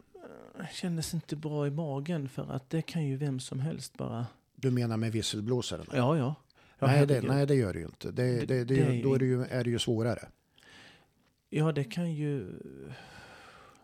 eh, 0.61 0.67
kändes 0.73 1.14
inte 1.14 1.37
bra 1.37 1.67
i 1.67 1.71
magen 1.71 2.29
för 2.29 2.53
att 2.53 2.71
det 2.71 2.83
kan 2.83 3.05
ju 3.07 3.17
vem 3.17 3.41
som 3.41 3.61
helst 3.61 3.97
bara... 3.97 4.27
Du 4.57 4.71
menar 4.71 4.97
med 4.97 5.12
visselblåsaren? 5.12 5.87
Ja, 5.95 6.17
ja. 6.19 6.35
Nej, 6.79 7.07
det, 7.07 7.20
nej, 7.22 7.47
det 7.47 7.55
gör 7.55 7.72
det 7.72 7.79
ju 7.79 7.85
inte. 7.87 8.11
Det, 8.11 8.22
Det- 8.22 8.47
det, 8.47 8.64
det, 8.64 8.64
det 8.64 8.81
är 8.83 8.93
ju 8.93 9.03
då 9.03 9.14
är 9.14 9.18
det, 9.18 9.24
ju, 9.24 9.43
är 9.45 9.64
det 9.64 9.70
ju 9.70 9.79
svårare. 9.79 10.29
Ja, 11.49 11.72
det 11.72 11.85
kan 11.85 12.12
ju... 12.14 12.53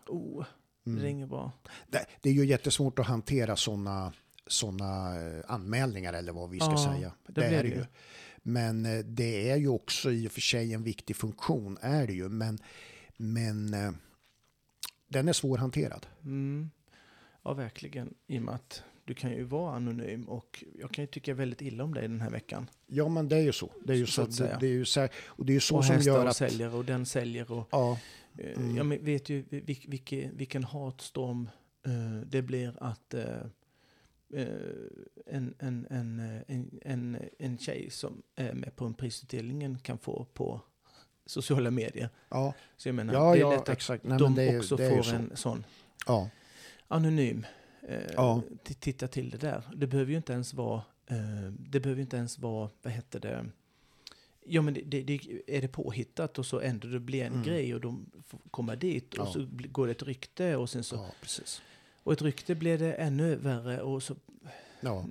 Oh, 0.07 0.45
det 0.83 0.89
Mm. 0.91 1.05
inget 1.05 1.29
bra. 1.29 1.51
Det, 1.87 2.05
det 2.21 2.29
är 2.29 2.33
ju 2.33 2.45
jättesvårt 2.45 2.99
att 2.99 3.07
hantera 3.07 3.55
sådana 3.55 4.13
såna 4.47 5.21
eh, 5.21 5.43
anmälningar 5.47 6.13
eller 6.13 6.33
vad 6.33 6.49
vi 6.49 6.59
ska 6.59 6.71
Ja, 6.71 6.77
säga. 6.95 7.11
det 7.27 7.33
Det, 7.41 7.45
är 7.45 7.51
det 7.51 7.61
det 7.61 7.67
ju. 7.67 7.75
ju. 7.75 7.85
Men 8.43 8.85
eh, 8.85 8.99
det 9.05 9.49
är 9.49 9.55
ju 9.57 9.67
också 9.67 10.11
i 10.11 10.27
och 10.27 10.31
för 10.31 10.41
sig 10.41 10.73
en 10.73 10.83
viktig 10.83 11.15
funktion, 11.15 11.77
är 11.81 12.07
det 12.07 12.13
ju. 12.13 12.29
Men, 12.29 12.59
men 13.17 13.73
eh, 13.73 13.91
den 15.07 15.27
är 15.27 15.33
svårhanterad. 15.33 16.07
Mm. 16.23 16.69
Ja, 17.43 17.53
verkligen. 17.53 18.13
I 18.27 18.37
och 18.39 18.41
med 18.41 18.55
att 18.55 18.83
du 19.05 19.13
kan 19.13 19.31
ju 19.31 19.43
vara 19.43 19.75
anonym 19.75 20.23
och 20.23 20.63
jag 20.79 20.91
kan 20.91 21.03
ju 21.03 21.07
tycka 21.07 21.33
väldigt 21.33 21.61
illa 21.61 21.83
om 21.83 21.93
dig 21.93 22.07
den 22.07 22.21
här 22.21 22.29
veckan. 22.29 22.69
Ja, 22.87 23.07
men 23.09 23.29
det 23.29 23.35
är 23.35 23.41
ju 23.41 23.51
så. 23.51 23.71
Det 23.85 23.93
är 23.93 23.97
ju 23.97 24.05
Så 24.05 24.31
så. 24.31 24.43
det, 24.43 24.67
är 24.67 24.71
ju 24.71 24.85
så, 24.85 25.07
och 25.25 25.45
det 25.45 25.51
är 25.51 25.55
ju 25.55 25.59
så 25.59 25.77
och 25.77 25.85
som 25.85 25.99
gör 25.99 26.23
och 26.23 26.29
att... 26.29 26.35
säljer 26.37 26.75
och 26.75 26.85
den 26.85 27.05
säljer 27.05 27.51
och... 27.51 27.67
Ja, 27.71 27.91
eh, 27.91 28.57
Mm. 28.57 28.75
Jag 28.77 28.85
vet 28.99 29.29
ju 29.29 29.41
vil, 29.49 29.85
vilken, 29.87 30.37
vilken 30.37 30.63
hatstorm 30.63 31.49
eh, 31.85 32.27
det 32.27 32.41
blir 32.41 32.73
att 32.79 33.13
eh, 33.13 33.23
en, 35.25 35.53
en, 35.59 35.87
en, 35.89 36.19
en, 36.47 36.79
en, 36.81 37.17
en 37.39 37.57
tjej 37.57 37.89
som 37.89 38.21
är 38.35 38.53
med 38.53 38.75
på 38.75 38.85
en 38.85 38.93
prisutdelningen 38.93 39.79
kan 39.79 39.97
få 39.97 40.25
på 40.33 40.61
sociala 41.25 41.71
medier. 41.71 42.09
ja, 42.29 42.53
Så 42.77 42.87
jag 42.87 42.95
menar, 42.95 43.13
ja, 43.13 43.31
det 43.31 43.37
är 43.37 43.41
ja 43.41 43.49
lätt 43.51 43.59
att 43.61 43.69
exakt. 43.69 44.03
Nej, 44.03 44.19
de 44.19 44.39
är, 44.39 44.57
också 44.59 44.77
får 44.77 45.01
så. 45.03 45.15
en 45.15 45.31
sån 45.35 45.65
Ja, 46.07 46.29
anonym 46.87 47.45
eh, 47.87 48.11
Ja. 48.13 48.41
titta 48.79 49.07
till 49.07 49.29
det 49.29 49.37
där. 49.37 49.63
Det 49.75 49.87
behöver 49.87 50.11
ju 50.11 50.17
inte 50.17 50.33
ens 50.33 50.53
vara, 50.53 50.81
eh, 51.07 51.51
det 51.69 51.79
behöver 51.79 51.95
ju 51.99 52.01
inte 52.03 52.17
ens 52.17 52.39
vara, 52.39 52.69
vad 52.81 52.93
heter 52.93 53.19
det, 53.19 53.45
Ja 54.45 54.61
men 54.61 54.73
det, 54.73 54.81
det, 54.81 55.01
det, 55.03 55.19
är 55.47 55.61
det 55.61 55.67
påhittat 55.67 56.39
och 56.39 56.45
så 56.45 56.59
ändå 56.59 56.87
det 56.87 56.99
blir 56.99 57.23
en 57.23 57.33
Mm. 57.33 57.43
grej 57.45 57.75
och 57.75 57.81
de 57.81 58.05
komma 58.51 58.75
dit 58.75 59.13
och 59.13 59.27
Ja. 59.27 59.33
så 59.33 59.47
går 59.51 59.85
det 59.87 59.91
ett 59.91 60.03
rykte 60.03 60.55
och 60.55 60.69
sen 60.69 60.83
så, 60.83 60.95
ja, 60.95 61.05
precis. 61.21 61.61
och 62.03 62.13
ett 62.13 62.21
rykte 62.21 62.55
blir 62.55 62.77
det 62.77 62.93
ännu 62.93 63.35
värre 63.35 63.81
och 63.81 64.03
så 64.03 64.15
Ja. 64.81 65.05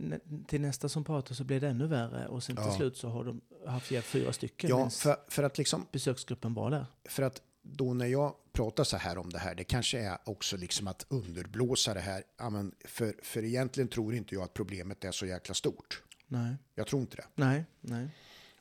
till 0.46 0.60
nästa 0.60 0.88
som 0.88 1.04
pratar 1.04 1.34
så 1.34 1.44
blir 1.44 1.60
det 1.60 1.68
ännu 1.68 1.86
värre 1.86 2.28
och 2.28 2.42
sen 2.42 2.56
till 2.56 2.64
Ja. 2.68 2.76
slut 2.76 2.96
så 2.96 3.08
har 3.08 3.24
de 3.24 3.40
haft 3.66 3.92
fyra 4.04 4.32
stycken 4.32 4.70
Ja, 4.70 4.90
för, 4.90 5.16
för 5.28 5.42
att 5.42 5.58
liksom 5.58 5.86
besöksgruppen 5.92 6.54
var 6.54 6.70
där. 6.70 6.86
för 7.04 7.22
att 7.22 7.42
då 7.62 7.94
när 7.94 8.06
jag 8.06 8.34
pratar 8.52 8.84
så 8.84 8.96
här 8.96 9.18
om 9.18 9.30
det 9.30 9.38
här, 9.38 9.54
det 9.54 9.64
kanske 9.64 9.98
är 9.98 10.18
också 10.24 10.56
liksom 10.56 10.88
att 10.88 11.06
underblåsa 11.08 11.94
det 11.94 12.00
här. 12.00 12.24
Ja, 12.38 12.50
men 12.50 12.74
för, 12.84 13.14
för 13.22 13.44
egentligen 13.44 13.88
tror 13.88 14.14
inte 14.14 14.34
jag 14.34 14.44
att 14.44 14.54
problemet 14.54 15.04
är 15.04 15.12
så 15.12 15.26
jäkla 15.26 15.54
stort. 15.54 16.02
Nej, 16.26 16.56
Jag 16.74 16.86
tror 16.86 17.02
inte 17.02 17.16
det. 17.16 17.24
nej, 17.34 17.64
nej. 17.80 18.08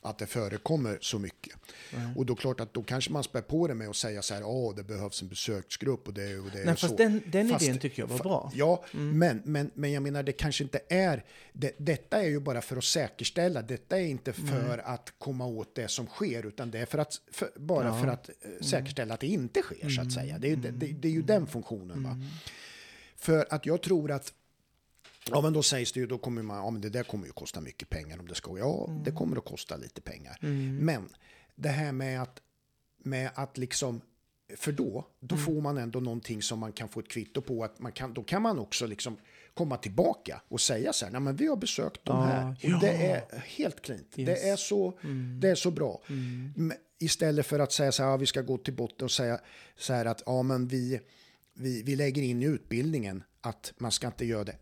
Att 0.04 0.18
det 0.18 0.26
förekommer 0.26 0.98
så 1.00 1.18
mycket. 1.18 1.54
nej. 1.94 2.12
Och 2.16 2.26
då 2.26 2.34
klart 2.34 2.60
att 2.60 2.74
då 2.74 2.82
kanske 2.82 3.12
man 3.12 3.24
spär 3.24 3.40
på 3.40 3.66
det 3.68 3.74
med 3.74 3.88
att 3.88 3.96
säga 3.96 4.22
så 4.22 4.34
här, 4.34 4.40
ja 4.40 4.72
det 4.76 4.82
behövs 4.82 5.22
en 5.22 5.28
besöksgrupp 5.28 6.08
och 6.08 6.14
det 6.14 6.38
och 6.38 6.50
det 6.50 6.64
Nej, 6.64 6.72
och 6.72 6.78
fast 6.78 6.90
så. 6.90 6.96
den, 6.96 7.22
den 7.26 7.48
Fast- 7.48 7.64
idén 7.64 7.78
tycker 7.78 8.02
jag 8.02 8.06
var 8.06 8.18
bra. 8.18 8.52
Ja, 8.54 8.84
Mm. 8.94 9.18
men, 9.18 9.42
men, 9.44 9.70
men 9.74 9.92
jag 9.92 10.02
menar 10.02 10.22
det 10.22 10.32
kanske 10.32 10.64
inte 10.64 10.80
är, 10.88 11.24
det, 11.52 11.72
detta 11.78 12.22
är 12.22 12.28
ju 12.28 12.40
bara 12.40 12.60
för 12.62 12.76
att 12.76 12.84
säkerställa, 12.84 13.62
detta 13.62 13.98
är 14.00 14.04
inte 14.06 14.32
för 14.32 14.78
att 14.84 15.12
komma 15.18 15.46
åt 15.46 15.74
det 15.74 15.88
som 15.88 16.06
sker, 16.06 16.46
utan 16.46 16.70
det 16.70 16.78
är 16.78 16.86
för 16.86 16.98
att, 16.98 17.20
för, 17.32 17.50
bara 17.56 17.86
Ja. 17.88 18.00
för 18.00 18.08
att 18.08 18.28
eh, 18.28 18.64
säkerställa 18.64 19.14
att 19.14 19.20
det 19.20 19.26
inte 19.26 19.62
sker 19.62 19.88
så 19.88 20.00
att 20.02 20.12
säga. 20.12 20.38
Det 20.38 20.46
är, 20.46 20.50
ju- 20.50 20.56
det, 20.56 20.70
det, 20.70 20.86
det 20.86 21.08
är 21.08 21.12
ju 21.12 21.22
den 21.22 21.46
funktionen. 21.46 22.02
Va? 22.02 22.10
Mm. 22.10 22.26
För 23.16 23.46
att 23.50 23.66
jag 23.66 23.82
tror 23.82 24.10
att 24.10 24.32
Ja 25.30 25.40
men 25.40 25.52
då 25.52 25.62
sägs 25.62 25.92
det 25.92 26.00
ju, 26.00 26.06
då 26.06 26.18
kommer 26.18 26.42
man, 26.42 26.56
ja 26.56 26.70
men 26.70 26.80
det 26.80 26.88
där 26.88 27.02
kommer 27.02 27.26
ju 27.26 27.32
kosta 27.32 27.60
mycket 27.60 27.90
pengar 27.90 28.18
om 28.18 28.28
det 28.28 28.34
ska, 28.34 28.58
ja 28.58 28.88
det 29.04 29.10
kommer 29.10 29.36
att 29.36 29.44
kosta 29.44 29.76
lite 29.76 30.00
pengar. 30.00 30.38
Mm. 30.42 30.76
Men 30.76 31.08
det 31.54 31.68
här 31.68 31.92
med 31.92 32.22
att, 32.22 32.42
med 32.98 33.30
att 33.34 33.58
liksom 33.58 34.00
För 34.56 34.72
då, 34.72 35.06
då 35.20 35.36
får 35.36 35.60
man 35.60 35.78
ändå 35.78 36.00
någonting 36.00 36.42
som 36.42 36.58
man 36.58 36.72
kan 36.72 36.88
få 36.88 37.00
ett 37.00 37.08
kvitto 37.08 37.40
på. 37.40 37.64
Att 37.64 37.78
man 37.78 37.92
kan, 37.92 38.14
då 38.14 38.22
kan 38.22 38.42
man 38.42 38.58
också 38.58 38.86
liksom 38.86 39.16
komma 39.54 39.76
tillbaka 39.76 40.42
och 40.48 40.60
säga 40.60 40.92
så 40.92 41.04
här, 41.04 41.12
nej 41.12 41.20
men 41.20 41.36
vi 41.36 41.46
har 41.46 41.56
besökt 41.56 42.04
de 42.04 42.16
Ja, 42.16 42.24
här. 42.24 42.50
Och 42.50 42.56
ja. 42.60 42.78
det 42.80 42.90
är 42.90 43.38
helt 43.38 43.82
klint. 43.82 44.14
Yes. 44.16 44.26
Det, 44.26 44.48
är 44.48 44.56
så, 44.56 44.98
det 45.40 45.48
är 45.48 45.54
så 45.54 45.70
bra. 45.70 46.02
Men 46.56 46.72
Istället 46.98 47.46
för 47.46 47.58
att 47.58 47.72
säga 47.72 47.92
så 47.92 48.02
här, 48.02 48.10
ja, 48.10 48.16
vi 48.16 48.26
ska 48.26 48.42
gå 48.42 48.58
till 48.58 48.74
botten 48.74 49.04
och 49.04 49.10
säga 49.10 49.40
så 49.76 49.92
här 49.92 50.04
att 50.04 50.22
ja, 50.26 50.42
men 50.42 50.68
vi, 50.68 51.00
vi, 51.54 51.82
vi 51.82 51.96
lägger 51.96 52.22
in 52.22 52.42
i 52.42 52.46
utbildningen 52.46 53.22
att 53.40 53.72
man 53.78 53.92
ska 53.92 54.06
inte 54.06 54.24
göra 54.24 54.44
det. 54.44 54.56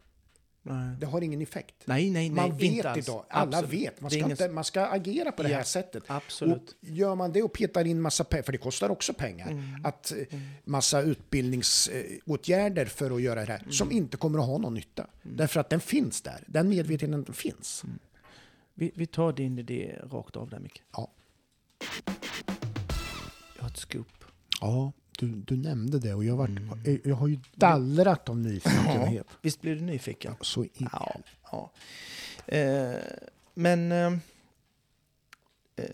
Nej, 0.63 0.97
Det 1.01 1.07
har 1.07 1.21
ingen 1.21 1.43
effekt. 1.43 1.75
nej, 1.85 2.11
nej. 2.11 2.31
Man 2.31 2.57
vet 2.59 2.85
alls. 2.87 3.09
idag, 3.09 3.25
alla 3.29 3.59
Absolut. 3.59 3.81
vet. 3.83 4.01
Man 4.01 4.11
ska, 4.11 4.19
ingen- 4.19 4.31
inte, 4.31 4.49
man 4.49 4.65
ska 4.65 4.87
agera 4.87 5.33
på 5.33 5.43
det 5.43 5.49
här 5.49 5.57
Ja, 5.59 5.65
sättet. 5.65 6.05
absolut. 6.07 6.71
Och 6.83 6.89
gör 6.89 7.15
man 7.15 7.33
det 7.33 7.43
och 7.43 7.53
petar 7.53 7.85
in 7.87 8.01
massa 8.01 8.25
pengar, 8.25 8.43
för 8.43 8.53
det 8.53 8.59
kostar 8.59 8.89
också 8.91 9.13
pengar, 9.15 9.51
Mm. 9.51 9.85
att 9.85 10.13
eh, 10.31 10.39
massa 10.65 11.01
utbildningsåtgärder 11.03 12.87
för 12.87 13.11
att 13.11 13.23
göra 13.23 13.41
det 13.45 13.53
här, 13.53 13.59
Mm. 13.61 13.73
som 13.73 13.93
inte 13.93 14.17
kommer 14.17 14.39
att 14.39 14.47
ha 14.47 14.59
någon 14.59 14.75
nytta. 14.75 15.07
Därför 15.23 15.61
att 15.61 15.71
den 15.71 15.81
finns 15.81 16.23
där, 16.23 16.45
den 16.47 16.69
medvetenheten 16.69 17.35
finns. 17.35 17.85
Mm. 17.85 17.99
Vi, 18.75 18.93
vi 18.95 19.07
tar 19.07 19.33
din 19.33 19.59
idé 19.59 19.97
rakt 20.11 20.37
av 20.37 20.51
där, 20.51 20.59
Micke. 20.59 20.83
Ja. 20.93 21.11
Jag 23.57 23.63
har 23.63 23.69
ett 23.71 23.77
scoop. 23.79 24.25
Ja, 24.61 24.93
du, 25.21 25.27
du 25.29 25.57
nämnde 25.57 25.99
det 25.99 26.15
och 26.15 26.25
jag, 26.25 26.37
var, 26.37 26.47
Mm. 26.47 27.01
jag 27.05 27.17
har 27.17 27.29
ju 27.29 27.39
dallrat 27.55 28.29
av 28.29 28.39
nyfikenhet. 28.39 29.27
Visst 29.43 29.61
blir 29.61 29.75
du 29.75 29.81
nyfiken? 29.81 30.35
Så 30.41 30.65
in. 30.65 30.89
Ja. 30.93 31.21
ja. 31.53 31.73
Eh, 32.47 32.95
men 33.55 33.93
eh, 33.93 34.13
eh, 35.77 35.85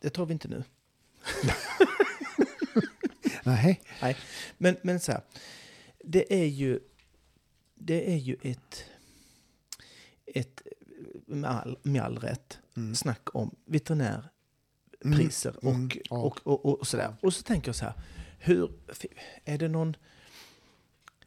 det 0.00 0.10
tar 0.10 0.26
vi 0.26 0.32
inte 0.32 0.48
nu. 0.48 0.62
Nej. 3.44 3.80
Nej, 4.02 4.16
men, 4.58 4.76
men 4.82 5.00
så 5.00 5.12
här. 5.12 5.20
Det 6.04 6.34
är 6.42 6.46
ju, 6.46 6.80
det 7.74 8.12
är 8.12 8.16
ju 8.16 8.36
ett, 8.42 8.84
ett 10.26 10.62
med, 11.26 11.50
all, 11.50 11.78
med 11.82 12.02
all 12.02 12.18
rätt, 12.18 12.58
Mm. 12.76 12.94
snack 12.94 13.28
om 13.34 13.54
veterinärpriser 13.64 15.54
Mm, 15.62 15.74
mm, 15.74 15.86
och, 15.86 15.98
ja. 16.10 16.16
och, 16.16 16.40
och, 16.46 16.64
och, 16.66 16.80
och 16.80 16.86
sådär. 16.86 17.16
Och 17.22 17.34
så 17.34 17.42
tänker 17.42 17.68
jag 17.68 17.76
så 17.76 17.84
här, 17.84 17.94
hur, 18.38 18.72
är 19.44 19.58
det 19.58 19.68
någon, 19.68 19.96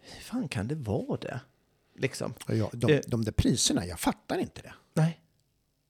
hur 0.01 0.21
fan 0.21 0.47
kan 0.47 0.67
det 0.67 0.75
vara 0.75 1.17
det? 1.17 1.39
Liksom. 1.95 2.33
Ja, 2.47 2.69
de, 2.73 2.93
Eh. 2.93 3.01
de 3.07 3.23
där 3.25 3.31
priserna, 3.31 3.85
jag 3.85 3.99
fattar 3.99 4.37
inte 4.37 4.61
det. 4.61 4.73
Nej, 4.93 5.21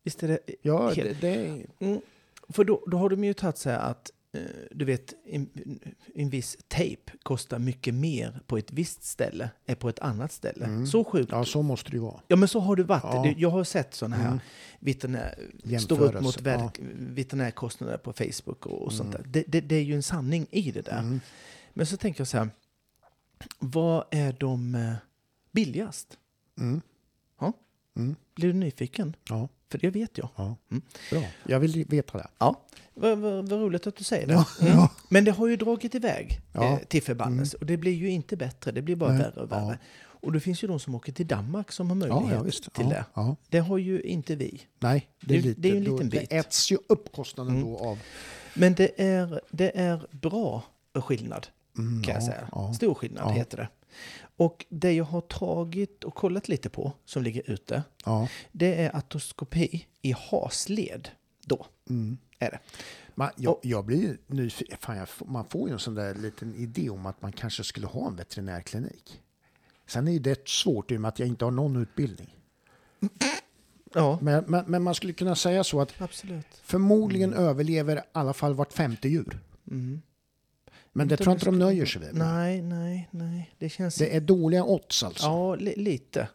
visst 0.03 0.24
är 0.24 0.28
det 0.28 0.39
Ja, 0.61 0.89
Helt- 0.89 1.22
det, 1.22 1.36
det 1.36 1.65
Mm, 1.80 2.01
för 2.49 2.63
då, 2.63 2.84
då 2.88 2.97
har 2.97 3.09
de 3.09 3.24
ju 3.24 3.34
tagit 3.34 3.57
så 3.57 3.70
här 3.70 3.80
att 3.80 4.11
du 4.72 4.86
vet, 4.86 5.14
en, 5.26 5.50
en 6.16 6.30
viss 6.30 6.58
tejp 6.68 7.12
kostar 7.24 7.60
mycket 7.60 7.94
mer 7.94 8.40
på 8.48 8.58
ett 8.58 8.72
visst 8.72 9.04
ställe 9.04 9.50
än 9.66 9.76
på 9.76 9.90
ett 9.90 10.00
annat 10.00 10.32
ställe. 10.32 10.66
Mm. 10.66 10.88
Så 10.88 11.04
sjukt. 11.04 11.32
ja, 11.32 11.46
så 11.46 11.62
måste 11.62 11.90
det 11.90 11.96
ju 11.96 12.02
vara. 12.02 12.22
Ja, 12.28 12.36
men 12.36 12.48
så 12.48 12.60
har 12.60 12.76
det 12.76 12.84
varit. 12.84 13.04
Ja. 13.04 13.34
Jag 13.38 13.50
har 13.50 13.64
sett 13.64 13.94
sådana 13.94 14.16
här 14.16 14.28
Mm. 14.28 14.40
veterinär, 14.80 15.36
upp 15.90 16.22
mot 16.22 16.46
ja. 16.46 16.72
veterinärkostnader 16.94 17.98
på 17.98 18.14
Facebook 18.14 18.66
och, 18.66 18.82
och 18.82 18.94
sånt 18.94 19.16
Mm. 19.16 19.32
där. 19.32 19.32
Det, 19.32 19.44
det, 19.48 19.62
det 19.62 19.76
är 19.76 19.84
ju 19.84 19.96
en 19.96 20.04
sanning 20.04 20.48
i 20.52 20.72
det 20.72 20.82
där. 20.82 21.00
Mm. 21.00 21.20
Men 21.74 21.86
så 21.86 21.98
tänker 21.98 22.20
jag 22.22 22.28
så 22.28 22.38
här, 22.38 22.50
vad 23.60 24.06
är 24.12 24.34
de 24.40 24.76
eh, 24.76 24.94
billigast? 25.52 26.18
Mm. 26.60 26.82
Ja. 27.40 27.54
Mm. 27.96 28.16
Blir 28.36 28.48
du 28.48 28.54
nyfiken? 28.54 29.16
Ja, 29.30 29.50
För 29.72 29.78
det 29.78 29.89
vet 29.89 30.17
jag. 30.17 30.30
ja. 30.36 30.55
Mm. 30.72 30.82
Bra. 31.11 31.24
Jag 31.47 31.59
vill 31.59 31.86
veta 31.89 32.17
det. 32.17 32.28
Ja, 32.38 32.61
vad, 32.93 33.17
vad, 33.17 33.49
vad 33.49 33.59
roligt 33.59 33.88
att 33.88 33.95
du 33.95 34.03
säger 34.03 34.28
det. 34.28 34.34
Ja, 34.34 34.45
Mm. 34.61 34.74
ja. 34.74 34.89
Men 35.09 35.26
det 35.26 35.32
har 35.32 35.47
ju 35.47 35.55
dragit 35.55 35.95
iväg 35.95 36.39
Ja. 36.53 36.63
Mm. 36.67 36.74
eh, 36.74 36.80
till 36.86 37.03
förbannelse. 37.03 37.57
Och 37.57 37.65
det 37.65 37.78
blir 37.78 37.91
ju 37.93 38.09
inte 38.09 38.38
bättre, 38.38 38.72
det 38.72 38.82
blir 38.82 38.95
bara 38.95 39.09
Nej. 39.11 39.20
värre 39.22 39.41
och 39.41 39.51
värre. 39.51 39.80
Och 40.22 40.32
det 40.32 40.39
finns 40.39 40.63
ju 40.63 40.67
de 40.67 40.80
som 40.80 40.95
åker 40.95 41.11
till 41.11 41.28
Danmark 41.28 41.72
som 41.72 41.89
har 42.01 42.07
Ja, 42.07 42.20
möjlighet 42.20 42.55
ja, 42.65 42.70
till 42.74 42.86
ja, 42.86 42.89
det. 42.89 43.05
Ja. 43.13 43.36
Det 43.49 43.59
har 43.59 43.78
ju 43.78 44.01
inte 44.01 44.36
vi. 44.36 44.61
Nej, 44.80 45.07
det 45.22 45.36
är, 45.38 45.41
lite, 45.41 45.61
det 45.61 45.70
är 45.72 45.76
en 45.76 45.84
liten 45.84 46.09
bit. 46.09 46.30
Det 46.30 46.38
äts 46.38 46.72
ju 46.72 46.78
upp 46.88 47.11
kostnaden 47.11 47.55
Mm. 47.55 47.65
då 47.67 47.78
av... 47.78 47.99
Men 48.53 48.74
det 48.74 49.01
är, 49.01 49.41
det 49.51 49.78
är 49.80 50.07
bra 50.11 50.63
skillnad, 50.93 51.47
Mm, 51.78 52.03
kan 52.03 52.13
jag 52.13 52.22
ja, 52.24 52.26
säga. 52.28 52.49
Ja. 52.51 52.74
Stor 52.74 52.93
skillnad 52.93 53.24
Ja. 53.28 53.32
heter 53.32 53.57
det. 53.57 53.67
Och 54.40 54.66
det 54.70 54.92
jag 54.94 55.06
har 55.06 55.22
tagit 55.22 56.04
och 56.04 56.16
kollat 56.16 56.48
lite 56.48 56.70
på, 56.70 56.94
som 57.06 57.24
ligger 57.24 57.50
ute, 57.52 57.84
Ja. 58.06 58.28
det 58.52 58.76
är 58.76 58.96
atoskopi 58.96 59.86
i 60.02 60.12
hasled. 60.12 61.10
Då 61.46 61.66
Mm. 61.90 62.18
är 62.40 62.52
det. 62.52 62.60
Man, 63.16 63.30
jag, 63.36 63.54
Och- 63.54 63.60
jag 63.66 63.86
blir 63.86 64.18
nyfiken. 64.28 64.78
Man 65.26 65.46
får 65.46 65.70
ju 65.70 65.74
en 65.74 65.80
sån 65.80 65.96
där 65.96 66.16
liten 66.16 66.56
idé 66.56 66.90
om 66.90 67.06
att 67.06 67.22
man 67.22 67.32
kanske 67.32 67.64
skulle 67.64 67.88
ha 67.88 68.08
en 68.08 68.16
veterinärklinik. 68.16 69.22
Sen 69.88 70.08
är 70.08 70.20
det 70.20 70.48
svårt 70.48 70.92
i 70.92 70.98
och 70.98 71.02
med 71.02 71.10
att 71.10 71.20
jag 71.20 71.28
inte 71.28 71.46
har 71.46 71.52
någon 71.52 71.76
utbildning. 71.76 72.36
Ja, 73.94 74.20
Men, 74.22 74.44
men, 74.48 74.66
men 74.68 74.84
man 74.84 74.96
skulle 74.96 75.14
kunna 75.14 75.36
säga 75.36 75.64
så 75.64 75.82
att 75.82 76.02
absolut. 76.02 76.46
förmodligen 76.64 77.34
överlever 77.34 77.98
i 77.98 78.02
alla 78.12 78.34
fall 78.34 78.54
vart 78.54 78.74
femte 78.74 79.10
djur. 79.10 79.40
Mm. 79.72 80.02
Men 80.92 81.08
det 81.08 81.18
tror 81.18 81.28
jag 81.28 81.36
inte 81.36 81.46
de 81.46 81.60
nöjer 81.60 81.86
sig 81.86 82.02
med. 82.02 82.16
Nej, 82.16 82.62
nej, 82.62 83.10
nej. 83.12 83.52
Det 83.58 83.70
känns... 83.70 83.96
Det 83.96 84.16
är 84.16 84.22
dåliga 84.22 84.64
odds 84.64 85.04
alltså. 85.04 85.26
Ja, 85.26 85.56
li 85.56 85.74
lite. 85.78 86.28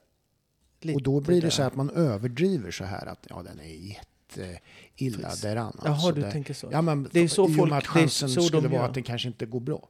lite. 0.81 0.97
och 0.97 1.03
då 1.03 1.21
blir 1.21 1.43
det 1.43 1.51
så 1.51 1.63
att 1.63 1.77
man 1.77 1.91
överdriver 1.91 2.71
så 2.71 2.85
här 2.85 3.07
att 3.07 3.27
ja, 3.31 3.43
den 3.43 3.61
är 3.61 3.65
jätteilla 3.75 5.29
Precis. 5.29 5.43
däran. 5.43 5.77
Jaha, 5.85 5.93
alltså, 5.93 6.13
du 6.13 6.21
det, 6.21 6.33
tänker 6.33 6.55
så. 6.55 6.69
Ja, 6.73 6.83
men 6.83 7.09
Det 7.13 7.21
är 7.21 7.29
så 7.29 7.49
i 7.49 7.61
och 7.61 7.69
med 7.69 7.79
att 7.79 7.85
det 7.85 7.89
chansen 7.91 8.29
skulle 8.29 8.69
vara 8.69 8.85
att 8.85 8.95
det 8.95 9.03
kanske 9.03 9.29
inte 9.29 9.47
går 9.47 9.61
bra. 9.61 9.89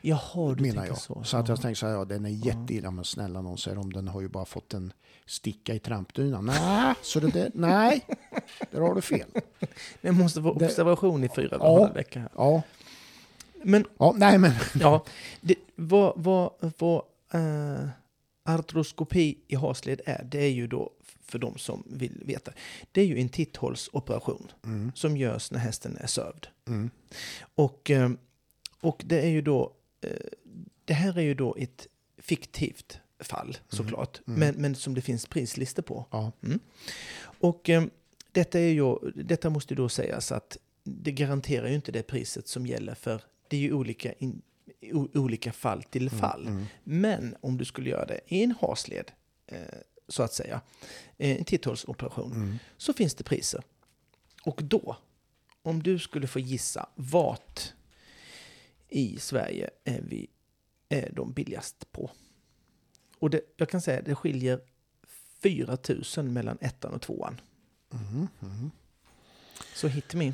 Jaha, 0.00 0.54
du 0.54 0.62
menar 0.62 0.86
jag. 0.86 0.98
så. 0.98 1.24
Så, 1.24 1.36
att 1.36 1.48
jag 1.48 1.58
ja. 1.58 1.62
tänker 1.62 1.78
så 1.78 1.86
här, 1.86 1.92
ja 1.94 2.04
den 2.04 2.24
är 2.24 2.46
jätteilla, 2.46 2.90
men 2.90 3.04
snälla 3.04 3.42
någon 3.42 3.58
säger 3.58 3.78
om 3.78 3.92
den 3.92 4.08
har 4.08 4.20
ju 4.20 4.28
bara 4.28 4.44
fått 4.44 4.74
en 4.74 4.92
sticka 5.26 5.74
i 5.74 5.78
trampdynan. 5.78 6.46
Nej, 6.46 6.94
så 7.02 7.20
det 7.20 7.30
där, 7.30 7.50
nej, 7.54 8.04
där 8.70 8.80
har 8.80 8.94
du 8.94 9.00
fel. 9.00 9.28
Det 10.00 10.12
måste 10.12 10.40
vara 10.40 10.58
Det- 10.58 10.66
observation 10.66 11.24
i 11.24 11.28
fyra 11.36 11.48
Ja. 11.60 11.80
ja. 11.80 11.92
veckor. 11.92 12.20
här. 12.20 12.30
Ja, 12.36 12.62
Men 13.64 13.84
ja 13.98 14.14
nej 14.16 14.38
men. 14.38 14.52
ja, 14.80 15.04
det, 15.40 15.54
vad, 15.74 16.12
vad, 16.16 16.72
vad 16.78 17.02
eh, 17.32 17.88
artroskopi 18.44 19.38
i 19.48 19.54
hasled 19.54 20.00
är, 20.06 20.24
det 20.24 20.38
är 20.38 20.50
ju 20.50 20.66
då, 20.66 20.90
för 21.24 21.38
de 21.38 21.58
som 21.58 21.82
vill 21.86 22.22
veta, 22.24 22.52
det 22.92 23.00
är 23.00 23.04
ju 23.04 23.20
en 23.20 23.28
titthålsoperation 23.28 24.52
Mm, 24.64 24.92
som 24.94 25.16
görs 25.16 25.50
när 25.50 25.58
hästen 25.58 25.96
är 25.96 26.06
sövd. 26.06 26.46
mm, 26.66 26.90
Och, 27.54 27.90
eh, 27.90 28.10
och 28.80 29.02
det 29.06 29.20
är 29.20 29.28
ju 29.28 29.42
då, 29.42 29.72
eh, 30.00 30.10
det 30.84 30.94
här 30.94 31.18
är 31.18 31.22
ju 31.22 31.34
då 31.34 31.56
ett 31.58 31.86
fiktivt 32.18 32.98
fall 33.18 33.56
såklart, 33.68 34.20
mm. 34.26 34.40
Men, 34.40 34.54
men 34.54 34.74
som 34.74 34.94
det 34.94 35.00
finns 35.00 35.26
prislistor 35.26 35.82
på. 35.82 36.06
ja, 36.10 36.32
Och 37.40 37.70
eh, 37.70 37.84
detta, 38.32 38.60
är 38.60 38.72
ju, 38.72 38.96
detta 39.14 39.50
måste 39.50 39.74
då 39.74 39.88
sägas 39.88 40.32
att 40.32 40.56
det 40.84 41.12
garanterar 41.12 41.68
ju 41.68 41.74
inte 41.74 41.92
det 41.92 42.02
priset 42.02 42.48
som 42.48 42.66
gäller 42.66 42.94
för 42.94 43.22
det 43.50 43.56
är 43.56 43.60
ju 43.60 43.72
olika, 43.72 44.12
in, 44.12 44.42
o, 44.92 45.08
olika 45.14 45.52
fall 45.52 45.82
till 45.82 46.10
fall. 46.10 46.46
mm, 46.46 46.64
Men 46.84 47.36
om 47.40 47.56
du 47.56 47.64
skulle 47.64 47.90
göra 47.90 48.06
det 48.06 48.20
i 48.26 48.42
en 48.42 48.54
hasled, 48.60 49.12
eh, 49.46 49.58
så 50.08 50.22
att 50.22 50.32
säga, 50.32 50.60
eh, 51.18 51.36
en 51.36 51.44
titthålsoperation, 51.44 52.32
mm. 52.32 52.58
så 52.76 52.92
finns 52.92 53.14
det 53.14 53.24
priser. 53.24 53.62
Och 54.42 54.60
då, 54.64 54.96
om 55.62 55.82
du 55.82 55.98
skulle 55.98 56.26
få 56.26 56.40
gissa 56.40 56.88
vart 56.94 57.72
i 58.88 59.18
Sverige 59.18 59.70
är 59.84 60.00
vi 60.02 60.28
är 60.88 61.12
de 61.12 61.32
billigast 61.32 61.92
på. 61.92 62.10
Och 63.18 63.30
det, 63.30 63.40
jag 63.56 63.68
kan 63.68 63.80
säga 63.80 63.98
att 63.98 64.04
det 64.04 64.14
skiljer 64.14 64.60
4 65.42 65.78
000 66.16 66.28
mellan 66.28 66.58
ettan 66.60 66.94
och 66.94 67.02
tvåan. 67.02 67.40
Mm, 67.92 68.28
mm. 68.42 68.70
Så 69.74 69.88
hit 69.88 70.14
me. 70.14 70.32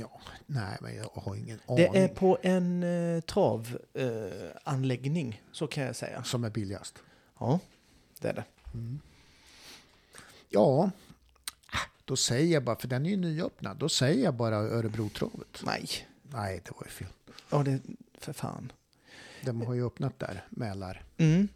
Ja, 0.00 0.20
nej 0.46 0.78
men 0.80 0.96
jag 0.96 1.10
har 1.14 1.34
ingen 1.36 1.60
aning. 1.66 1.92
Det 1.92 1.98
är 1.98 2.08
på 2.08 2.38
en 2.42 2.82
eh, 2.82 3.20
travanläggning, 3.20 5.28
eh, 5.28 5.34
så 5.52 5.66
kan 5.66 5.84
jag 5.84 5.96
säga. 5.96 6.24
Som 6.24 6.44
är 6.44 6.50
billigast. 6.50 6.98
Ja, 7.38 7.58
det 8.20 8.28
är 8.28 8.34
det. 8.34 8.44
Mm. 8.74 9.00
Ja, 10.48 10.90
då 12.04 12.16
säger 12.16 12.54
jag 12.54 12.64
bara, 12.64 12.76
för 12.76 12.88
den 12.88 13.06
är 13.06 13.10
ju 13.10 13.16
nyöppnad, 13.16 13.76
då 13.76 13.88
säger 13.88 14.24
jag 14.24 14.34
bara 14.34 14.56
Örebrotravet. 14.56 15.62
Nej, 15.64 15.88
Nej, 16.22 16.60
det 16.64 16.70
var 16.70 16.82
ju 16.84 16.90
fel. 16.90 17.08
ja 17.50 17.62
det, 17.62 17.80
för 18.18 18.32
fan. 18.32 18.72
De 19.44 19.60
har 19.62 19.74
ju 19.74 19.86
öppnat 19.86 20.18
där, 20.18 20.44
Mälar. 20.50 21.02
Mm. 21.18 21.48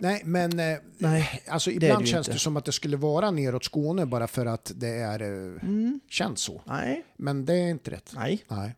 Nej, 0.00 0.22
men 0.24 0.58
eh, 0.60 0.78
Nej, 0.98 1.42
alltså 1.48 1.70
det 1.70 1.76
ibland 1.76 2.00
ju 2.00 2.06
känns 2.06 2.28
inte. 2.28 2.36
det 2.36 2.40
som 2.40 2.56
att 2.56 2.64
det 2.64 2.72
skulle 2.72 2.96
vara 2.96 3.30
neråt 3.30 3.64
Skåne 3.64 4.06
bara 4.06 4.26
för 4.26 4.46
att 4.46 4.72
det 4.74 4.88
är 4.88 5.20
eh, 5.22 5.28
Mm. 5.62 6.00
känns 6.08 6.40
så. 6.40 6.62
Nej, 6.66 7.04
Men 7.16 7.44
det 7.44 7.54
är 7.54 7.68
inte 7.70 7.90
rätt. 7.90 8.12
nej. 8.14 8.44
Nej. 8.48 8.74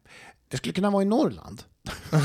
Det 0.48 0.56
skulle 0.56 0.72
kunna 0.72 0.90
vara 0.90 1.02
i 1.02 1.06
Norrland. 1.06 1.62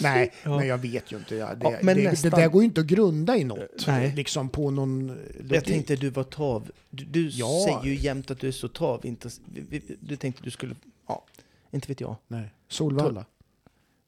Nej, 0.00 0.32
Ja. 0.44 0.56
men 0.58 0.66
jag 0.66 0.78
vet 0.78 1.12
ju 1.12 1.16
inte. 1.16 1.34
Ja, 1.36 1.54
det, 1.54 1.64
Ja, 1.64 1.70
det, 1.82 1.94
det 1.94 2.02
nästan. 2.10 2.30
där 2.30 2.48
går 2.48 2.62
ju 2.62 2.64
inte 2.66 2.80
att 2.80 2.86
grunda 2.86 3.36
i 3.36 3.44
något. 3.44 3.86
Nej. 3.86 4.12
Liksom 4.16 4.48
på 4.48 4.70
någon 4.70 5.06
logik. 5.06 5.52
Jag 5.56 5.64
tänkte 5.64 5.96
du 5.96 6.10
var 6.10 6.24
trav. 6.24 6.70
Du, 6.90 7.04
du 7.04 7.30
säger 7.30 7.84
ju 7.84 7.94
jämt 7.94 8.30
att 8.30 8.40
du 8.40 8.48
är 8.48 8.52
så. 8.52 9.00
Inte, 9.02 9.30
du 10.00 10.16
tänkte 10.16 10.42
du 10.44 10.50
skulle... 10.50 10.74
Ja, 11.08 11.24
Inte 11.76 11.88
vet 11.88 12.00
jag. 12.00 12.16
Nej. 12.26 12.54
Solvalla. 12.68 13.24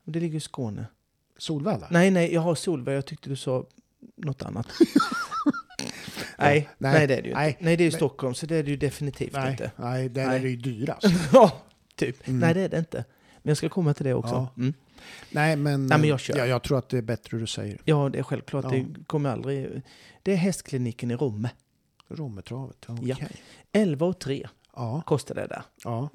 Det 0.05 0.21
ligger 0.21 0.37
i 0.37 0.41
Skåne. 0.41 0.87
Solvalla? 1.39 1.89
Nej, 1.91 2.11
nej, 2.11 2.35
jag 2.35 2.41
har 2.41 2.55
Solberg. 2.55 2.95
Jag 2.95 3.07
tyckte 3.07 3.29
du 3.29 3.37
sa 3.37 3.65
något 4.17 4.43
annat. 4.43 4.67
nej, 6.39 6.69
nej, 6.79 6.93
nej, 6.93 7.07
det 7.07 7.17
är 7.17 7.23
det 7.23 7.29
ju 7.29 7.35
nej, 7.35 7.49
inte. 7.49 7.65
Nej, 7.65 7.77
det 7.77 7.83
är 7.83 7.85
ju 7.85 7.91
men- 7.91 7.99
Stockholm, 7.99 8.35
så 8.35 8.47
det 8.47 8.57
är 8.57 8.63
det 8.63 8.71
ju 8.71 8.77
definitivt 8.77 9.33
Nej, 9.33 9.51
inte. 9.51 9.71
nej 9.77 10.09
där 10.09 10.27
Nej. 10.27 10.37
är 10.37 10.43
det 10.43 10.49
ju 10.49 10.57
dyrast. 10.57 11.07
ja, 11.33 11.63
typ. 11.95 12.29
Mm. 12.29 12.41
Nej, 12.41 12.55
det 12.55 12.61
är 12.61 12.69
det 12.69 12.79
inte. 12.79 13.05
Men 13.43 13.51
jag 13.51 13.57
ska 13.57 13.69
komma 13.69 13.95
till 13.95 14.05
det 14.05 14.15
också. 14.15 14.35
Ja. 14.35 14.49
Mm. 14.57 14.75
Nej, 15.31 15.57
men, 15.57 15.87
Nej, 15.87 15.99
men 15.99 16.09
jag 16.09 16.21
kör. 16.21 16.39
Ja, 16.39 16.47
jag 16.47 16.63
tror 16.63 16.79
att 16.79 16.89
det 16.89 16.99
är 16.99 17.03
bättre 17.03 17.39
du 17.39 17.47
säger. 17.47 17.81
Ja, 17.85 18.09
det 18.09 18.19
är 18.19 18.23
självklart. 18.23 18.65
Ja. 18.65 18.71
Det 18.71 18.87
kommer 19.07 19.31
aldrig... 19.31 19.83
Det 20.23 20.33
är 20.33 20.37
hästkliniken 20.37 21.11
i 21.11 21.17
Romme. 21.17 21.51
Rommetravet, 22.09 22.77
ja, 22.89 22.99
Ja. 23.03 23.15
okej. 23.15 23.37
11 23.73 24.07
och 24.07 24.19
3 24.19 24.49
Ja, 24.79 25.03
kostar 25.07 25.35
det 25.35 25.63
ja. 25.85 26.09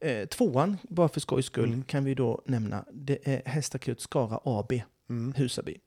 Eh, 0.00 0.26
tvåan, 0.28 0.76
bara 0.82 1.08
för 1.08 1.20
skojs 1.20 1.46
skull, 1.46 1.68
Mm. 1.68 1.84
kan 1.84 2.04
vi 2.04 2.14
då 2.14 2.42
nämna. 2.46 2.84
Det 2.92 3.28
är 3.28 3.42
Hästakut 3.46 4.00
Skara 4.00 4.40
AB, 4.44 4.72
Mm. 5.08 5.32
Husaby, 5.36 5.78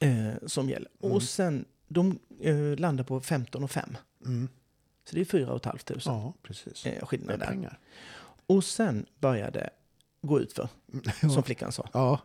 eh, 0.00 0.32
som 0.46 0.68
gäller. 0.68 0.88
Mm. 1.02 1.14
Och 1.14 1.22
sen, 1.22 1.64
de 1.88 2.18
eh, 2.40 2.76
landar 2.78 3.04
på 3.04 3.20
15 3.20 3.64
och 3.64 3.70
5. 3.70 3.96
Mm. 4.26 4.48
Så 5.04 5.14
det 5.14 5.20
är 5.20 5.24
4 5.24 5.58
500 5.58 6.00
Ja, 6.04 6.32
precis. 6.42 6.86
eh, 6.86 7.06
skillnad 7.06 7.38
där. 7.40 7.46
pengar. 7.46 7.78
Och 8.46 8.64
sen 8.64 9.06
börjar 9.18 9.50
det 9.50 9.70
gå 10.22 10.40
ut 10.40 10.52
för, 10.52 10.68
Ja. 11.22 11.28
som 11.30 11.42
flickan 11.42 11.72
sa. 11.72 11.88
Ja, 11.92 12.20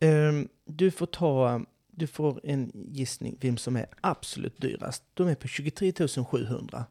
Ehm, 0.00 0.48
du 0.64 0.90
får 0.90 1.06
ta, 1.06 1.60
du 1.90 2.06
får 2.06 2.40
en 2.44 2.72
gissning 2.74 3.36
vem 3.40 3.56
som 3.56 3.76
är 3.76 3.86
absolut 4.00 4.60
dyrast. 4.60 5.02
De 5.14 5.28
är 5.28 5.34
på 5.34 5.48
23 5.48 5.92
700. 6.24 6.84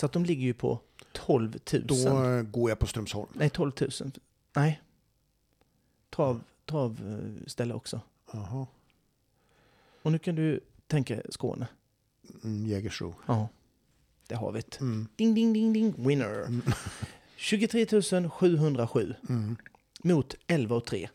Så 0.00 0.06
att 0.06 0.12
de 0.12 0.24
ligger 0.24 0.42
ju 0.42 0.54
på 0.54 0.80
12 1.12 1.58
000. 1.72 1.82
då 1.86 2.24
eh, 2.24 2.42
går 2.42 2.70
jag 2.70 2.78
på 2.78 2.86
Strömsholm. 2.86 3.28
Nej, 3.32 3.50
12 3.50 3.72
000. 3.80 3.90
Nej. 4.56 4.80
Trav, 6.10 6.42
trav 6.66 7.20
eh, 7.58 7.70
också. 7.76 8.00
Jaha. 8.32 8.66
Och 10.02 10.12
nu 10.12 10.18
kan 10.18 10.34
du 10.34 10.60
tänka 10.86 11.22
Skåne. 11.30 11.66
Mm, 12.44 12.66
Jägersro. 12.66 13.14
Ja, 13.26 13.48
det 14.26 14.34
har 14.34 14.52
vi 14.52 14.58
ett. 14.58 14.80
Mm. 14.80 15.08
Ding, 15.16 15.34
ding, 15.34 15.52
ding, 15.52 15.72
ding, 15.72 15.94
winner. 16.08 16.42
Mm. 16.46 16.62
23 17.36 17.86
707 18.30 19.14
Mm. 19.28 19.56
mot 20.02 20.34
11 20.46 20.76
och 20.76 20.84
3. 20.84 21.08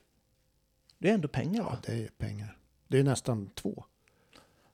Det 0.98 1.10
är 1.10 1.14
ändå 1.14 1.28
pengar 1.28 1.64
va? 1.64 1.70
Ja, 1.84 1.92
det 1.94 2.04
är 2.04 2.08
pengar. 2.08 2.58
Det 2.88 3.00
är 3.00 3.04
nästan 3.04 3.50
två. 3.56 3.84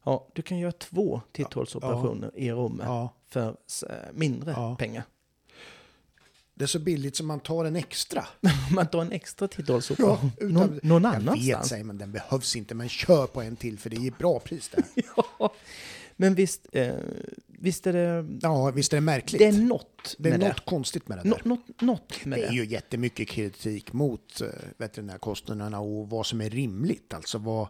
Ja, 0.04 0.28
du 0.34 0.42
kan 0.42 0.58
göra 0.60 0.72
två 0.72 1.22
titthålsoperationer 1.32 2.32
i 2.36 2.52
Romme 2.52 2.84
Ja. 2.86 3.14
För 3.32 3.48
eh, 3.90 3.96
mindre 4.14 4.52
Ja. 4.52 4.76
pengar. 4.80 5.04
Det 6.54 6.64
är 6.66 6.68
så 6.68 6.80
billigt 6.80 7.16
som 7.16 7.28
man 7.28 7.40
tar 7.40 7.66
en 7.66 7.76
extra. 7.76 8.26
Man 8.76 8.88
tar 8.88 9.02
en 9.02 9.12
extra 9.12 9.48
titthålsoperation 9.48 10.32
Ja, 10.40 10.46
utan- 10.46 10.54
någon, 10.54 10.80
någon 10.84 11.04
Jag 11.04 11.12
vet, 11.12 11.20
annanstans. 11.22 11.70
säger 11.70 11.84
man, 11.84 11.98
den 11.98 12.12
behövs 12.12 12.56
inte, 12.56 12.76
men 12.76 12.90
kör 12.90 13.28
på 13.28 13.42
en 13.42 13.56
till 13.56 13.80
för 13.80 13.90
det 13.90 14.08
är 14.08 14.12
bra 14.12 14.40
pris 14.40 14.70
där. 14.70 14.84
Ja, 15.40 15.54
men 16.16 16.36
visst, 16.36 16.68
eh, 16.72 16.94
visst 17.48 17.88
är 17.88 17.94
det... 17.94 18.28
Ja, 18.42 18.72
visst 18.72 18.94
är 18.94 18.98
det 18.98 19.02
märkligt. 19.02 19.40
Det 19.40 19.48
är 19.48 19.52
något 19.52 20.16
Det 20.20 20.30
är 20.30 20.38
med 20.38 20.48
något 20.48 20.56
det. 20.58 20.64
konstigt 20.66 21.08
med 21.08 21.18
det 21.18 21.30
där. 21.30 21.42
Nå, 21.46 21.58
något, 21.80 22.26
med 22.26 22.40
det 22.40 22.46
är 22.46 22.52
ju 22.52 22.66
jättemycket 22.66 23.28
kritik 23.28 23.94
mot 23.94 24.42
eh, 24.42 24.48
veterinärkostnaderna 24.78 25.80
och 25.80 26.10
vad 26.10 26.26
som 26.26 26.42
är 26.42 26.50
rimligt. 26.50 27.14
Alltså 27.14 27.38
vad, 27.38 27.68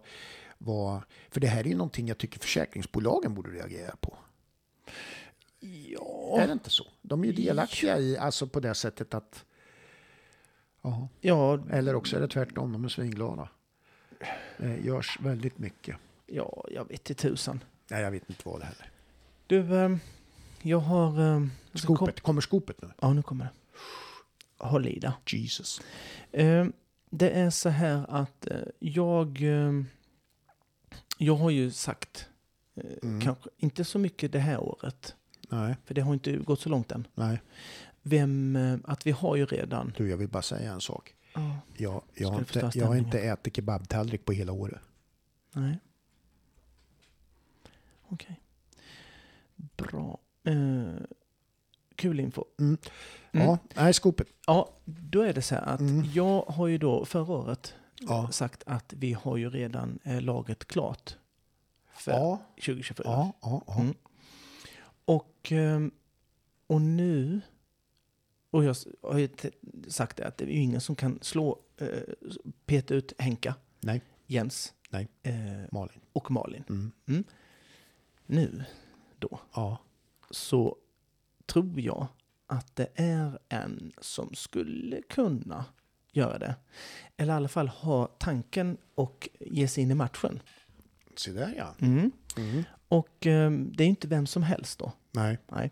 vad, 0.58 1.02
för 1.30 1.40
det 1.40 1.48
här 1.48 1.60
är 1.60 1.68
ju 1.70 1.76
någonting 1.76 2.08
jag 2.08 2.18
tycker 2.18 2.40
försäkringsbolagen 2.40 3.34
borde 3.34 3.50
reagera 3.52 3.96
på. 4.02 4.18
Ja, 5.64 6.38
Är 6.42 6.48
det 6.48 6.54
inte 6.54 6.70
så? 6.70 6.86
De 7.02 7.24
är 7.24 7.28
ju 7.28 7.34
delaktiga 7.34 8.00
i, 8.00 8.18
alltså 8.18 8.48
på 8.48 8.60
det 8.60 8.74
sättet 8.76 9.14
att... 9.14 9.46
Ja, 10.82 11.08
ja, 11.22 11.60
eller 11.72 11.96
också 11.96 12.16
är 12.16 12.20
det 12.22 12.28
tvärtom, 12.28 12.72
de 12.74 12.84
är 12.86 12.90
svinglada. 12.90 13.50
Det 14.58 14.78
görs 14.78 15.20
väldigt 15.22 15.58
mycket. 15.58 15.98
ja, 16.26 16.66
jag 16.72 16.88
vet 16.88 17.10
inte 17.10 17.14
tusan. 17.22 17.64
Nej, 17.88 18.02
jag 18.02 18.12
vet 18.12 18.30
inte 18.30 18.42
vad 18.46 18.60
det 18.60 18.66
heller. 18.66 18.92
Du, 19.48 19.76
eh, 19.76 19.98
jag 20.62 20.80
har... 20.80 21.36
Eh, 21.36 21.48
Skopet, 21.74 22.22
kommer 22.22 22.42
skopet 22.42 22.82
nu? 22.82 22.92
ja, 23.02 23.14
nu 23.14 23.22
kommer 23.24 23.46
det. 23.46 23.52
Håll 24.66 24.88
i 24.88 25.00
det. 25.00 25.14
Jesus. 25.28 25.82
Eh, 26.32 26.66
det 27.10 27.30
är 27.30 27.50
så 27.50 27.70
här 27.70 28.06
att 28.10 28.48
eh, 28.48 28.58
jag... 28.80 29.42
Eh, 29.42 29.82
jag 31.18 31.36
har 31.36 31.50
ju 31.50 31.72
sagt, 31.72 32.28
eh, 32.76 32.84
Mm. 33.04 33.22
kanske 33.22 33.50
inte 33.58 33.84
så 33.84 34.00
mycket 34.00 34.32
det 34.32 34.40
här 34.40 34.60
året, 34.60 35.16
Nej, 35.52 35.76
för 35.86 35.94
det 35.94 36.02
har 36.02 36.14
inte 36.14 36.38
gått 36.38 36.60
så 36.60 36.70
långt 36.70 36.92
än. 36.92 37.08
nej. 37.14 37.42
Vem, 38.04 38.56
eh, 38.56 38.78
att 38.84 39.08
vi 39.08 39.12
har 39.12 39.36
ju 39.36 39.46
redan... 39.46 39.94
Du, 39.98 40.10
jag 40.10 40.18
vill 40.18 40.28
bara 40.30 40.42
säga 40.42 40.72
en 40.74 40.82
sak. 40.82 41.16
Ja, 41.34 41.58
Jag, 41.78 42.02
jag, 42.16 42.30
har 42.30 42.40
inte, 42.40 42.72
jag 42.74 42.88
har 42.88 42.96
inte 42.96 43.20
ätit 43.20 43.56
kebabtallrik 43.56 44.26
på 44.26 44.32
hela 44.32 44.52
året. 44.52 44.82
nej. 45.54 45.80
Okej. 48.08 48.42
Bra. 49.78 50.18
Eh, 50.44 50.94
kul 51.96 52.20
info. 52.20 52.44
Mm. 52.60 52.78
Mm. 53.32 53.48
Ja, 53.48 53.58
nej, 53.76 53.94
skopet. 53.94 54.28
Ja, 54.48 54.70
då 54.86 55.22
är 55.22 55.34
det 55.34 55.42
så 55.42 55.56
här 55.56 55.62
att 55.62 55.80
Mm. 55.80 56.06
jag 56.14 56.42
har 56.42 56.68
ju 56.68 56.78
då 56.78 57.06
förra 57.06 57.34
året 57.34 57.74
Ja. 58.00 58.30
sagt 58.32 58.64
att 58.66 58.94
vi 58.98 59.14
har 59.14 59.38
ju 59.38 59.50
redan 59.50 60.00
eh, 60.04 60.22
laget 60.22 60.66
klart 60.68 61.16
för 61.94 62.12
Ja, 62.12 62.42
2024. 62.56 63.04
ja, 63.10 63.32
ja. 63.42 63.64
ja. 63.68 63.86
Mm. 65.06 65.16
Och, 65.18 65.52
ehm, 65.52 65.92
och 66.68 66.82
nu, 66.82 67.42
och 68.52 68.64
jag 68.64 68.76
har 69.02 69.20
ju 69.20 69.30
sagt 69.88 70.18
det 70.18 70.28
att 70.28 70.38
det 70.38 70.46
är 70.46 70.48
ju 70.48 70.62
ingen 70.62 70.82
som 70.82 70.96
kan 70.96 71.20
slå, 71.22 71.60
eh, 71.78 71.88
peta 72.66 72.94
ut 72.94 73.14
Henka, 73.18 73.56
Nej. 73.80 74.02
Jens 74.26 74.74
Nej. 74.90 75.08
eh, 75.24 75.34
Malin. 75.72 76.00
och 76.14 76.32
Malin. 76.32 76.64
Mm. 77.08 77.24
Nu 78.26 78.64
då 79.20 79.40
Ja. 79.56 79.78
så 80.32 80.78
tror 81.46 81.80
jag 81.80 82.08
att 82.48 82.76
det 82.76 82.88
är 82.96 83.40
en 83.50 83.92
som 84.02 84.34
skulle 84.34 85.02
kunna 85.02 85.66
göra 86.12 86.38
det. 86.40 86.56
Eller 87.18 87.34
i 87.34 87.36
alla 87.36 87.48
fall 87.48 87.68
ha 87.68 88.06
tanken 88.08 88.78
och 88.96 89.30
ge 89.40 89.68
sig 89.68 89.84
in 89.84 89.92
i 89.92 89.96
matchen. 89.96 90.42
Se 91.16 91.32
där 91.32 91.54
ja. 91.58 91.76
Mm. 91.80 92.12
Mm. 92.38 92.64
Och 92.92 93.28
ehm, 93.28 93.72
det 93.76 93.84
är 93.84 93.88
inte 93.88 94.08
vem 94.08 94.28
som 94.28 94.44
helst 94.44 94.80
då. 94.80 94.92
Nej. 95.12 95.38
Nej. 95.52 95.72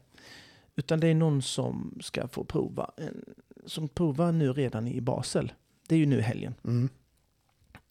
Utan 0.76 1.00
det 1.00 1.08
är 1.08 1.16
någon 1.16 1.42
som 1.42 2.00
ska 2.02 2.28
få 2.28 2.44
prova. 2.44 2.92
En, 2.98 3.24
som 3.66 3.88
provar 3.88 4.32
nu 4.32 4.54
redan 4.54 4.88
i 4.88 5.02
Basel. 5.02 5.54
Det 5.88 5.96
är 5.96 6.00
ju 6.00 6.06
nu 6.06 6.20
i 6.20 6.22
helgen. 6.22 6.56
Mm. 6.64 6.90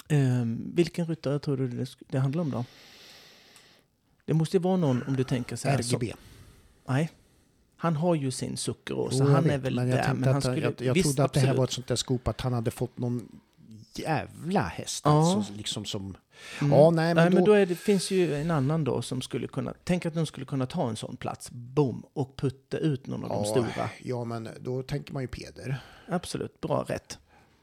Ehm, 0.08 0.72
vilken 0.74 1.06
ryttare 1.06 1.38
tror 1.38 1.56
du 1.56 1.68
det, 1.68 1.86
det 2.08 2.18
handlar 2.18 2.42
om 2.42 2.50
då? 2.50 2.64
Det 4.24 4.34
måste 4.34 4.56
ju 4.56 4.62
vara 4.62 4.76
någon 4.76 5.02
om 5.02 5.16
du 5.16 5.24
tänker 5.24 5.56
så 5.56 5.68
här. 5.68 5.78
RGB. 5.78 6.10
Så, 6.10 6.16
nej. 6.92 7.10
Han 7.76 7.96
har 7.96 8.14
ju 8.14 8.30
sin 8.30 8.56
suckeråsa. 8.56 9.16
Jo, 9.18 9.24
jag 9.24 9.34
han 9.34 9.44
är 9.44 9.48
vet, 9.48 9.60
väl 9.60 9.74
men 9.74 9.88
jag 9.88 9.98
där. 9.98 10.14
Men 10.14 10.32
han 10.32 10.42
skulle, 10.42 10.60
jag, 10.60 10.74
jag 10.78 10.94
visst, 10.94 11.04
trodde 11.16 11.24
att 11.24 11.32
det 11.32 11.40
här 11.40 11.46
absolut. 11.46 11.58
var 11.58 11.64
ett 11.64 11.72
sånt 11.72 11.86
där 11.86 11.96
skop 11.96 12.28
att 12.28 12.40
han 12.40 12.52
hade 12.52 12.70
fått 12.70 12.98
någon 12.98 13.40
jävla 13.94 14.62
häst. 14.62 15.02
Ja. 15.04 15.36
Alltså, 15.36 15.52
liksom 15.52 15.84
som... 15.84 16.16
Mm. 16.60 16.72
Ja, 16.72 16.90
nej, 16.90 17.14
men 17.14 17.16
nej, 17.24 17.30
men 17.34 17.44
då- 17.44 17.46
då 17.46 17.52
är 17.52 17.66
det, 17.66 17.74
finns 17.74 18.10
ju 18.10 18.34
en 18.34 18.50
annan 18.50 18.84
då 18.84 19.02
som 19.02 19.20
skulle 19.22 19.46
kunna... 19.48 19.74
Tänk 19.84 20.06
att 20.06 20.14
de 20.14 20.26
skulle 20.26 20.46
kunna 20.46 20.66
ta 20.66 20.88
en 20.88 20.96
sån 20.96 21.16
plats, 21.16 21.50
boom, 21.50 22.02
och 22.12 22.36
putta 22.36 22.78
ut 22.78 23.06
någon 23.06 23.24
av 23.24 23.28
de 23.30 23.44
stora. 23.44 23.90
ja, 24.02 24.24
men 24.24 24.48
då 24.60 24.82
tänker 24.82 25.12
man 25.12 25.22
ju 25.22 25.26
Peder. 25.28 25.76
Absolut, 26.08 26.60
bra 26.60 26.84
rätt. 26.88 27.18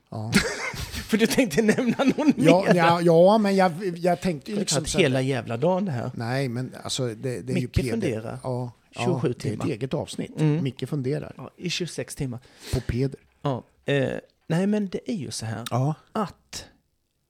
Ja, 0.09 0.31
För 1.07 1.17
du 1.17 1.27
tänkte 1.27 1.61
nämna 1.61 2.03
någon 2.03 2.33
ja, 2.37 2.63
mer? 2.67 2.75
ja, 2.75 3.01
ja 3.01 3.37
men 3.37 3.55
jag, 3.55 3.71
jag 3.97 4.21
tänkte 4.21 4.51
ju 4.51 4.57
liksom... 4.59 4.85
så 4.85 4.97
hela 4.97 5.21
jävla 5.21 5.57
dagen 5.57 5.85
det 5.85 5.91
här. 5.91 6.11
Nej, 6.13 6.49
men 6.49 6.75
alltså 6.83 7.07
det, 7.07 7.15
det 7.15 7.27
är 7.29 7.41
ju 7.41 7.53
Micke 7.53 7.73
Peder. 7.73 7.89
funderar. 7.91 8.39
Ja, 8.43 8.71
27 8.91 9.07
ja, 9.13 9.21
Det 9.21 9.29
är 9.29 9.33
timmar. 9.51 9.65
ett 9.65 9.71
eget 9.71 9.93
avsnitt. 9.93 10.41
Mm. 10.41 10.63
Micke 10.63 10.89
funderar 10.89 11.33
Ja, 11.37 11.49
I 11.57 11.69
26 11.69 12.15
timmar. 12.15 12.39
på 12.73 12.81
Peder. 12.81 13.19
Ja, 13.41 13.63
eh, 13.85 14.09
nej, 14.47 14.67
men 14.67 14.87
det 14.89 15.11
är 15.11 15.15
ju 15.15 15.31
så 15.31 15.45
här 15.45 15.63
Ja. 15.71 15.93
att 16.11 16.65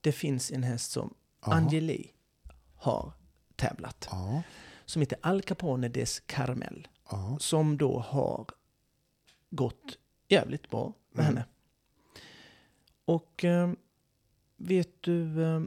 det 0.00 0.12
finns 0.12 0.50
en 0.52 0.62
häst 0.62 0.90
som 0.92 1.14
Ja. 1.46 1.52
Angeli 1.52 2.10
har 2.76 3.12
tävlat. 3.56 4.08
Ja. 4.10 4.42
Som 4.84 5.02
heter 5.02 5.18
Al 5.22 5.42
Capone 5.42 5.88
des 5.88 6.20
Carmel. 6.20 6.88
Ja. 7.10 7.36
Som 7.40 7.76
då 7.78 7.98
har 7.98 8.46
gått 9.50 9.98
jävligt 10.28 10.70
bra 10.70 10.92
med 11.10 11.24
Mm. 11.24 11.36
henne. 11.36 11.46
Och 13.04 13.44
eh, 13.44 13.72
vet 14.56 15.02
du, 15.02 15.42
eh, 15.44 15.60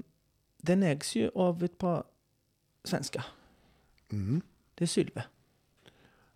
den 0.57 0.83
ägs 0.83 1.15
ju 1.15 1.31
av 1.35 1.63
ett 1.63 1.77
par 1.77 2.03
svenska. 2.83 3.25
Mm. 4.11 4.41
Det 4.75 4.85
är 4.85 4.87
Sylve 4.87 5.23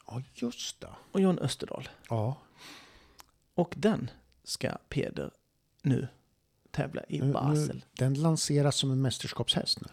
ja, 0.08 0.22
just 0.34 0.82
det. 0.82 0.90
och 1.12 1.22
John 1.22 1.40
Österdahl. 1.40 1.90
Ja. 2.10 2.38
Och 3.54 3.74
den 3.78 4.10
ska 4.44 4.78
Peder 4.90 5.32
nu 5.82 6.08
tävla 6.74 7.02
i 7.10 7.20
Nu- 7.20 7.26
nu- 7.26 7.34
Basel. 7.34 7.86
Den 7.98 8.14
lanseras 8.14 8.76
som 8.76 8.92
en 8.92 9.02
mästerskapshäst 9.02 9.82
nu. 9.82 9.88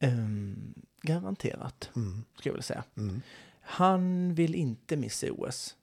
Ehm, 0.00 0.74
garanterat, 1.02 1.90
Mm. 1.96 2.24
ska 2.38 2.48
jag 2.48 2.52
vilja 2.54 2.62
säga. 2.62 2.84
Mm. 2.96 3.20
Han 3.60 4.34
vill 4.34 4.54
inte 4.54 4.96
missa 4.96 5.26
OS. 5.32 5.76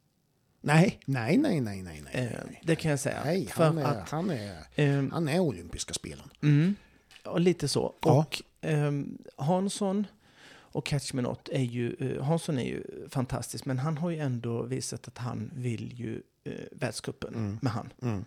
Nej, 0.62 1.00
nej, 1.06 1.38
nej, 1.38 1.62
nej, 1.62 1.82
nej, 1.82 2.02
nej. 2.14 2.26
Eh, 2.26 2.40
det 2.64 2.76
kan 2.76 2.92
jag 2.92 3.00
säga. 3.00 3.22
Nej, 3.26 3.46
För 3.48 3.64
han 3.66 3.78
är, 3.78 3.84
att, 3.86 4.10
han 4.10 4.30
är, 4.30 4.64
ehm, 4.76 5.12
han 5.12 5.28
är 5.28 5.40
olympiska 5.40 5.94
spelen. 5.94 6.30
mm, 6.42 6.76
ja, 7.24 7.38
lite 7.38 7.68
så. 7.68 7.96
Ja. 8.02 8.20
Och 8.20 8.42
ehm, 8.62 9.18
Hansson 9.38 10.08
och 10.52 10.86
Catch 10.86 11.14
Me 11.14 11.22
Not 11.22 11.50
är 11.50 11.62
ju, 11.64 11.94
eh, 12.00 12.24
Hansson 12.24 12.58
är 12.58 12.64
ju 12.66 13.08
fantastisk, 13.10 13.66
men 13.66 13.80
han 13.80 13.98
har 13.98 14.10
ju 14.10 14.20
ändå 14.20 14.64
visat 14.64 15.08
att 15.08 15.18
han 15.18 15.52
vill 15.56 16.00
ju 16.00 16.22
eh, 16.44 16.54
världscupen 16.72 17.34
Mm. 17.36 17.58
med 17.62 17.72
han. 17.72 17.94
Mm. 18.02 18.26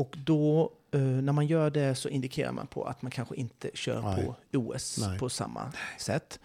Och 0.00 0.16
då, 0.24 0.72
eh, 0.90 1.00
när 1.00 1.32
man 1.32 1.46
gör 1.46 1.70
det 1.70 1.94
så 1.94 2.08
indikerar 2.08 2.52
man 2.52 2.66
på 2.66 2.84
att 2.84 3.02
man 3.02 3.10
kanske 3.10 3.34
inte 3.36 3.70
kör 3.74 4.02
Nej. 4.02 4.24
på 4.24 4.36
OS 4.58 4.98
Nej. 4.98 5.18
på 5.18 5.28
samma 5.28 5.72
sätt. 5.98 6.40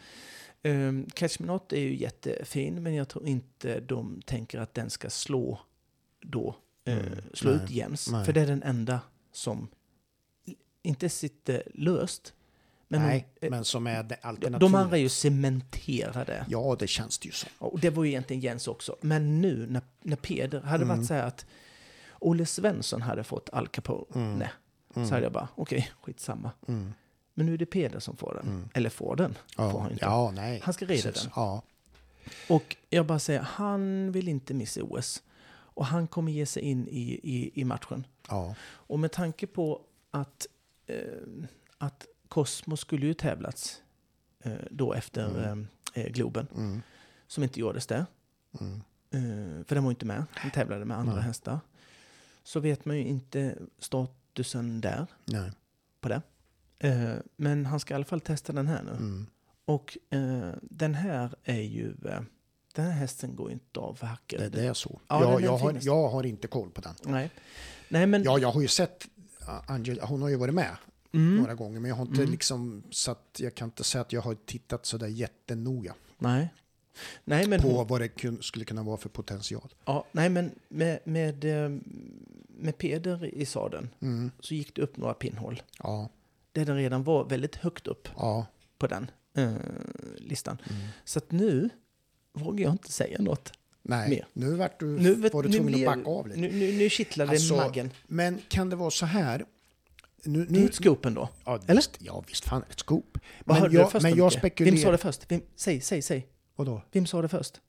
Um, 0.63 1.05
Catch 1.13 1.39
Me 1.39 1.47
Not 1.47 1.73
är 1.73 1.79
ju 1.79 1.95
jättefin, 1.95 2.83
men 2.83 2.93
jag 2.95 3.07
tror 3.09 3.25
inte 3.27 3.79
de 3.79 4.21
tänker 4.25 4.59
att 4.59 4.73
den 4.73 4.89
ska 4.89 5.09
slå 5.09 5.59
då, 6.21 6.55
eh, 6.85 6.97
Mm. 6.97 7.19
slå 7.33 7.51
Nej. 7.51 7.63
ut 7.63 7.69
Jens. 7.69 8.11
Nej. 8.11 8.25
För 8.25 8.33
det 8.33 8.41
är 8.41 8.47
den 8.47 8.63
enda 8.63 8.99
som 9.31 9.67
inte 10.83 11.09
sitter 11.09 11.63
löst. 11.73 12.33
Men 12.87 13.01
Nej, 13.01 13.27
hon, 13.39 13.47
eh, 13.47 13.51
men 13.51 13.65
som 13.65 13.87
är 13.87 14.03
det 14.03 14.09
de, 14.21 14.27
alternativ. 14.27 14.59
de 14.59 14.75
andra 14.75 14.97
är 14.97 15.01
ju 15.01 15.09
cementerade. 15.09 16.45
Ja, 16.49 16.75
det 16.79 16.87
känns 16.87 17.17
det 17.19 17.25
ju 17.25 17.31
som. 17.31 17.49
Och 17.57 17.79
det 17.79 17.89
var 17.89 18.03
ju 18.03 18.09
egentligen 18.09 18.41
Jens 18.41 18.67
också. 18.67 18.95
Men 19.01 19.41
nu 19.41 19.67
när, 19.69 19.81
när 20.01 20.15
Peder 20.15 20.61
hade 20.61 20.83
Mm. 20.83 20.97
varit 20.97 21.07
så 21.07 21.13
här 21.13 21.23
att 21.27 21.45
Olle 22.25 22.45
Svensson 22.45 23.01
hade 23.01 23.23
fått 23.23 23.49
Al 23.53 23.67
Capone, 23.67 24.05
Mm. 24.25 24.47
Mm. 24.95 25.07
så 25.07 25.13
hade 25.13 25.25
jag 25.25 25.31
bara, 25.33 25.47
okej, 25.55 25.91
skitsamma. 26.01 26.51
Mm. 26.67 26.93
Men 27.33 27.45
nu 27.45 27.53
är 27.53 27.57
det 27.57 27.65
Peder 27.65 27.99
som 27.99 28.17
får 28.17 28.33
den. 28.33 28.47
Mm. 28.47 28.69
Eller 28.73 28.89
får 28.89 29.15
den. 29.15 29.37
Får 29.55 29.63
han 29.63 29.73
Ja, 29.81 29.89
inte. 29.91 30.05
ja, 30.05 30.31
nej. 30.35 30.61
Han 30.63 30.73
ska 30.73 30.85
rida 30.85 31.11
den. 31.11 31.29
Ja, 31.35 31.61
Och 32.49 32.75
jag 32.89 33.05
bara 33.05 33.19
säger, 33.19 33.39
han 33.41 34.11
vill 34.11 34.27
inte 34.27 34.53
missa 34.53 34.83
OS. 34.83 35.23
Och 35.77 35.85
han 35.85 36.07
kommer 36.07 36.31
ge 36.31 36.45
sig 36.45 36.63
in 36.63 36.87
i, 36.87 37.19
i, 37.23 37.51
i 37.61 37.63
matchen. 37.65 38.07
ja. 38.29 38.55
Och 38.61 38.99
med 38.99 39.11
tanke 39.11 39.47
på 39.47 39.81
att, 40.11 40.47
eh, 40.87 40.95
att 41.77 42.05
Cosmo 42.27 42.77
skulle 42.77 43.05
ju 43.05 43.13
tävlats 43.13 43.81
eh, 44.43 44.51
då 44.71 44.93
efter 44.93 45.57
eh, 45.93 46.03
Globen, 46.07 46.47
Mm. 46.55 46.81
som 47.27 47.43
inte 47.43 47.59
gjordes 47.59 47.87
där. 47.87 48.05
Mm. 48.59 48.81
Eh, 49.11 49.65
för 49.65 49.75
den 49.75 49.83
var 49.83 49.91
inte 49.91 50.05
med. 50.05 50.23
Den 50.41 50.51
tävlade 50.51 50.85
med 50.85 50.97
andra 50.97 51.15
Nej. 51.15 51.23
hästar. 51.23 51.59
Så 52.45 52.59
vet 52.59 52.85
man 52.85 52.97
ju 52.97 53.03
inte 53.03 53.57
statusen 53.79 54.81
där 54.81 55.07
Nej. 55.25 55.51
på 56.01 56.09
det. 56.09 56.21
Eh, 56.79 57.13
men 57.35 57.65
han 57.65 57.79
ska 57.79 57.93
i 57.93 57.95
alla 57.95 58.05
fall 58.05 58.21
testa 58.21 58.53
den 58.53 58.67
här 58.67 58.83
nu. 58.83 58.91
Mm. 58.91 59.27
Och 59.65 59.97
eh, 60.09 60.49
den 60.61 60.95
här 60.95 61.35
är 61.43 61.61
ju... 61.61 61.89
Eh, 62.05 62.21
den 62.75 62.85
här 62.85 62.91
hästen 62.91 63.35
går 63.35 63.49
ju 63.49 63.53
inte 63.53 63.79
av 63.79 64.01
hacker. 64.01 64.37
Det, 64.37 64.49
det 64.49 64.67
är 64.67 64.73
så. 64.73 64.99
Ja, 65.07 65.21
jag, 65.21 65.41
jag, 65.41 65.57
har, 65.57 65.77
jag 65.81 66.09
har 66.09 66.25
inte 66.25 66.47
koll 66.47 66.69
på 66.69 66.81
den. 66.81 66.95
Nej. 67.03 67.31
Nej, 67.89 68.07
men... 68.07 68.23
Ja, 68.23 68.39
jag 68.39 68.51
har 68.51 68.61
ju 68.61 68.67
sett 68.67 69.07
Angela, 69.67 70.05
hon 70.05 70.21
har 70.21 70.29
ju 70.29 70.35
varit 70.35 70.53
med 70.53 70.77
mm, 71.13 71.37
några 71.37 71.53
gånger, 71.55 71.79
men 71.79 71.89
jag 71.89 71.95
har 71.95 72.05
inte 72.05 72.21
Mm. 72.21 72.31
liksom 72.31 72.83
så 72.89 73.11
att 73.11 73.37
jag 73.39 73.55
kan 73.55 73.67
inte 73.67 73.83
säga 73.83 74.01
att 74.01 74.13
jag 74.13 74.21
har 74.21 74.35
tittat 74.45 74.85
så 74.85 74.97
där 74.97 75.07
jättenoga 75.07 75.95
nej. 76.17 76.53
Nej, 77.23 77.47
men... 77.47 77.61
på 77.61 77.83
vad 77.83 78.01
det 78.01 78.07
kun, 78.07 78.43
skulle 78.43 78.65
kunna 78.65 78.83
vara 78.83 78.97
för 78.97 79.09
potential. 79.09 79.73
ja, 79.85 80.05
nej, 80.11 80.29
men 80.29 80.51
med, 80.69 80.99
med, 81.03 81.45
eh, 81.65 81.69
med 82.57 82.77
Peder 82.77 83.25
i 83.25 83.45
sadeln 83.45 83.89
Mm. 84.01 84.31
så 84.39 84.53
gick 84.53 84.75
det 84.75 84.81
upp 84.81 84.97
några 84.97 85.13
pinnhål. 85.13 85.61
Ja, 85.83 86.09
Där 86.51 86.65
den 86.65 86.75
redan 86.77 87.03
var 87.03 87.23
väldigt 87.25 87.55
högt 87.55 87.87
upp 87.87 88.07
ja. 88.15 88.45
på 88.77 88.87
den 88.87 89.11
eh, 89.37 89.53
listan. 90.17 90.57
Mm. 90.69 90.81
Så 91.05 91.19
att 91.19 91.31
nu 91.31 91.69
vågar 92.33 92.63
jag 92.65 92.71
inte 92.73 92.91
säga 92.91 93.17
något. 93.21 93.51
Nej, 93.81 94.09
Mer. 94.09 94.27
nu 94.33 94.55
vart 94.55 94.79
du, 94.79 94.85
Nu, 94.85 95.13
var 95.15 95.43
du 95.43 95.49
nu 95.49 95.55
tvungen 95.57 95.73
blir- 95.73 95.89
att 95.89 95.97
backa 95.97 96.09
av 96.09 96.27
lite. 96.27 96.39
Nu, 96.39 96.51
nu, 96.51 96.71
nu 96.77 96.89
kittlar 96.89 97.25
det 97.25 97.31
Alltså, 97.31 97.55
magen. 97.55 97.91
Men 98.07 98.41
kan 98.47 98.69
det 98.69 98.75
vara 98.75 98.91
så 98.91 99.05
här? 99.05 99.45
Nu, 100.23 100.45
Det 100.45 100.55
är 100.57 100.59
nu, 100.59 100.65
ett 100.65 100.75
scoop 100.75 101.05
ändå. 101.05 101.29
ja, 101.45 101.59
eller? 101.67 101.75
Visst, 101.75 101.97
ja, 101.99 102.23
visst 102.27 102.45
fan 102.45 102.63
ett 102.71 102.79
scoop. 102.79 103.17
Vad 103.45 103.55
Men 103.55 103.61
hörde 103.61 103.75
jag, 103.75 103.85
du 103.87 103.91
först 103.91 104.03
men 104.03 104.15
jag 104.17 104.31
spekulerar... 104.33 104.75
Vem 104.75 104.83
sa 104.83 104.91
det 104.91 104.97
först? 104.97 105.31
Vem, 105.31 105.41
säg, 105.55 105.81
säg, 105.81 106.01
säg. 106.01 106.27
Vadå? 106.55 106.81
Vem 106.91 107.05
sa 107.05 107.21
det 107.21 107.27
först? 107.27 107.61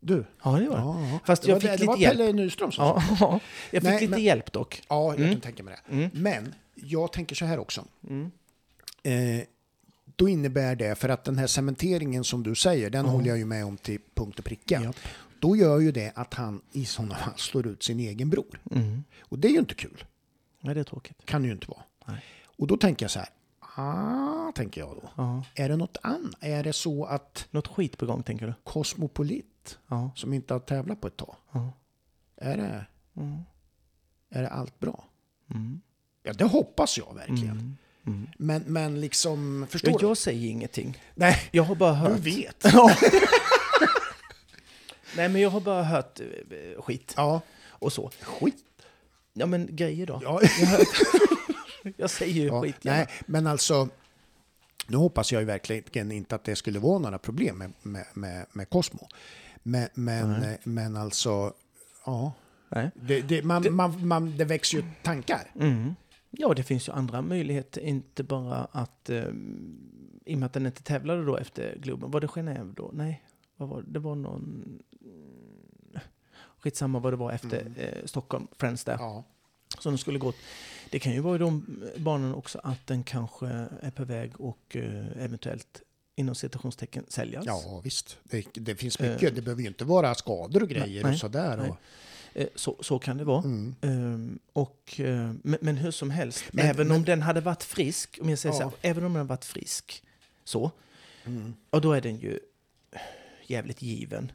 Du? 0.00 0.24
Ja, 0.44 0.50
det 0.50 0.68
var 0.68 0.76
det. 0.76 0.82
Ja. 1.10 1.18
Fast 1.26 1.42
det 1.42 1.48
jag 1.48 1.60
fick 1.60 1.70
det, 1.70 1.76
det 1.76 1.80
lite 1.80 1.86
var 1.86 1.96
hjälp. 1.96 2.18
Pelle 2.18 2.32
Nyström 2.32 2.72
som 2.72 2.84
sa 2.84 3.02
Ja, 3.20 3.40
jag 3.70 3.82
fick 3.82 3.90
Nej, 3.90 4.00
lite 4.00 4.10
men- 4.10 4.22
hjälp 4.22 4.52
dock. 4.52 4.82
Ja, 4.88 5.04
jag 5.12 5.18
Mm. 5.20 5.32
kan 5.32 5.40
tänka 5.40 5.62
mig 5.62 5.74
det. 5.86 5.92
Mm. 5.94 6.10
Men 6.12 6.54
jag 6.74 7.12
tänker 7.12 7.36
så 7.36 7.44
här 7.44 7.58
också. 7.58 7.84
Mm. 8.08 8.30
Eh, 9.02 9.44
då 10.16 10.28
innebär 10.28 10.76
det, 10.76 10.94
för 10.94 11.08
att 11.08 11.24
den 11.24 11.38
här 11.38 11.46
cementeringen 11.46 12.24
som 12.24 12.42
du 12.42 12.54
säger, 12.54 12.90
den 12.90 13.04
Ja. 13.06 13.10
håller 13.12 13.26
jag 13.28 13.38
ju 13.38 13.44
med 13.44 13.64
om 13.64 13.76
till 13.76 14.00
punkt 14.14 14.38
och 14.38 14.44
pricka. 14.44 14.82
Japp. 14.82 14.96
Då 15.40 15.56
gör 15.56 15.78
ju 15.78 15.92
det 15.92 16.12
att 16.14 16.34
han 16.34 16.60
i 16.72 16.84
sådana 16.84 17.14
fall 17.16 17.32
slår 17.36 17.66
ut 17.66 17.82
sin 17.82 18.00
egen 18.00 18.30
bror. 18.30 18.60
Mm. 18.70 19.04
Och 19.20 19.38
det 19.38 19.48
är 19.48 19.52
ju 19.52 19.58
inte 19.58 19.74
kul. 19.74 20.04
Nej, 20.60 20.74
det 20.74 20.80
är 20.80 20.84
tråkigt. 20.84 21.16
Kan 21.24 21.42
det 21.42 21.46
ju 21.48 21.54
inte 21.54 21.66
vara. 21.70 21.82
Nej. 22.06 22.24
Och 22.46 22.66
då 22.66 22.76
tänker 22.76 23.04
jag 23.04 23.10
så 23.10 23.18
här. 23.18 23.28
Ah, 23.80 24.52
tänker 24.54 24.80
jag 24.80 24.90
då. 24.90 25.10
Ja. 25.16 25.44
Är 25.54 25.68
det 25.68 25.76
något 25.76 25.96
annat? 26.02 26.34
Är 26.40 26.62
det 26.64 26.72
så 26.72 27.04
att 27.04 27.46
Något 27.50 27.68
skit 27.68 27.98
på 27.98 28.06
gång, 28.06 28.22
tänker 28.22 28.46
du? 28.46 28.54
Cosmopolit, 28.64 29.78
Ja. 29.88 30.10
som 30.16 30.32
inte 30.34 30.54
har 30.54 30.60
tävlat 30.60 31.00
på 31.00 31.06
ett 31.06 31.16
tag, 31.16 31.36
ja. 31.52 31.72
är 32.36 32.56
det, 32.56 32.86
Mm. 33.16 33.38
är 34.30 34.42
det 34.42 34.48
allt 34.48 34.78
bra? 34.80 35.04
Mm. 35.50 35.80
Ja, 36.22 36.32
det 36.32 36.44
hoppas 36.44 36.98
jag 36.98 37.14
verkligen. 37.14 37.50
Mm. 37.50 37.76
Mm. 38.06 38.26
Men, 38.38 38.62
men 38.66 39.00
liksom, 39.00 39.66
förstår 39.70 39.90
Ja, 39.92 39.98
du? 39.98 40.06
jag 40.06 40.16
säger 40.16 40.50
ingenting. 40.50 41.02
Nej, 41.14 41.48
Jag 41.52 41.62
har 41.62 41.74
bara 41.74 41.92
hört... 41.94 42.12
du 42.16 42.30
vet. 42.30 42.64
Nej, 45.16 45.28
men 45.28 45.40
jag 45.40 45.50
har 45.50 45.60
bara 45.60 45.82
hört 45.82 46.20
eh, 46.20 46.82
skit 46.82 47.14
Ja, 47.16 47.40
och 47.68 47.92
så. 47.92 48.10
skit. 48.22 48.64
Ja, 49.32 49.46
men 49.46 49.68
grejer 49.76 50.06
då? 50.06 50.20
Ja, 50.22 50.40
Jag, 50.42 50.66
har 50.66 50.78
hört... 50.78 50.86
jag 51.96 52.10
säger 52.10 52.34
ju 52.34 52.46
ja, 52.46 52.62
skit. 52.62 52.76
nej, 52.82 53.06
men 53.26 53.46
alltså, 53.46 53.88
nu 54.86 54.96
hoppas 54.96 55.32
jag 55.32 55.40
ju 55.42 55.46
verkligen 55.46 56.12
inte 56.12 56.34
att 56.34 56.44
det 56.44 56.56
skulle 56.56 56.78
vara 56.78 56.98
några 56.98 57.18
problem 57.18 57.58
med, 57.58 57.72
med, 57.82 58.06
med, 58.14 58.46
med 58.52 58.70
Cosmo. 58.70 59.08
Men, 59.62 59.88
men, 59.94 60.42
eh, 60.42 60.54
men 60.64 60.96
alltså, 60.96 61.52
ja, 62.06 62.32
det, 62.94 63.20
det, 63.20 63.42
man, 63.44 63.62
Det- 63.62 63.70
Man, 63.70 64.06
man, 64.06 64.36
det 64.36 64.44
växer 64.44 64.78
ju 64.78 64.84
tankar. 65.02 65.50
Mm. 65.60 65.94
Ja, 66.30 66.54
det 66.54 66.62
finns 66.62 66.88
ju 66.88 66.92
andra 66.92 67.22
möjligheter, 67.22 67.80
inte 67.80 68.22
bara 68.24 68.68
att... 68.72 69.10
Eh, 69.10 69.24
I 70.24 70.34
och 70.34 70.38
med 70.38 70.46
att 70.46 70.52
den 70.52 70.66
inte 70.66 70.82
tävlade 70.82 71.24
då 71.24 71.36
efter 71.36 71.76
Globen. 71.82 72.10
Var 72.10 72.20
det 72.20 72.26
Genève 72.26 72.74
då? 72.74 72.90
Nej, 72.94 73.22
vad 73.56 73.68
var 73.68 73.82
det? 73.82 73.90
Det 73.92 73.98
var 73.98 74.14
någon... 74.14 74.42
mm, 75.04 75.98
Skitsamma 76.60 76.98
vad 76.98 77.12
det 77.12 77.16
var 77.16 77.32
efter 77.32 77.60
Mm. 77.60 77.72
eh, 77.76 78.04
Stockholm, 78.04 78.46
Friends 78.58 78.84
där. 78.84 78.96
Ja, 78.98 79.24
Som 79.78 79.92
den 79.92 79.98
skulle 79.98 80.18
gått. 80.18 80.36
Det 80.90 80.98
kan 80.98 81.12
ju 81.12 81.20
vara 81.20 81.34
i 81.36 81.38
de 81.38 81.82
banorna 81.96 82.34
också 82.34 82.60
att 82.64 82.86
den 82.86 83.02
kanske 83.04 83.46
är 83.80 83.90
på 83.90 84.04
väg 84.04 84.40
och 84.40 84.76
eh, 84.76 85.06
eventuellt 85.24 85.82
inom 86.16 86.34
citationstecken 86.34 87.04
säljas. 87.08 87.44
ja 87.46 87.80
visst. 87.84 88.18
Det, 88.24 88.46
det 88.54 88.74
finns 88.76 88.96
Eh. 89.00 89.12
mycket. 89.12 89.34
Det 89.34 89.42
behöver 89.42 89.62
ju 89.62 89.68
inte 89.68 89.84
vara 89.84 90.14
skador 90.14 90.62
och 90.62 90.68
grejer 90.68 91.02
nej, 91.02 91.12
och 91.12 91.18
sådär. 91.18 91.56
nej. 91.56 91.70
Och, 91.70 91.76
Eh, 92.34 92.46
så, 92.54 92.76
så 92.80 92.98
kan 92.98 93.16
det 93.16 93.24
vara. 93.24 93.42
mm. 93.42 93.74
Ehm, 93.80 94.38
och, 94.52 94.94
men, 95.42 95.58
men 95.60 95.76
hur 95.76 95.90
som 95.90 96.10
helst, 96.10 96.44
Men- 96.52 96.66
även 96.66 96.88
men- 96.88 96.96
om 96.96 97.04
den 97.04 97.22
hade 97.22 97.40
varit 97.40 97.62
frisk, 97.62 98.18
om 98.22 98.28
jag 98.28 98.38
säger 98.38 98.54
Ja. 98.54 98.58
så 98.58 98.64
här, 98.64 98.72
även 98.82 99.04
om 99.04 99.12
den 99.12 99.16
hade 99.20 99.28
varit 99.28 99.44
frisk, 99.44 100.02
så, 100.44 100.70
Mm. 101.24 101.54
och 101.70 101.80
då 101.80 101.92
är 101.92 102.00
den 102.00 102.16
ju 102.16 102.38
jävligt 103.46 103.82
given. 103.82 104.32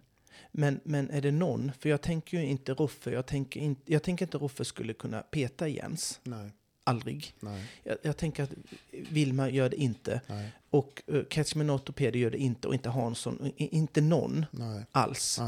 Men, 0.55 0.80
men 0.84 1.09
är 1.09 1.21
det 1.21 1.31
någon, 1.31 1.71
för 1.80 1.89
jag 1.89 2.01
tänker 2.01 2.38
ju 2.38 2.45
inte 2.45 2.73
Roffe, 2.73 3.11
jag 3.11 3.25
tänker, 3.25 3.59
in, 3.59 3.75
jag 3.85 4.03
tänker 4.03 4.25
inte 4.25 4.38
Roffe 4.38 4.65
skulle 4.65 4.93
kunna 4.93 5.21
peta 5.21 5.67
Jens, 5.67 6.19
Nej, 6.23 6.51
aldrig. 6.84 7.35
nej, 7.39 7.65
Jag, 7.84 7.97
jag 8.01 8.17
tänker 8.17 8.43
att 8.43 8.49
Vilma 8.91 9.49
gör 9.49 9.69
det 9.69 9.75
inte, 9.75 10.21
nej, 10.27 10.51
och 10.69 11.03
uh, 11.11 11.23
Catch 11.30 11.55
Me 11.55 11.63
Not 11.63 11.89
och 11.89 11.95
Peder 11.95 12.19
gör 12.19 12.31
det 12.31 12.38
inte, 12.38 12.67
och 12.67 12.73
inte 12.73 12.89
Hansson, 12.89 13.51
inte 13.57 14.01
någon 14.01 14.45
nej, 14.51 14.85
alls. 14.91 15.39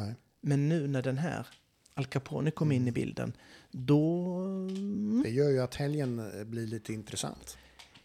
Men 0.42 0.70
nu 0.70 0.88
när 0.88 1.02
den 1.02 1.18
här 1.18 1.48
Al 1.94 2.06
Capone 2.06 2.52
kom 2.52 2.72
in 2.72 2.88
i 2.88 2.92
bilden, 2.92 3.34
då... 3.72 4.38
Det 5.24 5.30
gör 5.30 5.50
ju 5.50 5.60
att 5.60 5.76
helgen 5.76 6.40
eh, 6.40 6.44
blir 6.44 6.68
lite 6.68 6.94
intressant. 6.94 7.58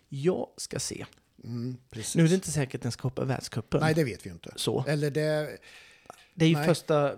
Jag 0.09 0.47
ska 0.57 0.79
se. 0.79 1.07
Mm. 1.45 1.77
Nu 2.15 2.25
är 2.25 2.29
det 2.29 2.35
inte 2.35 2.51
säkert 2.51 2.75
att 2.75 2.83
den 2.83 2.93
ska 2.93 3.03
hoppa 3.03 3.25
världscupen. 3.25 3.81
Nej, 3.81 3.95
det 3.95 4.05
vet 4.05 4.27
vi 4.27 4.29
ju 4.29 4.35
inte. 4.35 4.53
Så. 4.57 4.85
Eller 4.89 5.11
det, 5.11 5.59
Det 6.41 6.45
är 6.45 6.49
ju 6.49 6.55
nej. 6.57 6.67
första... 6.67 7.17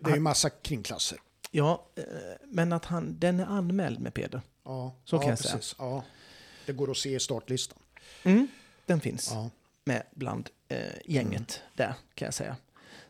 det 0.00 0.10
är 0.10 0.14
ju 0.14 0.20
massa 0.20 0.50
kringklasser. 0.50 1.18
Ja, 1.50 1.86
eh, 1.96 2.02
men 2.46 2.72
att 2.72 2.84
han, 2.84 3.18
den 3.18 3.40
är 3.40 3.44
anmäld 3.46 4.00
med 4.00 4.14
Peder. 4.14 4.40
Ja, 4.64 4.94
Så 5.04 5.16
ja, 5.16 5.20
kan 5.20 5.28
jag 5.30 5.38
säga. 5.38 5.54
precis. 5.56 5.74
Ja. 5.78 6.04
Det 6.66 6.72
går 6.72 6.90
att 6.90 6.96
se 6.96 7.14
i 7.14 7.20
startlistan. 7.20 7.78
Mm, 8.24 8.48
den 8.86 9.00
finns 9.00 9.30
Ja. 9.32 9.50
med 9.84 10.02
bland 10.14 10.50
eh, 10.68 10.78
gänget 11.04 11.62
där, 11.74 11.94
kan 12.14 12.26
jag 12.26 12.34
säga. 12.34 12.56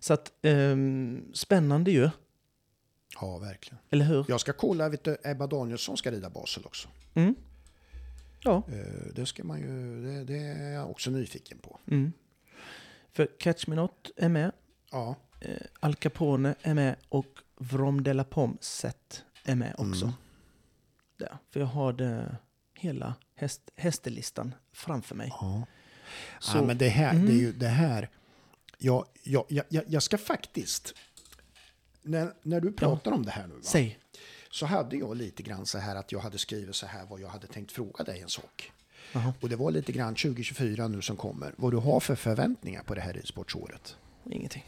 Så 0.00 0.14
att, 0.14 0.32
ehm, 0.42 1.30
spännande 1.34 1.90
ju, 1.90 2.10
ja, 3.20 3.38
verkligen. 3.38 3.78
eller 3.90 4.04
hur? 4.04 4.24
Jag 4.28 4.40
ska 4.40 4.52
kolla, 4.52 4.88
vet 4.88 5.04
du, 5.04 5.16
Ebba 5.24 5.46
Danielsson 5.46 5.96
ska 5.96 6.10
rida 6.10 6.30
Basel 6.30 6.64
också. 6.66 6.88
Mm. 7.14 7.34
Ja. 8.42 8.62
Eh, 8.68 9.12
Det 9.14 9.26
ska 9.26 9.44
man 9.44 9.60
ju, 9.60 10.02
det, 10.02 10.24
det 10.24 10.38
är 10.38 10.72
jag 10.72 10.90
också 10.90 11.10
nyfiken 11.10 11.58
på. 11.58 11.78
Mm. 11.90 12.12
För 13.12 13.28
Catch 13.38 13.66
Me 13.66 13.76
Not 13.76 14.10
är 14.16 14.28
med, 14.28 14.52
Ja, 14.90 15.08
eh, 15.10 15.14
Al 15.80 15.94
Capone 15.94 16.54
är 16.62 16.74
med 16.74 16.96
och 17.08 17.26
Vrom 17.56 18.02
de 18.02 18.12
la 18.14 18.24
Pomme 18.24 18.56
set 18.60 19.24
är 19.44 19.54
med 19.54 19.74
också. 19.78 20.04
Mm. 20.04 20.16
Där. 21.18 21.38
För 21.50 21.60
jag 21.60 21.66
har 21.66 21.92
det, 21.92 22.36
hela 22.74 23.14
häst, 23.34 23.60
hästelistan 23.76 24.54
framför 24.72 25.14
mig. 25.14 25.28
Ja. 25.40 25.66
Så- 26.40 26.58
ja, 26.58 26.62
men 26.62 26.78
det 26.78 26.88
här, 26.88 27.10
Mm. 27.14 27.26
det 27.26 27.32
är 27.32 27.36
ju 27.36 27.52
det 27.52 27.68
här. 27.68 28.10
Jag, 28.78 29.04
jag, 29.22 29.44
jag, 29.48 29.64
jag- 29.88 30.02
ska 30.02 30.18
faktiskt, 30.18 30.94
när, 32.02 32.32
när 32.42 32.60
du 32.60 32.72
pratar 32.72 33.12
om 33.12 33.24
det 33.24 33.30
här 33.30 33.46
nu, 33.46 33.54
va? 33.54 33.60
Säg. 33.62 33.98
så 34.50 34.66
hade 34.66 34.96
jag 34.96 35.16
lite 35.16 35.42
grann 35.42 35.66
så 35.66 35.78
här 35.78 35.96
att 35.96 36.12
jag 36.12 36.18
hade 36.20 36.38
skrivit 36.38 36.76
så 36.76 36.86
här 36.86 37.06
vad 37.06 37.20
jag 37.20 37.28
hade 37.28 37.46
tänkt 37.46 37.72
fråga 37.72 38.04
dig 38.04 38.20
en 38.20 38.28
sak. 38.28 38.72
Jaha. 39.12 39.34
Och 39.40 39.48
det 39.48 39.56
var 39.56 39.70
lite 39.70 39.92
grann 39.92 40.14
2024 40.14 40.88
nu 40.88 41.02
som 41.02 41.16
kommer, 41.16 41.54
vad 41.56 41.72
du 41.72 41.76
har 41.76 42.00
för 42.00 42.14
förväntningar 42.14 42.82
på 42.82 42.94
det 42.94 43.00
här 43.00 43.12
ridsportsåret. 43.12 43.96
Ingenting. 44.30 44.64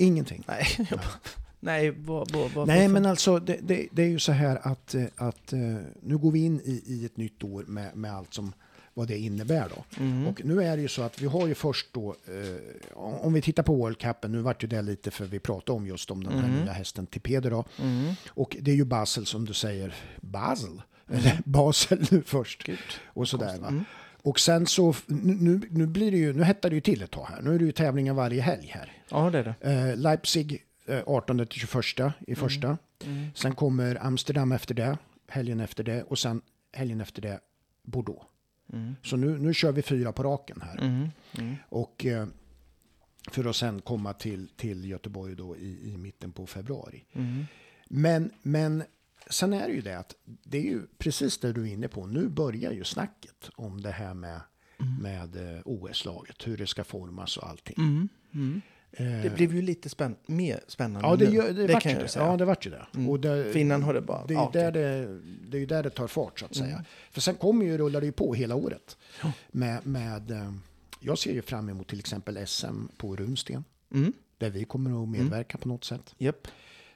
Ingenting. 0.00 0.44
Nej, 0.48 0.66
nej, 1.60 1.90
vad, 1.90 2.30
vad, 2.30 2.50
vad, 2.50 2.66
Nej, 2.68 2.88
men 2.88 3.06
alltså 3.06 3.38
det, 3.38 3.58
det, 3.62 3.88
det 3.92 4.02
är 4.02 4.08
ju 4.08 4.18
så 4.18 4.32
här 4.32 4.60
att, 4.62 4.94
eh, 4.94 5.04
att 5.16 5.52
eh, 5.52 5.60
nu 6.02 6.18
går 6.18 6.30
vi 6.30 6.44
in 6.44 6.60
i, 6.60 6.82
i 6.86 7.04
ett 7.04 7.16
nytt 7.16 7.44
år 7.44 7.64
med, 7.66 7.96
med 7.96 8.14
allt 8.14 8.34
som 8.34 8.52
vad 8.94 9.08
det 9.08 9.18
innebär 9.18 9.68
då. 9.76 10.02
Mm. 10.02 10.26
Och 10.26 10.44
nu 10.44 10.62
är 10.62 10.76
det 10.76 10.82
ju 10.82 10.88
så 10.88 11.02
att 11.02 11.22
vi 11.22 11.26
har 11.26 11.46
ju 11.46 11.54
först 11.54 11.86
då, 11.92 12.16
eh, 12.26 12.96
om 12.96 13.32
vi 13.32 13.42
tittar 13.42 13.62
på 13.62 13.74
World 13.74 13.98
Cupen, 13.98 14.32
nu 14.32 14.38
vart 14.38 14.64
ju 14.64 14.68
det 14.68 14.82
lite 14.82 15.10
för 15.10 15.24
vi 15.24 15.38
pratade 15.38 15.76
om 15.76 15.86
just 15.86 16.10
om 16.10 16.24
den 16.24 16.38
här 16.38 16.48
nya 16.48 16.72
hästen 16.72 17.06
Tipeder 17.06 17.50
då. 17.50 17.64
Mm. 17.82 18.14
Och 18.28 18.56
det 18.60 18.70
är 18.70 18.74
ju 18.74 18.84
Basel 18.84 19.26
som 19.26 19.44
du 19.44 19.54
säger, 19.54 19.94
Basel, 20.20 20.82
eller 21.08 21.40
Basel 21.44 22.06
nu 22.10 22.22
först. 22.22 22.64
Gud. 22.64 22.78
Och 23.06 23.28
sådär 23.28 23.58
va. 23.58 23.84
Mm. 24.22 24.30
Och 24.30 24.40
sen 24.40 24.66
så, 24.66 24.94
nu, 25.06 25.60
nu- 25.70 25.86
blir 25.86 26.10
det 26.10 26.16
ju, 26.16 26.32
nu 26.32 26.42
hettar 26.42 26.70
det 26.70 26.74
ju 26.74 26.80
till 26.80 27.02
ett 27.02 27.10
tag 27.10 27.26
här. 27.26 27.42
Nu 27.42 27.54
är 27.54 27.58
det 27.58 27.64
ju 27.64 27.72
tävlingar 27.72 28.14
varje 28.14 28.42
helg 28.42 28.66
här. 28.66 28.92
Ja, 29.10 29.30
det 29.30 29.38
är 29.38 29.44
det. 29.60 29.70
Eh, 29.90 29.96
Leipzig 29.96 30.64
eh, 30.86 31.00
18 31.06 31.46
till 31.46 31.60
21 31.60 32.14
i 32.26 32.34
första. 32.34 32.78
Mm. 33.04 33.26
Sen 33.34 33.54
kommer 33.54 34.06
Amsterdam 34.06 34.52
efter 34.52 34.74
det, 34.74 34.98
helgen 35.28 35.60
efter 35.60 35.84
det 35.84 36.02
och 36.02 36.18
sen 36.18 36.42
helgen 36.72 37.00
efter 37.00 37.22
det 37.22 37.40
Bordeaux. 37.82 38.22
Mm. 38.72 38.96
Så 39.02 39.16
nu, 39.16 39.38
nu 39.38 39.54
kör 39.54 39.72
vi 39.72 39.82
fyra 39.82 40.12
på 40.12 40.22
raken 40.22 40.60
här. 40.64 40.78
Mm. 40.86 41.08
Mm. 41.38 41.56
Och 41.68 42.06
eh, 42.06 42.26
för 43.30 43.44
att 43.44 43.56
sen 43.56 43.80
komma 43.80 44.12
till, 44.12 44.48
till 44.48 44.84
Göteborg 44.90 45.34
då 45.36 45.56
i, 45.56 45.92
i 45.92 45.96
mitten 45.96 46.32
på 46.32 46.46
februari. 46.46 47.04
Mm. 47.12 47.46
Men, 47.88 48.30
men 48.42 48.82
sen 49.30 49.52
är 49.52 49.68
det 49.68 49.74
ju 49.74 49.80
det 49.80 49.98
att 49.98 50.14
det 50.24 50.58
är 50.58 50.62
ju 50.62 50.82
precis 50.98 51.38
det 51.38 51.52
du 51.52 51.62
är 51.62 51.72
inne 51.72 51.88
på. 51.88 52.06
Nu 52.06 52.28
börjar 52.28 52.72
ju 52.72 52.84
snacket 52.84 53.50
om 53.54 53.80
det 53.80 53.90
här 53.90 54.14
med, 54.14 54.40
med 55.00 55.54
eh, 55.56 55.60
OS-laget, 55.64 56.46
hur 56.46 56.56
det 56.56 56.66
ska 56.66 56.84
formas 56.84 57.36
och 57.36 57.48
allting. 57.48 57.74
Mm. 57.78 58.08
Mm. 58.34 58.60
Eh, 58.92 59.22
Det 59.22 59.34
blev 59.34 59.54
ju 59.54 59.62
lite 59.62 59.88
spänn 59.88 60.16
mer 60.26 60.60
spännande 60.66 61.08
Ja, 61.08 61.16
det, 61.16 61.28
nu. 61.28 61.36
gör, 61.36 61.52
det, 61.52 61.72
vart 61.72 61.82
kan 61.82 61.92
ju 61.92 61.96
jag 61.98 62.04
det. 62.04 62.08
säga. 62.08 62.26
Ja, 62.26 62.36
det 62.36 62.44
vart 62.44 62.66
ju 62.66 62.70
det. 62.70 62.86
Mm. 62.94 63.08
Och 63.10 63.20
det, 63.20 63.52
För 63.52 63.58
innan 63.58 63.82
har 63.82 63.94
det 63.94 64.00
bara... 64.00 64.26
det 64.26 64.34
är, 64.34 64.38
ja, 64.38 64.50
ju 64.54 64.60
där 64.60 64.72
det, 64.72 65.20
det 65.50 65.56
är 65.56 65.60
ju 65.60 65.66
där 65.66 65.82
det 65.82 65.90
tar 65.90 66.06
fart 66.06 66.38
så 66.40 66.44
att 66.46 66.54
säga. 66.56 66.72
Mm. 66.72 66.84
För 67.10 67.20
sen 67.20 67.34
kommer 67.34 67.64
ju, 67.64 67.78
rullar 67.78 68.00
det 68.00 68.06
ju 68.06 68.12
på 68.12 68.34
hela 68.34 68.54
året. 68.54 68.96
Ja. 69.22 69.32
Med, 69.50 69.86
med, 69.86 70.30
eh, 70.30 70.52
jag 71.00 71.18
ser 71.18 71.32
ju 71.32 71.42
fram 71.42 71.68
emot 71.68 71.88
till 71.88 71.98
exempel 71.98 72.46
SM 72.46 72.86
på 72.96 73.16
Runsten. 73.16 73.64
Mm. 73.94 74.12
Där 74.38 74.50
vi 74.50 74.64
kommer 74.64 75.02
att 75.02 75.08
medverka 75.08 75.58
på 75.58 75.68
något 75.68 75.84
sätt. 75.84 76.14
Japp. 76.18 76.48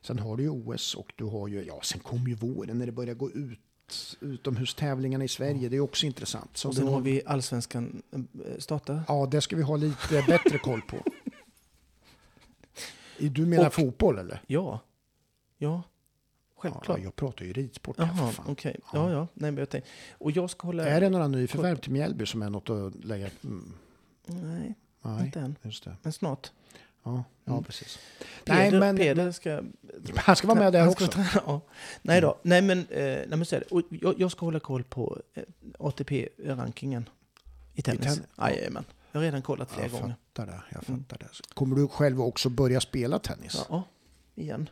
Sen 0.05 0.19
har 0.19 0.37
du 0.37 0.43
ju 0.43 0.49
OS 0.49 0.95
och 0.95 1.13
du 1.17 1.25
har 1.25 1.49
ju, 1.49 1.65
ja 1.65 1.81
sen 1.83 2.01
kommer 2.01 2.29
ju 2.29 2.35
våren 2.35 2.79
när 2.79 2.87
det 2.87 2.93
börjar 2.93 3.15
gå 3.15 3.31
ut 3.31 3.61
utomhustävlingarna 4.21 5.25
i 5.25 5.29
Sverige. 5.29 5.69
Det 5.69 5.77
är 5.77 5.81
också 5.81 6.07
intressant. 6.07 6.57
Så 6.57 6.69
Och 6.69 6.75
sen 6.75 6.89
har 6.89 7.01
vi 7.01 7.23
allsvenskan 7.27 8.03
äh, 8.13 8.21
starta. 8.59 9.05
Ja, 9.09 9.27
det 9.27 9.41
ska 9.41 9.57
vi 9.57 9.63
ha 9.63 9.77
lite 9.77 10.25
bättre 10.27 10.59
koll 10.59 10.81
på. 10.83 10.97
Du 13.19 13.47
menar 13.47 13.67
Och- 13.67 13.75
fotboll 13.75 14.19
eller? 14.19 14.43
Ja. 14.47 14.81
Ja. 15.59 15.83
Självklart. 16.57 16.99
Ja, 16.99 17.05
jag 17.05 17.17
pratar 17.17 17.45
ju 17.45 17.53
ridsport 17.53 17.99
här 17.99 18.07
Jaha, 18.07 18.31
för 18.33 18.51
okej. 18.51 18.81
fan. 18.85 19.01
Ja, 19.01 19.13
ja. 19.13 19.29
Nej, 19.35 19.51
men 19.51 19.57
jag 19.59 19.69
tänkte... 19.69 19.91
Och 20.13 20.31
jag 20.31 20.51
ska 20.51 20.67
hålla... 20.67 20.87
Är 20.87 21.01
det 21.01 21.11
några 21.11 21.29
nyförvärv 21.29 21.77
till 21.77 21.93
Mjällby 21.93 22.27
som 22.27 22.43
är 22.43 22.51
något 22.51 22.71
att 22.71 23.05
lägga? 23.05 23.31
Mm, 23.45 23.73
Nej, 24.27 24.75
nej, 25.03 25.27
inte 25.27 25.41
än. 25.41 25.57
Men 26.03 26.13
snart. 26.13 26.53
Ja, 27.05 27.25
ja 27.45 27.53
Mm. 27.53 27.65
precis. 27.65 27.99
Peder, 28.45 28.71
Nej, 28.71 28.81
men 28.81 28.97
Peder 28.97 29.33
ska... 29.33 29.63
han 30.17 30.37
ska 30.37 30.47
vara 30.47 30.59
med 30.59 30.73
där 30.73 30.89
också. 30.89 31.09
ja. 31.35 31.61
Nej 32.03 32.21
då. 32.21 32.39
Nej, 32.43 32.63
men, 32.63 32.79
eh, 32.79 33.05
nej, 33.05 33.27
men 33.29 33.45
så 33.47 33.57
är 33.57 33.61
det. 33.61 33.67
Och 33.67 33.83
jag, 33.91 34.21
jag 34.21 34.31
ska 34.31 34.47
hålla 34.47 34.61
koll 34.61 34.85
på 34.85 35.21
eh, 35.35 35.43
ATP-rankingen 35.79 37.09
i 37.75 37.83
tennis. 37.83 38.21
Ja. 38.37 38.51
Jajamän. 38.51 38.85
Jag 39.13 39.21
har 39.21 39.25
redan 39.25 39.43
kollat 39.43 39.71
flera 39.71 39.87
Jag 39.89 40.01
gånger. 40.01 40.15
fattar 40.35 40.47
det. 40.47 40.63
Jag 40.71 40.89
Mm. 40.89 41.05
fattar 41.05 41.19
det. 41.19 41.55
Kommer 41.55 41.77
du 41.77 41.89
själv 41.89 42.21
också 42.21 42.49
börja 42.49 42.81
spela 42.81 43.19
tennis? 43.19 43.55
Ja, 43.55 43.65
ja, 43.69 43.83
igen. 44.43 44.69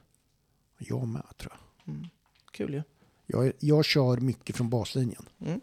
Jag 0.79 1.09
med 1.09 1.23
tror 1.37 1.53
jag. 1.85 1.95
Mm. 1.95 2.09
Kul 2.53 2.75
ju. 2.75 2.83
jag. 3.27 3.53
Jag 3.59 3.85
kör 3.85 4.17
mycket 4.17 4.57
från 4.57 4.71
baslinjen. 4.71 5.29
Mm. 5.41 5.61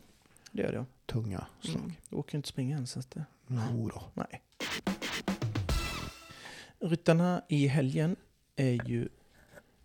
Det 0.52 0.62
gör 0.62 0.74
jag. 0.74 0.86
Tunga 1.06 1.46
slag. 1.62 1.76
Mm. 1.76 1.94
Jag 2.10 2.20
åker 2.20 2.38
inte 2.38 2.50
springa 2.50 2.76
ens. 2.76 2.92
Så 2.92 3.00
att 3.00 3.12
det... 3.12 3.26
Jo 3.48 3.90
då. 3.94 4.04
Nej. 4.14 4.42
Ryttarna 6.82 7.42
i 7.48 7.68
helgen 7.68 8.16
är 8.56 8.88
ju, 8.90 9.10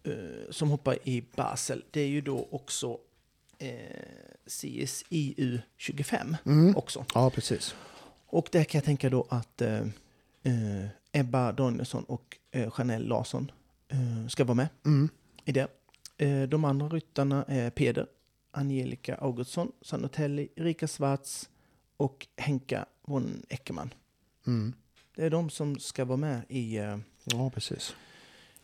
eh, 0.02 0.50
som 0.50 0.70
hoppar 0.70 1.08
i 1.08 1.24
Basel, 1.36 1.84
det 1.90 2.00
är 2.00 2.06
ju 2.08 2.20
då 2.20 2.48
också 2.50 2.98
eh, 3.58 3.68
CSIU 4.46 5.60
25 5.76 6.36
Mm. 6.46 6.76
också. 6.76 7.04
Ja, 7.14 7.30
precis. 7.30 7.74
Och 8.26 8.48
där 8.52 8.64
kan 8.64 8.78
jag 8.78 8.84
tänka 8.84 9.10
då 9.10 9.26
att 9.30 9.60
eh, 9.62 9.80
eh, 10.42 10.86
Ebba 11.12 11.52
Danielsson 11.52 12.04
och 12.04 12.36
eh, 12.50 12.72
Janelle 12.78 13.06
Larsson 13.08 13.50
eh, 13.88 14.26
ska 14.28 14.44
vara 14.44 14.54
med 14.54 14.68
Mm. 14.86 15.08
i 15.44 15.52
det. 15.52 15.68
Eh, 16.16 16.42
de 16.42 16.64
andra 16.64 16.88
ryttarna 16.88 17.44
är 17.48 17.70
Peder, 17.70 18.06
Angelica 18.50 19.14
Augustsson, 19.14 19.72
Sanotelli, 19.82 20.48
Erika 20.56 20.86
Schwarz 20.88 21.48
och 21.96 22.26
Henka 22.36 22.86
von 23.02 23.42
Eckermann. 23.48 23.94
Mm. 24.46 24.72
Det 25.14 25.24
är 25.24 25.30
de 25.30 25.50
som 25.50 25.78
ska 25.78 26.04
vara 26.04 26.16
med 26.16 26.42
i, 26.48 26.76
eh, 26.76 26.98
Ja, 27.24 27.50
precis. 27.50 27.96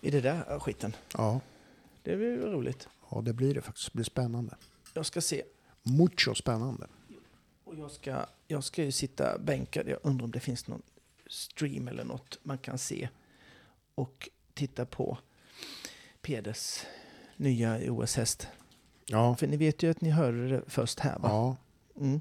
i 0.01 0.11
det 0.11 0.21
där 0.21 0.59
skiten. 0.59 0.97
Ja. 1.17 1.41
Det 2.03 2.17
blir 2.17 2.37
roligt. 2.37 2.89
ja, 3.11 3.21
det 3.21 3.33
blir 3.33 3.55
det 3.55 3.61
faktiskt. 3.63 3.87
Det 3.93 3.97
blir 3.97 4.05
spännande. 4.05 4.57
Jag 4.95 5.07
ska 5.07 5.21
se. 5.21 5.43
Mucho 5.83 6.35
spännande. 6.35 6.87
Och 7.65 7.75
jag 7.77 7.91
ska, 7.91 8.27
jag 8.47 8.65
ska 8.65 8.85
ju 8.85 8.93
sitta 8.93 9.39
bänkad. 9.39 9.89
Jag 9.89 9.99
undrar 10.03 10.25
om 10.25 10.31
det 10.31 10.41
finns 10.41 10.67
någon 10.67 10.83
stream 11.27 11.89
eller 11.89 12.05
något 12.05 12.39
man 12.43 12.59
kan 12.59 12.79
se. 12.79 13.09
Och 13.95 14.29
titta 14.55 14.87
på 14.87 15.19
Peders 16.23 16.85
nya 17.37 17.93
OS-häst. 17.93 18.49
Ja. 19.07 19.37
För 19.37 19.47
ni 19.47 19.57
vet 19.57 19.83
ju 19.83 19.91
att 19.91 20.01
ni 20.01 20.11
hörde 20.11 20.49
det 20.49 20.63
först 20.67 21.01
här 21.01 21.19
va? 21.19 21.29
ja. 21.29 21.57
Mm. 22.01 22.21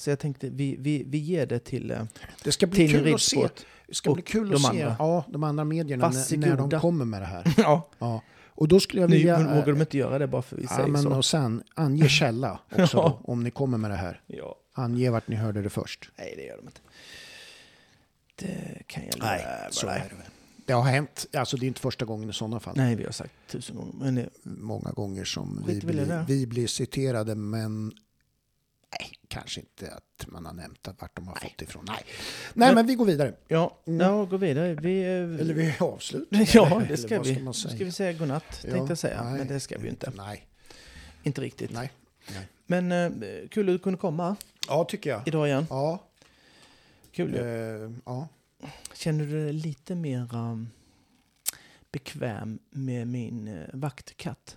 Så 0.00 0.10
jag 0.10 0.18
tänkte 0.18 0.50
vi, 0.50 0.76
vi, 0.78 1.04
vi 1.06 1.18
ger 1.18 1.46
det 1.46 1.58
till, 1.58 1.90
eh, 1.90 2.02
Det 2.44 2.52
ska 2.52 2.66
bli 2.66 2.76
till 2.76 2.90
kul 2.90 3.14
att 3.14 3.20
se. 3.20 3.48
Det 3.86 3.94
ska 3.94 4.14
bli 4.14 4.22
kul 4.22 4.48
de 4.48 4.54
att 4.54 4.60
se 4.62 4.68
andra. 4.82 4.96
ja, 4.98 5.24
de 5.28 5.44
andra 5.44 5.64
medierna 5.64 6.10
när, 6.10 6.36
när 6.36 6.56
de 6.56 6.80
kommer 6.80 7.04
med 7.04 7.22
det 7.22 7.26
här. 7.26 7.54
ja, 7.56 7.88
Ja. 7.98 8.22
Och 8.46 8.68
då 8.68 8.80
skulle 8.80 9.02
jag 9.02 9.10
nu 9.10 9.16
vilja... 9.16 9.38
vågar 9.38 9.66
de 9.66 9.80
inte 9.80 9.98
göra 9.98 10.18
det 10.18 10.26
bara 10.26 10.42
för 10.42 10.56
vi 10.56 10.62
ja, 10.62 10.76
säger 10.76 10.88
men 10.88 11.02
så. 11.02 11.10
och 11.10 11.24
sen 11.24 11.62
ange 11.74 12.08
källa 12.08 12.60
också 12.70 12.96
Ja. 12.96 13.20
då, 13.24 13.32
om 13.32 13.42
ni 13.44 13.50
kommer 13.50 13.78
med 13.78 13.90
det 13.90 13.96
här. 13.96 14.20
Ja. 14.26 14.56
Ange 14.72 15.10
vart 15.10 15.28
ni 15.28 15.36
hörde 15.36 15.62
det 15.62 15.70
först. 15.70 16.10
Nej, 16.18 16.34
det 16.36 16.42
gör 16.42 16.56
de 16.56 16.66
inte. 16.66 16.80
Det 18.36 18.82
kan 18.86 19.02
jag 19.04 19.14
Nej, 19.18 19.46
så 19.70 19.86
är 19.86 19.94
det 19.94 20.16
väl. 20.16 20.26
Det 20.66 20.72
har 20.72 20.82
hänt, 20.82 21.26
alltså 21.32 21.56
det 21.56 21.66
är 21.66 21.68
inte 21.68 21.80
första 21.80 22.04
gången 22.04 22.30
i 22.30 22.32
sådana 22.32 22.60
fall. 22.60 22.74
Nej, 22.76 22.96
vi 22.96 23.04
har 23.04 23.12
sagt 23.12 23.32
tusen 23.46 23.76
gånger. 23.76 23.94
Men 23.98 24.14
det, 24.14 24.28
Många 24.42 24.90
gånger 24.90 25.24
som 25.24 25.64
vi 25.66 25.80
blir, 25.80 26.24
vi 26.28 26.46
blir 26.46 26.66
citerade 26.66 27.34
men 27.34 27.92
kanske 29.30 29.60
inte 29.60 29.90
att 29.94 30.26
man 30.26 30.46
har 30.46 30.52
nämnt 30.52 30.88
vart 30.98 31.16
de 31.16 31.28
har 31.28 31.34
fått 31.36 31.62
ifrån. 31.62 31.84
Nej, 31.88 31.96
nej 32.06 32.14
Men- 32.54 32.74
men 32.74 32.86
vi 32.86 32.94
går 32.94 33.04
vidare. 33.04 33.34
ja, 33.48 33.78
Mm. 33.86 34.00
ja, 34.06 34.24
gå 34.24 34.36
vidare. 34.36 34.74
Vi, 34.74 35.00
eh, 35.02 35.08
Eller 35.10 35.54
vi 35.54 35.74
avslutar. 35.80 36.48
Ja, 36.54 36.82
det 36.88 36.96
ska 36.96 37.20
vi. 37.22 37.34
Ska 37.34 37.52
säga? 37.52 37.84
vi 37.84 37.92
säga 37.92 38.12
godnatt, 38.12 38.60
Ja, 38.64 38.70
tänkte 38.70 38.90
jag 38.90 38.98
säga. 38.98 39.24
nej, 39.24 39.38
men 39.38 39.46
det 39.48 39.60
ska 39.60 39.78
vi 39.78 39.84
ju 39.84 39.90
inte. 39.90 40.12
Nej, 40.16 40.46
Inte 41.22 41.40
riktigt. 41.40 41.70
nej. 41.72 41.92
nej. 42.30 42.48
Men 42.66 42.92
eh, 43.22 43.48
kul 43.50 43.68
att 43.68 43.74
du 43.74 43.78
kunde 43.78 43.98
komma 43.98 44.36
Ja, 44.68 44.84
tycker 44.84 45.10
jag. 45.10 45.28
idag 45.28 45.46
igen. 45.48 45.66
Ja, 45.70 45.98
Kul 47.12 47.34
ju. 47.34 47.40
eh, 47.84 47.90
ja. 48.04 48.28
Känner 48.94 49.24
du 49.26 49.44
dig 49.44 49.52
lite 49.52 49.94
mer 49.94 50.34
um, 50.36 50.70
bekväm 51.92 52.58
med 52.70 53.08
min 53.08 53.48
uh, 53.48 53.66
vaktkatt? 53.72 54.56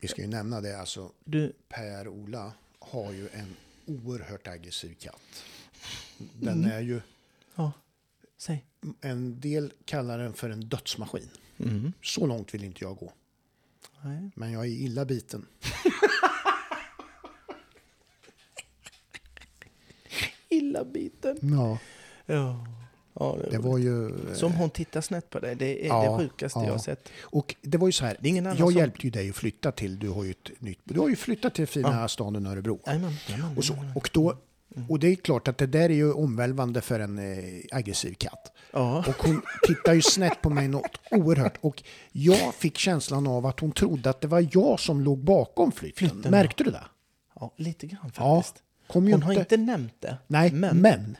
Vi 0.00 0.08
ska 0.08 0.22
ju 0.22 0.28
nämna 0.28 0.60
det, 0.60 0.80
alltså 0.80 1.12
Du, 1.24 1.52
Per-Ola 1.68 2.52
har 2.78 3.12
ju 3.12 3.28
en 3.32 3.56
oerhört 3.86 4.46
aggressiv 4.46 4.94
katt. 5.00 5.44
Den 6.18 6.58
Mm. 6.58 6.70
är 6.70 6.80
ju, 6.80 7.00
ja, 7.54 7.72
säg. 8.38 8.64
en 9.00 9.40
del 9.40 9.72
kallar 9.84 10.18
den 10.18 10.32
för 10.34 10.50
en 10.50 10.68
dödsmaskin. 10.68 11.28
Mm. 11.58 11.92
Så 12.02 12.26
långt 12.26 12.54
vill 12.54 12.64
inte 12.64 12.84
jag 12.84 12.96
gå. 12.96 13.12
Nej. 14.04 14.30
Men 14.34 14.52
jag 14.52 14.62
är 14.66 14.70
illa 14.70 15.04
biten. 15.04 15.46
Illa 20.48 20.84
biten. 20.84 21.38
Ja. 21.42 21.78
Ja. 22.26 22.66
Ja, 23.20 23.36
det, 23.44 23.50
Det 23.50 23.58
var 23.58 23.78
ju... 23.78 24.10
Som 24.34 24.52
hon 24.52 24.70
tittar 24.70 25.00
snett 25.00 25.30
på 25.30 25.38
dig, 25.38 25.54
det 25.56 25.84
är 25.84 25.88
Ja, 25.88 26.10
det 26.12 26.18
sjukaste 26.18 26.58
ja. 26.58 26.64
jag 26.64 26.72
har 26.72 26.78
sett. 26.78 27.08
Och 27.22 27.54
det 27.62 27.78
var 27.78 27.88
ju 27.88 27.92
så 27.92 28.04
här, 28.04 28.16
ingen 28.22 28.46
annan 28.46 28.58
jag 28.58 28.68
som- 28.72 28.78
hjälpte 28.78 29.06
ju 29.06 29.10
dig 29.10 29.30
att 29.30 29.36
flytta 29.36 29.72
till, 29.72 29.98
du 29.98 30.08
har 30.08 30.24
ju 30.24 30.30
ett 30.30 30.50
nytt, 30.60 30.78
du 30.84 31.00
har 31.00 31.08
ju 31.08 31.16
flyttat 31.16 31.54
till 31.54 31.66
fina 31.66 32.08
staden 32.08 32.46
Örebro. 32.46 32.80
Jajamän, 32.86 33.12
jajamän, 33.28 33.56
Och, 33.58 33.64
så, 33.64 33.74
och, 33.94 34.10
då, 34.12 34.34
och 34.88 34.98
det 34.98 35.08
är 35.08 35.14
klart 35.16 35.48
att 35.48 35.58
det 35.58 35.66
där 35.66 35.90
är 35.90 35.94
ju 35.94 36.12
omvälvande 36.12 36.80
för 36.80 37.00
en 37.00 37.18
eh, 37.18 37.44
aggressiv 37.72 38.14
katt. 38.14 38.52
Ja, 38.72 39.04
Och 39.08 39.26
hon 39.26 39.42
tittar 39.66 39.92
ju 39.94 40.02
snett 40.02 40.42
på 40.42 40.50
mig 40.50 40.68
något 40.68 41.00
oerhört. 41.10 41.58
Och 41.60 41.82
jag 42.12 42.54
fick 42.54 42.78
känslan 42.78 43.26
av 43.26 43.46
att 43.46 43.60
hon 43.60 43.72
trodde 43.72 44.10
att 44.10 44.20
det 44.20 44.28
var 44.28 44.46
jag 44.52 44.80
som 44.80 45.00
låg 45.00 45.18
bakom 45.18 45.72
flytten. 45.72 46.08
Flytten, 46.10 46.30
Märkte 46.30 46.64
du 46.64 46.70
det? 46.70 46.84
ja, 47.40 47.52
lite 47.56 47.86
grann 47.86 48.12
Ja. 48.16 48.36
faktiskt. 48.36 48.62
Kom 48.86 49.06
ju 49.06 49.12
Hon 49.12 49.22
har 49.22 49.32
inte... 49.32 49.40
inte 49.40 49.56
nämnt 49.56 49.94
det. 50.00 50.16
Nej, 50.26 50.52
men, 50.52 50.80
men, 50.80 51.16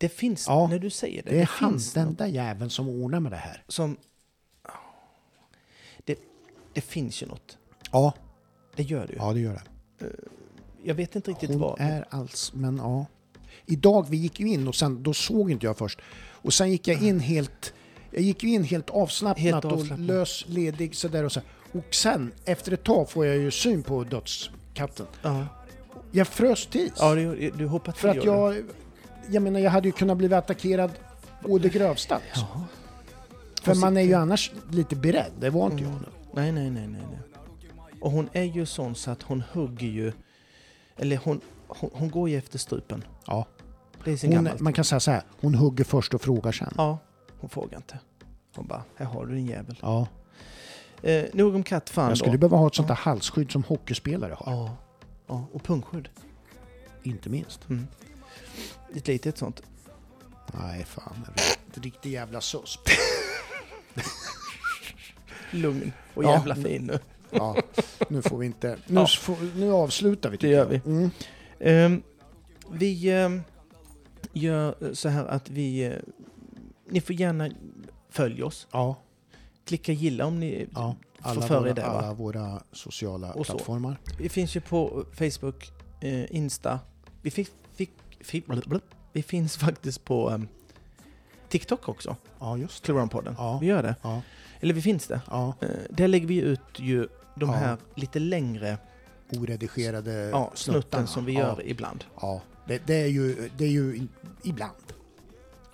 det 0.00 0.08
finns, 0.08 0.46
Ja, 0.48 0.66
när 0.70 0.78
du 0.78 0.90
säger 0.90 1.22
det, 1.22 1.30
det 1.30 1.36
det, 1.36 1.42
är 1.42 1.46
han, 1.52 1.70
finns 1.72 1.92
den 1.92 2.14
där 2.14 2.26
jäveln 2.26 2.70
som 2.70 2.88
ordnar 2.88 3.20
med 3.20 3.32
det 3.32 3.36
här. 3.36 3.62
som... 3.68 3.96
Det, 6.04 6.18
det 6.72 6.80
finns 6.80 7.22
ju 7.22 7.26
något. 7.26 7.58
Ja, 7.92 8.12
Det 8.76 8.82
gör 8.82 9.06
det 9.06 9.12
ju. 9.12 9.18
ja 9.18 9.32
det 9.32 9.40
gör 9.40 9.52
det. 9.52 9.62
Jag 10.82 10.94
vet 10.94 11.16
inte 11.16 11.30
riktigt 11.30 11.50
Hon 11.50 11.58
vad. 11.60 11.80
är 11.80 12.04
alls, 12.10 12.52
men 12.54 12.76
ja. 12.76 13.06
Idag, 13.66 14.06
vi 14.10 14.16
gick 14.16 14.40
ju 14.40 14.48
in 14.48 14.68
och 14.68 14.74
sen, 14.74 15.02
då 15.02 15.14
såg 15.14 15.50
inte 15.50 15.66
jag 15.66 15.76
först. 15.78 15.98
Och 16.18 16.54
sen 16.54 16.70
gick 16.70 16.88
jag 16.88 17.02
in 17.02 17.20
helt, 17.20 17.72
jag 18.10 18.22
gick 18.22 18.42
ju 18.42 18.48
in 18.48 18.64
helt 18.64 18.90
avslappnat, 18.90 19.38
Helt 19.38 19.64
och 19.64 19.72
avslappnat. 19.72 20.06
lös, 20.06 20.44
ledig 20.48 20.96
sådär 20.96 21.24
och 21.24 21.32
så. 21.32 21.40
Och 21.72 21.94
sen, 21.94 22.32
efter 22.44 22.72
ett 22.72 22.84
tag 22.84 23.10
får 23.10 23.26
jag 23.26 23.36
ju 23.36 23.50
syn 23.50 23.82
på 23.82 24.04
dödskatten. 24.04 25.06
Ja, 25.22 25.46
Jag 26.12 26.28
frös 26.28 26.66
till. 26.66 26.92
ja 26.98 27.14
du, 27.14 27.50
du 27.50 27.66
hoppar 27.66 27.92
till 27.92 28.00
För 28.00 28.08
att 28.08 28.24
jag, 28.24 28.64
jag 29.30 29.42
menar 29.42 29.60
jag 29.60 29.70
hade 29.70 29.88
ju 29.88 29.92
kunnat 29.92 30.16
bli 30.16 30.34
attackerad 30.34 30.90
å 31.44 31.58
det 31.58 31.68
grövsta. 31.68 32.14
alltså. 32.14 32.46
Ja. 32.54 32.64
För 33.62 33.74
man 33.74 33.96
är 33.96 34.00
ju 34.00 34.14
annars 34.14 34.52
lite 34.70 34.96
beredd, 34.96 35.32
det 35.40 35.50
var 35.50 35.66
inte 35.70 35.82
jag 35.82 35.90
Mm. 35.92 36.02
nu. 36.02 36.08
Nej, 36.32 36.52
nej, 36.52 36.70
nej, 36.70 36.86
nej, 36.86 37.02
nej. 37.10 37.18
Och 38.00 38.10
hon 38.10 38.28
är 38.32 38.42
ju 38.42 38.66
sån 38.66 38.94
så 38.94 39.10
att 39.10 39.22
hon 39.22 39.42
hugger 39.52 39.86
ju... 39.86 40.12
Eller 40.96 41.16
hon, 41.16 41.40
hon, 41.68 41.90
hon 41.92 42.10
går 42.10 42.28
ju 42.28 42.36
efter 42.38 42.58
strupen. 42.58 43.04
Ja. 43.26 43.46
Det 44.04 44.12
är 44.12 44.16
sin 44.16 44.30
Hon, 44.32 44.44
gammalt. 44.44 44.60
man 44.60 44.72
kan 44.72 44.84
säga 44.84 45.00
så 45.00 45.10
här, 45.10 45.22
hon 45.40 45.54
hugger 45.54 45.84
först 45.84 46.14
och 46.14 46.20
frågar 46.20 46.52
sen. 46.52 46.72
Ja, 46.76 46.98
hon 47.40 47.50
frågar 47.50 47.76
inte. 47.76 47.98
Hon 48.56 48.66
bara, 48.66 48.82
här 48.96 49.06
har 49.06 49.26
du 49.26 49.34
din 49.34 49.46
jävel. 49.46 49.78
Ja. 49.82 50.06
Eh, 51.02 51.24
nog 51.32 51.54
om 51.54 51.62
kattfan 51.62 52.08
Jag 52.08 52.18
skulle 52.18 52.32
då. 52.32 52.38
behöva 52.38 52.56
ha 52.56 52.66
ett 52.66 52.74
sånt 52.74 52.88
där 52.88 52.94
halsskydd 52.94 53.50
som 53.52 53.62
hockeyspelare 53.64 54.36
har. 54.38 54.52
Ja, 54.52 54.76
ja, 55.26 55.44
och 55.52 55.62
pungskydd. 55.64 56.08
Inte 57.02 57.28
minst. 57.30 57.68
Mm. 57.68 57.86
Ett 58.94 59.08
litet 59.08 59.38
sånt. 59.38 59.62
Nej, 60.54 60.84
fan. 60.84 61.26
Ett 61.36 61.78
riktigt 61.78 62.12
jävla 62.12 62.40
susp. 62.40 62.80
Lugn 65.50 65.92
och 66.14 66.24
Ja. 66.24 66.30
jävla 66.32 66.54
fin 66.54 66.82
nu. 66.82 66.98
Ja, 67.30 67.56
nu 68.08 68.22
får 68.22 68.38
vi 68.38 68.46
inte... 68.46 68.78
Nu, 68.86 69.00
Ja. 69.00 69.06
får, 69.06 69.36
nu 69.56 69.72
avslutar 69.72 70.30
vi. 70.30 70.36
Det 70.36 70.40
tycker 70.40 70.52
gör 70.54 70.58
jag. 70.58 70.66
vi. 70.66 70.80
Mm. 70.90 71.10
Ehm, 71.60 72.02
vi 72.70 73.10
ehm, 73.10 73.42
gör 74.32 74.94
så 74.94 75.08
här 75.08 75.24
att 75.24 75.50
vi... 75.50 75.84
eh, 75.84 75.92
ni 76.90 77.00
får 77.00 77.14
gärna 77.16 77.50
följa 78.10 78.46
oss. 78.46 78.66
Ja, 78.72 78.96
Klicka 79.64 79.92
gilla 79.92 80.26
om 80.26 80.40
ni 80.40 80.66
ja. 80.74 80.96
får 81.22 81.28
Alla, 81.30 81.46
för 81.46 81.58
våra, 81.58 81.70
er 81.70 81.74
det. 81.74 81.82
Va? 81.82 81.88
alla 81.88 82.14
våra 82.14 82.62
sociala 82.72 83.32
Och 83.32 83.46
så. 83.46 83.52
plattformar. 83.52 83.96
Vi 84.18 84.28
finns 84.28 84.56
ju 84.56 84.60
på 84.60 85.04
Facebook, 85.12 85.72
eh, 86.00 86.36
Insta. 86.36 86.80
Vi, 87.22 87.30
blablabla. 87.30 87.46
Vi 89.12 89.22
finns 89.22 89.56
faktiskt 89.66 90.04
på 90.04 90.30
ehm, 90.30 90.48
TikTok 91.48 91.88
också. 91.88 92.16
Ja, 92.38 92.58
just 92.58 92.82
det. 92.82 92.86
Kloranpodden. 92.86 93.34
Ja. 93.38 93.58
Vi 93.58 93.66
gör 93.66 93.82
det. 93.82 93.94
Ja, 94.02 94.22
Eller 94.60 94.74
vi 94.74 94.82
finns 94.82 95.06
det. 95.06 95.20
ja. 95.30 95.54
Eh, 95.60 95.68
där 95.90 96.08
lägger 96.08 96.26
vi 96.26 96.40
ut 96.40 96.60
ju 96.76 97.08
de 97.34 97.50
här 97.50 97.76
lite 97.94 98.18
längre 98.18 98.78
Oredigerade 99.32 100.12
ja, 100.12 100.50
snutten 100.54 101.06
som 101.06 101.24
vi 101.24 101.32
gör 101.32 101.62
ibland. 101.64 102.04
Ja, 102.20 102.42
det, 102.66 102.86
det, 102.86 102.94
är 102.94 103.06
ju, 103.06 103.50
det 103.56 103.64
är 103.64 103.68
ju 103.68 104.08
ibland. 104.44 104.92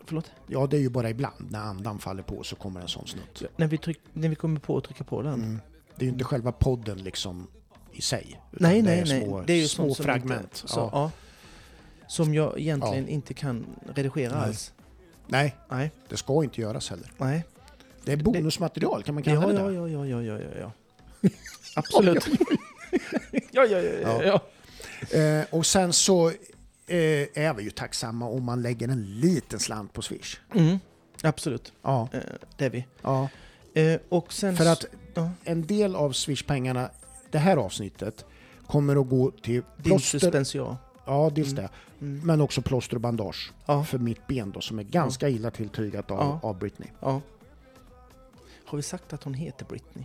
Förlåt? 0.05 0.31
Ja, 0.47 0.67
det 0.67 0.77
är 0.77 0.81
ju 0.81 0.89
bara 0.89 1.11
ibland. 1.11 1.51
När 1.51 1.61
andan 1.61 1.99
faller 1.99 2.23
på 2.23 2.43
så 2.43 2.57
kommer 2.57 2.81
en 2.81 2.89
sån 2.89 3.07
snutt. 3.07 3.43
När 3.57 3.67
vi, 3.67 3.79
tryck, 3.79 4.01
när 4.13 4.29
vi 4.29 4.35
kommer 4.35 4.61
på 4.61 4.77
att 4.77 4.85
trycka 4.85 5.05
på 5.05 5.23
den. 5.23 5.35
Mm. 5.35 5.61
Det 5.97 6.03
är 6.03 6.07
ju 6.07 6.13
inte 6.13 6.25
själva 6.25 6.53
podden 6.53 6.99
liksom 6.99 7.47
i 7.93 8.03
sig. 8.03 8.41
Nej, 8.51 8.83
nej, 8.83 9.05
nej. 9.07 9.25
Små, 9.25 9.43
det 9.43 9.53
är 9.53 9.57
ju 9.57 9.69
små 9.69 9.95
fragment. 9.95 10.43
Inte, 10.43 10.69
så, 10.69 10.91
ja. 10.93 11.11
Ja. 12.13 12.25
Som 12.25 12.35
jag 12.35 12.61
egentligen 12.61 13.09
inte 13.09 13.35
kan 13.35 13.67
redigera 13.95 14.35
Nej. 14.39 14.45
alls. 14.49 14.73
Nej, 15.27 15.57
Nej, 15.71 15.91
det 16.09 16.17
ska 16.17 16.45
inte 16.45 16.61
göras 16.61 16.91
heller. 16.91 17.07
nej. 17.19 17.45
Det 18.05 18.13
är 18.13 18.17
bonusmaterial, 18.17 19.03
kan 19.03 19.15
man 19.15 19.23
kalla 19.25 19.41
Ja, 19.41 19.47
det 19.49 19.55
ja, 19.55 19.63
där? 19.63 19.71
ja, 19.71 19.89
ja, 19.89 20.07
ja, 20.07 20.23
ja, 20.23 20.39
ja, 20.39 20.73
ja. 21.21 21.29
Absolut. 21.77 22.27
ja, 23.51 23.65
ja, 23.65 23.79
ja, 23.79 23.83
ja, 24.03 24.23
ja. 24.25 24.41
Eh, 25.19 25.45
och 25.51 25.67
sen 25.67 25.93
så 25.93 26.29
eh, 26.87 27.29
är 27.35 27.55
vi 27.55 27.63
ju 27.63 27.71
tacksamma 27.71 28.29
om 28.29 28.45
man 28.45 28.63
lägger 28.63 28.89
en 28.89 29.21
liten 29.21 29.59
slant 29.61 29.93
på 29.93 30.03
Swish. 30.03 30.37
Mm, 30.55 30.79
absolut. 31.23 31.73
Ja, 31.83 32.09
Eh, 32.13 32.21
det 32.57 32.65
är 32.65 32.71
vi. 32.71 32.87
ja. 33.03 33.29
Eh, 33.75 34.01
och 34.09 34.33
sen... 34.33 34.57
För 34.57 34.67
att 34.67 34.85
Ja. 35.15 35.31
en 35.45 35.67
del 35.67 35.97
av 35.97 36.13
Swish-pengarna, 36.13 36.91
det 37.31 37.39
här 37.39 37.57
avsnittet, 37.57 38.25
kommer 38.67 39.01
att 39.01 39.09
gå 39.09 39.31
till 39.31 39.53
Din 39.53 39.63
plåster. 39.83 40.19
suspension. 40.19 40.77
Ja, 41.07 41.31
dels 41.35 41.53
Mm. 41.53 41.63
det. 41.63 41.69
Mm. 42.03 42.21
Men 42.27 42.41
också 42.41 42.63
plåster 42.63 42.95
och 42.97 43.01
bandage 43.01 43.53
Ja, 43.67 43.85
för 43.85 43.99
mitt 43.99 44.27
ben 44.27 44.51
då, 44.51 44.61
som 44.61 44.79
är 44.79 44.83
ganska 44.83 45.29
illa 45.29 45.51
tilltygat 45.51 46.11
av, 46.11 46.19
Ja. 46.19 46.49
av 46.49 46.59
Britney. 46.59 46.89
ja. 47.01 47.21
Har 48.65 48.77
vi 48.77 48.83
sagt 48.83 49.13
att 49.13 49.25
hon 49.25 49.35
heter 49.35 49.65
Britney? 49.65 50.05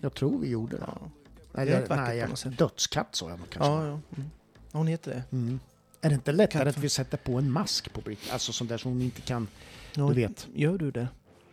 Jag 0.00 0.14
tror 0.14 0.38
vi 0.38 0.48
gjorde 0.48 0.76
det. 0.76 0.84
Ja, 0.86 1.10
Nej, 1.52 1.66
det 1.66 1.86
nej 1.96 2.16
jag, 2.18 2.52
dödskatt 2.52 3.08
sa 3.14 3.28
jag 3.30 3.38
nog 3.38 3.50
kanske. 3.50 3.70
ja. 3.72 3.86
ja. 3.86 4.00
Mm. 4.16 4.30
Hon 4.72 4.86
heter 4.86 5.10
det. 5.10 5.36
Mm. 5.36 5.60
Är 6.00 6.08
det 6.08 6.14
inte 6.14 6.32
lättare 6.32 6.64
Katt. 6.64 6.76
att 6.76 6.82
vi 6.84 6.88
sätter 6.88 7.16
på 7.16 7.38
en 7.38 7.50
mask 7.50 7.92
på 7.92 8.00
Britney? 8.00 8.32
Alltså 8.32 8.52
sån 8.52 8.66
där 8.66 8.78
som 8.78 8.90
hon 8.92 9.02
inte 9.02 9.20
kan... 9.20 9.48
Ja, 9.94 10.08
Du 10.08 10.14
vet. 10.14 10.48
Gör 10.54 10.78
du 10.78 10.90
det? 10.90 11.08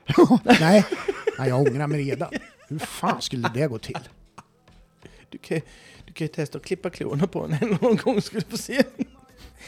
nej. 0.60 0.86
nej, 1.40 1.50
jag 1.50 1.62
ångrar 1.62 1.88
mig 1.88 2.02
redan. 2.10 2.32
Hur 2.68 2.80
fan 2.80 3.22
skulle 3.22 3.50
det 3.54 3.68
gå 3.68 3.78
till? 3.80 3.98
Du 5.30 5.38
kan, 5.38 5.62
du 6.06 6.14
kan 6.14 6.26
ju 6.28 6.34
testa 6.34 6.58
att 6.58 6.64
klippa 6.66 6.90
klorna 6.90 7.28
på 7.28 7.48
henne 7.48 7.78
någon 7.82 7.96
gång 7.96 8.22
ska 8.22 8.40
du 8.40 8.46
få 8.46 8.58
se. 8.58 8.84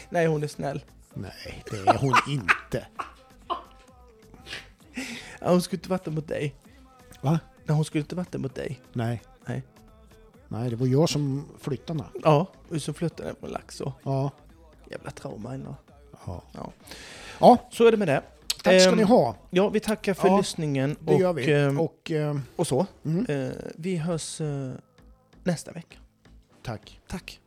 Nej, 0.10 0.28
hon 0.28 0.44
är 0.44 0.48
snäll. 0.48 0.84
Nej, 1.14 1.64
det 1.72 1.78
är 1.78 1.98
hon 1.98 2.14
inte. 2.28 2.88
Ja, 5.40 5.50
hon 5.50 5.62
skulle 5.62 5.78
inte 5.78 5.90
varit 5.90 6.04
det 6.06 6.12
mot 6.12 6.28
dig. 6.28 6.56
Va? 7.22 7.40
Nej, 7.66 7.76
hon 7.76 7.86
skulle 7.86 8.02
inte 8.02 8.16
varit 8.16 8.32
det 8.32 8.38
mot 8.38 8.56
dig. 8.56 8.82
Nej. 8.94 9.22
Nej. 9.46 9.64
Nej, 10.48 10.70
det 10.70 10.76
var 10.76 10.88
jag 10.88 11.10
som 11.10 11.46
flyttade 11.60 12.00
henne. 12.04 12.10
Ja, 12.24 12.48
och 12.70 12.82
så 12.82 12.94
flyttade 12.94 13.30
den 13.30 13.36
på 13.36 13.48
lax 13.48 13.82
och 13.82 13.94
Ja. 14.04 14.32
jävla 14.92 15.12
trauma 15.12 15.54
ändå. 15.54 15.76
ja. 16.26 16.44
Ja. 16.52 16.72
Ja, 17.40 17.58
Så 17.72 17.88
är 17.88 17.92
det 17.92 17.98
med 17.98 18.08
det. 18.08 18.22
tack 18.64 18.82
ska 18.82 18.90
Ehm, 18.92 18.98
ni 18.98 19.04
ha. 19.04 19.36
Ja, 19.50 19.70
vi 19.70 19.80
tackar 19.80 20.14
för 20.14 20.28
Ja, 20.28 20.38
lyssningen 20.38 20.96
Det 21.00 21.14
och, 21.14 21.20
gör 21.20 21.34
vi. 21.34 21.54
ehm, 21.54 21.80
Och 21.80 22.12
ehm, 22.12 22.42
och 22.56 22.68
så. 22.68 22.86
mm, 23.06 23.26
Eh, 23.30 23.52
vi 23.76 23.98
hörs 23.98 24.42
eh, 24.42 24.72
nästa 25.44 25.72
vecka. 25.72 25.98
tack. 26.64 27.02
Tack. 27.08 27.40